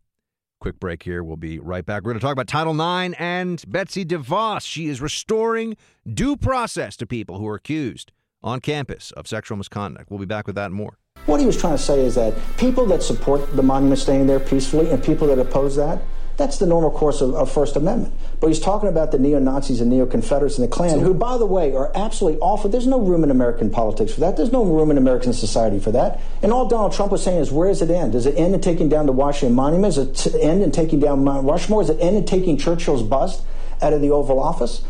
Quick 0.61 0.81
break 0.81 1.03
here. 1.03 1.23
We'll 1.23 1.37
be 1.37 1.59
right 1.59 1.85
back. 1.85 2.03
We're 2.03 2.13
going 2.13 2.21
to 2.21 2.25
talk 2.25 2.33
about 2.33 2.47
Title 2.47 2.75
IX 2.75 3.15
and 3.19 3.63
Betsy 3.69 4.05
DeVos. 4.05 4.63
She 4.63 4.87
is 4.87 5.01
restoring 5.01 5.77
due 6.13 6.37
process 6.37 6.97
to 6.99 7.07
people 7.07 7.39
who 7.39 7.47
are 7.47 7.57
accused 7.57 8.13
on 8.43 8.61
campus 8.61 9.11
of 9.13 9.27
sexual 9.27 9.59
misconduct. 9.59 10.11
We'll 10.11 10.21
be 10.21 10.25
back 10.25 10.47
with 10.47 10.57
that 10.57 10.67
and 10.67 10.75
more. 10.75 10.99
What 11.27 11.41
he 11.41 11.47
was 11.47 11.57
trying 11.57 11.77
to 11.77 11.83
say 11.83 12.01
is 12.01 12.15
that 12.15 12.35
people 12.57 12.87
that 12.87 13.03
support 13.03 13.55
the 13.57 13.63
monument 13.63 14.01
staying 14.01 14.27
there 14.27 14.41
peacefully 14.41 14.91
and 14.91 15.03
people 15.03 15.27
that 15.29 15.39
oppose 15.39 15.77
that 15.77 16.01
that's 16.37 16.59
the 16.59 16.67
normal 16.67 16.91
course 16.91 17.21
of, 17.21 17.35
of 17.35 17.51
First 17.51 17.77
Amendment. 17.77 18.15
But 18.41 18.49
he's 18.49 18.61
talking 18.61 18.89
about 18.89 19.11
the 19.11 19.19
neo 19.19 19.39
Nazis 19.39 19.81
and 19.81 19.91
neo 19.91 20.07
Confederates 20.07 20.59
and 20.59 20.67
the 20.67 20.71
Klan, 20.71 21.01
who, 21.01 21.15
by 21.15 21.39
the 21.39 21.47
way, 21.47 21.75
are 21.75 21.91
absolutely 21.95 22.39
awful. 22.41 22.71
There's 22.71 22.87
no 22.87 23.01
room 23.01 23.25
in 23.25 23.31
American 23.31 23.71
politics 23.71 24.13
for 24.13 24.21
that. 24.21 24.37
There's 24.37 24.53
no 24.53 24.65
room 24.65 24.91
in 24.91 24.99
American 24.99 25.33
society 25.33 25.79
for 25.79 25.91
that. 25.93 26.21
And 26.43 26.53
all 26.53 26.69
Donald 26.69 26.93
Trump 26.93 27.13
was 27.13 27.23
saying 27.23 27.41
is, 27.41 27.51
where 27.51 27.69
does 27.69 27.81
it 27.81 27.91
end? 27.91 28.13
Does 28.13 28.27
it 28.27 28.37
end 28.37 28.55
in 28.55 28.61
taking 28.61 28.89
down 28.89 29.07
the 29.07 29.13
Washington 29.13 29.57
Monument? 29.57 29.95
Does 29.95 30.27
it 30.27 30.35
end 30.35 30.63
in 30.63 30.71
taking 30.71 31.01
down 31.01 31.25
Mount 31.25 31.47
Rushmore? 31.47 31.83
Does 31.83 31.91
it 31.91 32.01
end 32.01 32.17
in 32.17 32.27
taking 32.27 32.59
Churchill's 32.59 33.03
bust 33.03 33.43
out 33.81 33.93
of 33.93 34.03
the 34.03 34.11
Oval 34.11 34.39
Office? 34.39 34.83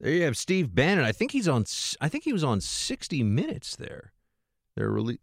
There 0.00 0.12
you 0.12 0.24
have 0.24 0.36
Steve 0.36 0.74
Bannon. 0.74 1.04
I 1.04 1.12
think 1.12 1.30
he's 1.30 1.46
on. 1.46 1.66
I 2.00 2.08
think 2.08 2.24
he 2.24 2.32
was 2.32 2.42
on 2.42 2.60
60 2.60 3.22
Minutes 3.22 3.76
there. 3.76 4.12
They're 4.76 4.90
really 4.90 5.20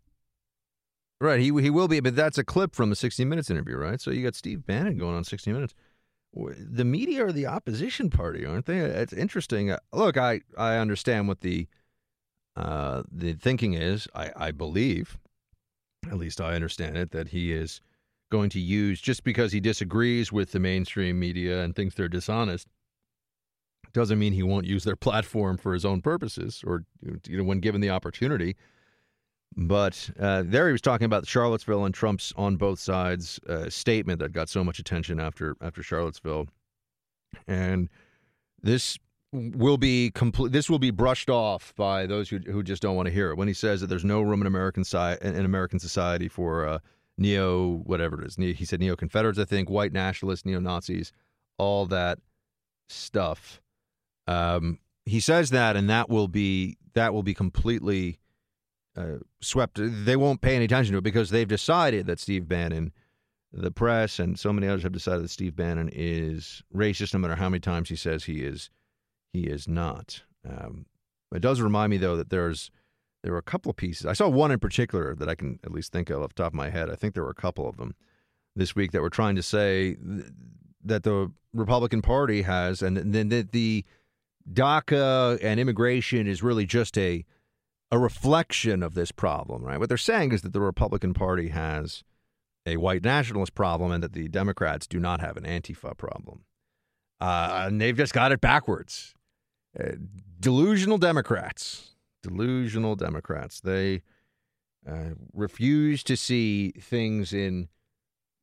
Right, 1.19 1.39
he 1.39 1.45
he 1.45 1.71
will 1.71 1.87
be, 1.87 1.99
but 1.99 2.15
that's 2.15 2.37
a 2.37 2.43
clip 2.43 2.75
from 2.75 2.91
the 2.91 2.95
60 2.95 3.25
Minutes 3.25 3.49
interview, 3.49 3.75
right? 3.75 3.99
So 3.99 4.11
you 4.11 4.23
got 4.23 4.35
Steve 4.35 4.65
Bannon 4.67 4.97
going 4.97 5.15
on 5.15 5.23
60 5.23 5.51
Minutes. 5.51 5.73
The 6.33 6.85
media 6.85 7.25
are 7.25 7.31
the 7.31 7.47
opposition 7.47 8.11
party, 8.11 8.45
aren't 8.45 8.67
they? 8.67 8.77
It's 8.77 9.13
interesting. 9.13 9.71
Uh, 9.71 9.79
look, 9.91 10.17
I 10.17 10.41
I 10.57 10.77
understand 10.77 11.27
what 11.27 11.41
the 11.41 11.67
uh, 12.55 13.01
the 13.11 13.33
thinking 13.33 13.73
is. 13.73 14.07
I 14.13 14.31
I 14.35 14.51
believe, 14.51 15.17
at 16.05 16.17
least 16.17 16.39
I 16.39 16.53
understand 16.53 16.97
it, 16.97 17.09
that 17.11 17.29
he 17.29 17.51
is 17.51 17.81
going 18.29 18.51
to 18.51 18.59
use 18.59 19.01
just 19.01 19.23
because 19.23 19.51
he 19.51 19.59
disagrees 19.59 20.31
with 20.31 20.51
the 20.51 20.59
mainstream 20.59 21.19
media 21.19 21.63
and 21.63 21.75
thinks 21.75 21.95
they're 21.95 22.09
dishonest 22.09 22.67
doesn't 23.93 24.19
mean 24.19 24.33
he 24.33 24.43
won't 24.43 24.65
use 24.65 24.83
their 24.83 24.97
platform 24.97 25.55
for 25.55 25.73
his 25.73 25.85
own 25.85 26.01
purposes 26.01 26.61
or 26.67 26.83
you 27.01 27.37
know 27.37 27.43
when 27.43 27.61
given 27.61 27.79
the 27.79 27.89
opportunity 27.89 28.55
but 29.57 30.09
uh, 30.19 30.43
there 30.45 30.67
he 30.67 30.71
was 30.71 30.81
talking 30.81 31.05
about 31.05 31.25
Charlottesville 31.25 31.83
and 31.83 31.93
Trump's 31.93 32.31
on 32.37 32.57
both 32.57 32.79
sides 32.79 33.39
uh, 33.49 33.69
statement 33.69 34.19
that 34.19 34.31
got 34.31 34.49
so 34.49 34.63
much 34.63 34.77
attention 34.77 35.19
after 35.19 35.55
after 35.61 35.81
Charlottesville, 35.81 36.47
and 37.47 37.89
this 38.61 38.99
will 39.33 39.77
be 39.77 40.11
complete. 40.11 40.51
This 40.51 40.69
will 40.69 40.79
be 40.79 40.91
brushed 40.91 41.29
off 41.29 41.73
by 41.75 42.05
those 42.05 42.29
who 42.29 42.37
who 42.37 42.61
just 42.61 42.83
don't 42.83 42.95
want 42.95 43.07
to 43.07 43.11
hear 43.11 43.31
it 43.31 43.35
when 43.37 43.47
he 43.47 43.53
says 43.55 43.81
that 43.81 43.87
there's 43.87 44.05
no 44.05 44.21
room 44.21 44.41
in 44.41 44.47
American 44.47 44.83
si- 44.83 45.17
in 45.21 45.43
American 45.43 45.79
society 45.79 46.27
for 46.27 46.67
uh, 46.67 46.79
neo 47.17 47.77
whatever 47.83 48.21
it 48.21 48.27
is. 48.27 48.35
He 48.35 48.63
said 48.63 48.79
neo 48.79 48.95
Confederates, 48.95 49.39
I 49.39 49.45
think, 49.45 49.71
white 49.71 49.91
nationalists, 49.91 50.45
neo 50.45 50.59
Nazis, 50.59 51.11
all 51.57 51.87
that 51.87 52.19
stuff. 52.89 53.59
Um, 54.27 54.77
he 55.05 55.19
says 55.19 55.49
that, 55.49 55.75
and 55.75 55.89
that 55.89 56.09
will 56.09 56.27
be 56.27 56.77
that 56.93 57.11
will 57.11 57.23
be 57.23 57.33
completely 57.33 58.19
uh, 58.97 59.17
swept. 59.41 59.79
They 59.79 60.15
won't 60.15 60.41
pay 60.41 60.55
any 60.55 60.65
attention 60.65 60.93
to 60.93 60.97
it 60.97 61.03
because 61.03 61.29
they've 61.29 61.47
decided 61.47 62.07
that 62.07 62.19
Steve 62.19 62.47
Bannon, 62.47 62.91
the 63.53 63.71
press, 63.71 64.19
and 64.19 64.37
so 64.37 64.51
many 64.51 64.67
others 64.67 64.83
have 64.83 64.91
decided 64.91 65.23
that 65.23 65.29
Steve 65.29 65.55
Bannon 65.55 65.89
is 65.93 66.63
racist, 66.75 67.13
no 67.13 67.19
matter 67.19 67.35
how 67.35 67.49
many 67.49 67.59
times 67.59 67.89
he 67.89 67.95
says 67.95 68.25
he 68.25 68.41
is. 68.41 68.69
He 69.33 69.43
is 69.43 69.67
not. 69.67 70.23
Um, 70.47 70.85
it 71.33 71.41
does 71.41 71.61
remind 71.61 71.91
me 71.91 71.97
though 71.97 72.15
that 72.15 72.29
there's 72.29 72.71
there 73.23 73.33
were 73.33 73.39
a 73.39 73.43
couple 73.43 73.69
of 73.69 73.75
pieces. 73.75 74.05
I 74.05 74.13
saw 74.13 74.29
one 74.29 74.51
in 74.51 74.59
particular 74.59 75.13
that 75.15 75.27
I 75.27 75.35
can 75.35 75.59
at 75.63 75.71
least 75.71 75.91
think 75.91 76.09
of 76.09 76.21
off 76.21 76.29
the 76.29 76.43
top 76.43 76.53
of 76.53 76.55
my 76.55 76.69
head. 76.69 76.89
I 76.89 76.95
think 76.95 77.13
there 77.13 77.23
were 77.23 77.29
a 77.29 77.35
couple 77.35 77.67
of 77.67 77.77
them 77.77 77.93
this 78.55 78.75
week 78.75 78.91
that 78.91 79.01
were 79.01 79.09
trying 79.09 79.35
to 79.35 79.43
say 79.43 79.97
that 80.83 81.03
the 81.03 81.31
Republican 81.53 82.01
Party 82.01 82.43
has, 82.43 82.81
and 82.81 82.97
then 82.97 83.29
that 83.29 83.51
the 83.51 83.83
DACA 84.51 85.39
and 85.43 85.59
immigration 85.59 86.27
is 86.27 86.41
really 86.41 86.65
just 86.65 86.97
a 86.97 87.25
a 87.91 87.97
reflection 87.97 88.83
of 88.83 88.93
this 88.93 89.11
problem, 89.11 89.63
right? 89.63 89.79
What 89.79 89.89
they're 89.89 89.97
saying 89.97 90.31
is 90.33 90.41
that 90.41 90.53
the 90.53 90.61
Republican 90.61 91.13
Party 91.13 91.49
has 91.49 92.03
a 92.65 92.77
white 92.77 93.03
nationalist 93.03 93.55
problem 93.55 93.91
and 93.91 94.03
that 94.03 94.13
the 94.13 94.27
Democrats 94.27 94.87
do 94.87 94.99
not 94.99 95.21
have 95.21 95.37
an 95.37 95.43
Antifa 95.43 95.95
problem. 95.97 96.43
Uh, 97.19 97.65
and 97.67 97.81
they've 97.81 97.95
just 97.95 98.13
got 98.13 98.31
it 98.31 98.41
backwards. 98.41 99.15
Uh, 99.79 99.91
delusional 100.39 100.97
Democrats, 100.97 101.95
delusional 102.21 102.95
Democrats. 102.95 103.61
They 103.61 104.01
uh, 104.87 105.11
refuse 105.33 106.03
to 106.03 106.17
see 106.17 106.71
things 106.71 107.33
in 107.33 107.69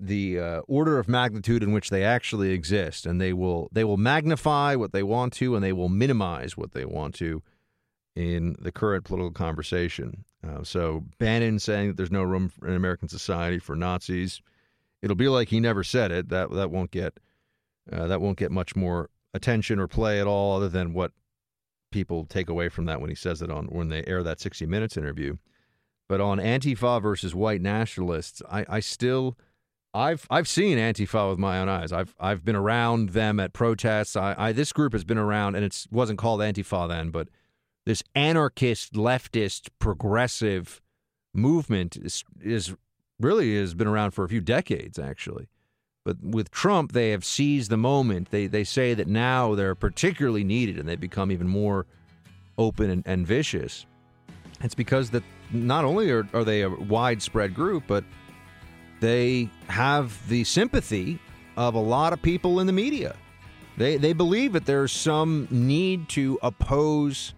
the 0.00 0.40
uh, 0.40 0.60
order 0.66 0.98
of 0.98 1.08
magnitude 1.08 1.62
in 1.62 1.72
which 1.72 1.90
they 1.90 2.02
actually 2.02 2.50
exist, 2.50 3.06
and 3.06 3.20
they 3.20 3.32
will 3.32 3.68
they 3.72 3.84
will 3.84 3.96
magnify 3.96 4.74
what 4.74 4.92
they 4.92 5.02
want 5.02 5.32
to, 5.34 5.54
and 5.54 5.62
they 5.62 5.72
will 5.72 5.88
minimize 5.88 6.56
what 6.56 6.72
they 6.72 6.84
want 6.84 7.14
to 7.16 7.42
in 8.16 8.56
the 8.60 8.72
current 8.72 9.04
political 9.04 9.32
conversation. 9.32 10.24
Uh, 10.46 10.62
so 10.62 11.04
Bannon 11.18 11.58
saying 11.58 11.88
that 11.88 11.96
there's 11.96 12.10
no 12.10 12.22
room 12.22 12.52
in 12.62 12.74
American 12.74 13.08
society 13.08 13.58
for 13.58 13.74
Nazis, 13.74 14.40
it'll 15.02 15.16
be 15.16 15.28
like 15.28 15.48
he 15.48 15.60
never 15.60 15.82
said 15.82 16.12
it. 16.12 16.28
That 16.28 16.50
that 16.52 16.70
won't 16.70 16.90
get 16.90 17.18
uh, 17.92 18.06
that 18.06 18.20
won't 18.20 18.38
get 18.38 18.50
much 18.50 18.76
more 18.76 19.10
attention 19.32 19.78
or 19.78 19.88
play 19.88 20.20
at 20.20 20.26
all, 20.26 20.56
other 20.56 20.68
than 20.68 20.94
what 20.94 21.12
people 21.90 22.24
take 22.24 22.48
away 22.48 22.68
from 22.68 22.86
that 22.86 23.00
when 23.00 23.10
he 23.10 23.16
says 23.16 23.42
it 23.42 23.50
on 23.50 23.66
when 23.66 23.88
they 23.88 24.04
air 24.06 24.22
that 24.22 24.40
60 24.40 24.66
Minutes 24.66 24.96
interview. 24.96 25.36
But 26.08 26.20
on 26.20 26.38
Antifa 26.38 27.00
versus 27.00 27.34
white 27.34 27.62
nationalists, 27.62 28.42
I, 28.50 28.64
I 28.68 28.80
still 28.80 29.36
I've 29.94 30.26
I've 30.28 30.48
seen 30.48 30.78
Antifa 30.78 31.30
with 31.30 31.38
my 31.38 31.58
own 31.58 31.68
eyes. 31.68 31.92
I've 31.92 32.14
I've 32.18 32.44
been 32.44 32.56
around 32.56 33.10
them 33.10 33.40
at 33.40 33.52
protests. 33.52 34.16
I, 34.16 34.34
I 34.36 34.52
this 34.52 34.72
group 34.72 34.92
has 34.92 35.04
been 35.04 35.18
around, 35.18 35.54
and 35.54 35.64
it 35.64 35.86
wasn't 35.90 36.18
called 36.18 36.40
Antifa 36.40 36.88
then, 36.88 37.10
but 37.10 37.28
this 37.86 38.02
anarchist, 38.14 38.94
leftist, 38.94 39.68
progressive 39.78 40.80
movement 41.34 41.96
is 41.96 42.24
is 42.40 42.74
really 43.20 43.58
has 43.58 43.74
been 43.74 43.86
around 43.86 44.12
for 44.12 44.24
a 44.24 44.28
few 44.28 44.40
decades 44.40 44.98
actually. 44.98 45.48
But 46.04 46.22
with 46.22 46.50
Trump, 46.50 46.92
they 46.92 47.10
have 47.10 47.24
seized 47.24 47.70
the 47.70 47.76
moment. 47.76 48.30
They 48.30 48.46
they 48.46 48.64
say 48.64 48.94
that 48.94 49.08
now 49.08 49.54
they're 49.54 49.74
particularly 49.74 50.44
needed, 50.44 50.78
and 50.78 50.88
they 50.88 50.96
become 50.96 51.32
even 51.32 51.48
more 51.48 51.86
open 52.58 52.90
and, 52.90 53.02
and 53.06 53.26
vicious. 53.26 53.86
It's 54.60 54.74
because 54.74 55.10
that 55.10 55.22
not 55.50 55.84
only 55.84 56.10
are, 56.10 56.28
are 56.32 56.44
they 56.44 56.62
a 56.62 56.70
widespread 56.70 57.54
group, 57.54 57.84
but 57.86 58.04
they 59.00 59.48
have 59.68 60.26
the 60.28 60.44
sympathy 60.44 61.18
of 61.56 61.74
a 61.74 61.80
lot 61.80 62.12
of 62.12 62.22
people 62.22 62.60
in 62.60 62.66
the 62.66 62.72
media. 62.72 63.16
They 63.76 63.96
they 63.96 64.12
believe 64.12 64.52
that 64.52 64.66
there's 64.66 64.92
some 64.92 65.48
need 65.50 66.08
to 66.10 66.38
oppose 66.42 67.34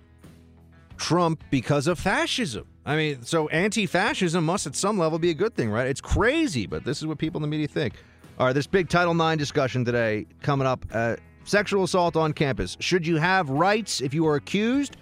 Trump 0.96 1.42
because 1.50 1.86
of 1.86 1.98
fascism. 1.98 2.66
I 2.84 2.96
mean, 2.96 3.22
so 3.22 3.48
anti-fascism 3.48 4.44
must 4.44 4.66
at 4.66 4.76
some 4.76 4.98
level 4.98 5.18
be 5.18 5.30
a 5.30 5.34
good 5.34 5.54
thing, 5.54 5.70
right? 5.70 5.86
It's 5.86 6.00
crazy, 6.00 6.66
but 6.66 6.84
this 6.84 6.98
is 6.98 7.06
what 7.06 7.18
people 7.18 7.38
in 7.38 7.42
the 7.42 7.48
media 7.48 7.66
think. 7.66 7.94
All 8.38 8.46
right, 8.46 8.52
this 8.52 8.66
big 8.66 8.88
Title 8.88 9.12
IX 9.20 9.38
discussion 9.38 9.84
today 9.84 10.26
coming 10.42 10.66
up. 10.66 10.84
Uh, 10.92 11.16
sexual 11.44 11.84
assault 11.84 12.16
on 12.16 12.32
campus. 12.32 12.76
Should 12.80 13.06
you 13.06 13.16
have 13.16 13.48
rights 13.48 14.00
if 14.00 14.14
you 14.14 14.26
are 14.26 14.36
accused? 14.36 14.96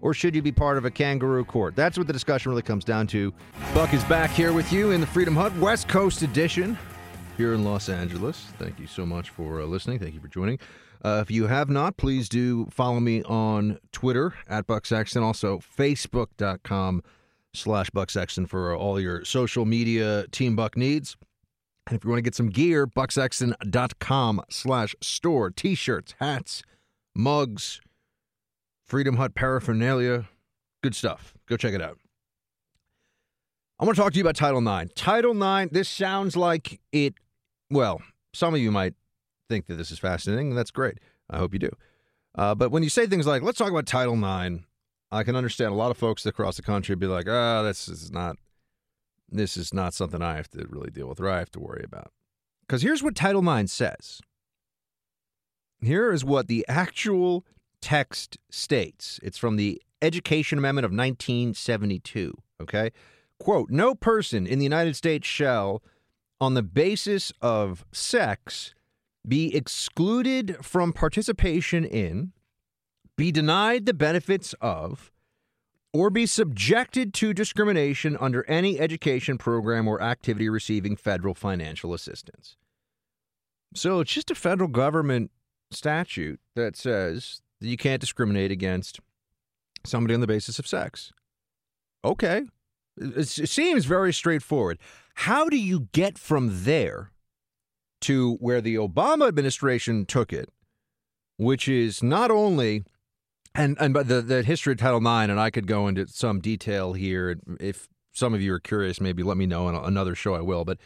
or 0.00 0.14
should 0.14 0.34
you 0.34 0.42
be 0.42 0.52
part 0.52 0.78
of 0.78 0.84
a 0.84 0.90
kangaroo 0.90 1.44
court? 1.44 1.74
That's 1.74 1.98
what 1.98 2.06
the 2.06 2.12
discussion 2.12 2.50
really 2.50 2.62
comes 2.62 2.84
down 2.84 3.06
to. 3.08 3.32
Buck 3.74 3.92
is 3.92 4.04
back 4.04 4.30
here 4.30 4.52
with 4.52 4.72
you 4.72 4.92
in 4.92 5.00
the 5.00 5.06
Freedom 5.06 5.34
Hut 5.34 5.56
West 5.56 5.88
Coast 5.88 6.22
edition 6.22 6.78
here 7.36 7.54
in 7.54 7.64
Los 7.64 7.88
Angeles. 7.88 8.46
Thank 8.58 8.78
you 8.78 8.86
so 8.86 9.04
much 9.04 9.30
for 9.30 9.60
uh, 9.60 9.64
listening. 9.64 9.98
Thank 9.98 10.14
you 10.14 10.20
for 10.20 10.28
joining. 10.28 10.58
Uh, 11.06 11.20
if 11.20 11.30
you 11.30 11.46
have 11.46 11.70
not, 11.70 11.96
please 11.96 12.28
do 12.28 12.66
follow 12.68 12.98
me 12.98 13.22
on 13.22 13.78
Twitter 13.92 14.34
at 14.48 14.66
Buck 14.66 14.84
Sexton, 14.84 15.22
also 15.22 15.60
facebook.com 15.60 17.00
slash 17.54 17.90
Buck 17.90 18.10
Sexton 18.10 18.46
for 18.46 18.74
all 18.74 18.98
your 18.98 19.24
social 19.24 19.64
media 19.64 20.26
Team 20.32 20.56
Buck 20.56 20.76
needs. 20.76 21.16
And 21.86 21.96
if 21.96 22.02
you 22.02 22.10
want 22.10 22.18
to 22.18 22.22
get 22.22 22.34
some 22.34 22.48
gear, 22.48 22.88
bucksexton.com 22.88 24.42
slash 24.50 24.96
store, 25.00 25.50
t-shirts, 25.50 26.16
hats, 26.18 26.64
mugs, 27.14 27.80
Freedom 28.84 29.16
Hut 29.16 29.36
paraphernalia. 29.36 30.26
Good 30.82 30.96
stuff. 30.96 31.34
Go 31.48 31.56
check 31.56 31.72
it 31.72 31.80
out. 31.80 31.98
I 33.78 33.84
want 33.84 33.94
to 33.96 34.02
talk 34.02 34.12
to 34.12 34.18
you 34.18 34.24
about 34.24 34.34
Title 34.34 34.66
IX. 34.66 34.92
Title 34.96 35.40
IX, 35.40 35.72
this 35.72 35.88
sounds 35.88 36.36
like 36.36 36.80
it, 36.90 37.14
well, 37.70 38.02
some 38.34 38.54
of 38.54 38.60
you 38.60 38.72
might 38.72 38.94
think 39.48 39.66
that 39.66 39.74
this 39.74 39.90
is 39.90 39.98
fascinating, 39.98 40.54
that's 40.54 40.70
great. 40.70 40.98
I 41.30 41.38
hope 41.38 41.52
you 41.52 41.58
do. 41.58 41.70
Uh, 42.36 42.54
but 42.54 42.70
when 42.70 42.82
you 42.82 42.88
say 42.88 43.06
things 43.06 43.26
like, 43.26 43.42
let's 43.42 43.58
talk 43.58 43.70
about 43.70 43.86
Title 43.86 44.14
IX, 44.14 44.64
I 45.10 45.22
can 45.22 45.36
understand 45.36 45.72
a 45.72 45.76
lot 45.76 45.90
of 45.90 45.96
folks 45.96 46.26
across 46.26 46.56
the 46.56 46.62
country 46.62 46.94
be 46.96 47.06
like, 47.06 47.26
ah, 47.28 47.60
oh, 47.60 47.64
this 47.64 47.88
is 47.88 48.10
not, 48.10 48.36
this 49.30 49.56
is 49.56 49.72
not 49.72 49.94
something 49.94 50.20
I 50.20 50.36
have 50.36 50.50
to 50.50 50.66
really 50.68 50.90
deal 50.90 51.08
with 51.08 51.20
or 51.20 51.30
I 51.30 51.38
have 51.38 51.50
to 51.52 51.60
worry 51.60 51.82
about. 51.84 52.12
Because 52.66 52.82
here's 52.82 53.02
what 53.02 53.14
Title 53.14 53.48
IX 53.48 53.70
says. 53.70 54.20
Here 55.80 56.12
is 56.12 56.24
what 56.24 56.48
the 56.48 56.64
actual 56.68 57.44
text 57.80 58.38
states. 58.50 59.20
It's 59.22 59.38
from 59.38 59.56
the 59.56 59.80
Education 60.02 60.58
Amendment 60.58 60.84
of 60.84 60.90
1972. 60.90 62.36
Okay. 62.60 62.90
Quote 63.38 63.70
No 63.70 63.94
person 63.94 64.46
in 64.46 64.58
the 64.58 64.64
United 64.64 64.96
States 64.96 65.26
shall, 65.26 65.82
on 66.40 66.54
the 66.54 66.62
basis 66.62 67.32
of 67.40 67.84
sex, 67.92 68.74
be 69.26 69.54
excluded 69.54 70.56
from 70.62 70.92
participation 70.92 71.84
in, 71.84 72.32
be 73.16 73.32
denied 73.32 73.86
the 73.86 73.94
benefits 73.94 74.54
of, 74.60 75.10
or 75.92 76.10
be 76.10 76.26
subjected 76.26 77.14
to 77.14 77.32
discrimination 77.32 78.16
under 78.20 78.44
any 78.48 78.78
education 78.78 79.38
program 79.38 79.88
or 79.88 80.02
activity 80.02 80.48
receiving 80.48 80.94
federal 80.96 81.34
financial 81.34 81.94
assistance. 81.94 82.56
So 83.74 84.00
it's 84.00 84.12
just 84.12 84.30
a 84.30 84.34
federal 84.34 84.68
government 84.68 85.30
statute 85.70 86.40
that 86.54 86.76
says 86.76 87.40
that 87.60 87.68
you 87.68 87.76
can't 87.76 88.00
discriminate 88.00 88.50
against 88.50 89.00
somebody 89.84 90.14
on 90.14 90.20
the 90.20 90.26
basis 90.26 90.58
of 90.58 90.66
sex. 90.66 91.12
Okay. 92.04 92.42
it 92.98 93.26
seems 93.26 93.84
very 93.84 94.12
straightforward. 94.12 94.78
How 95.14 95.48
do 95.48 95.56
you 95.56 95.88
get 95.92 96.18
from 96.18 96.64
there 96.64 97.10
to 98.02 98.34
where 98.40 98.60
the 98.60 98.76
Obama 98.76 99.28
administration 99.28 100.06
took 100.06 100.32
it, 100.32 100.48
which 101.36 101.68
is 101.68 102.02
not 102.02 102.30
only 102.30 102.84
and 103.54 103.76
and 103.80 103.94
but 103.94 104.08
the 104.08 104.20
the 104.20 104.42
history 104.42 104.72
of 104.72 104.78
Title 104.78 104.98
IX, 104.98 105.30
and 105.30 105.40
I 105.40 105.50
could 105.50 105.66
go 105.66 105.88
into 105.88 106.06
some 106.06 106.40
detail 106.40 106.92
here. 106.92 107.38
If 107.58 107.88
some 108.12 108.34
of 108.34 108.40
you 108.40 108.52
are 108.52 108.60
curious, 108.60 109.00
maybe 109.00 109.22
let 109.22 109.36
me 109.36 109.46
know 109.46 109.66
on 109.66 109.74
another 109.74 110.14
show. 110.14 110.34
I 110.34 110.40
will. 110.40 110.64
But 110.64 110.78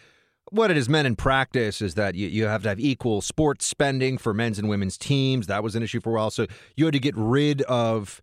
what 0.50 0.70
it 0.70 0.76
has 0.76 0.88
meant 0.88 1.06
in 1.06 1.16
practice 1.16 1.80
is 1.80 1.94
that 1.94 2.14
you, 2.14 2.26
you 2.28 2.46
have 2.46 2.62
to 2.64 2.68
have 2.68 2.80
equal 2.80 3.20
sports 3.20 3.66
spending 3.66 4.18
for 4.18 4.34
men's 4.34 4.58
and 4.58 4.68
women's 4.68 4.98
teams. 4.98 5.46
That 5.46 5.62
was 5.62 5.76
an 5.76 5.82
issue 5.82 6.00
for 6.00 6.10
a 6.10 6.14
while. 6.14 6.30
So 6.30 6.46
you 6.76 6.84
had 6.86 6.94
to 6.94 7.00
get 7.00 7.16
rid 7.16 7.62
of 7.62 8.20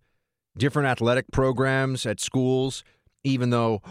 different 0.57 0.89
athletic 0.89 1.25
programs 1.31 2.05
at 2.05 2.19
schools, 2.19 2.83
even 3.23 3.49
though 3.49 3.81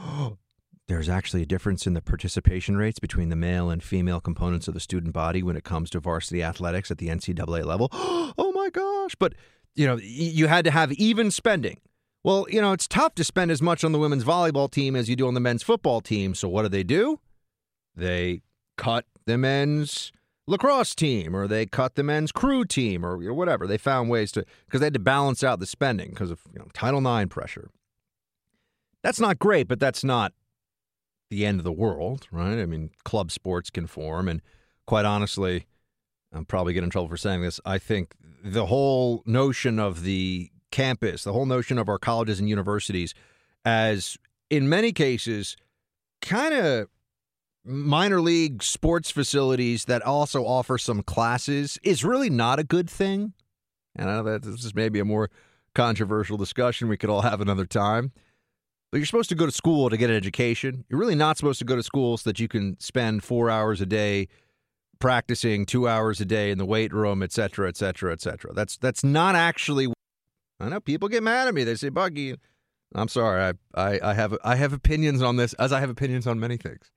there's 0.88 1.08
actually 1.08 1.42
a 1.42 1.46
difference 1.46 1.86
in 1.86 1.94
the 1.94 2.00
participation 2.00 2.76
rates 2.76 2.98
between 2.98 3.28
the 3.28 3.36
male 3.36 3.70
and 3.70 3.82
female 3.82 4.20
components 4.20 4.68
of 4.68 4.74
the 4.74 4.80
student 4.80 5.12
body 5.12 5.42
when 5.42 5.56
it 5.56 5.64
comes 5.64 5.90
to 5.90 6.00
varsity 6.00 6.42
athletics 6.42 6.90
at 6.90 6.98
the 6.98 7.08
NCAA 7.08 7.64
level. 7.64 7.88
oh 7.92 8.52
my 8.54 8.70
gosh. 8.70 9.14
But, 9.16 9.34
you 9.74 9.86
know, 9.86 9.98
you 10.00 10.46
had 10.46 10.64
to 10.64 10.70
have 10.70 10.92
even 10.92 11.30
spending. 11.30 11.80
Well, 12.22 12.46
you 12.48 12.60
know, 12.60 12.72
it's 12.72 12.86
tough 12.86 13.14
to 13.16 13.24
spend 13.24 13.50
as 13.50 13.60
much 13.60 13.84
on 13.84 13.92
the 13.92 13.98
women's 13.98 14.24
volleyball 14.24 14.70
team 14.70 14.94
as 14.94 15.08
you 15.08 15.16
do 15.16 15.26
on 15.26 15.34
the 15.34 15.40
men's 15.40 15.62
football 15.62 16.00
team. 16.00 16.34
So 16.34 16.48
what 16.48 16.62
do 16.62 16.68
they 16.68 16.84
do? 16.84 17.20
They 17.96 18.42
cut 18.76 19.06
the 19.26 19.38
men's 19.38 20.12
lacrosse 20.46 20.94
team 20.94 21.34
or 21.34 21.48
they 21.48 21.66
cut 21.66 21.96
the 21.96 22.04
men's 22.04 22.30
crew 22.30 22.64
team 22.64 23.04
or 23.04 23.32
whatever. 23.32 23.66
They 23.66 23.78
found 23.78 24.08
ways 24.08 24.30
to, 24.32 24.44
because 24.66 24.80
they 24.80 24.86
had 24.86 24.94
to 24.94 25.00
balance 25.00 25.42
out 25.42 25.58
the 25.58 25.66
spending 25.66 26.10
because 26.10 26.30
of 26.30 26.40
you 26.52 26.60
know, 26.60 26.68
Title 26.72 27.04
IX 27.04 27.28
pressure. 27.28 27.70
That's 29.02 29.20
not 29.20 29.38
great, 29.38 29.66
but 29.66 29.80
that's 29.80 30.04
not 30.04 30.32
the 31.30 31.44
end 31.44 31.60
of 31.60 31.64
the 31.64 31.72
world, 31.72 32.26
right? 32.30 32.58
I 32.58 32.66
mean, 32.66 32.90
club 33.04 33.30
sports 33.30 33.70
can 33.70 33.86
form. 33.86 34.28
And 34.28 34.40
quite 34.86 35.04
honestly, 35.04 35.66
I'm 36.32 36.44
probably 36.44 36.72
getting 36.72 36.86
in 36.86 36.90
trouble 36.90 37.08
for 37.08 37.16
saying 37.16 37.42
this. 37.42 37.60
I 37.64 37.78
think 37.78 38.14
the 38.44 38.66
whole 38.66 39.22
notion 39.26 39.78
of 39.78 40.02
the 40.02 40.50
campus, 40.70 41.24
the 41.24 41.32
whole 41.32 41.46
notion 41.46 41.78
of 41.78 41.88
our 41.88 41.98
colleges 41.98 42.38
and 42.38 42.48
universities, 42.48 43.14
as 43.64 44.16
in 44.50 44.68
many 44.68 44.92
cases, 44.92 45.56
kind 46.22 46.54
of 46.54 46.88
minor 47.64 48.20
league 48.20 48.62
sports 48.62 49.10
facilities 49.10 49.86
that 49.86 50.02
also 50.02 50.44
offer 50.44 50.78
some 50.78 51.02
classes 51.02 51.78
is 51.82 52.04
really 52.04 52.30
not 52.30 52.58
a 52.58 52.64
good 52.64 52.88
thing. 52.88 53.32
And 53.96 54.08
I 54.08 54.16
know 54.16 54.22
that 54.24 54.42
this 54.42 54.64
is 54.64 54.74
maybe 54.74 55.00
a 55.00 55.04
more 55.04 55.30
controversial 55.74 56.36
discussion 56.36 56.88
we 56.88 56.96
could 56.96 57.10
all 57.10 57.22
have 57.22 57.40
another 57.40 57.66
time. 57.66 58.12
But 58.90 58.98
you're 58.98 59.06
supposed 59.06 59.28
to 59.30 59.34
go 59.34 59.46
to 59.46 59.52
school 59.52 59.90
to 59.90 59.96
get 59.96 60.10
an 60.10 60.16
education. 60.16 60.84
You're 60.88 61.00
really 61.00 61.14
not 61.14 61.36
supposed 61.36 61.58
to 61.58 61.64
go 61.64 61.76
to 61.76 61.82
school 61.82 62.16
so 62.16 62.30
that 62.30 62.38
you 62.38 62.48
can 62.48 62.78
spend 62.80 63.24
four 63.24 63.50
hours 63.50 63.80
a 63.80 63.86
day 63.86 64.28
practicing, 64.98 65.66
two 65.66 65.88
hours 65.88 66.20
a 66.20 66.24
day 66.24 66.50
in 66.50 66.58
the 66.58 66.64
weight 66.64 66.92
room, 66.92 67.22
et 67.22 67.32
cetera, 67.32 67.68
et 67.68 67.76
cetera, 67.76 68.12
et 68.12 68.20
cetera. 68.20 68.52
That's 68.54 68.76
that's 68.76 69.04
not 69.04 69.34
actually. 69.34 69.92
I 70.60 70.68
know 70.68 70.80
people 70.80 71.08
get 71.08 71.22
mad 71.22 71.48
at 71.48 71.54
me. 71.54 71.64
They 71.64 71.74
say, 71.74 71.88
"Buggy." 71.88 72.36
I'm 72.94 73.08
sorry. 73.08 73.42
I, 73.42 73.52
I, 73.74 74.10
I 74.10 74.14
have 74.14 74.38
I 74.44 74.56
have 74.56 74.72
opinions 74.72 75.20
on 75.20 75.36
this, 75.36 75.52
as 75.54 75.72
I 75.72 75.80
have 75.80 75.90
opinions 75.90 76.26
on 76.26 76.38
many 76.38 76.56
things. 76.56 76.90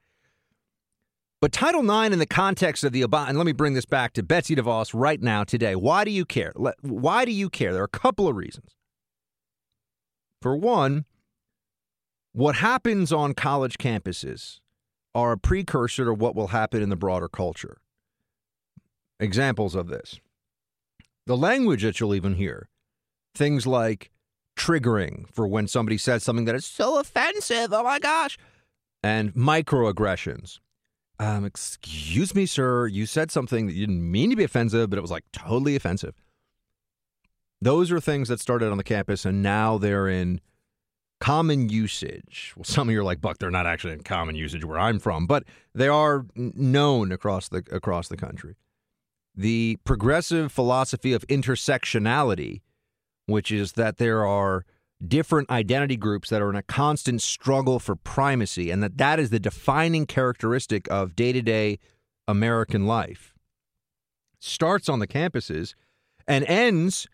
But 1.42 1.52
Title 1.52 1.82
IX, 1.82 2.14
in 2.14 2.20
the 2.20 2.26
context 2.26 2.84
of 2.84 2.92
the 2.92 3.02
Obama, 3.02 3.30
and 3.30 3.38
let 3.38 3.46
me 3.46 3.54
bring 3.54 3.74
this 3.74 3.86
back 3.86 4.14
to 4.14 4.24
Betsy 4.24 4.56
DeVos 4.56 4.92
right 4.94 5.22
now 5.22 5.44
today. 5.44 5.76
Why 5.76 6.04
do 6.04 6.12
you 6.12 6.26
care? 6.26 6.54
Why 6.82 7.26
do 7.26 7.32
you 7.32 7.50
care? 7.50 7.72
There 7.74 7.82
are 7.82 7.86
a 7.86 7.88
couple 7.88 8.28
of 8.28 8.36
reasons. 8.36 8.76
For 10.42 10.56
one, 10.56 11.06
what 12.34 12.56
happens 12.56 13.12
on 13.12 13.34
college 13.34 13.78
campuses 13.78 14.60
are 15.16 15.32
a 15.32 15.38
precursor 15.38 16.06
to 16.06 16.14
what 16.14 16.36
will 16.36 16.48
happen 16.48 16.82
in 16.82 16.90
the 16.90 16.96
broader 16.96 17.28
culture. 17.28 17.78
Examples 19.20 19.76
of 19.76 19.88
this 19.88 20.20
the 21.26 21.38
language 21.38 21.84
that 21.84 22.00
you'll 22.00 22.16
even 22.16 22.34
hear, 22.36 22.70
things 23.36 23.68
like 23.68 24.10
triggering 24.58 25.26
for 25.32 25.48
when 25.48 25.68
somebody 25.68 25.98
says 25.98 26.24
something 26.24 26.46
that 26.46 26.56
is 26.56 26.66
so 26.66 27.00
offensive, 27.00 27.72
oh 27.72 27.84
my 27.84 28.00
gosh, 28.00 28.38
and 29.04 29.34
microaggressions. 29.34 30.60
Um, 31.20 31.44
excuse 31.44 32.34
me, 32.34 32.46
sir, 32.46 32.88
you 32.88 33.06
said 33.06 33.30
something 33.30 33.68
that 33.68 33.74
you 33.74 33.86
didn't 33.86 34.10
mean 34.10 34.30
to 34.30 34.36
be 34.36 34.44
offensive, 34.46 34.90
but 34.90 34.98
it 34.98 35.02
was 35.02 35.12
like 35.12 35.26
totally 35.34 35.76
offensive. 35.76 36.16
Those 37.62 37.92
are 37.92 38.00
things 38.00 38.30
that 38.30 38.40
started 38.40 38.72
on 38.72 38.78
the 38.78 38.84
campus 38.86 39.26
and 39.26 39.44
now 39.44 39.78
they're 39.78 40.08
in 40.08 40.40
common 41.20 41.70
usage. 41.70 42.54
Well, 42.56 42.64
some 42.66 42.90
of 42.90 42.94
you 42.94 43.02
are 43.02 43.04
like, 43.04 43.22
Buck, 43.22 43.38
they're 43.38 43.52
not 43.52 43.68
actually 43.68 43.94
in 43.94 44.04
common 44.04 44.36
usage 44.36 44.66
where 44.66 44.80
I'm 44.80 45.00
from, 45.00 45.26
but 45.26 45.44
they 45.74 45.88
are 45.88 46.26
known 46.36 47.12
across 47.12 47.50
the 47.50 47.64
across 47.72 48.08
the 48.08 48.18
country. 48.18 48.56
The 49.36 49.78
progressive 49.84 50.52
philosophy 50.52 51.14
of 51.14 51.26
intersectionality, 51.28 52.62
which 53.26 53.52
is 53.52 53.74
that 53.74 53.98
there 53.98 54.26
are 54.26 54.66
different 55.06 55.50
identity 55.50 55.96
groups 55.96 56.30
that 56.30 56.42
are 56.42 56.50
in 56.50 56.56
a 56.58 56.64
constant 56.64 57.22
struggle 57.22 57.80
for 57.80 57.96
primacy 57.96 58.70
and 58.70 58.84
that 58.84 58.98
that 58.98 59.18
is 59.18 59.30
the 59.30 59.40
defining 59.40 60.06
characteristic 60.06 60.90
of 60.92 61.16
day-to-day 61.16 61.80
American 62.28 62.86
life. 62.86 63.34
Starts 64.40 64.90
on 64.90 65.00
the 65.00 65.08
campuses 65.08 65.74
and 66.28 66.44
ends 66.46 67.08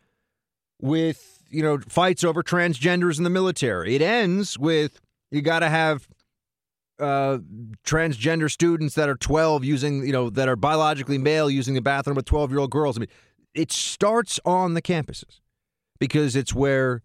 with 0.82 1.35
you 1.56 1.64
know 1.64 1.80
fights 1.88 2.24
over 2.24 2.44
transgenders 2.44 3.18
in 3.18 3.24
the 3.24 3.30
military. 3.30 3.96
It 3.96 4.02
ends 4.02 4.60
with 4.60 5.00
you 5.32 5.42
got 5.42 5.60
to 5.60 5.70
have 5.70 6.08
uh, 7.00 7.40
transgender 7.86 8.50
students 8.50 8.96
that 8.96 9.10
are 9.10 9.16
12 9.16 9.64
using 9.64 10.06
you 10.06 10.12
know 10.12 10.30
that 10.30 10.48
are 10.48 10.56
biologically 10.56 11.18
male 11.18 11.50
using 11.50 11.74
the 11.74 11.82
bathroom 11.82 12.16
with 12.16 12.26
12 12.26 12.52
year 12.52 12.60
old 12.60 12.72
girls. 12.72 12.98
I 12.98 13.02
mean, 13.02 13.10
it 13.54 13.72
starts 13.72 14.40
on 14.46 14.74
the 14.74 14.82
campuses 14.82 15.40
because 16.00 16.36
it's 16.36 16.54
where 16.54 17.02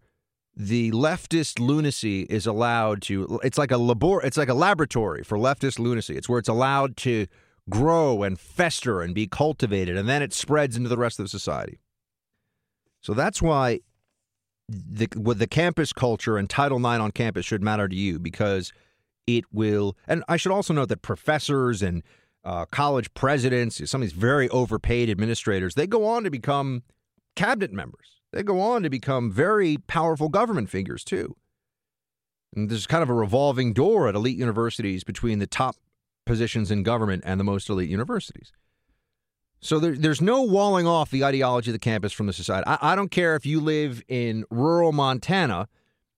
the 0.55 0.91
leftist 0.91 1.59
lunacy 1.59 2.23
is 2.23 2.45
allowed 2.45 3.01
to 3.01 3.39
it's 3.41 3.57
like 3.57 3.71
a 3.71 3.77
labor 3.77 4.21
it's 4.21 4.35
like 4.35 4.49
a 4.49 4.53
laboratory 4.53 5.23
for 5.23 5.37
leftist 5.37 5.79
lunacy 5.79 6.17
it's 6.17 6.27
where 6.27 6.39
it's 6.39 6.49
allowed 6.49 6.97
to 6.97 7.25
grow 7.69 8.21
and 8.21 8.37
fester 8.37 9.01
and 9.01 9.15
be 9.15 9.25
cultivated 9.27 9.95
and 9.95 10.09
then 10.09 10.21
it 10.21 10.33
spreads 10.33 10.75
into 10.75 10.89
the 10.89 10.97
rest 10.97 11.21
of 11.21 11.29
society 11.29 11.79
so 12.99 13.13
that's 13.13 13.41
why 13.41 13.79
the 14.71 15.07
with 15.15 15.39
the 15.39 15.47
campus 15.47 15.93
culture 15.93 16.37
and 16.37 16.49
Title 16.49 16.77
IX 16.77 17.01
on 17.01 17.11
campus 17.11 17.45
should 17.45 17.61
matter 17.61 17.87
to 17.87 17.95
you 17.95 18.19
because 18.19 18.71
it 19.27 19.45
will. 19.51 19.97
And 20.07 20.23
I 20.27 20.37
should 20.37 20.51
also 20.51 20.73
note 20.73 20.89
that 20.89 21.01
professors 21.01 21.81
and 21.81 22.03
uh, 22.43 22.65
college 22.65 23.13
presidents, 23.13 23.89
some 23.89 24.01
of 24.01 24.07
these 24.07 24.17
very 24.17 24.49
overpaid 24.49 25.09
administrators, 25.09 25.75
they 25.75 25.87
go 25.87 26.05
on 26.05 26.23
to 26.23 26.31
become 26.31 26.83
cabinet 27.35 27.71
members. 27.71 28.21
They 28.33 28.43
go 28.43 28.59
on 28.61 28.83
to 28.83 28.89
become 28.89 29.31
very 29.31 29.77
powerful 29.77 30.29
government 30.29 30.69
figures 30.69 31.03
too. 31.03 31.35
And 32.55 32.69
there's 32.69 32.87
kind 32.87 33.03
of 33.03 33.09
a 33.09 33.13
revolving 33.13 33.73
door 33.73 34.07
at 34.07 34.15
elite 34.15 34.37
universities 34.37 35.03
between 35.03 35.39
the 35.39 35.47
top 35.47 35.75
positions 36.25 36.71
in 36.71 36.83
government 36.83 37.23
and 37.25 37.39
the 37.39 37.43
most 37.43 37.69
elite 37.69 37.89
universities. 37.89 38.51
So 39.61 39.79
there, 39.79 39.95
there's 39.95 40.21
no 40.21 40.41
walling 40.41 40.87
off 40.87 41.11
the 41.11 41.23
ideology 41.23 41.69
of 41.69 41.73
the 41.73 41.79
campus 41.79 42.11
from 42.11 42.25
the 42.25 42.33
society. 42.33 42.65
I, 42.67 42.93
I 42.93 42.95
don't 42.95 43.11
care 43.11 43.35
if 43.35 43.45
you 43.45 43.61
live 43.61 44.01
in 44.07 44.43
rural 44.49 44.91
Montana, 44.91 45.67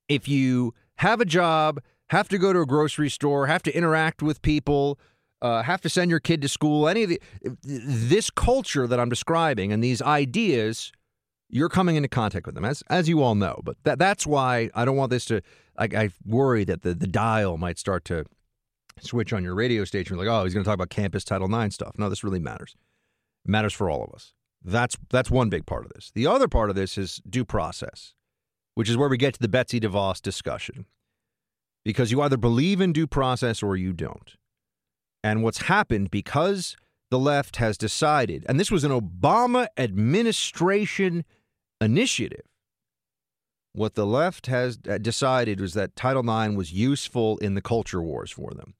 if 0.07 0.27
you 0.27 0.73
have 0.95 1.19
a 1.19 1.25
job, 1.25 1.81
have 2.07 2.29
to 2.29 2.37
go 2.37 2.53
to 2.53 2.61
a 2.61 2.65
grocery 2.65 3.09
store, 3.09 3.47
have 3.47 3.61
to 3.63 3.75
interact 3.75 4.21
with 4.21 4.41
people, 4.41 4.97
uh, 5.41 5.61
have 5.63 5.81
to 5.81 5.89
send 5.89 6.09
your 6.09 6.21
kid 6.21 6.41
to 6.41 6.47
school, 6.47 6.87
any 6.87 7.03
of 7.03 7.09
the 7.09 7.21
this 7.63 8.29
culture 8.29 8.87
that 8.87 8.99
I'm 8.99 9.09
describing 9.09 9.73
and 9.73 9.83
these 9.83 10.01
ideas, 10.01 10.93
you're 11.49 11.69
coming 11.69 11.97
into 11.97 12.07
contact 12.07 12.45
with 12.45 12.55
them, 12.55 12.63
as 12.63 12.81
as 12.89 13.09
you 13.09 13.21
all 13.21 13.35
know. 13.35 13.59
But 13.65 13.75
that 13.83 13.99
that's 13.99 14.25
why 14.25 14.69
I 14.73 14.85
don't 14.85 14.95
want 14.95 15.09
this 15.09 15.25
to. 15.25 15.41
I, 15.77 15.89
I 15.93 16.09
worry 16.25 16.63
that 16.63 16.83
the 16.83 16.93
the 16.93 17.07
dial 17.07 17.57
might 17.57 17.77
start 17.77 18.05
to 18.05 18.25
switch 19.01 19.33
on 19.33 19.43
your 19.43 19.55
radio 19.55 19.83
station. 19.83 20.15
Like, 20.15 20.27
oh, 20.27 20.45
he's 20.45 20.53
going 20.53 20.63
to 20.63 20.67
talk 20.67 20.75
about 20.75 20.91
campus 20.91 21.25
Title 21.25 21.53
IX 21.53 21.75
stuff. 21.75 21.95
No, 21.97 22.09
this 22.09 22.23
really 22.23 22.39
matters 22.39 22.75
matters 23.45 23.73
for 23.73 23.89
all 23.89 24.03
of 24.03 24.13
us. 24.13 24.33
That's 24.63 24.95
that's 25.09 25.29
one 25.29 25.49
big 25.49 25.65
part 25.65 25.85
of 25.85 25.91
this. 25.93 26.11
The 26.13 26.27
other 26.27 26.47
part 26.47 26.69
of 26.69 26.75
this 26.75 26.97
is 26.97 27.21
due 27.29 27.45
process, 27.45 28.13
which 28.75 28.89
is 28.89 28.97
where 28.97 29.09
we 29.09 29.17
get 29.17 29.33
to 29.33 29.39
the 29.39 29.47
Betsy 29.47 29.79
DeVos 29.79 30.21
discussion. 30.21 30.85
Because 31.83 32.11
you 32.11 32.21
either 32.21 32.37
believe 32.37 32.79
in 32.79 32.93
due 32.93 33.07
process 33.07 33.61
or 33.61 33.75
you 33.75 33.91
don't. 33.91 34.35
And 35.21 35.43
what's 35.43 35.63
happened 35.63 36.11
because 36.11 36.77
the 37.11 37.19
left 37.19 37.57
has 37.57 37.77
decided, 37.77 38.45
and 38.47 38.59
this 38.59 38.71
was 38.71 38.85
an 38.85 38.91
Obama 38.91 39.67
administration 39.77 41.25
initiative. 41.81 42.45
What 43.73 43.95
the 43.95 44.05
left 44.05 44.47
has 44.47 44.77
uh, 44.87 44.97
decided 44.97 45.59
was 45.59 45.73
that 45.73 45.95
Title 45.95 46.21
IX 46.21 46.55
was 46.55 46.71
useful 46.71 47.37
in 47.39 47.55
the 47.55 47.61
culture 47.61 48.01
wars 48.01 48.31
for 48.31 48.51
them. 48.51 48.75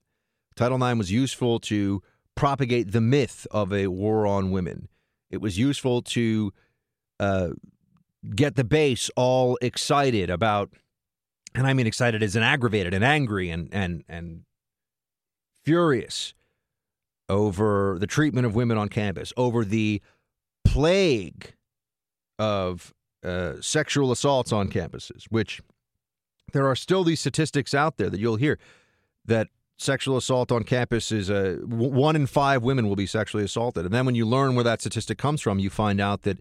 Title 0.56 0.82
IX 0.82 0.96
was 0.96 1.10
useful 1.10 1.58
to 1.60 2.02
propagate 2.34 2.92
the 2.92 3.00
myth 3.00 3.46
of 3.50 3.72
a 3.72 3.86
war 3.88 4.26
on 4.26 4.50
women. 4.50 4.88
It 5.30 5.40
was 5.40 5.58
useful 5.58 6.02
to 6.02 6.52
uh, 7.20 7.50
get 8.34 8.56
the 8.56 8.64
base 8.64 9.10
all 9.16 9.58
excited 9.60 10.30
about, 10.30 10.70
and 11.54 11.66
I 11.66 11.72
mean 11.72 11.86
excited 11.86 12.22
as 12.22 12.36
an 12.36 12.42
aggravated 12.42 12.94
and 12.94 13.04
angry 13.04 13.50
and 13.50 13.68
and 13.72 14.04
and 14.08 14.42
furious 15.64 16.34
over 17.28 17.96
the 17.98 18.06
treatment 18.06 18.46
of 18.46 18.54
women 18.54 18.76
on 18.76 18.88
campus, 18.88 19.32
over 19.36 19.64
the 19.64 20.02
plague 20.64 21.54
of 22.38 22.92
uh, 23.24 23.54
sexual 23.60 24.12
assaults 24.12 24.52
on 24.52 24.68
campuses, 24.68 25.24
which 25.30 25.62
there 26.52 26.66
are 26.66 26.76
still 26.76 27.04
these 27.04 27.20
statistics 27.20 27.74
out 27.74 27.96
there 27.96 28.10
that 28.10 28.20
you'll 28.20 28.36
hear 28.36 28.58
that 29.24 29.48
sexual 29.76 30.16
assault 30.16 30.52
on 30.52 30.62
campus 30.62 31.10
is 31.10 31.30
uh, 31.30 31.58
one 31.66 32.16
in 32.16 32.26
five 32.26 32.62
women 32.62 32.88
will 32.88 32.96
be 32.96 33.06
sexually 33.06 33.44
assaulted. 33.44 33.84
And 33.84 33.92
then 33.92 34.06
when 34.06 34.14
you 34.14 34.26
learn 34.26 34.54
where 34.54 34.64
that 34.64 34.80
statistic 34.80 35.18
comes 35.18 35.40
from, 35.40 35.58
you 35.58 35.70
find 35.70 36.00
out 36.00 36.22
that 36.22 36.38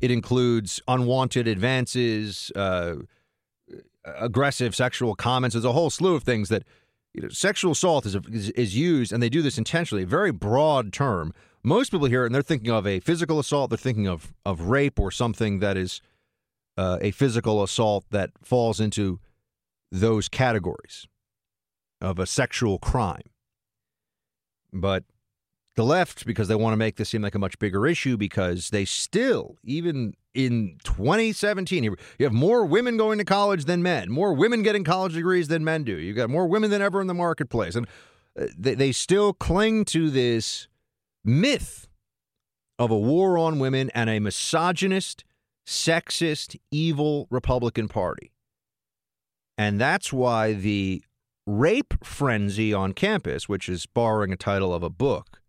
it 0.00 0.10
includes 0.10 0.80
unwanted 0.86 1.48
advances, 1.48 2.52
uh, 2.54 2.96
aggressive 4.04 4.74
sexual 4.74 5.14
comments. 5.14 5.54
There's 5.54 5.64
a 5.64 5.72
whole 5.72 5.90
slew 5.90 6.14
of 6.14 6.22
things 6.22 6.48
that 6.50 6.64
you 7.14 7.22
know, 7.22 7.28
sexual 7.28 7.72
assault 7.72 8.06
is, 8.06 8.16
is, 8.30 8.50
is 8.50 8.76
used, 8.76 9.12
and 9.12 9.22
they 9.22 9.28
do 9.28 9.40
this 9.40 9.56
intentionally. 9.56 10.02
A 10.02 10.06
very 10.06 10.32
broad 10.32 10.92
term. 10.92 11.32
Most 11.62 11.90
people 11.90 12.08
hear 12.08 12.24
it 12.24 12.26
and 12.26 12.34
they're 12.34 12.42
thinking 12.42 12.70
of 12.70 12.86
a 12.86 13.00
physical 13.00 13.38
assault. 13.38 13.70
They're 13.70 13.78
thinking 13.78 14.06
of 14.06 14.34
of 14.44 14.62
rape 14.62 15.00
or 15.00 15.10
something 15.10 15.60
that 15.60 15.78
is 15.78 16.02
uh, 16.76 16.98
a 17.00 17.12
physical 17.12 17.62
assault 17.62 18.04
that 18.10 18.30
falls 18.42 18.80
into 18.80 19.20
those 19.90 20.28
categories 20.28 21.06
of 22.04 22.18
a 22.18 22.26
sexual 22.26 22.78
crime. 22.78 23.30
But 24.72 25.04
the 25.76 25.84
left, 25.84 26.26
because 26.26 26.48
they 26.48 26.54
want 26.54 26.72
to 26.72 26.76
make 26.76 26.96
this 26.96 27.08
seem 27.08 27.22
like 27.22 27.34
a 27.34 27.38
much 27.38 27.58
bigger 27.58 27.86
issue, 27.86 28.16
because 28.16 28.70
they 28.70 28.84
still, 28.84 29.56
even 29.64 30.14
in 30.34 30.78
2017, 30.84 31.82
you 31.82 31.96
have 32.20 32.32
more 32.32 32.64
women 32.64 32.96
going 32.96 33.18
to 33.18 33.24
college 33.24 33.64
than 33.64 33.82
men, 33.82 34.10
more 34.10 34.32
women 34.32 34.62
getting 34.62 34.84
college 34.84 35.14
degrees 35.14 35.48
than 35.48 35.64
men 35.64 35.84
do. 35.84 35.96
You've 35.96 36.16
got 36.16 36.30
more 36.30 36.46
women 36.46 36.70
than 36.70 36.82
ever 36.82 37.00
in 37.00 37.06
the 37.06 37.14
marketplace. 37.14 37.74
And 37.74 37.86
uh, 38.38 38.46
they, 38.56 38.74
they 38.74 38.92
still 38.92 39.32
cling 39.32 39.84
to 39.86 40.10
this 40.10 40.68
myth 41.24 41.88
of 42.78 42.90
a 42.90 42.98
war 42.98 43.38
on 43.38 43.58
women 43.58 43.90
and 43.94 44.10
a 44.10 44.20
misogynist, 44.20 45.24
sexist, 45.66 46.56
evil 46.70 47.26
Republican 47.30 47.88
Party. 47.88 48.32
And 49.56 49.80
that's 49.80 50.12
why 50.12 50.52
the 50.52 51.02
rape 51.46 51.94
frenzy 52.02 52.72
on 52.72 52.92
campus, 52.92 53.48
which 53.48 53.68
is 53.68 53.86
borrowing 53.86 54.32
a 54.32 54.36
title 54.36 54.74
of 54.74 54.82
a 54.82 54.90
book 54.90 55.40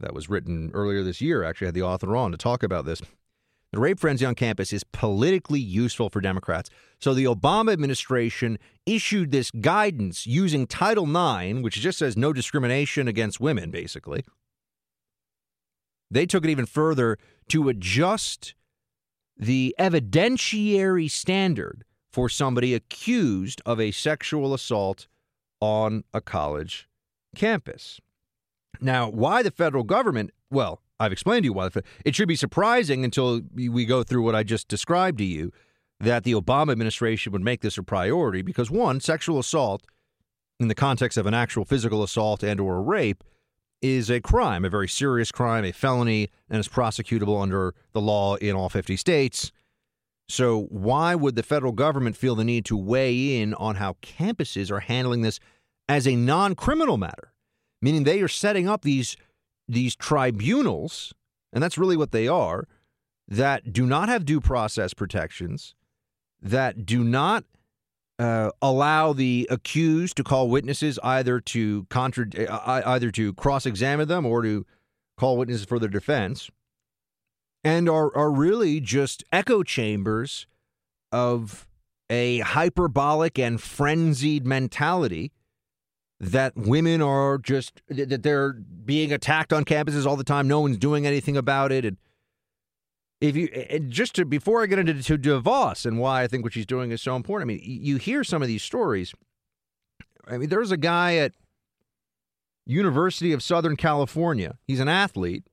that 0.00 0.14
was 0.14 0.28
written 0.28 0.70
earlier 0.74 1.02
this 1.02 1.20
year. 1.20 1.42
Actually, 1.42 1.66
had 1.66 1.74
the 1.74 1.82
author 1.82 2.16
on 2.16 2.30
to 2.32 2.36
talk 2.36 2.62
about 2.62 2.84
this. 2.84 3.00
The 3.72 3.80
rape 3.80 3.98
frenzy 3.98 4.24
on 4.24 4.34
campus 4.34 4.72
is 4.72 4.84
politically 4.84 5.60
useful 5.60 6.08
for 6.08 6.20
Democrats. 6.20 6.70
So 7.00 7.12
the 7.12 7.24
Obama 7.24 7.72
administration 7.72 8.58
issued 8.86 9.32
this 9.32 9.50
guidance 9.50 10.26
using 10.26 10.66
Title 10.66 11.04
IX, 11.04 11.62
which 11.62 11.74
just 11.74 11.98
says 11.98 12.16
no 12.16 12.32
discrimination 12.32 13.08
against 13.08 13.40
women, 13.40 13.70
basically. 13.70 14.24
They 16.10 16.26
took 16.26 16.44
it 16.44 16.50
even 16.50 16.66
further 16.66 17.18
to 17.48 17.68
adjust 17.68 18.54
the 19.36 19.74
evidentiary 19.78 21.10
standard 21.10 21.84
for 22.10 22.28
somebody 22.28 22.72
accused 22.72 23.60
of 23.66 23.80
a 23.80 23.90
sexual 23.90 24.54
assault 24.54 25.06
on 25.60 26.04
a 26.12 26.20
college 26.20 26.88
campus. 27.34 28.00
Now, 28.80 29.08
why 29.08 29.42
the 29.42 29.50
federal 29.50 29.84
government? 29.84 30.30
Well, 30.50 30.80
I've 30.98 31.12
explained 31.12 31.42
to 31.42 31.46
you 31.46 31.52
why. 31.52 31.70
It 32.04 32.14
should 32.14 32.28
be 32.28 32.36
surprising 32.36 33.04
until 33.04 33.42
we 33.54 33.84
go 33.84 34.02
through 34.02 34.22
what 34.22 34.34
I 34.34 34.42
just 34.42 34.68
described 34.68 35.18
to 35.18 35.24
you 35.24 35.52
that 36.00 36.24
the 36.24 36.32
Obama 36.32 36.72
administration 36.72 37.32
would 37.32 37.42
make 37.42 37.60
this 37.62 37.78
a 37.78 37.82
priority 37.82 38.42
because 38.42 38.70
one, 38.70 39.00
sexual 39.00 39.38
assault 39.38 39.86
in 40.60 40.68
the 40.68 40.74
context 40.74 41.18
of 41.18 41.26
an 41.26 41.34
actual 41.34 41.64
physical 41.64 42.02
assault 42.02 42.42
and 42.42 42.60
or 42.60 42.76
a 42.76 42.80
rape 42.80 43.24
is 43.82 44.10
a 44.10 44.20
crime, 44.20 44.64
a 44.64 44.70
very 44.70 44.88
serious 44.88 45.30
crime, 45.30 45.64
a 45.64 45.72
felony, 45.72 46.28
and 46.48 46.58
is 46.58 46.68
prosecutable 46.68 47.40
under 47.40 47.74
the 47.92 48.00
law 48.00 48.36
in 48.36 48.54
all 48.54 48.68
50 48.68 48.96
states. 48.96 49.52
So, 50.28 50.62
why 50.70 51.14
would 51.14 51.36
the 51.36 51.42
federal 51.42 51.72
government 51.72 52.16
feel 52.16 52.34
the 52.34 52.44
need 52.44 52.64
to 52.66 52.76
weigh 52.76 53.40
in 53.40 53.54
on 53.54 53.76
how 53.76 53.94
campuses 54.02 54.70
are 54.70 54.80
handling 54.80 55.22
this 55.22 55.38
as 55.88 56.06
a 56.06 56.16
non-criminal 56.16 56.96
matter? 56.96 57.32
Meaning 57.80 58.04
they 58.04 58.20
are 58.20 58.28
setting 58.28 58.68
up 58.68 58.82
these 58.82 59.16
these 59.68 59.94
tribunals, 59.94 61.12
and 61.52 61.62
that's 61.62 61.78
really 61.78 61.96
what 61.96 62.12
they 62.12 62.28
are, 62.28 62.66
that 63.28 63.72
do 63.72 63.86
not 63.86 64.08
have 64.08 64.24
due 64.24 64.40
process 64.40 64.94
protections, 64.94 65.74
that 66.40 66.86
do 66.86 67.02
not 67.02 67.44
uh, 68.18 68.50
allow 68.62 69.12
the 69.12 69.46
accused 69.50 70.16
to 70.16 70.24
call 70.24 70.48
witnesses 70.48 70.98
either 71.02 71.40
to 71.40 71.84
contra- 71.90 72.28
uh, 72.48 72.82
either 72.86 73.10
to 73.10 73.32
cross-examine 73.34 74.08
them 74.08 74.24
or 74.24 74.42
to 74.42 74.64
call 75.16 75.36
witnesses 75.36 75.66
for 75.66 75.78
their 75.78 75.88
defense, 75.88 76.50
and 77.66 77.88
are 77.88 78.16
are 78.16 78.30
really 78.30 78.80
just 78.80 79.24
echo 79.32 79.64
chambers 79.64 80.46
of 81.10 81.66
a 82.08 82.38
hyperbolic 82.38 83.40
and 83.40 83.60
frenzied 83.60 84.46
mentality 84.46 85.32
that 86.20 86.56
women 86.56 87.02
are 87.02 87.38
just 87.38 87.82
that 87.88 88.22
they're 88.22 88.52
being 88.52 89.12
attacked 89.12 89.52
on 89.52 89.64
campuses 89.64 90.06
all 90.06 90.14
the 90.14 90.22
time. 90.22 90.46
No 90.46 90.60
one's 90.60 90.78
doing 90.78 91.06
anything 91.06 91.36
about 91.36 91.72
it, 91.72 91.84
and 91.84 91.96
if 93.20 93.34
you 93.34 93.48
and 93.48 93.90
just 93.90 94.14
to 94.14 94.24
before 94.24 94.62
I 94.62 94.66
get 94.66 94.78
into 94.78 95.02
to 95.02 95.18
DeVos 95.18 95.84
and 95.84 95.98
why 95.98 96.22
I 96.22 96.28
think 96.28 96.44
what 96.44 96.52
she's 96.52 96.66
doing 96.66 96.92
is 96.92 97.02
so 97.02 97.16
important. 97.16 97.50
I 97.50 97.52
mean, 97.52 97.60
you 97.64 97.96
hear 97.96 98.22
some 98.22 98.42
of 98.42 98.48
these 98.48 98.62
stories. 98.62 99.12
I 100.28 100.38
mean, 100.38 100.50
there's 100.50 100.70
a 100.70 100.76
guy 100.76 101.16
at 101.16 101.32
University 102.64 103.32
of 103.32 103.42
Southern 103.42 103.76
California. 103.76 104.56
He's 104.68 104.80
an 104.80 104.88
athlete, 104.88 105.44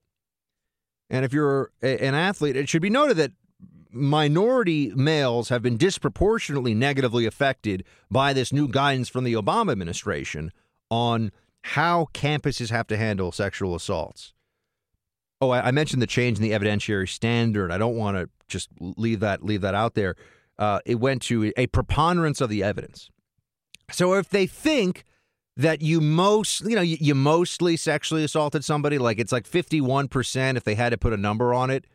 and 1.14 1.24
if 1.24 1.32
you're 1.32 1.72
a, 1.84 2.04
an 2.04 2.16
athlete, 2.16 2.58
it 2.58 2.68
should 2.68 2.82
be 2.82 2.90
noted 2.90 3.18
that 3.18 3.32
minority 3.92 4.92
males 4.96 5.50
have 5.50 5.62
been 5.62 5.78
disproportionately 5.78 6.74
negatively 6.74 7.28
affected 7.28 7.86
by 8.10 8.34
this 8.34 8.52
new 8.52 8.68
guidance 8.68 9.08
from 9.08 9.24
the 9.24 9.34
Obama 9.34 9.72
administration 9.72 10.52
on 10.90 11.32
how 11.62 12.08
campuses 12.16 12.72
have 12.72 12.88
to 12.88 12.98
handle 12.98 13.32
sexual 13.32 13.76
assaults. 13.76 14.34
Oh, 15.40 15.52
I, 15.52 15.68
I 15.68 15.72
mentioned 15.72 16.02
the 16.02 16.08
change 16.08 16.40
in 16.40 16.44
the 16.44 16.52
evidentiary 16.52 17.08
standard. 17.08 17.72
I 17.72 17.78
don't 17.78 17.96
want 17.96 18.18
to 18.18 18.28
just 18.48 18.70
leave 18.80 19.20
that 19.20 19.46
leave 19.46 19.62
that 19.62 19.76
out 19.76 19.94
there. 19.94 20.16
Uh, 20.58 20.80
it 20.84 20.96
went 20.96 21.22
to 21.24 21.54
a 21.56 21.68
preponderance 21.68 22.42
of 22.42 22.50
the 22.50 22.64
evidence. 22.64 23.12
So 23.92 24.14
if 24.14 24.30
they 24.30 24.48
think 24.48 25.04
that 25.56 25.82
you 25.82 26.02
most, 26.02 26.62
you 26.62 26.76
know, 26.76 26.82
you, 26.82 26.98
you 27.00 27.16
mostly 27.16 27.78
sexually 27.78 28.24
assaulted 28.24 28.64
somebody, 28.66 28.98
like 28.98 29.20
it's 29.20 29.32
like 29.32 29.48
51% 29.48 30.58
if 30.58 30.64
they 30.64 30.76
had 30.76 30.90
to 30.90 30.98
put 30.98 31.14
a 31.14 31.18
number 31.18 31.54
on 31.54 31.70
it, 31.70 31.86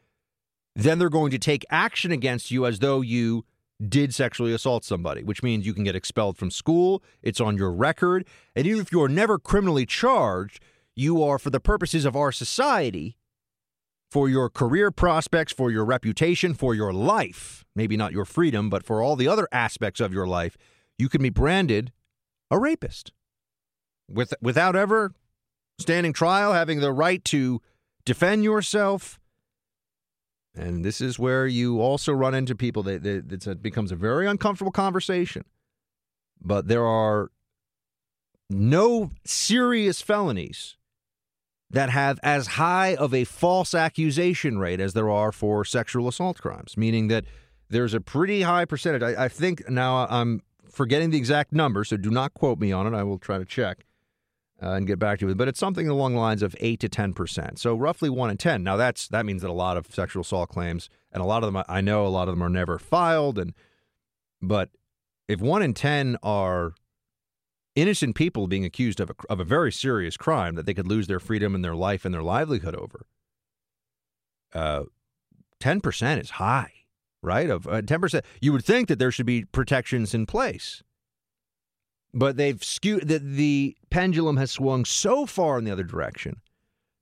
then 0.77 0.99
they're 0.99 1.09
going 1.09 1.33
to 1.33 1.39
take 1.39 1.65
action 1.71 2.13
against 2.13 2.51
you 2.51 2.67
as 2.67 2.79
though 2.79 3.01
you 3.01 3.45
did 3.87 4.15
sexually 4.15 4.53
assault 4.53 4.85
somebody, 4.85 5.23
which 5.23 5.43
means 5.43 5.67
you 5.67 5.75
can 5.75 5.85
get 5.85 5.97
expelled 5.97 6.37
from 6.37 6.51
school. 6.51 7.03
It's 7.23 7.41
on 7.41 7.57
your 7.57 7.73
record. 7.73 8.27
And 8.55 8.67
even 8.67 8.81
if 8.81 8.93
you're 8.93 9.09
never 9.09 9.39
criminally 9.39 9.87
charged, 9.87 10.63
you 10.95 11.23
are, 11.23 11.39
for 11.39 11.51
the 11.51 11.61
purposes 11.61 12.05
of 12.05 12.17
our 12.17 12.33
society, 12.33 13.17
for 14.11 14.29
your 14.29 14.49
career 14.49 14.91
prospects, 14.91 15.53
for 15.53 15.71
your 15.71 15.85
reputation, 15.85 16.55
for 16.55 16.75
your 16.75 16.93
life, 16.93 17.65
maybe 17.77 17.97
not 17.97 18.13
your 18.13 18.25
freedom, 18.25 18.71
but 18.71 18.85
for 18.85 19.03
all 19.03 19.17
the 19.17 19.29
other 19.29 19.47
aspects 19.53 20.01
of 20.01 20.13
your 20.13 20.27
life, 20.27 20.57
you 20.97 21.09
can 21.09 21.23
be 21.23 21.31
branded 21.31 21.93
a 22.51 22.59
rapist 22.59 23.13
with, 24.09 24.35
without 24.41 24.77
ever 24.77 25.13
standing 25.79 26.13
trial, 26.13 26.53
having 26.53 26.81
the 26.81 26.93
right 26.93 27.25
to 27.27 27.61
defend 28.05 28.45
yourself. 28.45 29.21
And 30.57 30.85
this 30.85 31.01
is 31.01 31.19
where 31.19 31.47
you 31.47 31.81
also 31.81 32.13
run 32.13 32.35
into 32.35 32.55
people 32.55 32.83
that, 32.85 33.03
that 33.03 33.47
it 33.47 33.63
becomes 33.63 33.93
a 33.93 33.97
very 33.97 34.27
uncomfortable 34.27 34.73
conversation. 34.73 35.45
But 36.41 36.69
there 36.69 36.85
are 36.85 37.31
no 38.51 39.11
serious 39.25 40.01
felonies 40.01 40.77
that 41.71 41.91
have 41.91 42.19
as 42.23 42.47
high 42.47 42.95
of 42.97 43.13
a 43.13 43.25
false 43.25 43.75
accusation 43.75 44.59
rate 44.59 44.81
as 44.81 44.95
there 44.95 45.11
are 45.11 45.31
for 45.31 45.65
sexual 45.65 46.09
assault 46.09 46.41
crimes, 46.41 46.77
meaning 46.77 47.09
that 47.09 47.25
there's 47.69 47.93
a 47.93 48.01
pretty 48.01 48.43
high 48.43 48.65
percentage. 48.65 49.03
I, 49.03 49.25
I 49.25 49.29
think 49.29 49.69
now 49.69 50.07
I'm 50.09 50.43
forgetting 50.71 51.11
the 51.11 51.19
exact 51.19 51.53
number, 51.53 51.85
so 51.85 51.97
do 51.97 52.11
not 52.11 52.33
quote 52.33 52.59
me 52.59 52.73
on 52.73 52.87
it. 52.87 52.97
I 52.97 53.03
will 53.03 53.19
try 53.19 53.39
to 53.39 53.45
check 53.45 53.85
uh, 54.63 54.73
and 54.73 54.87
get 54.87 54.99
back 54.99 55.19
to 55.21 55.29
you. 55.29 55.35
But 55.35 55.49
it's 55.49 55.61
something 55.61 55.89
along 55.89 56.15
the 56.15 56.21
lines 56.21 56.43
of 56.43 56.57
eight 56.61 56.81
to 56.81 56.89
ten 56.89 57.13
percent. 57.13 57.59
So 57.59 57.75
roughly 57.75 58.11
one 58.11 58.31
in 58.31 58.37
ten. 58.37 58.63
Now 58.63 58.77
that's 58.77 59.09
that 59.09 59.27
means 59.27 59.43
that 59.43 59.51
a 59.51 59.55
lot 59.55 59.77
of 59.77 59.87
sexual 59.93 60.23
assault 60.23 60.49
claims, 60.51 60.89
and 61.13 61.23
a 61.23 61.27
lot 61.27 61.43
of 61.43 61.53
them, 61.53 61.63
I 61.69 61.81
know 61.81 62.07
a 62.07 62.09
lot 62.09 62.29
of 62.29 62.35
them 62.35 62.43
are 62.43 62.49
never 62.49 62.79
filed. 62.79 63.39
And 63.39 63.55
but 64.43 64.71
if 65.29 65.41
one 65.41 65.63
in 65.63 65.75
ten 65.75 66.17
are 66.23 66.75
innocent 67.81 68.17
people 68.17 68.49
being 68.49 68.65
accused 68.65 69.01
of 69.01 69.11
a, 69.11 69.15
of 69.31 69.41
a 69.41 69.45
very 69.45 69.71
serious 69.71 70.17
crime 70.17 70.57
that 70.57 70.67
they 70.67 70.75
could 70.75 70.89
lose 70.89 71.07
their 71.07 71.21
freedom 71.21 71.55
and 71.55 71.65
their 71.65 71.77
life 71.77 72.05
and 72.05 72.13
their 72.13 72.23
livelihood 72.23 72.75
over. 72.75 73.07
Uh, 74.53 74.85
10% 75.61 76.21
is 76.21 76.31
high, 76.31 76.73
right? 77.23 77.49
Of 77.49 77.67
uh, 77.67 77.83
10%. 77.83 78.23
You 78.41 78.53
would 78.53 78.65
think 78.65 78.89
that 78.89 78.99
there 78.99 79.13
should 79.13 79.27
be 79.27 79.45
protections 79.45 80.15
in 80.15 80.27
place. 80.27 80.83
But 82.15 82.37
they've 82.37 82.63
skewed 82.63 83.09
that 83.09 83.23
the 83.23 83.77
pendulum 83.91 84.39
has 84.39 84.51
swung 84.51 84.85
so 84.85 85.27
far 85.27 85.59
in 85.59 85.65
the 85.65 85.71
other 85.71 85.85
direction 85.85 86.41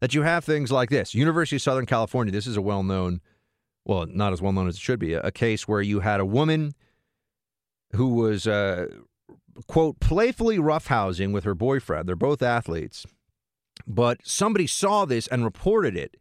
that 0.01 0.15
you 0.15 0.23
have 0.23 0.45
things 0.45 0.73
like 0.73 0.91
this. 0.91 1.15
University 1.15 1.57
of 1.57 1.63
Southern 1.63 1.87
California, 1.87 2.33
this 2.33 2.47
is 2.47 2.57
a 2.57 2.63
well-known 2.63 3.21
well, 3.87 4.07
not 4.09 4.33
as 4.33 4.43
well 4.43 4.53
known 4.53 4.67
as 4.67 4.75
it 4.75 4.81
should 4.81 4.99
be, 4.99 5.15
a, 5.15 5.21
a 5.21 5.31
case 5.31 5.69
where 5.69 5.81
you 5.81 6.01
had 6.01 6.19
a 6.19 6.25
woman 6.25 6.75
who 7.93 8.15
was 8.15 8.47
uh, 8.47 8.89
quote, 9.67 10.01
playfully 10.01 10.59
roughhousing 10.59 11.33
with 11.33 11.45
her 11.45 11.55
boyfriend. 11.55 12.09
They're 12.09 12.17
both 12.17 12.43
athletes. 12.43 13.07
But 13.87 14.19
somebody 14.25 14.67
saw 14.67 15.05
this 15.05 15.27
and 15.29 15.45
reported 15.45 15.97
it 15.97 16.17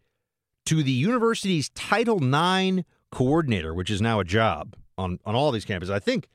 to 0.65 0.83
the 0.83 0.91
university's 0.91 1.69
Title 1.69 2.17
IX 2.17 2.85
coordinator, 3.11 3.73
which 3.73 3.89
is 3.89 4.01
now 4.01 4.19
a 4.19 4.25
job 4.25 4.75
on, 4.97 5.19
on 5.25 5.35
all 5.35 5.51
these 5.51 5.65
campuses. 5.65 5.89
I 5.89 5.99
think 5.99 6.27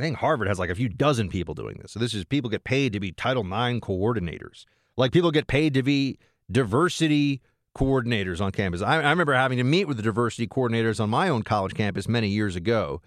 I 0.00 0.04
think 0.04 0.16
Harvard 0.16 0.48
has 0.48 0.58
like 0.58 0.70
a 0.70 0.74
few 0.74 0.88
dozen 0.88 1.28
people 1.28 1.54
doing 1.54 1.78
this. 1.80 1.92
So 1.92 1.98
this 1.98 2.14
is 2.14 2.24
people 2.24 2.50
get 2.50 2.64
paid 2.64 2.92
to 2.92 3.00
be 3.00 3.12
Title 3.12 3.44
IX 3.44 3.80
coordinators. 3.80 4.64
Like 4.96 5.12
people 5.12 5.30
get 5.30 5.46
paid 5.46 5.74
to 5.74 5.82
be 5.82 6.18
diversity 6.50 7.40
coordinators 7.76 8.40
on 8.40 8.50
campus. 8.50 8.82
I, 8.82 9.00
I 9.00 9.10
remember 9.10 9.34
having 9.34 9.58
to 9.58 9.64
meet 9.64 9.86
with 9.86 9.96
the 9.96 10.02
diversity 10.02 10.46
coordinators 10.46 11.00
on 11.00 11.10
my 11.10 11.28
own 11.28 11.42
college 11.42 11.74
campus 11.74 12.08
many 12.08 12.28
years 12.28 12.56
ago, 12.56 13.00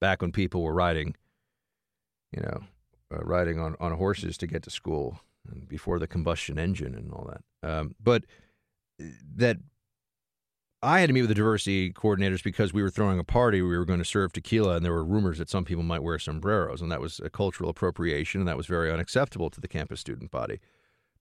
back 0.00 0.22
when 0.22 0.32
people 0.32 0.62
were 0.62 0.72
writing 0.72 1.14
you 2.32 2.42
know, 2.42 2.60
uh, 3.12 3.22
riding 3.22 3.58
on, 3.58 3.76
on 3.80 3.92
horses 3.92 4.36
to 4.38 4.46
get 4.46 4.62
to 4.64 4.70
school 4.70 5.20
and 5.50 5.68
before 5.68 5.98
the 5.98 6.06
combustion 6.06 6.58
engine 6.58 6.94
and 6.94 7.12
all 7.12 7.30
that. 7.30 7.68
Um, 7.68 7.94
but 8.02 8.24
uh, 9.00 9.06
that 9.36 9.58
I 10.82 11.00
had 11.00 11.08
to 11.08 11.12
meet 11.12 11.22
with 11.22 11.30
the 11.30 11.34
diversity 11.34 11.92
coordinators 11.92 12.42
because 12.42 12.72
we 12.72 12.82
were 12.82 12.90
throwing 12.90 13.18
a 13.18 13.24
party. 13.24 13.62
We 13.62 13.76
were 13.76 13.84
going 13.84 13.98
to 13.98 14.04
serve 14.04 14.32
tequila, 14.32 14.76
and 14.76 14.84
there 14.84 14.92
were 14.92 15.04
rumors 15.04 15.38
that 15.38 15.48
some 15.48 15.64
people 15.64 15.82
might 15.82 16.02
wear 16.02 16.18
sombreros, 16.18 16.82
and 16.82 16.92
that 16.92 17.00
was 17.00 17.20
a 17.24 17.30
cultural 17.30 17.70
appropriation, 17.70 18.40
and 18.40 18.48
that 18.48 18.56
was 18.56 18.66
very 18.66 18.92
unacceptable 18.92 19.50
to 19.50 19.60
the 19.60 19.68
campus 19.68 20.00
student 20.00 20.30
body. 20.30 20.60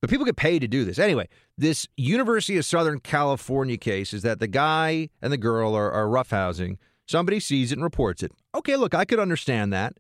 But 0.02 0.10
people 0.10 0.26
get 0.26 0.36
paid 0.36 0.60
to 0.60 0.68
do 0.68 0.84
this. 0.84 1.00
Anyway, 1.00 1.30
this 1.58 1.88
University 1.96 2.58
of 2.58 2.66
Southern 2.66 3.00
California 3.00 3.78
case 3.78 4.14
is 4.14 4.24
that 4.24 4.40
the 4.40 4.48
guy 4.48 5.10
and 5.22 5.32
the 5.32 5.38
girl 5.38 5.74
are, 5.74 5.92
are 5.92 6.06
roughhousing. 6.06 6.78
Somebody 7.08 7.40
sees 7.40 7.72
it 7.72 7.76
and 7.76 7.84
reports 7.84 8.22
it. 8.22 8.32
Okay, 8.54 8.76
look, 8.76 8.94
I 8.94 9.06
could 9.06 9.20
understand 9.20 9.72
that 9.72 9.94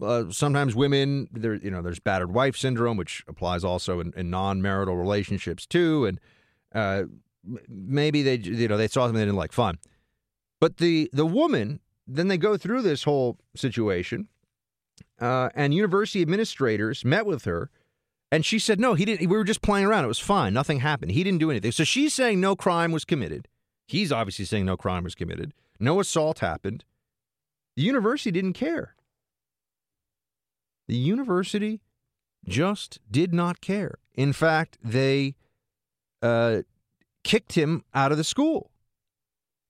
uh, 0.00 0.24
sometimes 0.30 0.74
women 0.74 1.28
there 1.32 1.54
you 1.54 1.70
know 1.70 1.82
there's 1.82 2.00
battered 2.00 2.32
wife 2.32 2.56
syndrome 2.56 2.96
which 2.96 3.24
applies 3.28 3.64
also 3.64 4.00
in, 4.00 4.12
in 4.16 4.28
non-marital 4.28 4.96
relationships 4.96 5.66
too 5.66 6.04
and 6.04 6.20
uh, 6.74 7.04
maybe 7.68 8.22
they 8.22 8.36
you 8.36 8.68
know 8.68 8.76
they 8.76 8.88
saw 8.88 9.02
something 9.02 9.18
they 9.18 9.24
didn't 9.24 9.36
like 9.36 9.52
fun 9.52 9.78
but 10.60 10.78
the 10.78 11.08
the 11.12 11.26
woman 11.26 11.80
then 12.06 12.28
they 12.28 12.38
go 12.38 12.56
through 12.56 12.82
this 12.82 13.04
whole 13.04 13.38
situation 13.54 14.28
uh, 15.20 15.48
and 15.54 15.74
university 15.74 16.22
administrators 16.22 17.04
met 17.04 17.26
with 17.26 17.44
her 17.44 17.70
and 18.30 18.44
she 18.44 18.58
said 18.58 18.78
no 18.80 18.94
he 18.94 19.04
didn't 19.04 19.28
we 19.28 19.36
were 19.36 19.44
just 19.44 19.62
playing 19.62 19.86
around 19.86 20.04
it 20.04 20.08
was 20.08 20.18
fine 20.18 20.52
nothing 20.52 20.80
happened 20.80 21.12
he 21.12 21.24
didn't 21.24 21.40
do 21.40 21.50
anything. 21.50 21.72
So 21.72 21.84
she's 21.84 22.12
saying 22.12 22.40
no 22.40 22.54
crime 22.54 22.92
was 22.92 23.04
committed. 23.04 23.48
He's 23.86 24.12
obviously 24.12 24.44
saying 24.44 24.66
no 24.66 24.76
crime 24.76 25.04
was 25.04 25.14
committed. 25.14 25.54
No 25.78 26.00
assault 26.00 26.40
happened. 26.40 26.84
The 27.76 27.82
university 27.82 28.30
didn't 28.30 28.54
care. 28.54 28.96
The 30.88 30.96
university 30.96 31.80
just 32.46 33.00
did 33.10 33.32
not 33.32 33.60
care. 33.60 33.98
In 34.14 34.32
fact, 34.32 34.78
they 34.82 35.36
uh, 36.22 36.62
kicked 37.26 37.52
him 37.52 37.82
out 37.92 38.12
of 38.12 38.18
the 38.18 38.24
school. 38.24 38.70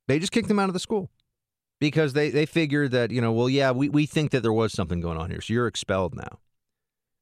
They 0.08 0.18
just 0.18 0.30
kicked 0.30 0.50
him 0.50 0.58
out 0.58 0.68
of 0.68 0.74
the 0.74 0.80
school. 0.88 1.10
because 1.80 2.12
they, 2.12 2.30
they 2.30 2.46
figured 2.46 2.90
that, 2.92 3.10
you 3.10 3.20
know, 3.20 3.32
well, 3.32 3.48
yeah, 3.48 3.70
we, 3.70 3.88
we 3.88 4.06
think 4.06 4.30
that 4.30 4.42
there 4.42 4.52
was 4.52 4.72
something 4.72 5.00
going 5.00 5.18
on 5.18 5.30
here. 5.30 5.40
So 5.40 5.52
you're 5.52 5.66
expelled 5.66 6.14
now. 6.14 6.38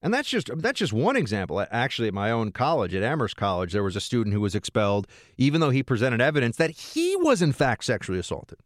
And 0.03 0.13
that's 0.13 0.29
just 0.29 0.51
that's 0.59 0.79
just 0.79 0.93
one 0.93 1.17
example. 1.17 1.65
Actually, 1.71 2.09
at 2.09 2.15
my 2.15 2.31
own 2.31 2.53
college, 2.53 2.95
at 2.95 3.03
Amherst 3.03 3.37
College, 3.37 3.73
there 3.73 3.83
was 3.83 3.97
a 3.97 4.03
student 4.03 4.35
who 4.35 4.41
was 4.41 4.55
expelled, 4.55 5.07
even 5.39 5.63
though 5.63 5.71
he 5.71 5.83
presented 5.83 6.21
evidence 6.21 6.59
that 6.59 6.71
he 6.71 7.17
was 7.17 7.41
in 7.41 7.53
fact 7.53 7.85
sexually 7.85 8.19
assaulted. 8.19 8.59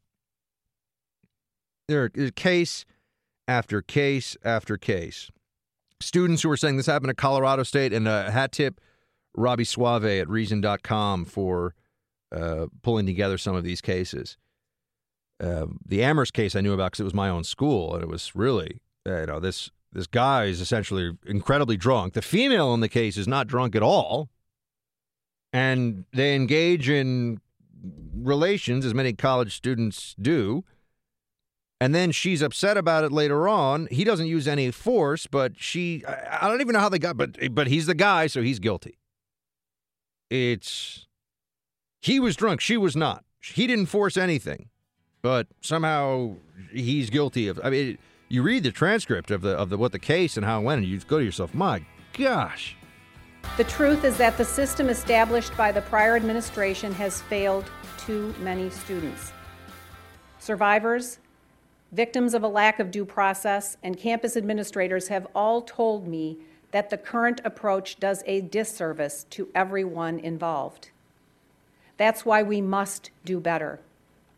There 1.87 2.11
is 2.13 2.33
case 2.33 2.85
after 3.47 3.81
case 3.83 4.37
after 4.45 4.77
case. 4.77 5.31
Students 6.01 6.43
who 6.43 6.49
were 6.49 6.57
saying 6.57 6.77
this 6.77 6.87
happened 6.87 7.11
at 7.11 7.17
Colorado 7.17 7.63
State, 7.63 7.93
and 7.93 8.09
a 8.09 8.33
hat 8.33 8.51
tip 8.51 8.81
Robby 9.39 9.65
Soave 9.65 10.05
at 10.05 10.29
Reason.com 10.29 11.25
for 11.25 11.75
uh, 12.33 12.67
pulling 12.83 13.07
together 13.07 13.39
some 13.39 13.57
of 13.57 13.65
these 13.65 13.81
cases. 13.81 14.37
Uh, 15.41 15.67
the 15.87 16.03
Amherst 16.03 16.33
case 16.33 16.57
I 16.57 16.61
knew 16.61 16.73
about 16.73 16.93
because 16.93 17.01
it 17.01 17.05
was 17.05 17.15
my 17.15 17.29
own 17.29 17.45
school, 17.45 17.95
and 17.95 18.03
it 18.03 18.09
was 18.09 18.35
really, 18.35 18.81
uh, 19.07 19.21
you 19.21 19.27
know, 19.27 19.41
this 19.41 19.71
this 19.93 20.07
guy 20.07 20.45
is 20.45 20.61
essentially 20.61 21.17
incredibly 21.27 21.77
drunk. 21.77 22.13
The 22.15 22.23
female 22.23 22.75
in 22.75 22.81
the 22.81 22.89
case 22.89 23.17
is 23.17 23.29
not 23.29 23.47
drunk 23.47 23.75
at 23.75 23.83
all, 23.83 24.29
and 25.53 26.05
they 26.13 26.35
engage 26.35 26.89
in 26.89 27.41
relations 28.15 28.85
as 28.85 28.95
many 28.95 29.13
college 29.13 29.57
students 29.57 30.15
do. 30.21 30.65
And 31.81 31.95
then 31.95 32.11
she's 32.11 32.43
upset 32.43 32.77
about 32.77 33.05
it 33.05 33.13
later 33.13 33.49
on. 33.49 33.87
He 33.93 34.03
doesn't 34.03 34.27
use 34.27 34.49
any 34.49 34.73
force, 34.73 35.29
but 35.29 35.53
she 35.57 36.05
I 36.07 36.49
don't 36.49 36.61
even 36.61 36.73
know 36.73 36.81
how 36.81 36.89
they 36.89 36.99
got 36.99 37.17
but 37.17 37.55
but 37.55 37.69
he's 37.69 37.87
the 37.87 37.95
guy, 37.95 38.27
so 38.27 38.43
he's 38.43 38.59
guilty. 38.59 38.98
It's 40.31 41.07
he 42.01 42.21
was 42.21 42.37
drunk, 42.37 42.61
she 42.61 42.77
was 42.77 42.97
not. 42.97 43.25
He 43.41 43.67
didn't 43.67 43.87
force 43.87 44.17
anything. 44.17 44.69
But 45.23 45.49
somehow 45.61 46.37
he's 46.71 47.11
guilty 47.11 47.49
of 47.49 47.61
I 47.65 47.71
mean 47.71 47.99
you 48.29 48.43
read 48.43 48.63
the 48.63 48.71
transcript 48.71 49.31
of 49.31 49.41
the 49.43 49.51
of 49.51 49.71
the 49.71 49.79
what 49.79 49.93
the 49.93 49.99
case 49.99 50.37
and 50.37 50.45
how 50.45 50.61
it 50.61 50.65
went 50.65 50.83
and 50.83 50.89
you 50.89 50.99
go 51.01 51.19
to 51.19 51.25
yourself, 51.25 51.55
"My 51.55 51.85
gosh." 52.13 52.77
The 53.57 53.65
truth 53.65 54.05
is 54.05 54.17
that 54.19 54.37
the 54.37 54.45
system 54.45 54.89
established 54.89 55.57
by 55.57 55.73
the 55.73 55.81
prior 55.83 56.17
administration 56.17 56.93
has 56.95 57.23
failed 57.23 57.71
too 57.97 58.35
many 58.41 58.71
students. 58.71 59.33
Survivors, 60.39 61.19
victims 61.93 62.35
of 62.35 62.43
a 62.43 62.49
lack 62.49 62.79
of 62.79 62.91
due 62.91 63.05
process, 63.05 63.77
and 63.83 63.97
campus 63.97 64.37
administrators 64.37 65.09
have 65.09 65.27
all 65.35 65.63
told 65.63 66.07
me 66.07 66.39
that 66.71 66.91
the 66.91 66.99
current 66.99 67.41
approach 67.45 67.99
does 67.99 68.23
a 68.27 68.41
disservice 68.41 69.25
to 69.31 69.49
everyone 69.55 70.19
involved. 70.19 70.91
That's 71.97 72.25
why 72.25 72.43
we 72.43 72.61
must 72.61 73.11
do 73.25 73.41
better, 73.41 73.81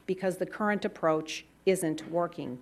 because 0.07 0.37
the 0.39 0.47
current 0.47 0.85
approach 0.85 1.45
isn't 1.67 2.11
working. 2.11 2.59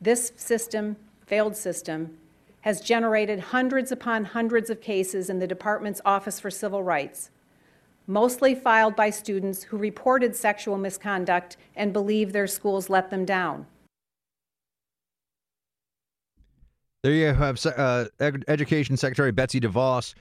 This 0.00 0.32
system, 0.36 0.96
failed 1.26 1.56
system, 1.56 2.18
has 2.62 2.80
generated 2.80 3.40
hundreds 3.40 3.90
upon 3.90 4.24
hundreds 4.24 4.70
of 4.70 4.80
cases 4.80 5.28
in 5.28 5.38
the 5.38 5.46
department's 5.46 6.00
Office 6.04 6.38
for 6.38 6.50
Civil 6.50 6.82
Rights, 6.82 7.30
mostly 8.06 8.54
filed 8.54 8.94
by 8.94 9.10
students 9.10 9.64
who 9.64 9.76
reported 9.76 10.36
sexual 10.36 10.78
misconduct 10.78 11.56
and 11.74 11.92
believe 11.92 12.32
their 12.32 12.46
schools 12.46 12.88
let 12.88 13.10
them 13.10 13.24
down. 13.24 13.66
There 17.02 17.12
you 17.12 17.34
have 17.34 17.66
uh, 17.66 18.04
Education 18.20 18.96
Secretary 18.96 19.32
Betsy 19.32 19.58
DeVos 19.58 20.14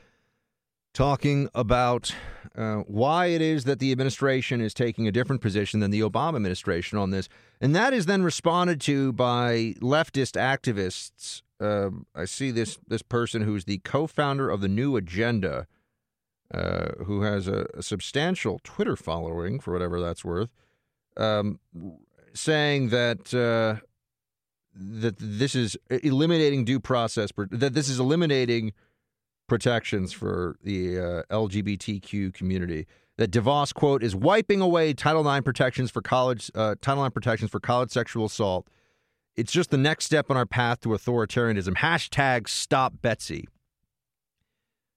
talking 0.96 1.48
about 1.54 2.14
uh, 2.56 2.78
why 2.88 3.28
it 3.28 3.40
is 3.40 3.66
that 3.66 3.78
the 3.78 3.92
administration 3.92 4.62
is 4.62 4.74
taking 4.74 5.08
a 5.08 5.12
different 5.12 5.44
position 5.44 5.80
than 5.80 5.92
the 5.92 6.00
Obama 6.00 6.38
administration 6.38 6.98
on 6.98 7.12
this. 7.12 7.30
And 7.62 7.76
that 7.76 7.94
is 7.94 8.08
then 8.08 8.24
responded 8.24 8.82
to 8.82 9.14
by 9.14 9.76
leftist 9.80 10.34
activists. 10.34 11.44
Uh, 11.60 11.92
I 12.16 12.26
see 12.26 12.50
this, 12.50 12.80
this 12.88 13.04
person 13.04 13.44
who's 13.44 13.66
the 13.66 13.78
co 13.78 14.08
founder 14.08 14.50
of 14.50 14.62
the 14.62 14.68
New 14.68 14.96
Agenda, 14.96 15.68
uh, 16.52 16.94
who 17.06 17.22
has 17.22 17.48
a, 17.48 17.68
a, 17.76 17.84
substantial 17.84 18.60
Twitter 18.64 18.96
following, 18.96 19.60
for 19.60 19.72
whatever 19.72 20.02
that's 20.02 20.26
worth, 20.26 20.50
um, 21.16 21.60
saying 22.34 22.90
that. 22.90 23.82
That 24.74 25.16
this 25.20 25.54
is 25.54 25.78
eliminating 25.90 26.64
due 26.66 26.80
process, 26.80 27.32
that 27.36 27.74
this 27.74 27.90
is 27.90 28.00
eliminating 28.00 28.74
protections 29.48 30.14
for 30.14 30.56
the 30.64 30.98
uh, 30.98 31.24
LGBTQ 31.30 32.34
community. 32.34 32.88
That 33.18 33.32
DeVos 33.32 33.74
quote 33.74 34.02
is 34.02 34.16
wiping 34.16 34.62
away 34.62 34.94
Title 34.94 35.30
IX 35.30 35.44
protections 35.44 35.92
for 35.92 36.02
college 36.02 36.50
uh, 36.56 36.76
Title 36.82 37.06
IX 37.06 37.14
protections 37.14 37.52
for 37.52 37.60
college 37.60 37.92
sexual 37.92 38.26
assault. 38.26 38.68
It's 39.36 39.52
just 39.52 39.70
the 39.70 39.78
next 39.78 40.06
step 40.06 40.30
on 40.30 40.38
our 40.38 40.46
path 40.46 40.82
to 40.82 40.90
authoritarianism. 40.90 41.76
Hashtag 41.76 42.48
stop 42.48 42.94
Betsy. 43.02 43.48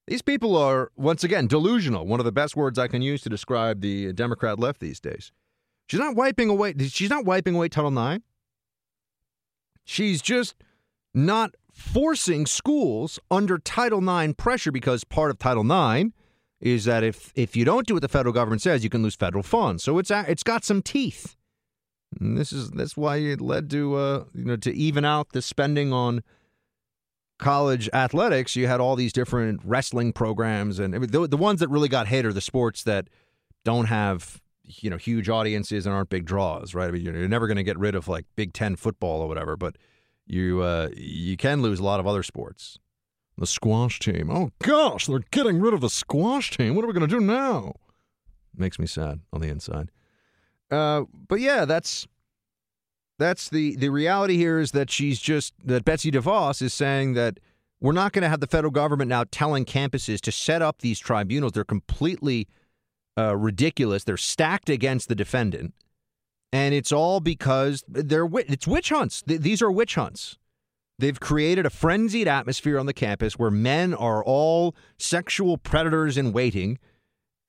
These 0.07 0.21
people 0.21 0.55
are 0.55 0.91
once 0.95 1.23
again 1.23 1.47
delusional. 1.47 2.05
One 2.05 2.19
of 2.19 2.25
the 2.25 2.31
best 2.31 2.55
words 2.55 2.77
I 2.77 2.87
can 2.87 3.01
use 3.01 3.21
to 3.23 3.29
describe 3.29 3.81
the 3.81 4.13
Democrat 4.13 4.59
left 4.59 4.79
these 4.79 4.99
days. 4.99 5.31
She's 5.89 5.99
not 5.99 6.15
wiping 6.15 6.49
away. 6.49 6.75
She's 6.77 7.09
not 7.09 7.25
wiping 7.25 7.55
away 7.55 7.69
Title 7.69 7.91
IX. 7.97 8.23
She's 9.85 10.21
just 10.21 10.55
not 11.13 11.55
forcing 11.71 12.45
schools 12.45 13.19
under 13.29 13.57
Title 13.57 14.07
IX 14.07 14.33
pressure 14.33 14.71
because 14.71 15.03
part 15.03 15.31
of 15.31 15.37
Title 15.37 15.63
IX 15.63 16.11
is 16.59 16.85
that 16.85 17.03
if 17.03 17.31
if 17.35 17.55
you 17.55 17.65
don't 17.65 17.85
do 17.85 17.93
what 17.93 18.01
the 18.01 18.09
federal 18.09 18.33
government 18.33 18.61
says, 18.61 18.83
you 18.83 18.89
can 18.89 19.03
lose 19.03 19.15
federal 19.15 19.43
funds. 19.43 19.83
So 19.83 19.99
it's 19.99 20.11
it's 20.11 20.43
got 20.43 20.63
some 20.63 20.81
teeth. 20.81 21.35
And 22.19 22.37
this 22.37 22.51
is 22.51 22.71
that's 22.71 22.95
why 22.95 23.17
it 23.17 23.41
led 23.41 23.69
to 23.71 23.95
uh, 23.95 24.23
you 24.33 24.45
know 24.45 24.55
to 24.57 24.73
even 24.73 25.05
out 25.05 25.29
the 25.33 25.41
spending 25.41 25.93
on 25.93 26.23
college 27.37 27.89
athletics. 27.93 28.55
You 28.55 28.67
had 28.67 28.79
all 28.79 28.95
these 28.95 29.13
different 29.13 29.61
wrestling 29.63 30.13
programs, 30.13 30.79
and 30.79 30.93
the, 30.93 31.27
the 31.27 31.37
ones 31.37 31.59
that 31.59 31.69
really 31.69 31.89
got 31.89 32.07
hit 32.07 32.25
are 32.25 32.33
the 32.33 32.41
sports 32.41 32.83
that 32.83 33.09
don't 33.63 33.85
have 33.85 34.41
you 34.67 34.89
know 34.89 34.97
huge 34.97 35.29
audiences 35.29 35.85
and 35.85 35.95
aren't 35.95 36.09
big 36.09 36.25
draws, 36.25 36.73
right? 36.73 36.87
I 36.87 36.91
mean, 36.91 37.03
you're 37.03 37.27
never 37.27 37.47
going 37.47 37.57
to 37.57 37.63
get 37.63 37.77
rid 37.77 37.95
of 37.95 38.07
like 38.07 38.25
Big 38.35 38.53
Ten 38.53 38.75
football 38.75 39.21
or 39.21 39.27
whatever, 39.27 39.55
but 39.55 39.77
you 40.25 40.61
uh, 40.61 40.89
you 40.95 41.37
can 41.37 41.61
lose 41.61 41.79
a 41.79 41.83
lot 41.83 41.99
of 41.99 42.07
other 42.07 42.23
sports. 42.23 42.79
The 43.37 43.47
squash 43.47 43.99
team. 43.99 44.29
Oh 44.31 44.51
gosh, 44.63 45.07
they're 45.07 45.19
getting 45.31 45.59
rid 45.59 45.73
of 45.73 45.81
the 45.81 45.89
squash 45.89 46.51
team. 46.55 46.75
What 46.75 46.85
are 46.85 46.87
we 46.87 46.93
going 46.93 47.07
to 47.07 47.15
do 47.15 47.19
now? 47.19 47.73
Makes 48.55 48.79
me 48.79 48.87
sad 48.87 49.19
on 49.33 49.41
the 49.41 49.49
inside. 49.49 49.91
Uh, 50.71 51.03
but 51.27 51.41
yeah, 51.41 51.65
that's 51.65 52.07
that's 53.19 53.49
the 53.49 53.75
the 53.75 53.89
reality 53.89 54.37
here 54.37 54.59
is 54.59 54.71
that 54.71 54.89
she's 54.89 55.19
just 55.19 55.53
that 55.63 55.85
Betsy 55.85 56.11
DeVos 56.11 56.61
is 56.61 56.73
saying 56.73 57.13
that 57.13 57.39
we're 57.81 57.91
not 57.91 58.13
going 58.13 58.23
to 58.23 58.29
have 58.29 58.39
the 58.39 58.47
federal 58.47 58.71
government 58.71 59.09
now 59.09 59.25
telling 59.31 59.65
campuses 59.65 60.21
to 60.21 60.31
set 60.31 60.61
up 60.61 60.79
these 60.79 60.97
tribunals. 60.97 61.51
They're 61.51 61.63
completely 61.63 62.47
uh, 63.17 63.35
ridiculous. 63.35 64.03
They're 64.03 64.17
stacked 64.17 64.69
against 64.69 65.09
the 65.09 65.15
defendant 65.15 65.73
and 66.55 66.73
it's 66.73 66.93
all 66.93 67.19
because 67.19 67.83
they're 67.85 68.29
it's 68.33 68.65
witch 68.65 68.87
hunts. 68.87 69.21
These 69.25 69.61
are 69.61 69.69
witch 69.69 69.95
hunts. 69.95 70.37
They've 70.97 71.19
created 71.19 71.65
a 71.65 71.69
frenzied 71.69 72.29
atmosphere 72.29 72.79
on 72.79 72.85
the 72.85 72.93
campus 72.93 73.37
where 73.37 73.51
men 73.51 73.93
are 73.93 74.23
all 74.23 74.73
sexual 74.97 75.57
predators 75.57 76.17
in 76.17 76.31
waiting, 76.31 76.79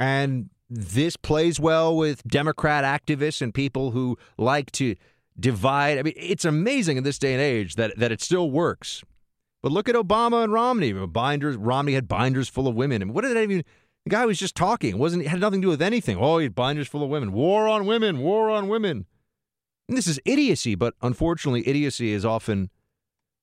and 0.00 0.50
this 0.68 1.16
plays 1.16 1.60
well 1.60 1.96
with 1.96 2.26
Democrat 2.26 2.82
activists 2.82 3.40
and 3.40 3.54
people 3.54 3.92
who 3.92 4.18
like 4.36 4.72
to 4.72 4.96
divide. 5.38 5.98
I 5.98 6.02
mean, 6.02 6.14
it's 6.16 6.44
amazing 6.44 6.96
in 6.96 7.04
this 7.04 7.20
day 7.20 7.32
and 7.32 7.40
age 7.40 7.76
that 7.76 7.96
that 7.98 8.10
it 8.10 8.20
still 8.20 8.50
works. 8.50 9.04
But 9.62 9.70
look 9.70 9.88
at 9.88 9.94
Obama 9.94 10.42
and 10.42 10.52
Romney. 10.52 10.92
Binders. 10.92 11.56
Romney 11.56 11.92
had 11.92 12.08
binders 12.08 12.48
full 12.48 12.66
of 12.66 12.74
women. 12.74 13.02
And 13.02 13.14
what 13.14 13.22
did 13.22 13.36
that 13.36 13.42
even? 13.44 13.64
The 14.06 14.10
guy 14.10 14.24
was 14.24 14.38
just 14.38 14.54
talking. 14.54 14.90
It 14.90 14.98
wasn't 14.98 15.26
had 15.26 15.40
nothing 15.40 15.60
to 15.60 15.66
do 15.66 15.70
with 15.70 15.82
anything. 15.82 16.16
Oh, 16.16 16.38
he 16.38 16.44
had 16.44 16.54
binders 16.54 16.86
full 16.86 17.02
of 17.02 17.10
women. 17.10 17.32
War 17.32 17.66
on 17.66 17.86
women. 17.86 18.20
War 18.20 18.50
on 18.50 18.68
women. 18.68 19.04
And 19.88 19.98
this 19.98 20.06
is 20.06 20.20
idiocy, 20.24 20.76
but 20.76 20.94
unfortunately, 21.02 21.66
idiocy 21.66 22.12
is 22.12 22.24
often 22.24 22.70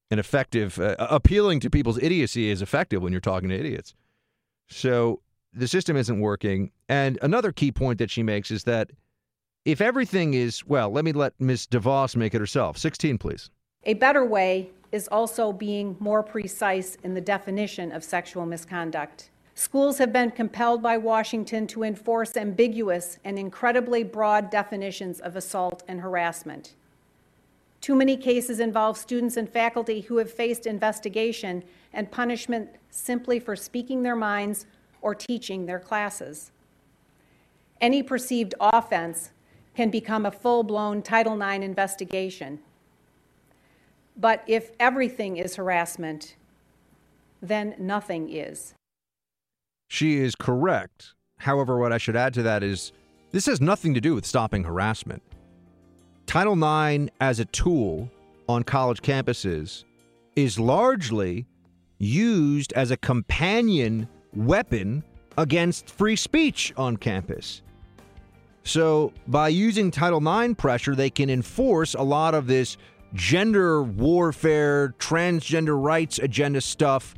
an 0.10 0.20
effective. 0.20 0.80
Uh, 0.80 0.96
appealing 1.00 1.60
to 1.60 1.70
people's 1.70 2.02
idiocy 2.02 2.50
is 2.50 2.62
effective 2.62 3.02
when 3.02 3.12
you're 3.12 3.20
talking 3.20 3.50
to 3.50 3.60
idiots. 3.60 3.94
So 4.70 5.20
the 5.52 5.68
system 5.68 5.98
isn't 5.98 6.22
working. 6.22 6.72
And 6.88 7.20
another 7.22 7.52
key 7.52 7.74
point 7.74 8.00
that 8.00 8.10
she 8.10 8.24
makes 8.24 8.50
is 8.50 8.64
that 8.64 8.92
if 9.66 9.82
everything 9.82 10.34
is 10.34 10.66
well, 10.66 10.90
let 10.90 11.04
me 11.04 11.12
let 11.12 11.34
Ms. 11.42 11.68
DeVos 11.68 12.16
make 12.16 12.34
it 12.34 12.40
herself. 12.40 12.78
16, 12.78 13.18
please. 13.18 13.50
A 13.84 13.96
better 13.96 14.24
way 14.24 14.70
is 14.94 15.10
also 15.10 15.52
being 15.52 15.98
more 16.00 16.24
precise 16.24 16.96
in 17.04 17.16
the 17.16 17.22
definition 17.22 17.92
of 17.92 18.02
sexual 18.02 18.46
misconduct. 18.46 19.30
Schools 19.56 20.00
have 20.00 20.12
been 20.12 20.32
compelled 20.32 20.82
by 20.82 20.98
Washington 20.98 21.68
to 21.68 21.84
enforce 21.84 22.36
ambiguous 22.36 23.20
and 23.24 23.38
incredibly 23.38 24.04
broad 24.04 24.50
definitions 24.50 25.20
of 25.20 25.36
assault 25.36 25.84
and 25.88 26.02
harassment. 26.02 26.74
Too 27.80 27.96
many 27.96 28.18
cases 28.18 28.60
involve 28.60 28.98
students 28.98 29.38
and 29.38 29.48
faculty 29.48 30.02
who 30.02 30.18
have 30.18 30.32
faced 30.32 30.66
investigation 30.66 31.64
and 31.92 32.10
punishment 32.10 32.70
simply 32.90 33.40
for 33.40 33.56
speaking 33.56 34.02
their 34.02 34.16
minds 34.16 34.66
or 35.02 35.14
teaching 35.14 35.66
their 35.66 35.80
classes. 35.80 36.52
Any 37.80 38.02
perceived 38.02 38.56
offense 38.60 39.32
can 39.76 39.90
become 39.90 40.26
a 40.26 40.32
full 40.32 40.64
blown 40.64 41.02
Title 41.02 41.40
IX 41.40 41.64
investigation. 41.64 42.60
But 44.16 44.44
if 44.48 44.72
everything 44.80 45.38
is 45.38 45.58
harassment, 45.58 46.36
then 47.42 47.76
nothing 47.78 48.30
is. 48.32 48.74
She 49.94 50.18
is 50.18 50.34
correct. 50.34 51.14
However, 51.38 51.78
what 51.78 51.94
I 51.94 52.00
should 52.00 52.16
add 52.16 52.34
to 52.34 52.42
that 52.42 52.64
is 52.64 52.94
this 53.32 53.46
has 53.46 53.62
nothing 53.62 53.94
to 53.94 54.02
do 54.02 54.16
with 54.16 54.26
stopping 54.26 54.64
harassment. 54.64 55.22
Title 56.26 56.56
IX 56.56 57.12
as 57.22 57.40
a 57.40 57.46
tool 57.46 58.10
on 58.50 58.64
college 58.64 59.04
campuses 59.04 59.84
is 60.36 60.60
largely 60.60 61.46
used 62.00 62.74
as 62.74 62.90
a 62.90 62.98
companion 62.98 64.10
weapon 64.36 65.04
against 65.38 65.92
free 65.92 66.16
speech 66.16 66.74
on 66.76 66.98
campus. 66.98 67.62
So, 68.64 69.14
by 69.28 69.50
using 69.50 69.92
Title 69.92 70.28
IX 70.28 70.56
pressure, 70.56 70.96
they 70.96 71.12
can 71.12 71.30
enforce 71.30 71.94
a 71.94 72.02
lot 72.02 72.34
of 72.34 72.48
this 72.48 72.78
gender 73.14 73.84
warfare, 73.84 74.96
transgender 74.98 75.80
rights 75.80 76.18
agenda 76.18 76.62
stuff 76.62 77.14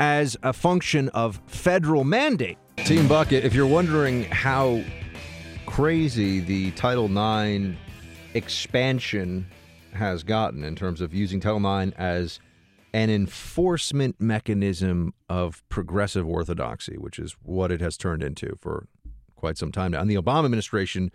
as 0.00 0.36
a 0.42 0.52
function 0.52 1.08
of 1.10 1.40
federal 1.46 2.04
mandate. 2.04 2.58
Team 2.78 3.08
Bucket, 3.08 3.44
if 3.44 3.54
you're 3.54 3.66
wondering 3.66 4.24
how 4.24 4.82
crazy 5.66 6.40
the 6.40 6.70
Title 6.72 7.06
IX 7.06 7.76
expansion 8.34 9.46
has 9.92 10.22
gotten 10.22 10.64
in 10.64 10.74
terms 10.74 11.00
of 11.00 11.14
using 11.14 11.40
Title 11.40 11.80
IX 11.80 11.92
as 11.96 12.40
an 12.92 13.10
enforcement 13.10 14.16
mechanism 14.20 15.14
of 15.28 15.64
progressive 15.68 16.28
orthodoxy, 16.28 16.96
which 16.96 17.18
is 17.18 17.36
what 17.42 17.72
it 17.72 17.80
has 17.80 17.96
turned 17.96 18.22
into 18.22 18.56
for 18.60 18.86
quite 19.34 19.58
some 19.58 19.72
time 19.72 19.92
now. 19.92 20.00
And 20.00 20.10
the 20.10 20.16
Obama 20.16 20.44
administration 20.44 21.10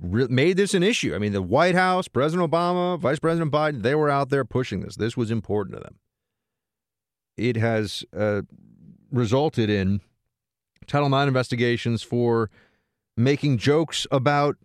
re- 0.00 0.26
made 0.28 0.56
this 0.56 0.74
an 0.74 0.82
issue. 0.82 1.14
I 1.14 1.18
mean, 1.18 1.32
the 1.32 1.42
White 1.42 1.74
House, 1.74 2.08
President 2.08 2.50
Obama, 2.50 2.98
Vice 2.98 3.18
President 3.18 3.52
Biden, 3.52 3.82
they 3.82 3.94
were 3.94 4.10
out 4.10 4.28
there 4.30 4.44
pushing 4.44 4.80
this. 4.80 4.96
This 4.96 5.16
was 5.16 5.30
important 5.30 5.76
to 5.76 5.82
them. 5.82 5.96
It 7.38 7.56
has 7.56 8.04
uh, 8.16 8.42
resulted 9.10 9.70
in 9.70 10.00
Title 10.86 11.06
IX 11.14 11.28
investigations 11.28 12.02
for 12.02 12.50
making 13.16 13.58
jokes 13.58 14.06
about 14.10 14.56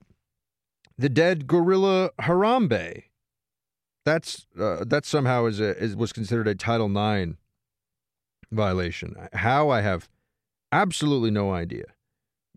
the 0.98 1.10
dead 1.10 1.48
gorilla 1.48 2.12
Harambe. 2.20 3.04
That's 4.06 4.48
uh, 4.60 4.84
that 4.86 5.06
somehow 5.06 5.46
is, 5.46 5.60
a, 5.60 5.78
is 5.78 5.96
was 5.96 6.12
considered 6.12 6.48
a 6.48 6.56
Title 6.56 6.88
IX 6.88 7.36
violation. 8.52 9.16
How 9.34 9.70
I 9.70 9.82
have 9.82 10.10
absolutely 10.72 11.32
no 11.32 11.54
idea, 11.54 11.86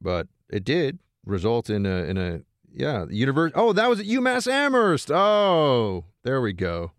but 0.01 0.29
it 0.49 0.65
did 0.65 0.99
result 1.25 1.71
in 1.71 1.87
a 1.87 2.05
in 2.05 2.17
a 2.19 2.41
yeah 2.73 3.07
universe. 3.11 3.53
Oh, 3.55 3.73
that 3.73 3.89
was 3.89 4.01
at 4.01 4.07
UMass 4.07 4.51
Amherst. 4.51 5.11
Oh, 5.11 6.05
there 6.25 6.41
we 6.41 6.53
go. 6.53 6.93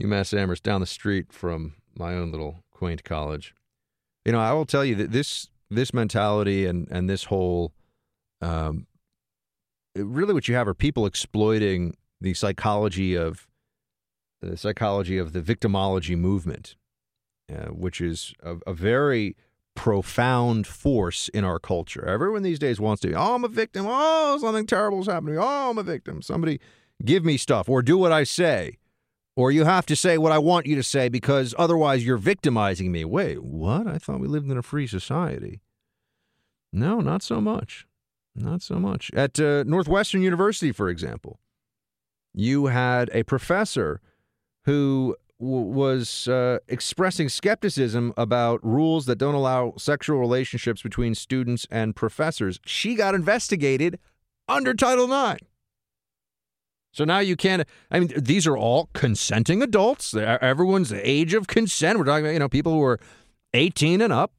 UMass 0.00 0.36
Amherst 0.36 0.62
down 0.62 0.80
the 0.80 0.86
street 0.86 1.32
from 1.32 1.74
my 1.98 2.14
own 2.14 2.30
little 2.30 2.64
quaint 2.70 3.04
college. 3.04 3.54
You 4.24 4.32
know, 4.32 4.40
I 4.40 4.52
will 4.52 4.66
tell 4.66 4.84
you 4.84 4.94
that 4.96 5.12
this 5.12 5.48
this 5.70 5.92
mentality 5.92 6.66
and 6.66 6.88
and 6.90 7.08
this 7.08 7.24
whole 7.24 7.72
um, 8.40 8.86
really 9.94 10.34
what 10.34 10.48
you 10.48 10.54
have 10.54 10.68
are 10.68 10.74
people 10.74 11.06
exploiting 11.06 11.96
the 12.20 12.34
psychology 12.34 13.16
of 13.16 13.46
the 14.40 14.56
psychology 14.56 15.18
of 15.18 15.32
the 15.32 15.40
victimology 15.40 16.16
movement, 16.16 16.76
uh, 17.52 17.66
which 17.66 18.00
is 18.00 18.34
a, 18.42 18.56
a, 18.68 18.72
very 18.72 19.36
profound 19.74 20.66
force 20.66 21.28
in 21.30 21.44
our 21.44 21.58
culture. 21.58 22.04
Everyone 22.06 22.42
these 22.42 22.58
days 22.58 22.78
wants 22.78 23.02
to, 23.02 23.08
be, 23.08 23.14
oh, 23.14 23.34
I'm 23.34 23.44
a 23.44 23.48
victim. 23.48 23.86
Oh, 23.88 24.38
something 24.40 24.66
terrible 24.66 25.00
is 25.00 25.06
happening. 25.06 25.38
Oh, 25.38 25.70
I'm 25.70 25.78
a 25.78 25.82
victim. 25.82 26.22
Somebody 26.22 26.60
give 27.04 27.24
me 27.24 27.36
stuff 27.36 27.68
or 27.68 27.82
do 27.82 27.98
what 27.98 28.12
I 28.12 28.22
say. 28.22 28.77
Or 29.38 29.52
you 29.52 29.62
have 29.62 29.86
to 29.86 29.94
say 29.94 30.18
what 30.18 30.32
I 30.32 30.38
want 30.38 30.66
you 30.66 30.74
to 30.74 30.82
say 30.82 31.08
because 31.08 31.54
otherwise 31.56 32.04
you're 32.04 32.16
victimizing 32.16 32.90
me. 32.90 33.04
Wait, 33.04 33.40
what? 33.40 33.86
I 33.86 33.96
thought 33.98 34.18
we 34.18 34.26
lived 34.26 34.50
in 34.50 34.58
a 34.58 34.64
free 34.64 34.88
society. 34.88 35.60
No, 36.72 36.98
not 36.98 37.22
so 37.22 37.40
much. 37.40 37.86
Not 38.34 38.62
so 38.62 38.80
much. 38.80 39.12
At 39.14 39.38
uh, 39.38 39.62
Northwestern 39.64 40.22
University, 40.22 40.72
for 40.72 40.88
example, 40.88 41.38
you 42.34 42.66
had 42.66 43.10
a 43.14 43.22
professor 43.22 44.00
who 44.64 45.14
w- 45.38 45.66
was 45.66 46.26
uh, 46.26 46.58
expressing 46.66 47.28
skepticism 47.28 48.12
about 48.16 48.58
rules 48.64 49.06
that 49.06 49.18
don't 49.18 49.36
allow 49.36 49.72
sexual 49.76 50.18
relationships 50.18 50.82
between 50.82 51.14
students 51.14 51.64
and 51.70 51.94
professors. 51.94 52.58
She 52.66 52.96
got 52.96 53.14
investigated 53.14 54.00
under 54.48 54.74
Title 54.74 55.04
IX. 55.04 55.40
So 56.92 57.04
now 57.04 57.18
you 57.18 57.36
can't. 57.36 57.66
I 57.90 58.00
mean, 58.00 58.12
these 58.16 58.46
are 58.46 58.56
all 58.56 58.88
consenting 58.92 59.62
adults. 59.62 60.14
Everyone's 60.14 60.90
the 60.90 61.08
age 61.08 61.34
of 61.34 61.46
consent. 61.46 61.98
We're 61.98 62.04
talking 62.04 62.24
about, 62.24 62.32
you 62.32 62.38
know, 62.38 62.48
people 62.48 62.72
who 62.72 62.82
are 62.82 62.98
18 63.54 64.00
and 64.00 64.12
up. 64.12 64.32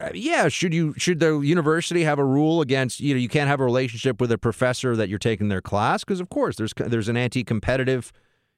Uh, 0.00 0.10
yeah, 0.14 0.48
should 0.48 0.74
you 0.74 0.94
should 0.96 1.20
the 1.20 1.38
university 1.40 2.02
have 2.02 2.18
a 2.18 2.24
rule 2.24 2.60
against 2.60 2.98
you 2.98 3.14
know 3.14 3.20
you 3.20 3.28
can't 3.28 3.48
have 3.48 3.60
a 3.60 3.64
relationship 3.64 4.20
with 4.20 4.32
a 4.32 4.38
professor 4.38 4.96
that 4.96 5.08
you're 5.08 5.18
taking 5.18 5.48
their 5.48 5.60
class 5.60 6.02
because 6.02 6.18
of 6.18 6.28
course 6.28 6.56
there's 6.56 6.72
there's 6.76 7.08
an 7.08 7.16
anti-competitive 7.16 8.12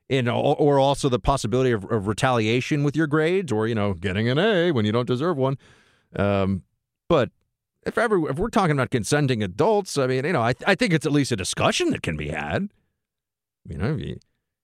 in 0.09 0.29
or 0.29 0.79
also 0.79 1.09
the 1.09 1.19
possibility 1.19 1.71
of, 1.71 1.85
of, 1.91 2.07
retaliation 2.07 2.83
with 2.83 2.97
your 2.97 3.07
grades 3.07 3.53
or 3.53 3.67
you 3.67 3.75
know 3.75 3.93
getting 3.93 4.29
an 4.29 4.39
A 4.39 4.71
when 4.71 4.87
you 4.87 4.93
don't 4.93 5.07
deserve 5.07 5.37
one. 5.37 5.59
Um, 6.17 6.63
but 7.09 7.31
if 7.87 7.99
ever 7.99 8.31
if 8.31 8.37
we're 8.37 8.49
talking 8.49 8.73
about 8.73 8.91
consenting 8.91 9.43
adults, 9.43 9.97
I 9.99 10.07
mean 10.07 10.25
you 10.25 10.33
know 10.33 10.43
I 10.43 10.55
I 10.67 10.75
think 10.75 10.93
it's 10.93 11.07
at 11.07 11.13
least 11.13 11.33
a 11.33 11.37
discussion 11.37 11.91
that 11.91 12.03
can 12.03 12.17
be 12.17 12.29
had. 12.29 12.69
You 13.67 13.79
know. 13.79 13.95
If 13.95 14.01
you, 14.01 14.19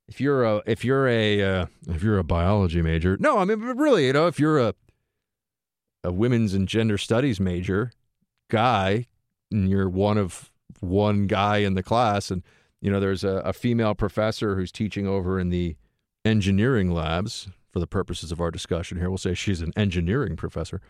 if 0.08 0.20
you're 0.20 0.44
a 0.44 0.62
if 0.66 0.84
you're 0.84 1.08
a 1.08 1.42
uh, 1.42 1.66
if 1.88 2.02
you're 2.02 2.18
a 2.18 2.24
biology 2.24 2.82
major, 2.82 3.16
no, 3.20 3.38
I 3.38 3.44
mean 3.44 3.60
really, 3.60 4.06
you 4.06 4.12
know, 4.12 4.26
if 4.26 4.40
you're 4.40 4.58
a 4.58 4.74
a 6.02 6.12
women's 6.12 6.54
and 6.54 6.66
gender 6.66 6.98
studies 6.98 7.40
major 7.40 7.92
guy 8.48 9.06
and 9.50 9.68
you're 9.68 9.88
one 9.88 10.18
of 10.18 10.50
one 10.80 11.26
guy 11.26 11.58
in 11.58 11.74
the 11.74 11.82
class 11.82 12.30
and 12.30 12.42
you 12.80 12.90
know 12.90 13.00
there's 13.00 13.24
a, 13.24 13.36
a, 13.44 13.52
female 13.52 13.94
professor 13.94 14.56
who's 14.56 14.72
teaching 14.72 15.06
over 15.06 15.38
in 15.38 15.50
the 15.50 15.76
engineering 16.24 16.90
labs 16.90 17.48
for 17.70 17.80
the 17.80 17.86
purposes 17.86 18.32
of 18.32 18.40
our 18.40 18.50
discussion 18.50 18.98
here 18.98 19.10
we'll 19.10 19.18
say 19.18 19.34
she's 19.34 19.60
an 19.60 19.72
engineering 19.76 20.36
professor 20.36 20.80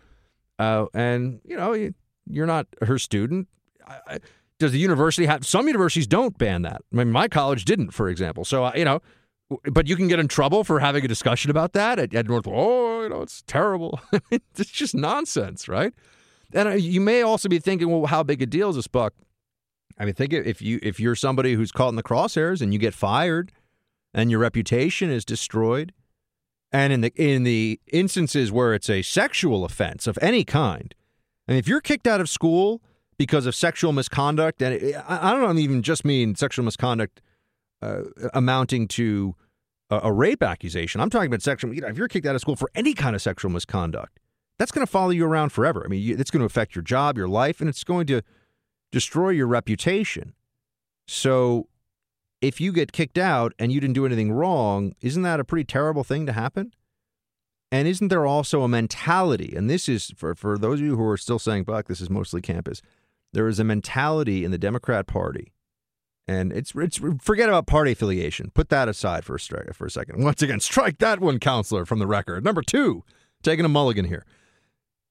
uh, 0.59 0.87
and 0.95 1.41
you 1.45 1.57
know 1.57 1.73
you, 1.73 1.93
are 2.39 2.47
not 2.47 2.67
her 2.83 2.99
student 2.99 3.49
I, 3.87 4.19
does 4.59 4.73
the 4.73 4.79
university 4.79 5.27
have 5.27 5.47
some 5.47 5.67
universities 5.67 6.07
don't 6.07 6.37
ban 6.39 6.63
that 6.63 6.83
i 6.93 6.97
mean 6.97 7.11
my 7.11 7.29
college 7.29 7.65
didn't 7.65 7.91
for 7.91 8.09
example 8.09 8.45
so 8.45 8.65
uh, 8.65 8.73
you 8.75 8.85
know 8.85 9.01
but 9.73 9.89
you 9.89 9.97
can 9.97 10.09
get 10.09 10.21
in 10.21 10.29
trouble 10.29 10.65
for 10.65 10.79
having 10.79 11.05
a 11.05 11.09
discussion 11.09 11.51
about 11.51 11.73
that 11.73 11.99
at, 11.99 12.15
at 12.15 12.29
North. 12.29 12.47
Oh, 12.47 13.03
you 13.03 13.09
know, 13.09 13.23
it's 13.23 13.43
terrible. 13.47 13.99
it's 14.31 14.71
just 14.71 14.95
nonsense, 14.95 15.69
right? 15.69 15.93
And 16.53 16.69
uh, 16.69 16.73
you 16.73 17.01
may 17.01 17.23
also 17.23 17.49
be 17.49 17.59
thinking, 17.59 17.91
well, 17.91 18.07
how 18.07 18.23
big 18.23 18.43
a 18.43 18.47
deal 18.47 18.71
is 18.71 18.77
this, 18.77 18.87
Buck? 18.87 19.13
I 19.99 20.05
mean, 20.05 20.15
think 20.15 20.33
if 20.33 20.63
you 20.63 20.79
if 20.83 20.99
you're 20.99 21.15
somebody 21.15 21.55
who's 21.55 21.73
caught 21.73 21.91
in 21.91 21.97
the 21.97 22.03
crosshairs 22.03 22.63
and 22.63 22.73
you 22.73 22.79
get 22.79 22.95
fired, 22.95 23.53
and 24.15 24.31
your 24.31 24.41
reputation 24.41 25.11
is 25.11 25.25
destroyed, 25.25 25.93
and 26.73 26.93
in 26.93 27.03
the 27.03 27.13
in 27.17 27.43
the 27.43 27.81
instances 27.93 28.51
where 28.51 28.73
it's 28.73 28.89
a 28.89 29.03
sexual 29.03 29.65
offense 29.65 30.07
of 30.07 30.19
any 30.23 30.43
kind, 30.43 30.95
and 31.51 31.59
if 31.59 31.67
you're 31.67 31.81
kicked 31.81 32.07
out 32.07 32.21
of 32.21 32.31
school 32.31 32.81
because 33.19 33.45
of 33.45 33.57
sexual 33.57 33.93
misconduct, 33.93 34.63
and 34.63 34.95
I 35.09 35.33
don't 35.33 35.59
even 35.59 35.83
just 35.83 36.05
mean 36.05 36.37
sexual 36.37 36.65
misconduct 36.65 37.21
uh, 37.83 38.03
amounting 38.33 38.87
to 38.89 39.35
a, 39.91 40.01
a, 40.05 40.13
rape 40.13 40.45
accusation. 40.45 41.01
I'm 41.01 41.11
talking 41.11 41.27
about 41.27 41.43
sexual. 41.43 41.75
You 41.75 41.81
know, 41.81 41.89
if 41.89 41.99
you're 41.99 42.07
kicked 42.07 42.27
out 42.27 42.37
of 42.37 42.41
school 42.41 42.55
for 42.55 42.71
any 42.77 42.95
kind 42.95 43.17
of 43.17 43.21
sexual 43.21 43.51
misconduct, 43.51 44.21
that's 44.59 44.71
going 44.71 44.87
to 44.87 44.91
follow 44.91 45.11
you 45.11 45.27
around 45.27 45.51
forever. 45.51 45.83
I 45.85 45.89
mean, 45.89 46.01
you, 46.01 46.17
it's 46.17 46.31
going 46.31 46.39
to 46.39 46.47
affect 46.47 46.77
your 46.77 46.85
job, 46.85 47.19
your 47.19 47.29
life, 47.29 47.61
and 47.61 47.69
it's 47.69 47.83
going 47.83 48.07
to 48.07 48.23
destroy 48.93 49.31
your 49.31 49.49
reputation. 49.49 50.35
So, 51.09 51.67
if 52.41 52.61
you 52.61 52.73
get 52.73 52.93
kicked 52.93 53.19
out 53.19 53.55
and 53.59 53.73
you 53.73 53.81
didn't 53.81 53.95
do 53.95 54.07
anything 54.07 54.31
wrong, 54.31 54.95
isn't 55.01 55.23
that 55.23 55.41
a 55.41 55.45
pretty 55.45 55.65
terrible 55.65 56.05
thing 56.05 56.27
to 56.27 56.33
happen? 56.33 56.73
And 57.73 57.87
isn't 57.87 58.09
there 58.09 58.27
also 58.27 58.63
a 58.63 58.69
mentality? 58.69 59.55
And 59.57 59.71
this 59.71 59.89
is 59.89 60.13
for, 60.17 60.35
for 60.35 60.59
those 60.59 60.81
of 60.81 60.87
you 60.87 60.97
who 60.97 61.07
are 61.07 61.17
still 61.17 61.39
saying, 61.39 61.65
Buck, 61.65 61.87
this 61.87 62.01
is 62.01 62.11
mostly 62.11 62.41
campus. 62.41 62.83
There 63.33 63.47
is 63.47 63.61
a 63.61 63.65
mentality 63.65 64.45
in 64.45 64.51
the 64.51 64.59
Democrat 64.59 65.07
Party 65.07 65.53
and 66.31 66.53
it's 66.53 66.73
it's 66.77 67.01
forget 67.21 67.49
about 67.49 67.67
party 67.67 67.91
affiliation. 67.91 68.53
Put 68.55 68.69
that 68.69 68.89
aside 68.89 69.25
for 69.25 69.35
a 69.35 69.41
strike 69.41 69.75
for 69.75 69.87
a 69.87 69.91
second. 69.91 70.23
Once 70.25 70.41
again, 70.43 70.61
strike 70.61 70.99
that 70.99 71.19
one 71.19 71.41
counselor 71.41 71.85
from 71.85 71.99
the 71.99 72.07
record. 72.07 72.45
Number 72.45 72.63
two, 72.63 73.03
taking 73.43 73.65
a 73.65 73.69
mulligan 73.69 74.05
here. 74.05 74.25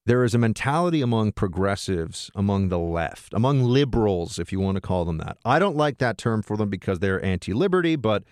There 0.06 0.24
is 0.24 0.34
a 0.34 0.38
mentality 0.38 1.02
among 1.02 1.34
progressives, 1.34 2.32
among 2.34 2.70
the 2.70 2.80
left, 2.80 3.34
among 3.34 3.64
liberals, 3.64 4.40
if 4.40 4.52
you 4.54 4.62
want 4.62 4.76
to 4.76 4.82
call 4.82 5.04
them 5.04 5.18
that. 5.18 5.38
I 5.44 5.60
don't 5.60 5.76
like 5.76 5.98
that 5.98 6.18
term 6.18 6.42
for 6.42 6.56
them 6.56 6.70
because 6.70 7.00
they're 7.00 7.24
anti-liberty, 7.24 7.98
but 7.98 8.24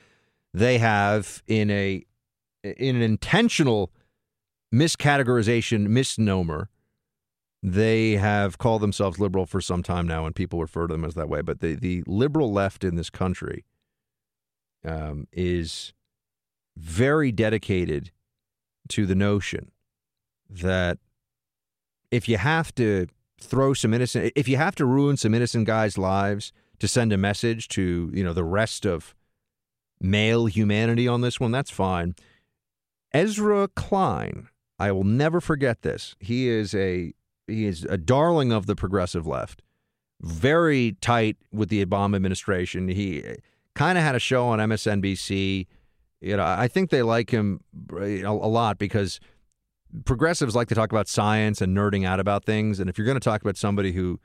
they 0.54 0.78
have 0.78 1.44
in 1.46 1.70
a 1.70 2.06
in 2.64 2.96
an 2.96 3.02
intentional 3.02 3.92
miscategorization 4.74 5.88
misnomer 5.88 6.70
they 7.64 8.14
have 8.14 8.58
called 8.58 8.82
themselves 8.82 9.20
liberal 9.20 9.46
for 9.46 9.60
some 9.60 9.82
time 9.82 10.08
now, 10.08 10.26
and 10.26 10.36
people 10.36 10.62
refer 10.62 10.88
to 10.88 10.94
them 10.94 11.04
as 11.04 11.16
that 11.16 11.28
way. 11.28 11.42
But 11.42 11.60
the, 11.60 11.76
the 11.76 12.04
liberal 12.06 12.52
left 12.52 12.84
in 12.84 12.96
this 12.96 13.10
country 13.10 13.66
um, 14.86 15.28
is 15.32 15.94
very 16.78 17.32
dedicated 17.32 18.12
to 18.90 19.06
the 19.06 19.16
notion 19.16 19.72
that 20.50 21.00
if 22.12 22.30
you 22.30 22.38
have 22.38 22.74
to 22.76 23.08
throw 23.42 23.74
some 23.74 23.94
innocent, 23.94 24.32
if 24.36 24.48
you 24.48 24.58
have 24.58 24.76
to 24.76 24.86
ruin 24.86 25.18
some 25.18 25.34
innocent 25.34 25.66
guys' 25.66 25.98
lives 25.98 26.54
to 26.80 26.88
send 26.88 27.12
a 27.12 27.18
message 27.18 27.68
to 27.70 28.12
you 28.14 28.24
know 28.24 28.34
the 28.34 28.44
rest 28.44 28.86
of 28.86 29.16
male 30.00 30.46
humanity 30.46 31.08
on 31.08 31.22
this 31.22 31.40
one, 31.40 31.52
that's 31.52 31.72
fine. 31.72 32.16
Ezra 33.14 33.68
Klein, 33.70 34.48
I 34.80 34.92
will 34.92 35.04
never 35.04 35.42
forget 35.42 35.82
this. 35.82 36.16
He 36.20 36.48
is 36.48 36.76
a 36.76 37.14
he 37.48 37.66
is 37.66 37.86
a 37.86 37.98
darling 37.98 38.52
of 38.52 38.66
the 38.66 38.76
progressive 38.76 39.26
left. 39.26 39.62
Very 40.22 40.98
tight 41.02 41.38
with 41.52 41.70
the 41.70 41.86
Obama 41.86 42.16
administration. 42.16 42.88
He 42.90 43.24
eh, 43.24 43.36
kind 43.76 43.98
of 43.98 44.04
had 44.04 44.16
a 44.16 44.20
show 44.20 44.48
on 44.48 44.60
MSNBC. 44.60 45.68
You 46.20 46.38
know, 46.38 46.44
I 46.44 46.68
think 46.68 46.90
they 46.90 47.04
like 47.04 47.30
him 47.30 47.62
eh, 48.00 48.22
a, 48.22 48.32
a 48.32 48.50
lot 48.50 48.78
because 48.78 49.20
progressives 50.06 50.56
like 50.56 50.68
to 50.68 50.76
talk 50.76 50.92
about 50.92 51.08
science 51.08 51.62
and 51.62 51.76
nerding 51.76 52.06
out 52.06 52.20
about 52.20 52.46
things. 52.46 52.80
And 52.80 52.90
if 52.90 52.98
you're 52.98 53.06
going 53.06 53.20
to 53.20 53.24
talk 53.24 53.42
about 53.42 53.58
somebody 53.58 53.94
who 53.94 54.20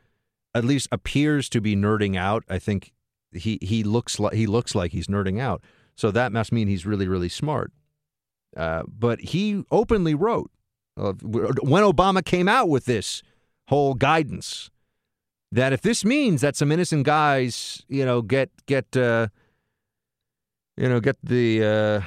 at 0.55 0.65
least 0.65 0.89
appears 0.91 1.49
to 1.51 1.61
be 1.61 1.77
nerding 1.77 2.17
out, 2.17 2.45
I 2.49 2.59
think 2.59 2.93
he 3.33 3.59
he 3.63 3.83
looks 3.85 4.19
like 4.19 4.35
he 4.35 4.47
looks 4.47 4.75
like 4.75 4.93
he's 4.93 5.07
nerding 5.07 5.41
out. 5.41 5.63
So 5.95 6.11
that 6.11 6.33
must 6.33 6.53
mean 6.53 6.69
he's 6.69 6.85
really 6.87 7.09
really 7.09 7.29
smart. 7.29 7.73
Uh, 8.57 8.83
but 8.87 9.21
he 9.21 9.65
openly 9.71 10.15
wrote 10.15 10.51
uh, 10.99 11.13
when 11.23 11.83
Obama 11.83 12.25
came 12.25 12.49
out 12.49 12.69
with 12.69 12.85
this 12.85 13.23
whole 13.69 13.95
guidance 13.95 14.71
that 15.53 15.73
if 15.73 15.83
this 15.83 16.05
means 16.05 16.41
that 16.41 16.57
some 16.57 16.73
innocent 16.73 17.05
guys, 17.05 17.85
you 17.89 18.05
know, 18.05 18.23
get 18.23 18.51
get 18.67 18.97
uh, 18.97 19.29
you 20.77 20.89
know 20.89 21.01
get 21.01 21.17
the 21.23 21.65
uh, 21.65 22.01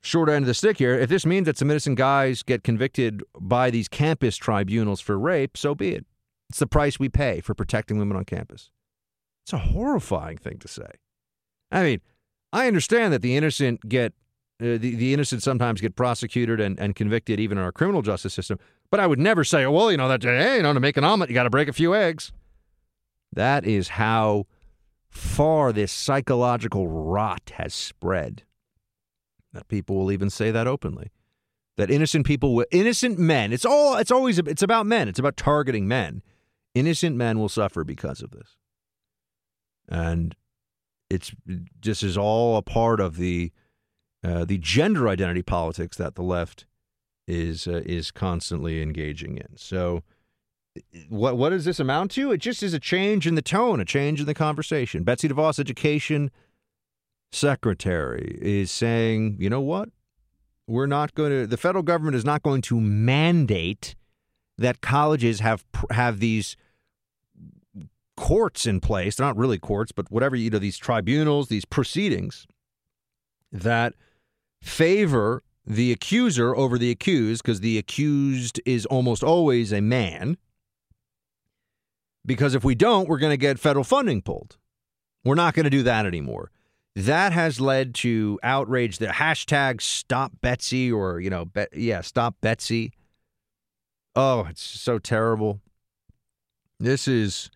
short 0.00 0.28
end 0.28 0.44
of 0.44 0.46
the 0.46 0.54
stick 0.54 0.78
here, 0.78 0.98
if 0.98 1.08
this 1.08 1.26
means 1.26 1.46
that 1.46 1.58
some 1.58 1.70
innocent 1.70 1.98
guys 1.98 2.42
get 2.42 2.64
convicted 2.64 3.22
by 3.38 3.70
these 3.70 3.88
campus 3.88 4.36
tribunals 4.36 5.00
for 5.00 5.18
rape, 5.18 5.56
so 5.56 5.74
be 5.74 5.90
it. 5.90 6.06
It's 6.50 6.58
the 6.58 6.66
price 6.66 6.98
we 6.98 7.08
pay 7.08 7.40
for 7.40 7.54
protecting 7.54 7.98
women 7.98 8.16
on 8.16 8.24
campus. 8.24 8.70
It's 9.44 9.52
a 9.52 9.58
horrifying 9.58 10.38
thing 10.38 10.58
to 10.58 10.68
say. 10.68 10.90
I 11.70 11.82
mean, 11.82 12.00
I 12.52 12.66
understand 12.66 13.12
that 13.12 13.22
the 13.22 13.36
innocent 13.36 13.88
get 13.88 14.12
uh, 14.62 14.78
the, 14.78 14.94
the 14.94 15.12
innocent 15.12 15.42
sometimes 15.42 15.80
get 15.80 15.96
prosecuted 15.96 16.60
and, 16.60 16.78
and 16.78 16.94
convicted 16.94 17.40
even 17.40 17.58
in 17.58 17.64
our 17.64 17.72
criminal 17.72 18.00
justice 18.00 18.32
system. 18.32 18.58
But 18.90 19.00
I 19.00 19.06
would 19.06 19.18
never 19.18 19.42
say, 19.42 19.66
well, 19.66 19.90
you 19.90 19.96
know, 19.96 20.08
that, 20.08 20.22
hey, 20.22 20.56
you 20.56 20.62
know, 20.62 20.72
to 20.72 20.80
make 20.80 20.96
an 20.96 21.04
omelet, 21.04 21.30
you 21.30 21.34
got 21.34 21.44
to 21.44 21.50
break 21.50 21.68
a 21.68 21.72
few 21.72 21.94
eggs. 21.94 22.32
That 23.32 23.64
is 23.64 23.88
how 23.88 24.46
far 25.08 25.72
this 25.72 25.90
psychological 25.90 26.86
rot 26.86 27.52
has 27.54 27.74
spread. 27.74 28.44
That 29.52 29.68
people 29.68 29.96
will 29.96 30.12
even 30.12 30.30
say 30.30 30.50
that 30.50 30.66
openly. 30.66 31.10
That 31.76 31.90
innocent 31.90 32.26
people, 32.26 32.64
innocent 32.70 33.18
men, 33.18 33.52
it's 33.52 33.64
all, 33.64 33.96
it's 33.96 34.10
always, 34.10 34.38
it's 34.38 34.62
about 34.62 34.86
men. 34.86 35.08
It's 35.08 35.18
about 35.18 35.36
targeting 35.36 35.88
men. 35.88 36.22
Innocent 36.74 37.16
men 37.16 37.38
will 37.38 37.48
suffer 37.48 37.82
because 37.82 38.22
of 38.22 38.30
this. 38.30 38.56
And 39.88 40.36
it's 41.10 41.32
just 41.80 42.02
is 42.02 42.16
all 42.16 42.56
a 42.56 42.62
part 42.62 43.00
of 43.00 43.16
the 43.16 43.52
uh, 44.24 44.44
the 44.44 44.58
gender 44.58 45.08
identity 45.08 45.42
politics 45.42 45.96
that 45.96 46.14
the 46.14 46.22
left 46.22 46.66
is 47.26 47.66
uh, 47.66 47.82
is 47.84 48.10
constantly 48.10 48.82
engaging 48.82 49.36
in. 49.36 49.56
So, 49.56 50.02
what 51.08 51.36
what 51.36 51.50
does 51.50 51.64
this 51.64 51.80
amount 51.80 52.12
to? 52.12 52.32
It 52.32 52.38
just 52.38 52.62
is 52.62 52.74
a 52.74 52.80
change 52.80 53.26
in 53.26 53.34
the 53.34 53.42
tone, 53.42 53.80
a 53.80 53.84
change 53.84 54.20
in 54.20 54.26
the 54.26 54.34
conversation. 54.34 55.02
Betsy 55.02 55.28
DeVos, 55.28 55.58
education 55.58 56.30
secretary, 57.32 58.38
is 58.40 58.70
saying, 58.70 59.36
you 59.38 59.50
know 59.50 59.60
what? 59.60 59.88
We're 60.66 60.86
not 60.86 61.14
going 61.14 61.30
to. 61.30 61.46
The 61.46 61.56
federal 61.56 61.82
government 61.82 62.16
is 62.16 62.24
not 62.24 62.42
going 62.42 62.62
to 62.62 62.80
mandate 62.80 63.94
that 64.58 64.80
colleges 64.80 65.40
have 65.40 65.64
have 65.90 66.20
these 66.20 66.56
courts 68.16 68.66
in 68.66 68.80
place. 68.80 69.16
They're 69.16 69.26
not 69.26 69.36
really 69.36 69.58
courts, 69.58 69.92
but 69.92 70.10
whatever 70.10 70.36
you 70.36 70.50
know, 70.50 70.58
these 70.58 70.78
tribunals, 70.78 71.48
these 71.48 71.64
proceedings 71.64 72.46
that 73.50 73.94
favor 74.62 75.42
the 75.66 75.92
accuser 75.92 76.56
over 76.56 76.78
the 76.78 76.90
accused 76.90 77.42
because 77.42 77.60
the 77.60 77.76
accused 77.76 78.60
is 78.64 78.86
almost 78.86 79.22
always 79.22 79.72
a 79.72 79.80
man. 79.80 80.38
Because 82.24 82.54
if 82.54 82.64
we 82.64 82.74
don't, 82.74 83.08
we're 83.08 83.18
going 83.18 83.32
to 83.32 83.36
get 83.36 83.58
federal 83.58 83.84
funding 83.84 84.22
pulled. 84.22 84.56
We're 85.24 85.34
not 85.34 85.54
going 85.54 85.64
to 85.64 85.70
do 85.70 85.82
that 85.82 86.06
anymore. 86.06 86.50
That 86.94 87.32
has 87.32 87.60
led 87.60 87.94
to 87.96 88.38
outrage. 88.42 88.98
The 88.98 89.06
hashtag 89.06 89.80
stop 89.80 90.32
Betsy 90.40 90.90
or, 90.92 91.20
you 91.20 91.30
know, 91.30 91.46
be, 91.46 91.66
yeah, 91.72 92.00
stop 92.00 92.36
Betsy. 92.40 92.92
Oh, 94.14 94.46
it's 94.48 94.62
so 94.62 94.98
terrible. 94.98 95.60
This 96.78 97.06
is. 97.08 97.50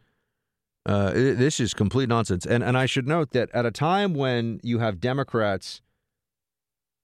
Uh, 0.85 1.11
this 1.11 1.59
is 1.59 1.75
complete 1.75 2.09
nonsense. 2.09 2.47
And 2.47 2.63
and 2.63 2.79
I 2.79 2.87
should 2.87 3.09
note 3.09 3.33
that 3.33 3.51
at 3.53 3.67
a 3.67 3.73
time 3.73 4.15
when 4.15 4.61
you 4.63 4.79
have 4.79 5.01
Democrats 5.01 5.83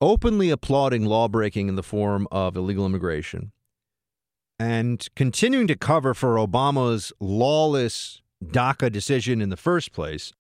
openly 0.03 0.51
applauding 0.51 1.07
lawbreaking 1.07 1.69
in 1.69 1.77
the 1.77 1.83
form 1.83 2.27
of 2.33 2.57
illegal 2.57 2.85
immigration 2.85 3.53
and 4.59 5.09
continuing 5.15 5.69
to 5.69 5.77
cover 5.77 6.12
for 6.12 6.35
Obama's 6.35 7.12
lawless 7.20 8.20
DACA 8.45 8.91
decision 8.91 9.41
in 9.41 9.49
the 9.49 9.57
first 9.57 9.93
place, 9.93 10.33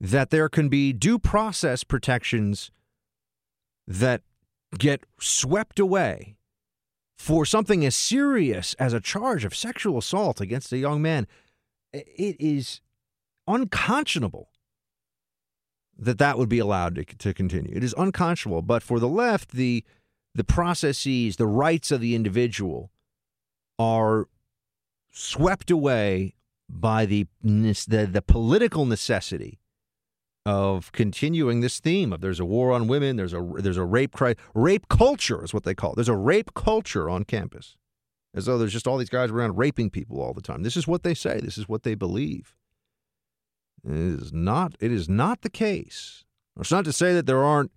that 0.00 0.30
there 0.30 0.48
can 0.48 0.68
be 0.68 0.92
due 0.92 1.18
process 1.18 1.84
protections 1.84 2.72
that 3.86 4.22
get 4.76 5.06
swept 5.20 5.78
away 5.78 6.36
for 7.16 7.46
something 7.46 7.86
as 7.86 7.94
serious 7.94 8.74
as 8.74 8.92
a 8.92 9.00
charge 9.00 9.44
of 9.44 9.54
sexual 9.54 9.98
assault 9.98 10.40
against 10.40 10.72
a 10.72 10.78
young 10.78 11.00
man. 11.00 11.28
It 11.92 12.36
is 12.40 12.80
unconscionable 13.46 14.50
that 15.98 16.18
that 16.18 16.38
would 16.38 16.48
be 16.48 16.58
allowed 16.58 16.94
to, 16.96 17.04
to 17.04 17.34
continue. 17.34 17.72
It 17.74 17.84
is 17.84 17.94
unconscionable. 17.96 18.62
But 18.62 18.82
for 18.82 19.00
the 19.00 19.08
left, 19.08 19.52
the 19.52 19.84
the 20.34 20.44
processes, 20.44 21.36
the 21.36 21.46
rights 21.46 21.90
of 21.90 22.00
the 22.00 22.14
individual 22.14 22.90
are 23.78 24.28
swept 25.10 25.70
away 25.70 26.34
by 26.68 27.06
the 27.06 27.26
the, 27.42 28.08
the 28.10 28.22
political 28.22 28.84
necessity 28.84 29.60
of 30.44 30.92
continuing 30.92 31.60
this 31.60 31.80
theme 31.80 32.12
of 32.12 32.20
there's 32.20 32.38
a 32.38 32.44
war 32.44 32.70
on 32.72 32.86
women, 32.86 33.16
there's 33.16 33.32
a 33.32 33.42
there's 33.56 33.76
a 33.76 33.84
rape 33.84 34.12
cry, 34.12 34.34
rape 34.54 34.88
culture 34.88 35.42
is 35.44 35.52
what 35.52 35.64
they 35.64 35.74
call 35.74 35.92
it. 35.92 35.96
There's 35.96 36.08
a 36.08 36.14
rape 36.16 36.54
culture 36.54 37.10
on 37.10 37.24
campus, 37.24 37.76
as 38.34 38.46
though 38.46 38.58
there's 38.58 38.72
just 38.72 38.86
all 38.86 38.98
these 38.98 39.08
guys 39.08 39.30
around 39.30 39.56
raping 39.56 39.90
people 39.90 40.20
all 40.20 40.34
the 40.34 40.42
time. 40.42 40.62
This 40.62 40.76
is 40.76 40.86
what 40.86 41.02
they 41.02 41.14
say. 41.14 41.40
This 41.40 41.58
is 41.58 41.68
what 41.68 41.82
they 41.82 41.94
believe. 41.94 42.54
It 43.86 43.94
is 43.94 44.32
not. 44.32 44.74
It 44.80 44.90
is 44.90 45.08
not 45.08 45.42
the 45.42 45.50
case. 45.50 46.24
It's 46.58 46.72
not 46.72 46.84
to 46.86 46.92
say 46.92 47.14
that 47.14 47.26
there 47.26 47.44
aren't 47.44 47.70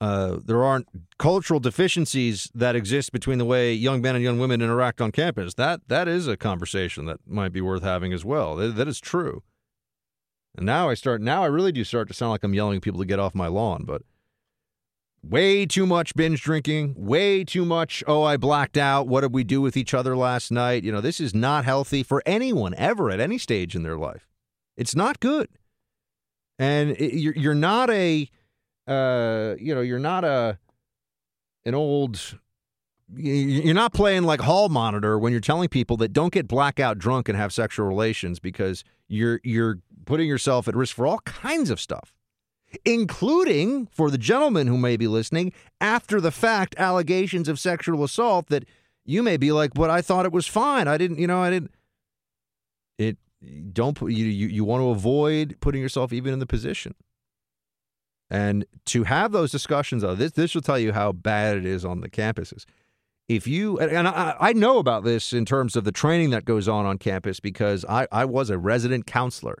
uh, 0.00 0.38
there 0.44 0.64
aren't 0.64 0.88
cultural 1.18 1.60
deficiencies 1.60 2.50
that 2.56 2.74
exist 2.74 3.12
between 3.12 3.38
the 3.38 3.44
way 3.44 3.72
young 3.72 4.02
men 4.02 4.16
and 4.16 4.24
young 4.24 4.40
women 4.40 4.60
interact 4.60 5.00
on 5.00 5.12
campus. 5.12 5.54
That 5.54 5.82
that 5.86 6.08
is 6.08 6.26
a 6.26 6.36
conversation 6.36 7.04
that 7.06 7.20
might 7.24 7.52
be 7.52 7.60
worth 7.60 7.84
having 7.84 8.12
as 8.12 8.24
well. 8.24 8.56
that, 8.56 8.74
that 8.74 8.88
is 8.88 8.98
true. 8.98 9.44
And 10.56 10.66
now 10.66 10.90
I 10.90 10.94
start. 10.94 11.22
Now 11.22 11.44
I 11.44 11.46
really 11.46 11.70
do 11.70 11.84
start 11.84 12.08
to 12.08 12.14
sound 12.14 12.32
like 12.32 12.42
I'm 12.42 12.52
yelling 12.52 12.78
at 12.78 12.82
people 12.82 12.98
to 12.98 13.06
get 13.06 13.20
off 13.20 13.34
my 13.34 13.46
lawn. 13.46 13.84
But 13.84 14.02
way 15.22 15.66
too 15.66 15.86
much 15.86 16.16
binge 16.16 16.42
drinking. 16.42 16.94
Way 16.98 17.44
too 17.44 17.64
much. 17.64 18.02
Oh, 18.08 18.24
I 18.24 18.36
blacked 18.36 18.76
out. 18.76 19.06
What 19.06 19.20
did 19.20 19.32
we 19.32 19.44
do 19.44 19.60
with 19.60 19.76
each 19.76 19.94
other 19.94 20.16
last 20.16 20.50
night? 20.50 20.82
You 20.82 20.90
know, 20.90 21.00
this 21.00 21.20
is 21.20 21.32
not 21.32 21.64
healthy 21.64 22.02
for 22.02 22.24
anyone 22.26 22.74
ever 22.76 23.08
at 23.08 23.20
any 23.20 23.38
stage 23.38 23.76
in 23.76 23.84
their 23.84 23.96
life. 23.96 24.31
It's 24.76 24.94
not 24.94 25.20
good. 25.20 25.48
And 26.58 26.90
it, 26.90 27.14
you're, 27.14 27.34
you're 27.34 27.54
not 27.54 27.90
a, 27.90 28.28
uh, 28.86 29.54
you 29.58 29.74
know, 29.74 29.80
you're 29.80 29.98
not 29.98 30.24
a, 30.24 30.58
an 31.64 31.74
old, 31.74 32.38
you're 33.14 33.74
not 33.74 33.92
playing 33.92 34.24
like 34.24 34.40
hall 34.40 34.68
monitor 34.68 35.18
when 35.18 35.32
you're 35.32 35.40
telling 35.40 35.68
people 35.68 35.96
that 35.98 36.12
don't 36.12 36.32
get 36.32 36.48
blackout 36.48 36.98
drunk 36.98 37.28
and 37.28 37.36
have 37.36 37.52
sexual 37.52 37.86
relations 37.86 38.38
because 38.38 38.84
you're, 39.08 39.40
you're 39.44 39.78
putting 40.04 40.28
yourself 40.28 40.68
at 40.68 40.74
risk 40.74 40.96
for 40.96 41.06
all 41.06 41.20
kinds 41.20 41.70
of 41.70 41.80
stuff 41.80 42.12
including 42.84 43.86
for 43.86 44.10
the 44.10 44.18
gentleman 44.18 44.66
who 44.66 44.78
may 44.78 44.96
be 44.96 45.06
listening 45.06 45.52
after 45.80 46.20
the 46.20 46.30
fact 46.30 46.74
allegations 46.78 47.48
of 47.48 47.58
sexual 47.58 48.02
assault 48.02 48.48
that 48.48 48.64
you 49.04 49.22
may 49.22 49.36
be 49.36 49.52
like, 49.52 49.74
but 49.74 49.90
I 49.90 50.00
thought 50.00 50.26
it 50.26 50.32
was 50.32 50.46
fine. 50.46 50.88
I 50.88 50.96
didn't, 50.96 51.18
you 51.18 51.26
know, 51.26 51.40
I 51.40 51.50
didn't. 51.50 51.72
It 52.98 53.18
don't 53.72 53.96
put 53.96 54.12
you, 54.12 54.26
you 54.26 54.48
you 54.48 54.64
want 54.64 54.80
to 54.80 54.88
avoid 54.88 55.56
putting 55.60 55.80
yourself 55.80 56.12
even 56.12 56.32
in 56.32 56.38
the 56.38 56.46
position 56.46 56.94
and 58.30 58.64
to 58.86 59.04
have 59.04 59.32
those 59.32 59.50
discussions 59.50 60.02
though 60.02 60.14
this 60.14 60.32
this 60.32 60.54
will 60.54 60.62
tell 60.62 60.78
you 60.78 60.92
how 60.92 61.12
bad 61.12 61.56
it 61.56 61.66
is 61.66 61.84
on 61.84 62.00
the 62.00 62.08
campuses 62.08 62.64
if 63.28 63.46
you 63.46 63.78
and 63.78 64.08
I, 64.08 64.36
I 64.38 64.52
know 64.52 64.78
about 64.78 65.04
this 65.04 65.32
in 65.32 65.44
terms 65.44 65.76
of 65.76 65.84
the 65.84 65.92
training 65.92 66.30
that 66.30 66.44
goes 66.44 66.68
on 66.68 66.86
on 66.86 66.98
campus 66.98 67.40
because 67.40 67.84
I, 67.88 68.06
I 68.10 68.24
was 68.24 68.50
a 68.50 68.58
resident 68.58 69.06
counselor, 69.06 69.58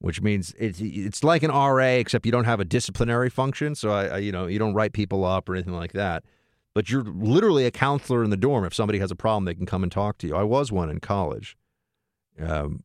which 0.00 0.20
means 0.20 0.54
it's 0.58 0.80
it's 0.80 1.22
like 1.22 1.42
an 1.42 1.50
RA 1.50 1.84
except 1.84 2.26
you 2.26 2.32
don't 2.32 2.44
have 2.44 2.60
a 2.60 2.64
disciplinary 2.64 3.30
function. 3.30 3.74
So 3.74 3.90
I, 3.90 4.06
I 4.06 4.18
you 4.18 4.32
know 4.32 4.46
you 4.46 4.58
don't 4.58 4.74
write 4.74 4.92
people 4.92 5.24
up 5.24 5.48
or 5.48 5.54
anything 5.54 5.74
like 5.74 5.92
that, 5.92 6.24
but 6.74 6.90
you're 6.90 7.04
literally 7.04 7.64
a 7.64 7.70
counselor 7.70 8.24
in 8.24 8.30
the 8.30 8.36
dorm. 8.36 8.64
If 8.64 8.74
somebody 8.74 8.98
has 8.98 9.10
a 9.10 9.16
problem, 9.16 9.44
they 9.44 9.54
can 9.54 9.66
come 9.66 9.82
and 9.82 9.92
talk 9.92 10.18
to 10.18 10.26
you. 10.26 10.34
I 10.34 10.42
was 10.42 10.72
one 10.72 10.90
in 10.90 11.00
college. 11.00 11.56
Um, 12.38 12.82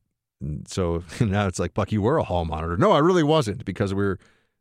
so 0.67 1.03
now 1.21 1.47
it's 1.47 1.59
like 1.59 1.73
Buck, 1.73 1.91
you 1.91 2.01
were 2.01 2.17
a 2.17 2.23
hall 2.23 2.45
monitor. 2.45 2.77
No, 2.77 2.91
I 2.91 2.99
really 2.99 3.23
wasn't 3.23 3.65
because 3.65 3.93
we're 3.93 4.17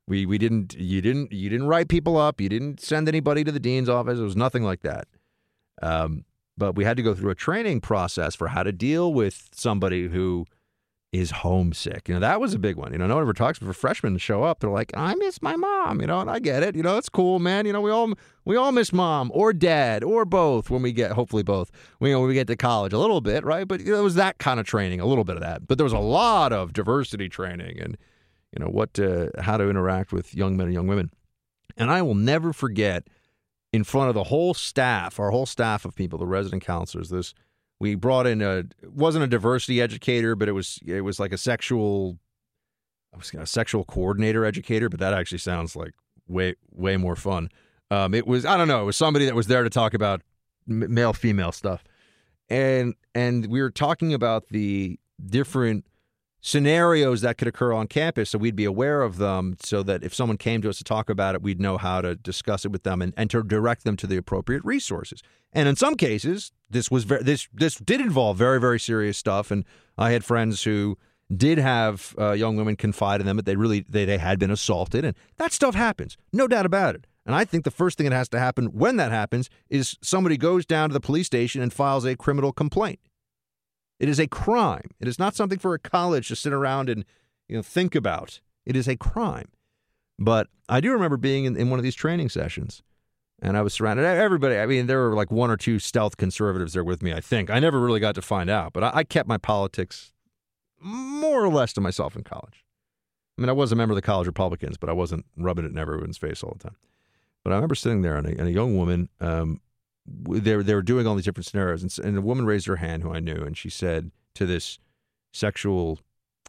we 0.06 0.26
we 0.26 0.38
didn't 0.38 0.74
you 0.74 1.00
didn't 1.00 1.32
you 1.32 1.48
didn't 1.48 1.66
write 1.66 1.88
people 1.88 2.16
up. 2.16 2.40
You 2.40 2.48
didn't 2.48 2.80
send 2.80 3.08
anybody 3.08 3.44
to 3.44 3.52
the 3.52 3.60
dean's 3.60 3.88
office. 3.88 4.18
It 4.18 4.22
was 4.22 4.36
nothing 4.36 4.62
like 4.62 4.82
that. 4.82 5.08
Um, 5.82 6.24
but 6.56 6.76
we 6.76 6.84
had 6.84 6.96
to 6.96 7.02
go 7.02 7.14
through 7.14 7.30
a 7.30 7.34
training 7.34 7.80
process 7.80 8.34
for 8.34 8.48
how 8.48 8.62
to 8.62 8.72
deal 8.72 9.12
with 9.12 9.48
somebody 9.52 10.08
who 10.08 10.46
is 11.14 11.30
homesick. 11.30 12.08
You 12.08 12.14
know, 12.14 12.20
that 12.20 12.40
was 12.40 12.54
a 12.54 12.58
big 12.58 12.74
one. 12.74 12.90
You 12.90 12.98
know, 12.98 13.06
no 13.06 13.14
one 13.14 13.22
ever 13.22 13.32
talks 13.32 13.58
for 13.58 13.72
freshmen 13.72 14.14
to 14.14 14.18
show 14.18 14.42
up. 14.42 14.58
They're 14.58 14.68
like, 14.68 14.90
I 14.96 15.14
miss 15.14 15.40
my 15.40 15.54
mom, 15.54 16.00
you 16.00 16.08
know, 16.08 16.18
and 16.18 16.28
I 16.28 16.40
get 16.40 16.64
it. 16.64 16.74
You 16.74 16.82
know, 16.82 16.98
it's 16.98 17.08
cool, 17.08 17.38
man. 17.38 17.66
You 17.66 17.72
know, 17.72 17.80
we 17.80 17.92
all 17.92 18.12
we 18.44 18.56
all 18.56 18.72
miss 18.72 18.92
mom 18.92 19.30
or 19.32 19.52
dad 19.52 20.02
or 20.02 20.24
both 20.24 20.70
when 20.70 20.82
we 20.82 20.92
get 20.92 21.12
hopefully 21.12 21.44
both. 21.44 21.70
We 22.00 22.08
you 22.08 22.16
know, 22.16 22.20
when 22.20 22.28
we 22.28 22.34
get 22.34 22.48
to 22.48 22.56
college 22.56 22.92
a 22.92 22.98
little 22.98 23.20
bit, 23.20 23.44
right? 23.44 23.66
But 23.66 23.80
you 23.80 23.92
know, 23.92 24.00
it 24.00 24.02
was 24.02 24.16
that 24.16 24.38
kind 24.38 24.58
of 24.58 24.66
training, 24.66 24.98
a 25.00 25.06
little 25.06 25.22
bit 25.22 25.36
of 25.36 25.42
that. 25.42 25.68
But 25.68 25.78
there 25.78 25.84
was 25.84 25.92
a 25.92 25.98
lot 25.98 26.52
of 26.52 26.72
diversity 26.72 27.28
training 27.28 27.80
and 27.80 27.96
you 28.50 28.64
know 28.64 28.70
what 28.70 28.98
uh, 28.98 29.28
how 29.40 29.56
to 29.56 29.70
interact 29.70 30.12
with 30.12 30.34
young 30.34 30.56
men 30.56 30.66
and 30.66 30.74
young 30.74 30.88
women. 30.88 31.12
And 31.76 31.92
I 31.92 32.02
will 32.02 32.16
never 32.16 32.52
forget 32.52 33.06
in 33.72 33.84
front 33.84 34.08
of 34.08 34.14
the 34.14 34.24
whole 34.24 34.52
staff, 34.52 35.20
our 35.20 35.30
whole 35.30 35.46
staff 35.46 35.84
of 35.84 35.94
people, 35.94 36.18
the 36.18 36.26
resident 36.26 36.64
counselors. 36.64 37.10
This 37.10 37.34
we 37.84 37.94
brought 37.96 38.26
in 38.26 38.40
a 38.40 38.64
wasn't 38.82 39.22
a 39.22 39.26
diversity 39.26 39.82
educator, 39.82 40.34
but 40.34 40.48
it 40.48 40.52
was 40.52 40.78
it 40.86 41.02
was 41.02 41.20
like 41.20 41.34
a 41.34 41.36
sexual 41.36 42.18
I 43.12 43.18
was 43.18 43.30
a 43.34 43.44
sexual 43.44 43.84
coordinator 43.84 44.46
educator, 44.46 44.88
but 44.88 45.00
that 45.00 45.12
actually 45.12 45.36
sounds 45.36 45.76
like 45.76 45.92
way 46.26 46.54
way 46.70 46.96
more 46.96 47.14
fun. 47.14 47.50
Um, 47.90 48.14
it 48.14 48.26
was 48.26 48.46
I 48.46 48.56
don't 48.56 48.68
know, 48.68 48.80
it 48.80 48.86
was 48.86 48.96
somebody 48.96 49.26
that 49.26 49.34
was 49.34 49.48
there 49.48 49.62
to 49.62 49.68
talk 49.68 49.92
about 49.92 50.22
male 50.66 51.12
female 51.12 51.52
stuff, 51.52 51.84
and 52.48 52.94
and 53.14 53.48
we 53.48 53.60
were 53.60 53.70
talking 53.70 54.14
about 54.14 54.48
the 54.48 54.98
different 55.26 55.84
scenarios 56.44 57.22
that 57.22 57.38
could 57.38 57.48
occur 57.48 57.72
on 57.72 57.86
campus 57.86 58.28
so 58.28 58.36
we'd 58.38 58.54
be 58.54 58.66
aware 58.66 59.00
of 59.00 59.16
them 59.16 59.56
so 59.60 59.82
that 59.82 60.04
if 60.04 60.12
someone 60.12 60.36
came 60.36 60.60
to 60.60 60.68
us 60.68 60.76
to 60.76 60.84
talk 60.84 61.08
about 61.08 61.34
it 61.34 61.40
we'd 61.40 61.58
know 61.58 61.78
how 61.78 62.02
to 62.02 62.14
discuss 62.16 62.66
it 62.66 62.70
with 62.70 62.82
them 62.82 63.00
and, 63.00 63.14
and 63.16 63.30
to 63.30 63.42
direct 63.42 63.82
them 63.82 63.96
to 63.96 64.06
the 64.06 64.18
appropriate 64.18 64.62
resources. 64.62 65.22
And 65.54 65.70
in 65.70 65.74
some 65.74 65.94
cases 65.94 66.52
this 66.68 66.90
was 66.90 67.06
this 67.06 67.48
this 67.54 67.76
did 67.76 67.98
involve 67.98 68.36
very 68.36 68.60
very 68.60 68.78
serious 68.78 69.16
stuff 69.16 69.50
and 69.50 69.64
i 69.96 70.10
had 70.10 70.22
friends 70.22 70.64
who 70.64 70.98
did 71.34 71.56
have 71.56 72.14
uh, 72.18 72.32
young 72.32 72.56
women 72.56 72.76
confide 72.76 73.20
in 73.20 73.26
them 73.26 73.36
that 73.36 73.46
they 73.46 73.56
really 73.56 73.80
they, 73.88 74.04
they 74.04 74.18
had 74.18 74.38
been 74.38 74.50
assaulted 74.50 75.02
and 75.02 75.16
that 75.38 75.50
stuff 75.50 75.74
happens 75.74 76.18
no 76.30 76.46
doubt 76.46 76.66
about 76.66 76.94
it. 76.94 77.06
And 77.24 77.34
i 77.34 77.46
think 77.46 77.64
the 77.64 77.70
first 77.70 77.96
thing 77.96 78.10
that 78.10 78.14
has 78.14 78.28
to 78.28 78.38
happen 78.38 78.66
when 78.66 78.98
that 78.98 79.12
happens 79.12 79.48
is 79.70 79.96
somebody 80.02 80.36
goes 80.36 80.66
down 80.66 80.90
to 80.90 80.92
the 80.92 81.00
police 81.00 81.26
station 81.26 81.62
and 81.62 81.72
files 81.72 82.04
a 82.04 82.16
criminal 82.16 82.52
complaint 82.52 83.00
it 83.98 84.08
is 84.08 84.18
a 84.18 84.26
crime. 84.26 84.90
It 85.00 85.08
is 85.08 85.18
not 85.18 85.34
something 85.34 85.58
for 85.58 85.74
a 85.74 85.78
college 85.78 86.28
to 86.28 86.36
sit 86.36 86.52
around 86.52 86.88
and 86.88 87.04
you 87.48 87.56
know 87.56 87.62
think 87.62 87.94
about. 87.94 88.40
It 88.66 88.76
is 88.76 88.88
a 88.88 88.96
crime. 88.96 89.48
But 90.18 90.48
I 90.68 90.80
do 90.80 90.92
remember 90.92 91.16
being 91.16 91.44
in, 91.44 91.56
in 91.56 91.70
one 91.70 91.78
of 91.78 91.82
these 91.82 91.94
training 91.94 92.28
sessions, 92.28 92.82
and 93.42 93.56
I 93.56 93.62
was 93.62 93.74
surrounded. 93.74 94.04
Everybody. 94.04 94.56
I 94.58 94.66
mean, 94.66 94.86
there 94.86 95.00
were 95.00 95.14
like 95.14 95.30
one 95.30 95.50
or 95.50 95.56
two 95.56 95.78
stealth 95.78 96.16
conservatives 96.16 96.72
there 96.72 96.84
with 96.84 97.02
me. 97.02 97.12
I 97.12 97.20
think 97.20 97.50
I 97.50 97.58
never 97.58 97.80
really 97.80 98.00
got 98.00 98.14
to 98.14 98.22
find 98.22 98.48
out, 98.48 98.72
but 98.72 98.84
I, 98.84 98.90
I 98.94 99.04
kept 99.04 99.28
my 99.28 99.38
politics 99.38 100.12
more 100.80 101.42
or 101.42 101.48
less 101.48 101.72
to 101.74 101.80
myself 101.80 102.14
in 102.14 102.22
college. 102.22 102.64
I 103.36 103.40
mean, 103.40 103.48
I 103.48 103.52
was 103.52 103.72
a 103.72 103.76
member 103.76 103.92
of 103.92 103.96
the 103.96 104.02
college 104.02 104.26
Republicans, 104.26 104.76
but 104.76 104.88
I 104.88 104.92
wasn't 104.92 105.24
rubbing 105.36 105.64
it 105.64 105.72
in 105.72 105.78
everyone's 105.78 106.18
face 106.18 106.42
all 106.42 106.56
the 106.56 106.68
time. 106.68 106.76
But 107.42 107.52
I 107.52 107.56
remember 107.56 107.74
sitting 107.74 108.02
there, 108.02 108.16
and 108.16 108.26
a, 108.26 108.30
and 108.30 108.48
a 108.48 108.52
young 108.52 108.76
woman 108.76 109.08
um, 109.20 109.60
they 110.06 110.56
they 110.56 110.74
were 110.74 110.82
doing 110.82 111.06
all 111.06 111.14
these 111.14 111.24
different 111.24 111.46
scenarios. 111.46 111.82
And, 111.82 112.06
and 112.06 112.18
a 112.18 112.22
woman 112.22 112.46
raised 112.46 112.66
her 112.66 112.76
hand 112.76 113.02
who 113.02 113.12
I 113.12 113.20
knew, 113.20 113.42
and 113.42 113.56
she 113.56 113.70
said 113.70 114.10
to 114.34 114.46
this 114.46 114.78
sexual 115.32 115.98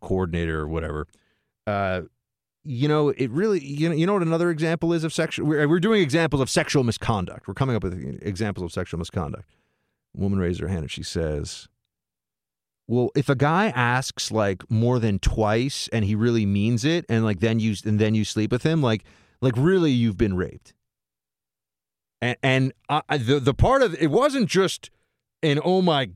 coordinator 0.02 0.60
or 0.60 0.68
whatever, 0.68 1.08
uh, 1.68 2.02
you 2.64 2.88
know, 2.88 3.10
it 3.10 3.30
really, 3.30 3.64
you 3.64 3.90
know, 3.90 3.96
you 3.96 4.06
know 4.06 4.14
what 4.14 4.24
another 4.24 4.50
example 4.50 4.92
is 4.92 5.04
of 5.04 5.14
sexual. 5.14 5.48
We're, 5.48 5.68
we're 5.68 5.80
doing 5.80 6.02
examples 6.02 6.42
of 6.42 6.50
sexual 6.50 6.84
misconduct. 6.84 7.48
We're 7.48 7.54
coming 7.54 7.76
up 7.76 7.84
with 7.84 8.20
examples 8.22 8.64
of 8.64 8.72
sexual 8.74 8.98
misconduct. 8.98 9.50
Woman 10.16 10.40
raised 10.40 10.62
her 10.62 10.68
hand 10.68 10.82
and 10.82 10.92
she 10.92 11.04
says, 11.04 11.68
"Well, 12.88 13.12
if 13.16 13.30
a 13.30 13.36
guy 13.36 13.68
asks 13.68 14.32
like 14.32 14.70
more 14.70 14.98
than 14.98 15.20
twice 15.20 15.90
and 15.94 16.06
he 16.06 16.16
really 16.16 16.46
means 16.46 16.86
it, 16.86 17.06
and 17.08 17.24
like 17.24 17.40
then 17.40 17.60
you 17.60 17.76
and 17.86 18.00
then 18.00 18.16
you 18.16 18.24
sleep 18.24 18.52
with 18.52 18.64
him, 18.64 18.82
like 18.82 19.04
like 19.42 19.54
really 19.58 19.92
you've 19.92 20.18
been 20.18 20.36
raped." 20.36 20.74
And, 22.26 22.38
and 22.90 23.04
I, 23.08 23.18
the 23.18 23.40
the 23.40 23.54
part 23.54 23.84
of 23.84 23.94
it 24.02 24.08
wasn't 24.08 24.50
just 24.50 24.90
an 25.44 25.60
oh 25.64 25.82
my 25.84 26.10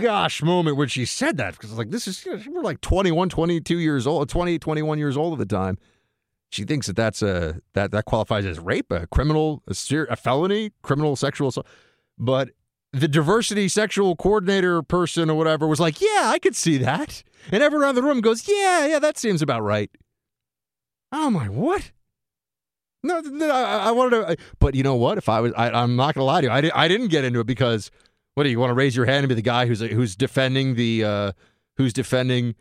gosh 0.00 0.42
moment 0.42 0.76
when 0.76 0.88
she 0.88 1.04
said 1.04 1.36
that 1.36 1.52
because 1.52 1.72
like 1.72 1.90
this 1.90 2.08
is 2.08 2.26
we're 2.48 2.62
like 2.62 2.80
21 2.80 3.28
22 3.28 3.78
years 3.78 4.06
old 4.06 4.28
20 4.28 4.58
21 4.58 4.98
years 4.98 5.16
old 5.16 5.34
at 5.34 5.38
the 5.38 5.54
time. 5.54 5.78
She 6.50 6.64
thinks 6.64 6.88
that 6.88 6.96
that's 6.96 7.22
a 7.22 7.60
that 7.74 7.92
that 7.92 8.06
qualifies 8.06 8.44
as 8.44 8.58
rape 8.58 8.90
a 8.90 9.06
criminal 9.06 9.62
a, 9.68 9.74
ser- 9.74 10.08
a 10.10 10.16
felony 10.16 10.72
criminal 10.82 11.14
sexual 11.14 11.48
assault. 11.48 11.66
But 12.18 12.50
the 12.92 13.08
diversity 13.08 13.68
sexual 13.68 14.16
coordinator 14.16 14.82
person 14.82 15.30
or 15.30 15.34
whatever 15.34 15.66
was 15.68 15.80
like 15.80 16.00
yeah 16.00 16.24
i 16.24 16.38
could 16.40 16.56
see 16.56 16.76
that. 16.78 17.22
And 17.52 17.62
everyone 17.62 17.84
around 17.84 17.94
the 17.94 18.02
room 18.02 18.20
goes 18.20 18.48
yeah 18.48 18.86
yeah 18.86 18.98
that 18.98 19.16
seems 19.16 19.42
about 19.42 19.62
right. 19.62 19.90
Oh 21.12 21.30
my 21.30 21.48
what 21.48 21.92
no, 23.02 23.20
no 23.20 23.50
I, 23.50 23.88
I, 23.88 23.90
wanted 23.90 24.26
to, 24.26 24.36
but 24.58 24.74
you 24.74 24.82
know 24.82 24.94
what? 24.94 25.18
If 25.18 25.28
I 25.28 25.40
was, 25.40 25.52
I, 25.54 25.82
am 25.82 25.96
not 25.96 26.14
going 26.14 26.22
to 26.22 26.24
lie 26.24 26.40
to 26.40 26.46
you. 26.46 26.52
I, 26.52 26.60
did, 26.60 26.72
I 26.72 26.88
didn't 26.88 27.08
get 27.08 27.24
into 27.24 27.40
it 27.40 27.46
because 27.46 27.90
what 28.34 28.44
do 28.44 28.50
you 28.50 28.58
want 28.58 28.70
to 28.70 28.74
raise 28.74 28.96
your 28.96 29.06
hand 29.06 29.24
and 29.24 29.28
be 29.28 29.34
the 29.34 29.42
guy 29.42 29.66
who's 29.66 29.80
who's 29.80 30.16
defending 30.16 30.74
the 30.74 31.04
uh, 31.04 31.32
who's 31.76 31.92
defending 31.92 32.54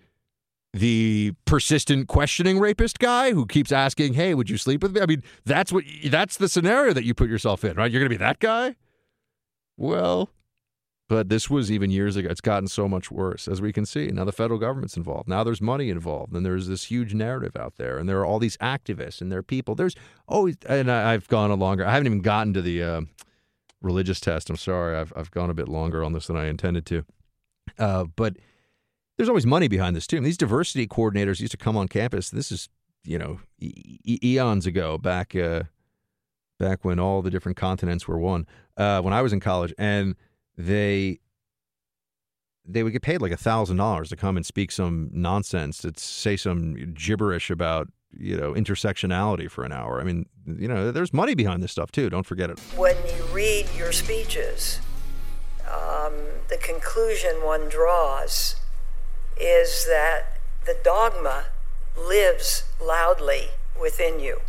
the 0.74 1.34
persistent 1.46 2.08
questioning 2.08 2.60
rapist 2.60 3.00
guy 3.00 3.32
who 3.32 3.46
keeps 3.46 3.72
asking, 3.72 4.14
"Hey, 4.14 4.34
would 4.34 4.50
you 4.50 4.58
sleep 4.58 4.84
with 4.84 4.96
me?" 4.96 5.02
I 5.02 5.06
mean, 5.06 5.24
that's 5.46 5.72
what 5.72 5.84
that's 6.06 6.38
the 6.38 6.50
scenario 6.50 6.94
that 6.94 7.06
you 7.06 7.14
put 7.14 7.30
yourself 7.30 7.64
in, 7.64 7.76
right? 7.76 7.92
You're 7.92 8.02
going 8.02 8.10
to 8.10 8.18
be 8.18 8.24
that 8.24 8.40
guy. 8.40 8.76
Well, 9.78 10.30
but 11.12 11.28
this 11.28 11.50
was 11.50 11.70
even 11.70 11.92
years 11.92 12.16
ago. 12.16 12.30
It's 12.32 12.40
gotten 12.40 12.70
so 12.70 12.88
much 12.88 13.12
worse, 13.12 13.46
as 13.46 13.62
we 13.62 13.74
can 13.74 13.86
see. 13.86 14.08
Now 14.08 14.24
the 14.24 14.32
federal 14.32 14.58
government's 14.58 14.96
involved. 14.96 15.28
Now 15.28 15.44
there's 15.44 15.60
money 15.60 15.90
involved, 15.90 16.32
and 16.32 16.46
there's 16.46 16.68
this 16.68 16.86
huge 16.86 17.14
narrative 17.14 17.54
out 17.58 17.76
there, 17.76 17.98
and 17.98 18.08
there 18.08 18.18
are 18.22 18.26
all 18.26 18.40
these 18.40 18.56
activists 18.60 19.20
and 19.20 19.30
there 19.30 19.40
are 19.40 19.44
people. 19.44 19.76
There's 19.76 19.94
always, 20.26 20.56
and 20.70 20.90
I, 20.90 21.12
have 21.12 21.28
gone 21.28 21.52
a 21.52 21.56
longer. 21.56 21.86
I 21.86 21.92
haven't 21.92 22.08
even 22.08 22.22
gotten 22.22 22.54
to 22.54 22.62
the 22.62 22.82
uh, 22.82 23.02
religious 23.82 24.22
test. 24.22 24.50
I'm 24.50 24.56
sorry, 24.56 24.96
I've 24.96 25.12
I've 25.14 25.32
gone 25.32 25.50
a 25.50 25.54
bit 25.54 25.68
longer 25.68 26.02
on 26.02 26.14
this 26.14 26.28
than 26.28 26.38
I 26.38 26.46
intended 26.46 26.86
to. 26.86 27.04
Uh, 27.78 28.06
but 28.16 28.38
there's 29.18 29.28
always 29.28 29.46
money 29.46 29.68
behind 29.68 29.98
this 29.98 30.08
too. 30.08 30.16
And 30.16 30.26
these 30.26 30.38
diversity 30.38 30.88
coordinators 30.88 31.42
used 31.42 31.52
to 31.52 31.58
come 31.58 31.76
on 31.76 31.90
campus. 31.90 32.30
This 32.30 32.54
is 32.54 32.70
you 33.04 33.20
know 33.20 33.42
e- 33.60 34.18
eons 34.24 34.66
ago, 34.66 34.98
back 34.98 35.36
uh, 35.36 35.64
back 36.58 36.86
when 36.86 37.00
all 37.00 37.22
the 37.22 37.30
different 37.30 37.58
continents 37.58 38.08
were 38.08 38.18
one. 38.18 38.48
Uh, 38.78 39.02
when 39.02 39.14
I 39.14 39.22
was 39.22 39.34
in 39.34 39.42
college, 39.42 39.74
and 39.78 40.16
they 40.66 41.20
they 42.66 42.84
would 42.84 42.94
get 42.94 43.02
paid 43.02 43.22
like 43.22 43.32
a 43.32 43.38
thousand 43.38 43.78
dollars 43.78 44.10
to 44.10 44.16
come 44.16 44.38
and 44.38 44.46
speak 44.46 44.72
some 44.72 45.10
nonsense 45.12 45.80
to 45.80 45.92
say 45.98 46.38
some 46.38 46.94
gibberish 46.94 47.50
about 47.50 47.88
you 48.18 48.38
know 48.38 48.54
intersectionality 48.54 49.50
for 49.50 49.64
an 49.64 49.72
hour. 49.72 50.00
I 50.00 50.04
mean, 50.04 50.28
you 50.46 50.68
know, 50.68 50.92
there's 50.92 51.14
money 51.14 51.36
behind 51.36 51.64
this 51.64 51.72
stuff 51.72 51.92
too. 51.92 52.10
Don't 52.10 52.26
forget 52.26 52.50
it. 52.50 52.60
When 52.76 52.96
you 53.08 53.24
read 53.34 53.68
your 53.78 53.92
speeches, 53.92 54.80
um, 55.66 56.14
the 56.50 56.58
conclusion 56.62 57.44
one 57.44 57.68
draws 57.70 58.58
is 59.40 59.86
that 59.88 60.40
the 60.66 60.78
dogma 60.84 61.46
lives 61.98 62.64
loudly 62.80 63.48
within 63.80 64.20
you, 64.20 64.42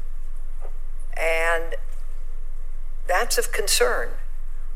and 1.16 1.76
that's 3.06 3.38
of 3.38 3.52
concern 3.52 4.10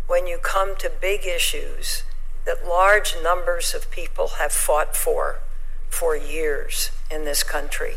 when 0.07 0.27
you 0.27 0.39
come 0.39 0.77
to 0.77 0.91
big 1.01 1.27
issues 1.27 2.05
that 2.47 2.67
large 2.67 3.17
numbers 3.23 3.75
of 3.75 3.91
people 3.91 4.29
have 4.39 4.53
fought 4.53 4.97
for 4.97 5.41
for 5.89 6.17
years 6.17 6.91
in 7.11 7.25
this 7.25 7.43
country. 7.43 7.95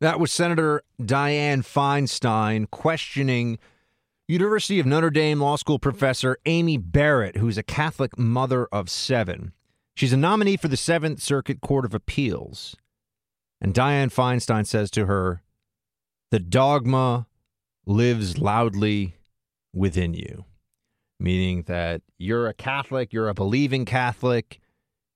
That 0.00 0.18
was 0.18 0.32
Senator 0.32 0.82
Dianne 1.00 1.62
Feinstein 1.62 2.68
questioning 2.70 3.58
University 4.26 4.80
of 4.80 4.86
Notre 4.86 5.10
Dame 5.10 5.40
Law 5.40 5.56
School 5.56 5.78
professor 5.78 6.38
Amy 6.46 6.76
Barrett, 6.76 7.36
who's 7.36 7.58
a 7.58 7.62
Catholic 7.62 8.18
mother 8.18 8.66
of 8.72 8.90
seven. 8.90 9.52
She's 9.94 10.12
a 10.12 10.16
nominee 10.16 10.56
for 10.56 10.68
the 10.68 10.76
Seventh 10.76 11.22
Circuit 11.22 11.60
Court 11.60 11.84
of 11.84 11.94
Appeals. 11.94 12.74
And 13.60 13.74
Dianne 13.74 14.12
Feinstein 14.12 14.66
says 14.66 14.90
to 14.92 15.06
her, 15.06 15.42
The 16.30 16.40
dogma 16.40 17.26
lives 17.86 18.38
loudly 18.38 19.14
within 19.72 20.14
you 20.14 20.44
meaning 21.22 21.62
that 21.62 22.02
you're 22.18 22.48
a 22.48 22.54
Catholic, 22.54 23.12
you're 23.12 23.28
a 23.28 23.34
believing 23.34 23.84
Catholic, 23.84 24.60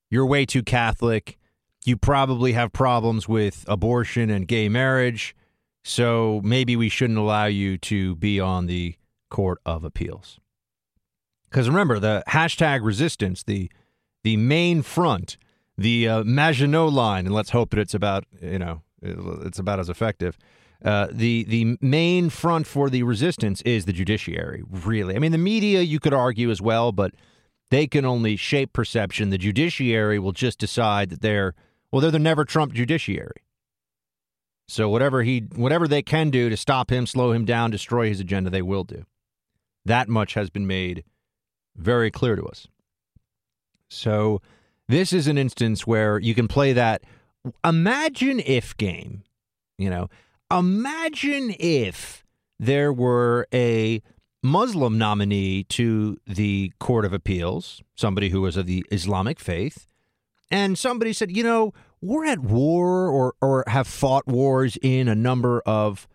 you're 0.08 0.24
way 0.24 0.46
too 0.46 0.62
Catholic, 0.62 1.36
you 1.84 1.96
probably 1.96 2.52
have 2.52 2.72
problems 2.72 3.28
with 3.28 3.64
abortion 3.68 4.30
and 4.30 4.46
gay 4.46 4.68
marriage, 4.68 5.34
so 5.84 6.40
maybe 6.44 6.76
we 6.76 6.88
shouldn't 6.88 7.18
allow 7.18 7.46
you 7.46 7.76
to 7.78 8.14
be 8.16 8.40
on 8.40 8.66
the 8.66 8.94
Court 9.30 9.58
of 9.66 9.84
Appeals. 9.84 10.38
Because 11.50 11.68
remember, 11.68 11.98
the 11.98 12.22
hashtag 12.28 12.84
resistance, 12.84 13.42
the 13.42 13.70
the 14.24 14.36
main 14.36 14.82
front, 14.82 15.36
the 15.78 16.08
uh, 16.08 16.24
Maginot 16.24 16.92
line, 16.92 17.26
and 17.26 17.34
let's 17.34 17.50
hope 17.50 17.70
that 17.70 17.78
it's 17.78 17.94
about 17.94 18.24
you 18.40 18.58
know 18.58 18.82
it's 19.02 19.58
about 19.58 19.80
as 19.80 19.88
effective. 19.88 20.38
Uh, 20.84 21.08
the 21.10 21.44
the 21.44 21.78
main 21.80 22.30
front 22.30 22.66
for 22.66 22.90
the 22.90 23.02
resistance 23.02 23.62
is 23.62 23.84
the 23.84 23.92
judiciary. 23.92 24.62
Really, 24.68 25.16
I 25.16 25.18
mean, 25.18 25.32
the 25.32 25.38
media 25.38 25.80
you 25.80 25.98
could 25.98 26.14
argue 26.14 26.50
as 26.50 26.60
well, 26.60 26.92
but 26.92 27.12
they 27.70 27.86
can 27.86 28.04
only 28.04 28.36
shape 28.36 28.72
perception. 28.72 29.30
The 29.30 29.38
judiciary 29.38 30.18
will 30.18 30.32
just 30.32 30.58
decide 30.58 31.10
that 31.10 31.22
they're 31.22 31.54
well, 31.90 32.00
they're 32.00 32.10
the 32.10 32.18
never 32.18 32.44
Trump 32.44 32.72
judiciary. 32.72 33.42
So 34.68 34.88
whatever 34.88 35.22
he 35.22 35.44
whatever 35.54 35.88
they 35.88 36.02
can 36.02 36.30
do 36.30 36.48
to 36.48 36.56
stop 36.56 36.90
him, 36.90 37.06
slow 37.06 37.32
him 37.32 37.44
down, 37.44 37.70
destroy 37.70 38.08
his 38.08 38.20
agenda, 38.20 38.50
they 38.50 38.62
will 38.62 38.84
do. 38.84 39.04
That 39.84 40.08
much 40.08 40.34
has 40.34 40.50
been 40.50 40.66
made 40.66 41.04
very 41.76 42.10
clear 42.10 42.36
to 42.36 42.44
us. 42.44 42.66
So 43.88 44.42
this 44.88 45.12
is 45.12 45.26
an 45.26 45.38
instance 45.38 45.86
where 45.86 46.18
you 46.18 46.34
can 46.34 46.48
play 46.48 46.72
that 46.72 47.02
imagine 47.64 48.40
if 48.44 48.76
game, 48.76 49.22
you 49.78 49.88
know, 49.90 50.08
imagine 50.50 51.54
if 51.58 52.24
there 52.58 52.92
were 52.92 53.46
a 53.52 54.02
Muslim 54.42 54.96
nominee 54.98 55.64
to 55.64 56.18
the 56.26 56.72
Court 56.78 57.04
of 57.04 57.12
Appeals, 57.12 57.82
somebody 57.94 58.28
who 58.28 58.40
was 58.40 58.56
of 58.56 58.66
the 58.66 58.84
Islamic 58.90 59.40
faith, 59.40 59.86
and 60.50 60.78
somebody 60.78 61.12
said, 61.12 61.36
you 61.36 61.42
know, 61.42 61.72
we're 62.00 62.26
at 62.26 62.38
war 62.38 63.08
or, 63.08 63.34
or 63.40 63.64
have 63.66 63.88
fought 63.88 64.26
wars 64.26 64.78
in 64.80 65.08
a 65.08 65.14
number 65.14 65.60
of 65.66 66.06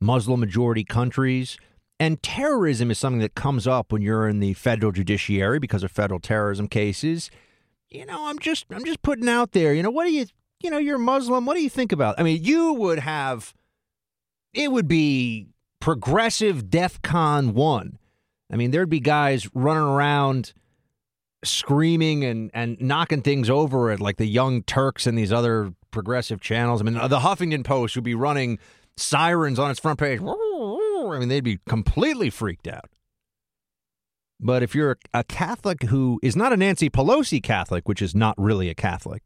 Muslim 0.00 0.40
majority 0.40 0.84
countries. 0.84 1.58
And 1.98 2.22
terrorism 2.22 2.90
is 2.90 2.98
something 2.98 3.20
that 3.20 3.34
comes 3.34 3.66
up 3.66 3.92
when 3.92 4.00
you're 4.00 4.28
in 4.28 4.40
the 4.40 4.54
federal 4.54 4.92
judiciary 4.92 5.58
because 5.58 5.82
of 5.82 5.90
federal 5.90 6.20
terrorism 6.20 6.68
cases. 6.68 7.30
You 7.88 8.06
know, 8.06 8.26
I'm 8.26 8.38
just 8.38 8.66
I'm 8.70 8.84
just 8.84 9.02
putting 9.02 9.28
out 9.28 9.52
there, 9.52 9.74
you 9.74 9.82
know, 9.82 9.90
what 9.90 10.04
do 10.04 10.12
you 10.12 10.26
you 10.62 10.70
know, 10.70 10.78
you're 10.78 10.98
Muslim, 10.98 11.46
what 11.46 11.56
do 11.56 11.62
you 11.62 11.70
think 11.70 11.90
about? 11.90 12.20
I 12.20 12.22
mean, 12.22 12.44
you 12.44 12.74
would 12.74 13.00
have 13.00 13.54
it 14.52 14.72
would 14.72 14.88
be 14.88 15.48
progressive 15.80 16.64
DEFCON 16.64 17.52
1. 17.52 17.98
I 18.52 18.56
mean, 18.56 18.70
there'd 18.70 18.90
be 18.90 19.00
guys 19.00 19.48
running 19.54 19.82
around 19.82 20.52
screaming 21.44 22.24
and, 22.24 22.50
and 22.52 22.80
knocking 22.80 23.22
things 23.22 23.48
over 23.48 23.90
at 23.90 24.00
like 24.00 24.16
the 24.16 24.26
Young 24.26 24.62
Turks 24.62 25.06
and 25.06 25.16
these 25.16 25.32
other 25.32 25.72
progressive 25.90 26.40
channels. 26.40 26.80
I 26.80 26.84
mean, 26.84 26.94
the 26.94 27.20
Huffington 27.20 27.64
Post 27.64 27.94
would 27.96 28.04
be 28.04 28.14
running 28.14 28.58
sirens 28.96 29.58
on 29.58 29.70
its 29.70 29.80
front 29.80 29.98
page. 29.98 30.20
I 30.20 31.18
mean, 31.18 31.28
they'd 31.28 31.44
be 31.44 31.58
completely 31.68 32.30
freaked 32.30 32.68
out. 32.68 32.90
But 34.38 34.62
if 34.62 34.74
you're 34.74 34.98
a 35.12 35.24
Catholic 35.24 35.84
who 35.84 36.18
is 36.22 36.34
not 36.34 36.52
a 36.52 36.56
Nancy 36.56 36.88
Pelosi 36.88 37.42
Catholic, 37.42 37.88
which 37.88 38.00
is 38.00 38.14
not 38.14 38.34
really 38.38 38.70
a 38.70 38.74
Catholic, 38.74 39.22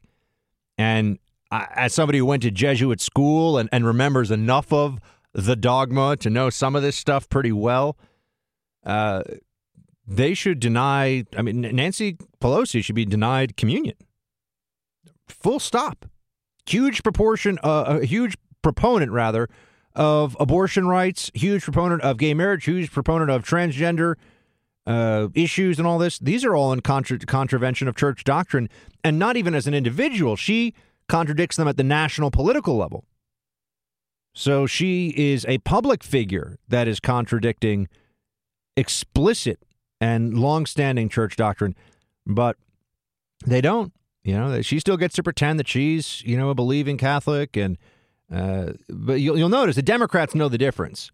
and 0.77 1.19
uh, 1.53 1.67
as 1.75 1.95
somebody 1.95 2.19
who 2.19 2.27
went 2.27 2.43
to 2.43 2.51
Jesuit 2.51 3.01
school 3.01 3.59
and, 3.59 3.69
and 3.71 3.87
remembers 3.87 4.31
enough 4.33 4.73
of 4.73 4.99
the 5.35 5.57
dogma 5.57 6.17
to 6.17 6.31
know 6.31 6.49
some 6.49 6.77
of 6.77 6.83
this 6.83 6.97
stuff 6.97 7.29
pretty 7.29 7.53
well, 7.53 7.99
uh, 8.87 9.23
they 10.07 10.35
should 10.35 10.61
deny. 10.61 11.25
I 11.37 11.43
mean, 11.43 11.61
Nancy 11.61 12.17
Pelosi 12.41 12.83
should 12.85 12.95
be 12.95 13.05
denied 13.05 13.57
communion. 13.57 13.97
Full 15.29 15.59
stop. 15.59 16.07
Huge 16.67 17.03
proportion, 17.03 17.59
uh, 17.63 17.99
a 18.01 18.07
huge 18.07 18.37
proponent 18.63 19.13
rather 19.13 19.49
of 19.95 20.37
abortion 20.41 20.89
rights, 20.89 21.31
huge 21.35 21.63
proponent 21.63 22.03
of 22.03 22.17
gay 22.17 22.35
marriage, 22.35 22.65
huge 22.65 22.91
proponent 22.91 23.31
of 23.31 23.45
transgender 23.45 24.15
uh, 24.87 25.29
issues 25.35 25.79
and 25.79 25.87
all 25.87 25.99
this. 25.99 26.19
These 26.19 26.45
are 26.45 26.55
all 26.55 26.73
in 26.73 26.81
contra- 26.81 27.19
contravention 27.19 27.89
of 27.89 27.97
church 27.97 28.25
doctrine, 28.25 28.69
and 29.03 29.19
not 29.19 29.37
even 29.37 29.55
as 29.55 29.67
an 29.67 29.75
individual. 29.75 30.37
She 30.37 30.75
contradicts 31.09 31.57
them 31.57 31.69
at 31.69 31.77
the 31.77 31.85
national 31.85 32.31
political 32.31 32.77
level. 32.77 33.05
So 34.35 34.67
she 34.67 35.15
is 35.17 35.47
a 35.47 35.59
public 35.59 36.03
figure 36.03 36.59
that 36.69 36.89
is 36.89 37.01
contradicting 37.01 37.89
explicit 38.77 39.61
and 40.01 40.37
longstanding 40.37 41.09
church 41.09 41.37
doctrine, 41.37 41.77
but 42.27 42.57
they 43.47 43.61
don't. 43.61 43.93
You 44.25 44.35
know, 44.35 44.63
she 44.63 44.81
still 44.81 44.97
gets 44.97 45.15
to 45.17 45.23
pretend 45.23 45.59
that 45.61 45.69
she's, 45.69 46.23
you 46.25 46.37
know, 46.37 46.49
a 46.49 46.55
believing 46.55 46.97
Catholic, 46.97 47.57
and 47.57 47.77
uh, 48.33 48.73
but 48.89 49.21
you'll, 49.21 49.39
you'll 49.39 49.51
notice 49.51 49.77
the 49.77 49.83
Democrats 49.83 50.35
know 50.35 50.49
the 50.49 50.59
difference. 50.59 51.11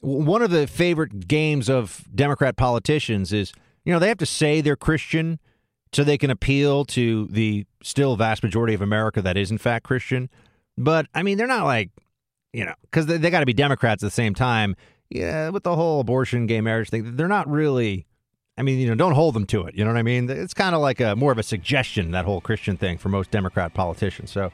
One 0.00 0.40
of 0.40 0.50
the 0.50 0.66
favorite 0.66 1.28
games 1.28 1.68
of 1.68 2.04
Democrat 2.14 2.56
politicians 2.56 3.32
is, 3.32 3.52
you 3.84 3.92
know, 3.92 3.98
they 3.98 4.08
have 4.08 4.18
to 4.18 4.26
say 4.26 4.62
they're 4.62 4.74
Christian 4.74 5.38
so 5.92 6.02
they 6.02 6.16
can 6.16 6.30
appeal 6.30 6.86
to 6.86 7.26
the 7.26 7.66
still 7.82 8.16
vast 8.16 8.42
majority 8.42 8.72
of 8.72 8.80
America 8.80 9.20
that 9.20 9.36
is 9.36 9.50
in 9.50 9.58
fact 9.58 9.84
Christian. 9.84 10.30
But 10.78 11.06
I 11.14 11.22
mean, 11.22 11.36
they're 11.36 11.46
not 11.46 11.66
like, 11.66 11.90
you 12.52 12.64
know, 12.64 12.74
because 12.82 13.06
they, 13.06 13.16
they 13.16 13.30
got 13.30 13.40
to 13.40 13.46
be 13.46 13.52
Democrats 13.52 14.02
at 14.02 14.06
the 14.06 14.10
same 14.10 14.34
time. 14.34 14.76
Yeah, 15.08 15.48
with 15.48 15.64
the 15.64 15.74
whole 15.74 16.00
abortion, 16.00 16.46
gay 16.46 16.60
marriage 16.60 16.90
thing, 16.90 17.16
they're 17.16 17.28
not 17.28 17.50
really 17.50 18.06
I 18.60 18.62
mean, 18.62 18.78
you 18.78 18.88
know, 18.88 18.94
don't 18.94 19.14
hold 19.14 19.34
them 19.34 19.46
to 19.46 19.62
it. 19.62 19.74
You 19.74 19.84
know 19.84 19.90
what 19.90 19.96
I 19.96 20.02
mean? 20.02 20.28
It's 20.28 20.52
kind 20.52 20.74
of 20.74 20.82
like 20.82 21.00
a 21.00 21.16
more 21.16 21.32
of 21.32 21.38
a 21.38 21.42
suggestion 21.42 22.10
that 22.10 22.26
whole 22.26 22.42
Christian 22.42 22.76
thing 22.76 22.98
for 22.98 23.08
most 23.08 23.30
Democrat 23.30 23.72
politicians. 23.72 24.30
So, 24.30 24.52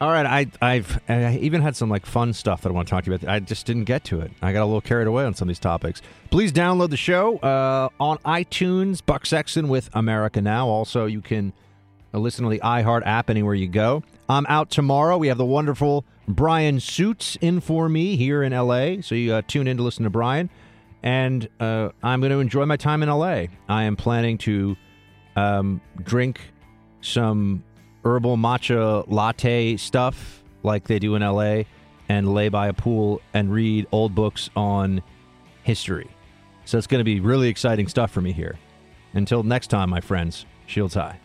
all 0.00 0.10
right, 0.10 0.26
I 0.26 0.46
I've 0.60 1.00
I 1.08 1.36
even 1.36 1.62
had 1.62 1.76
some 1.76 1.88
like 1.88 2.04
fun 2.04 2.32
stuff 2.32 2.62
that 2.62 2.70
I 2.70 2.72
want 2.72 2.88
to 2.88 2.90
talk 2.90 3.04
to 3.04 3.10
you 3.10 3.14
about. 3.14 3.30
I 3.32 3.38
just 3.38 3.64
didn't 3.64 3.84
get 3.84 4.02
to 4.06 4.20
it. 4.22 4.32
I 4.42 4.52
got 4.52 4.62
a 4.62 4.66
little 4.66 4.80
carried 4.80 5.06
away 5.06 5.24
on 5.24 5.34
some 5.34 5.46
of 5.46 5.50
these 5.50 5.60
topics. 5.60 6.02
Please 6.30 6.50
download 6.50 6.90
the 6.90 6.96
show 6.96 7.38
uh, 7.38 7.90
on 8.00 8.18
iTunes. 8.18 9.00
Buck 9.06 9.24
Sexton 9.24 9.68
with 9.68 9.88
America 9.92 10.42
Now. 10.42 10.66
Also, 10.66 11.06
you 11.06 11.20
can 11.20 11.52
listen 12.12 12.42
to 12.42 12.50
the 12.50 12.58
iHeart 12.58 13.06
app 13.06 13.30
anywhere 13.30 13.54
you 13.54 13.68
go. 13.68 14.02
I'm 14.28 14.46
out 14.48 14.68
tomorrow. 14.70 15.16
We 15.16 15.28
have 15.28 15.38
the 15.38 15.44
wonderful 15.44 16.04
Brian 16.34 16.80
Suits 16.80 17.36
in 17.40 17.60
for 17.60 17.88
me 17.88 18.16
here 18.16 18.42
in 18.42 18.52
LA. 18.52 19.00
So 19.00 19.14
you 19.14 19.34
uh, 19.34 19.42
tune 19.46 19.66
in 19.66 19.76
to 19.76 19.82
listen 19.82 20.04
to 20.04 20.10
Brian 20.10 20.50
and 21.02 21.48
uh, 21.58 21.90
I'm 22.02 22.20
going 22.20 22.30
to 22.32 22.38
enjoy 22.38 22.64
my 22.64 22.76
time 22.76 23.02
in 23.02 23.08
LA. 23.08 23.46
I 23.68 23.84
am 23.84 23.96
planning 23.96 24.38
to 24.38 24.76
um, 25.36 25.80
drink 26.02 26.40
some 27.00 27.64
herbal 28.04 28.36
matcha 28.36 29.04
latte 29.08 29.76
stuff 29.76 30.42
like 30.62 30.86
they 30.86 30.98
do 30.98 31.14
in 31.16 31.22
LA 31.22 31.62
and 32.08 32.32
lay 32.32 32.48
by 32.48 32.68
a 32.68 32.72
pool 32.72 33.20
and 33.34 33.52
read 33.52 33.86
old 33.90 34.14
books 34.14 34.50
on 34.54 35.02
history. 35.64 36.08
So 36.64 36.78
it's 36.78 36.86
going 36.86 37.00
to 37.00 37.04
be 37.04 37.20
really 37.20 37.48
exciting 37.48 37.88
stuff 37.88 38.10
for 38.10 38.20
me 38.20 38.32
here. 38.32 38.58
Until 39.14 39.42
next 39.42 39.68
time, 39.68 39.90
my 39.90 40.00
friends, 40.00 40.46
shields 40.66 40.94
high. 40.94 41.18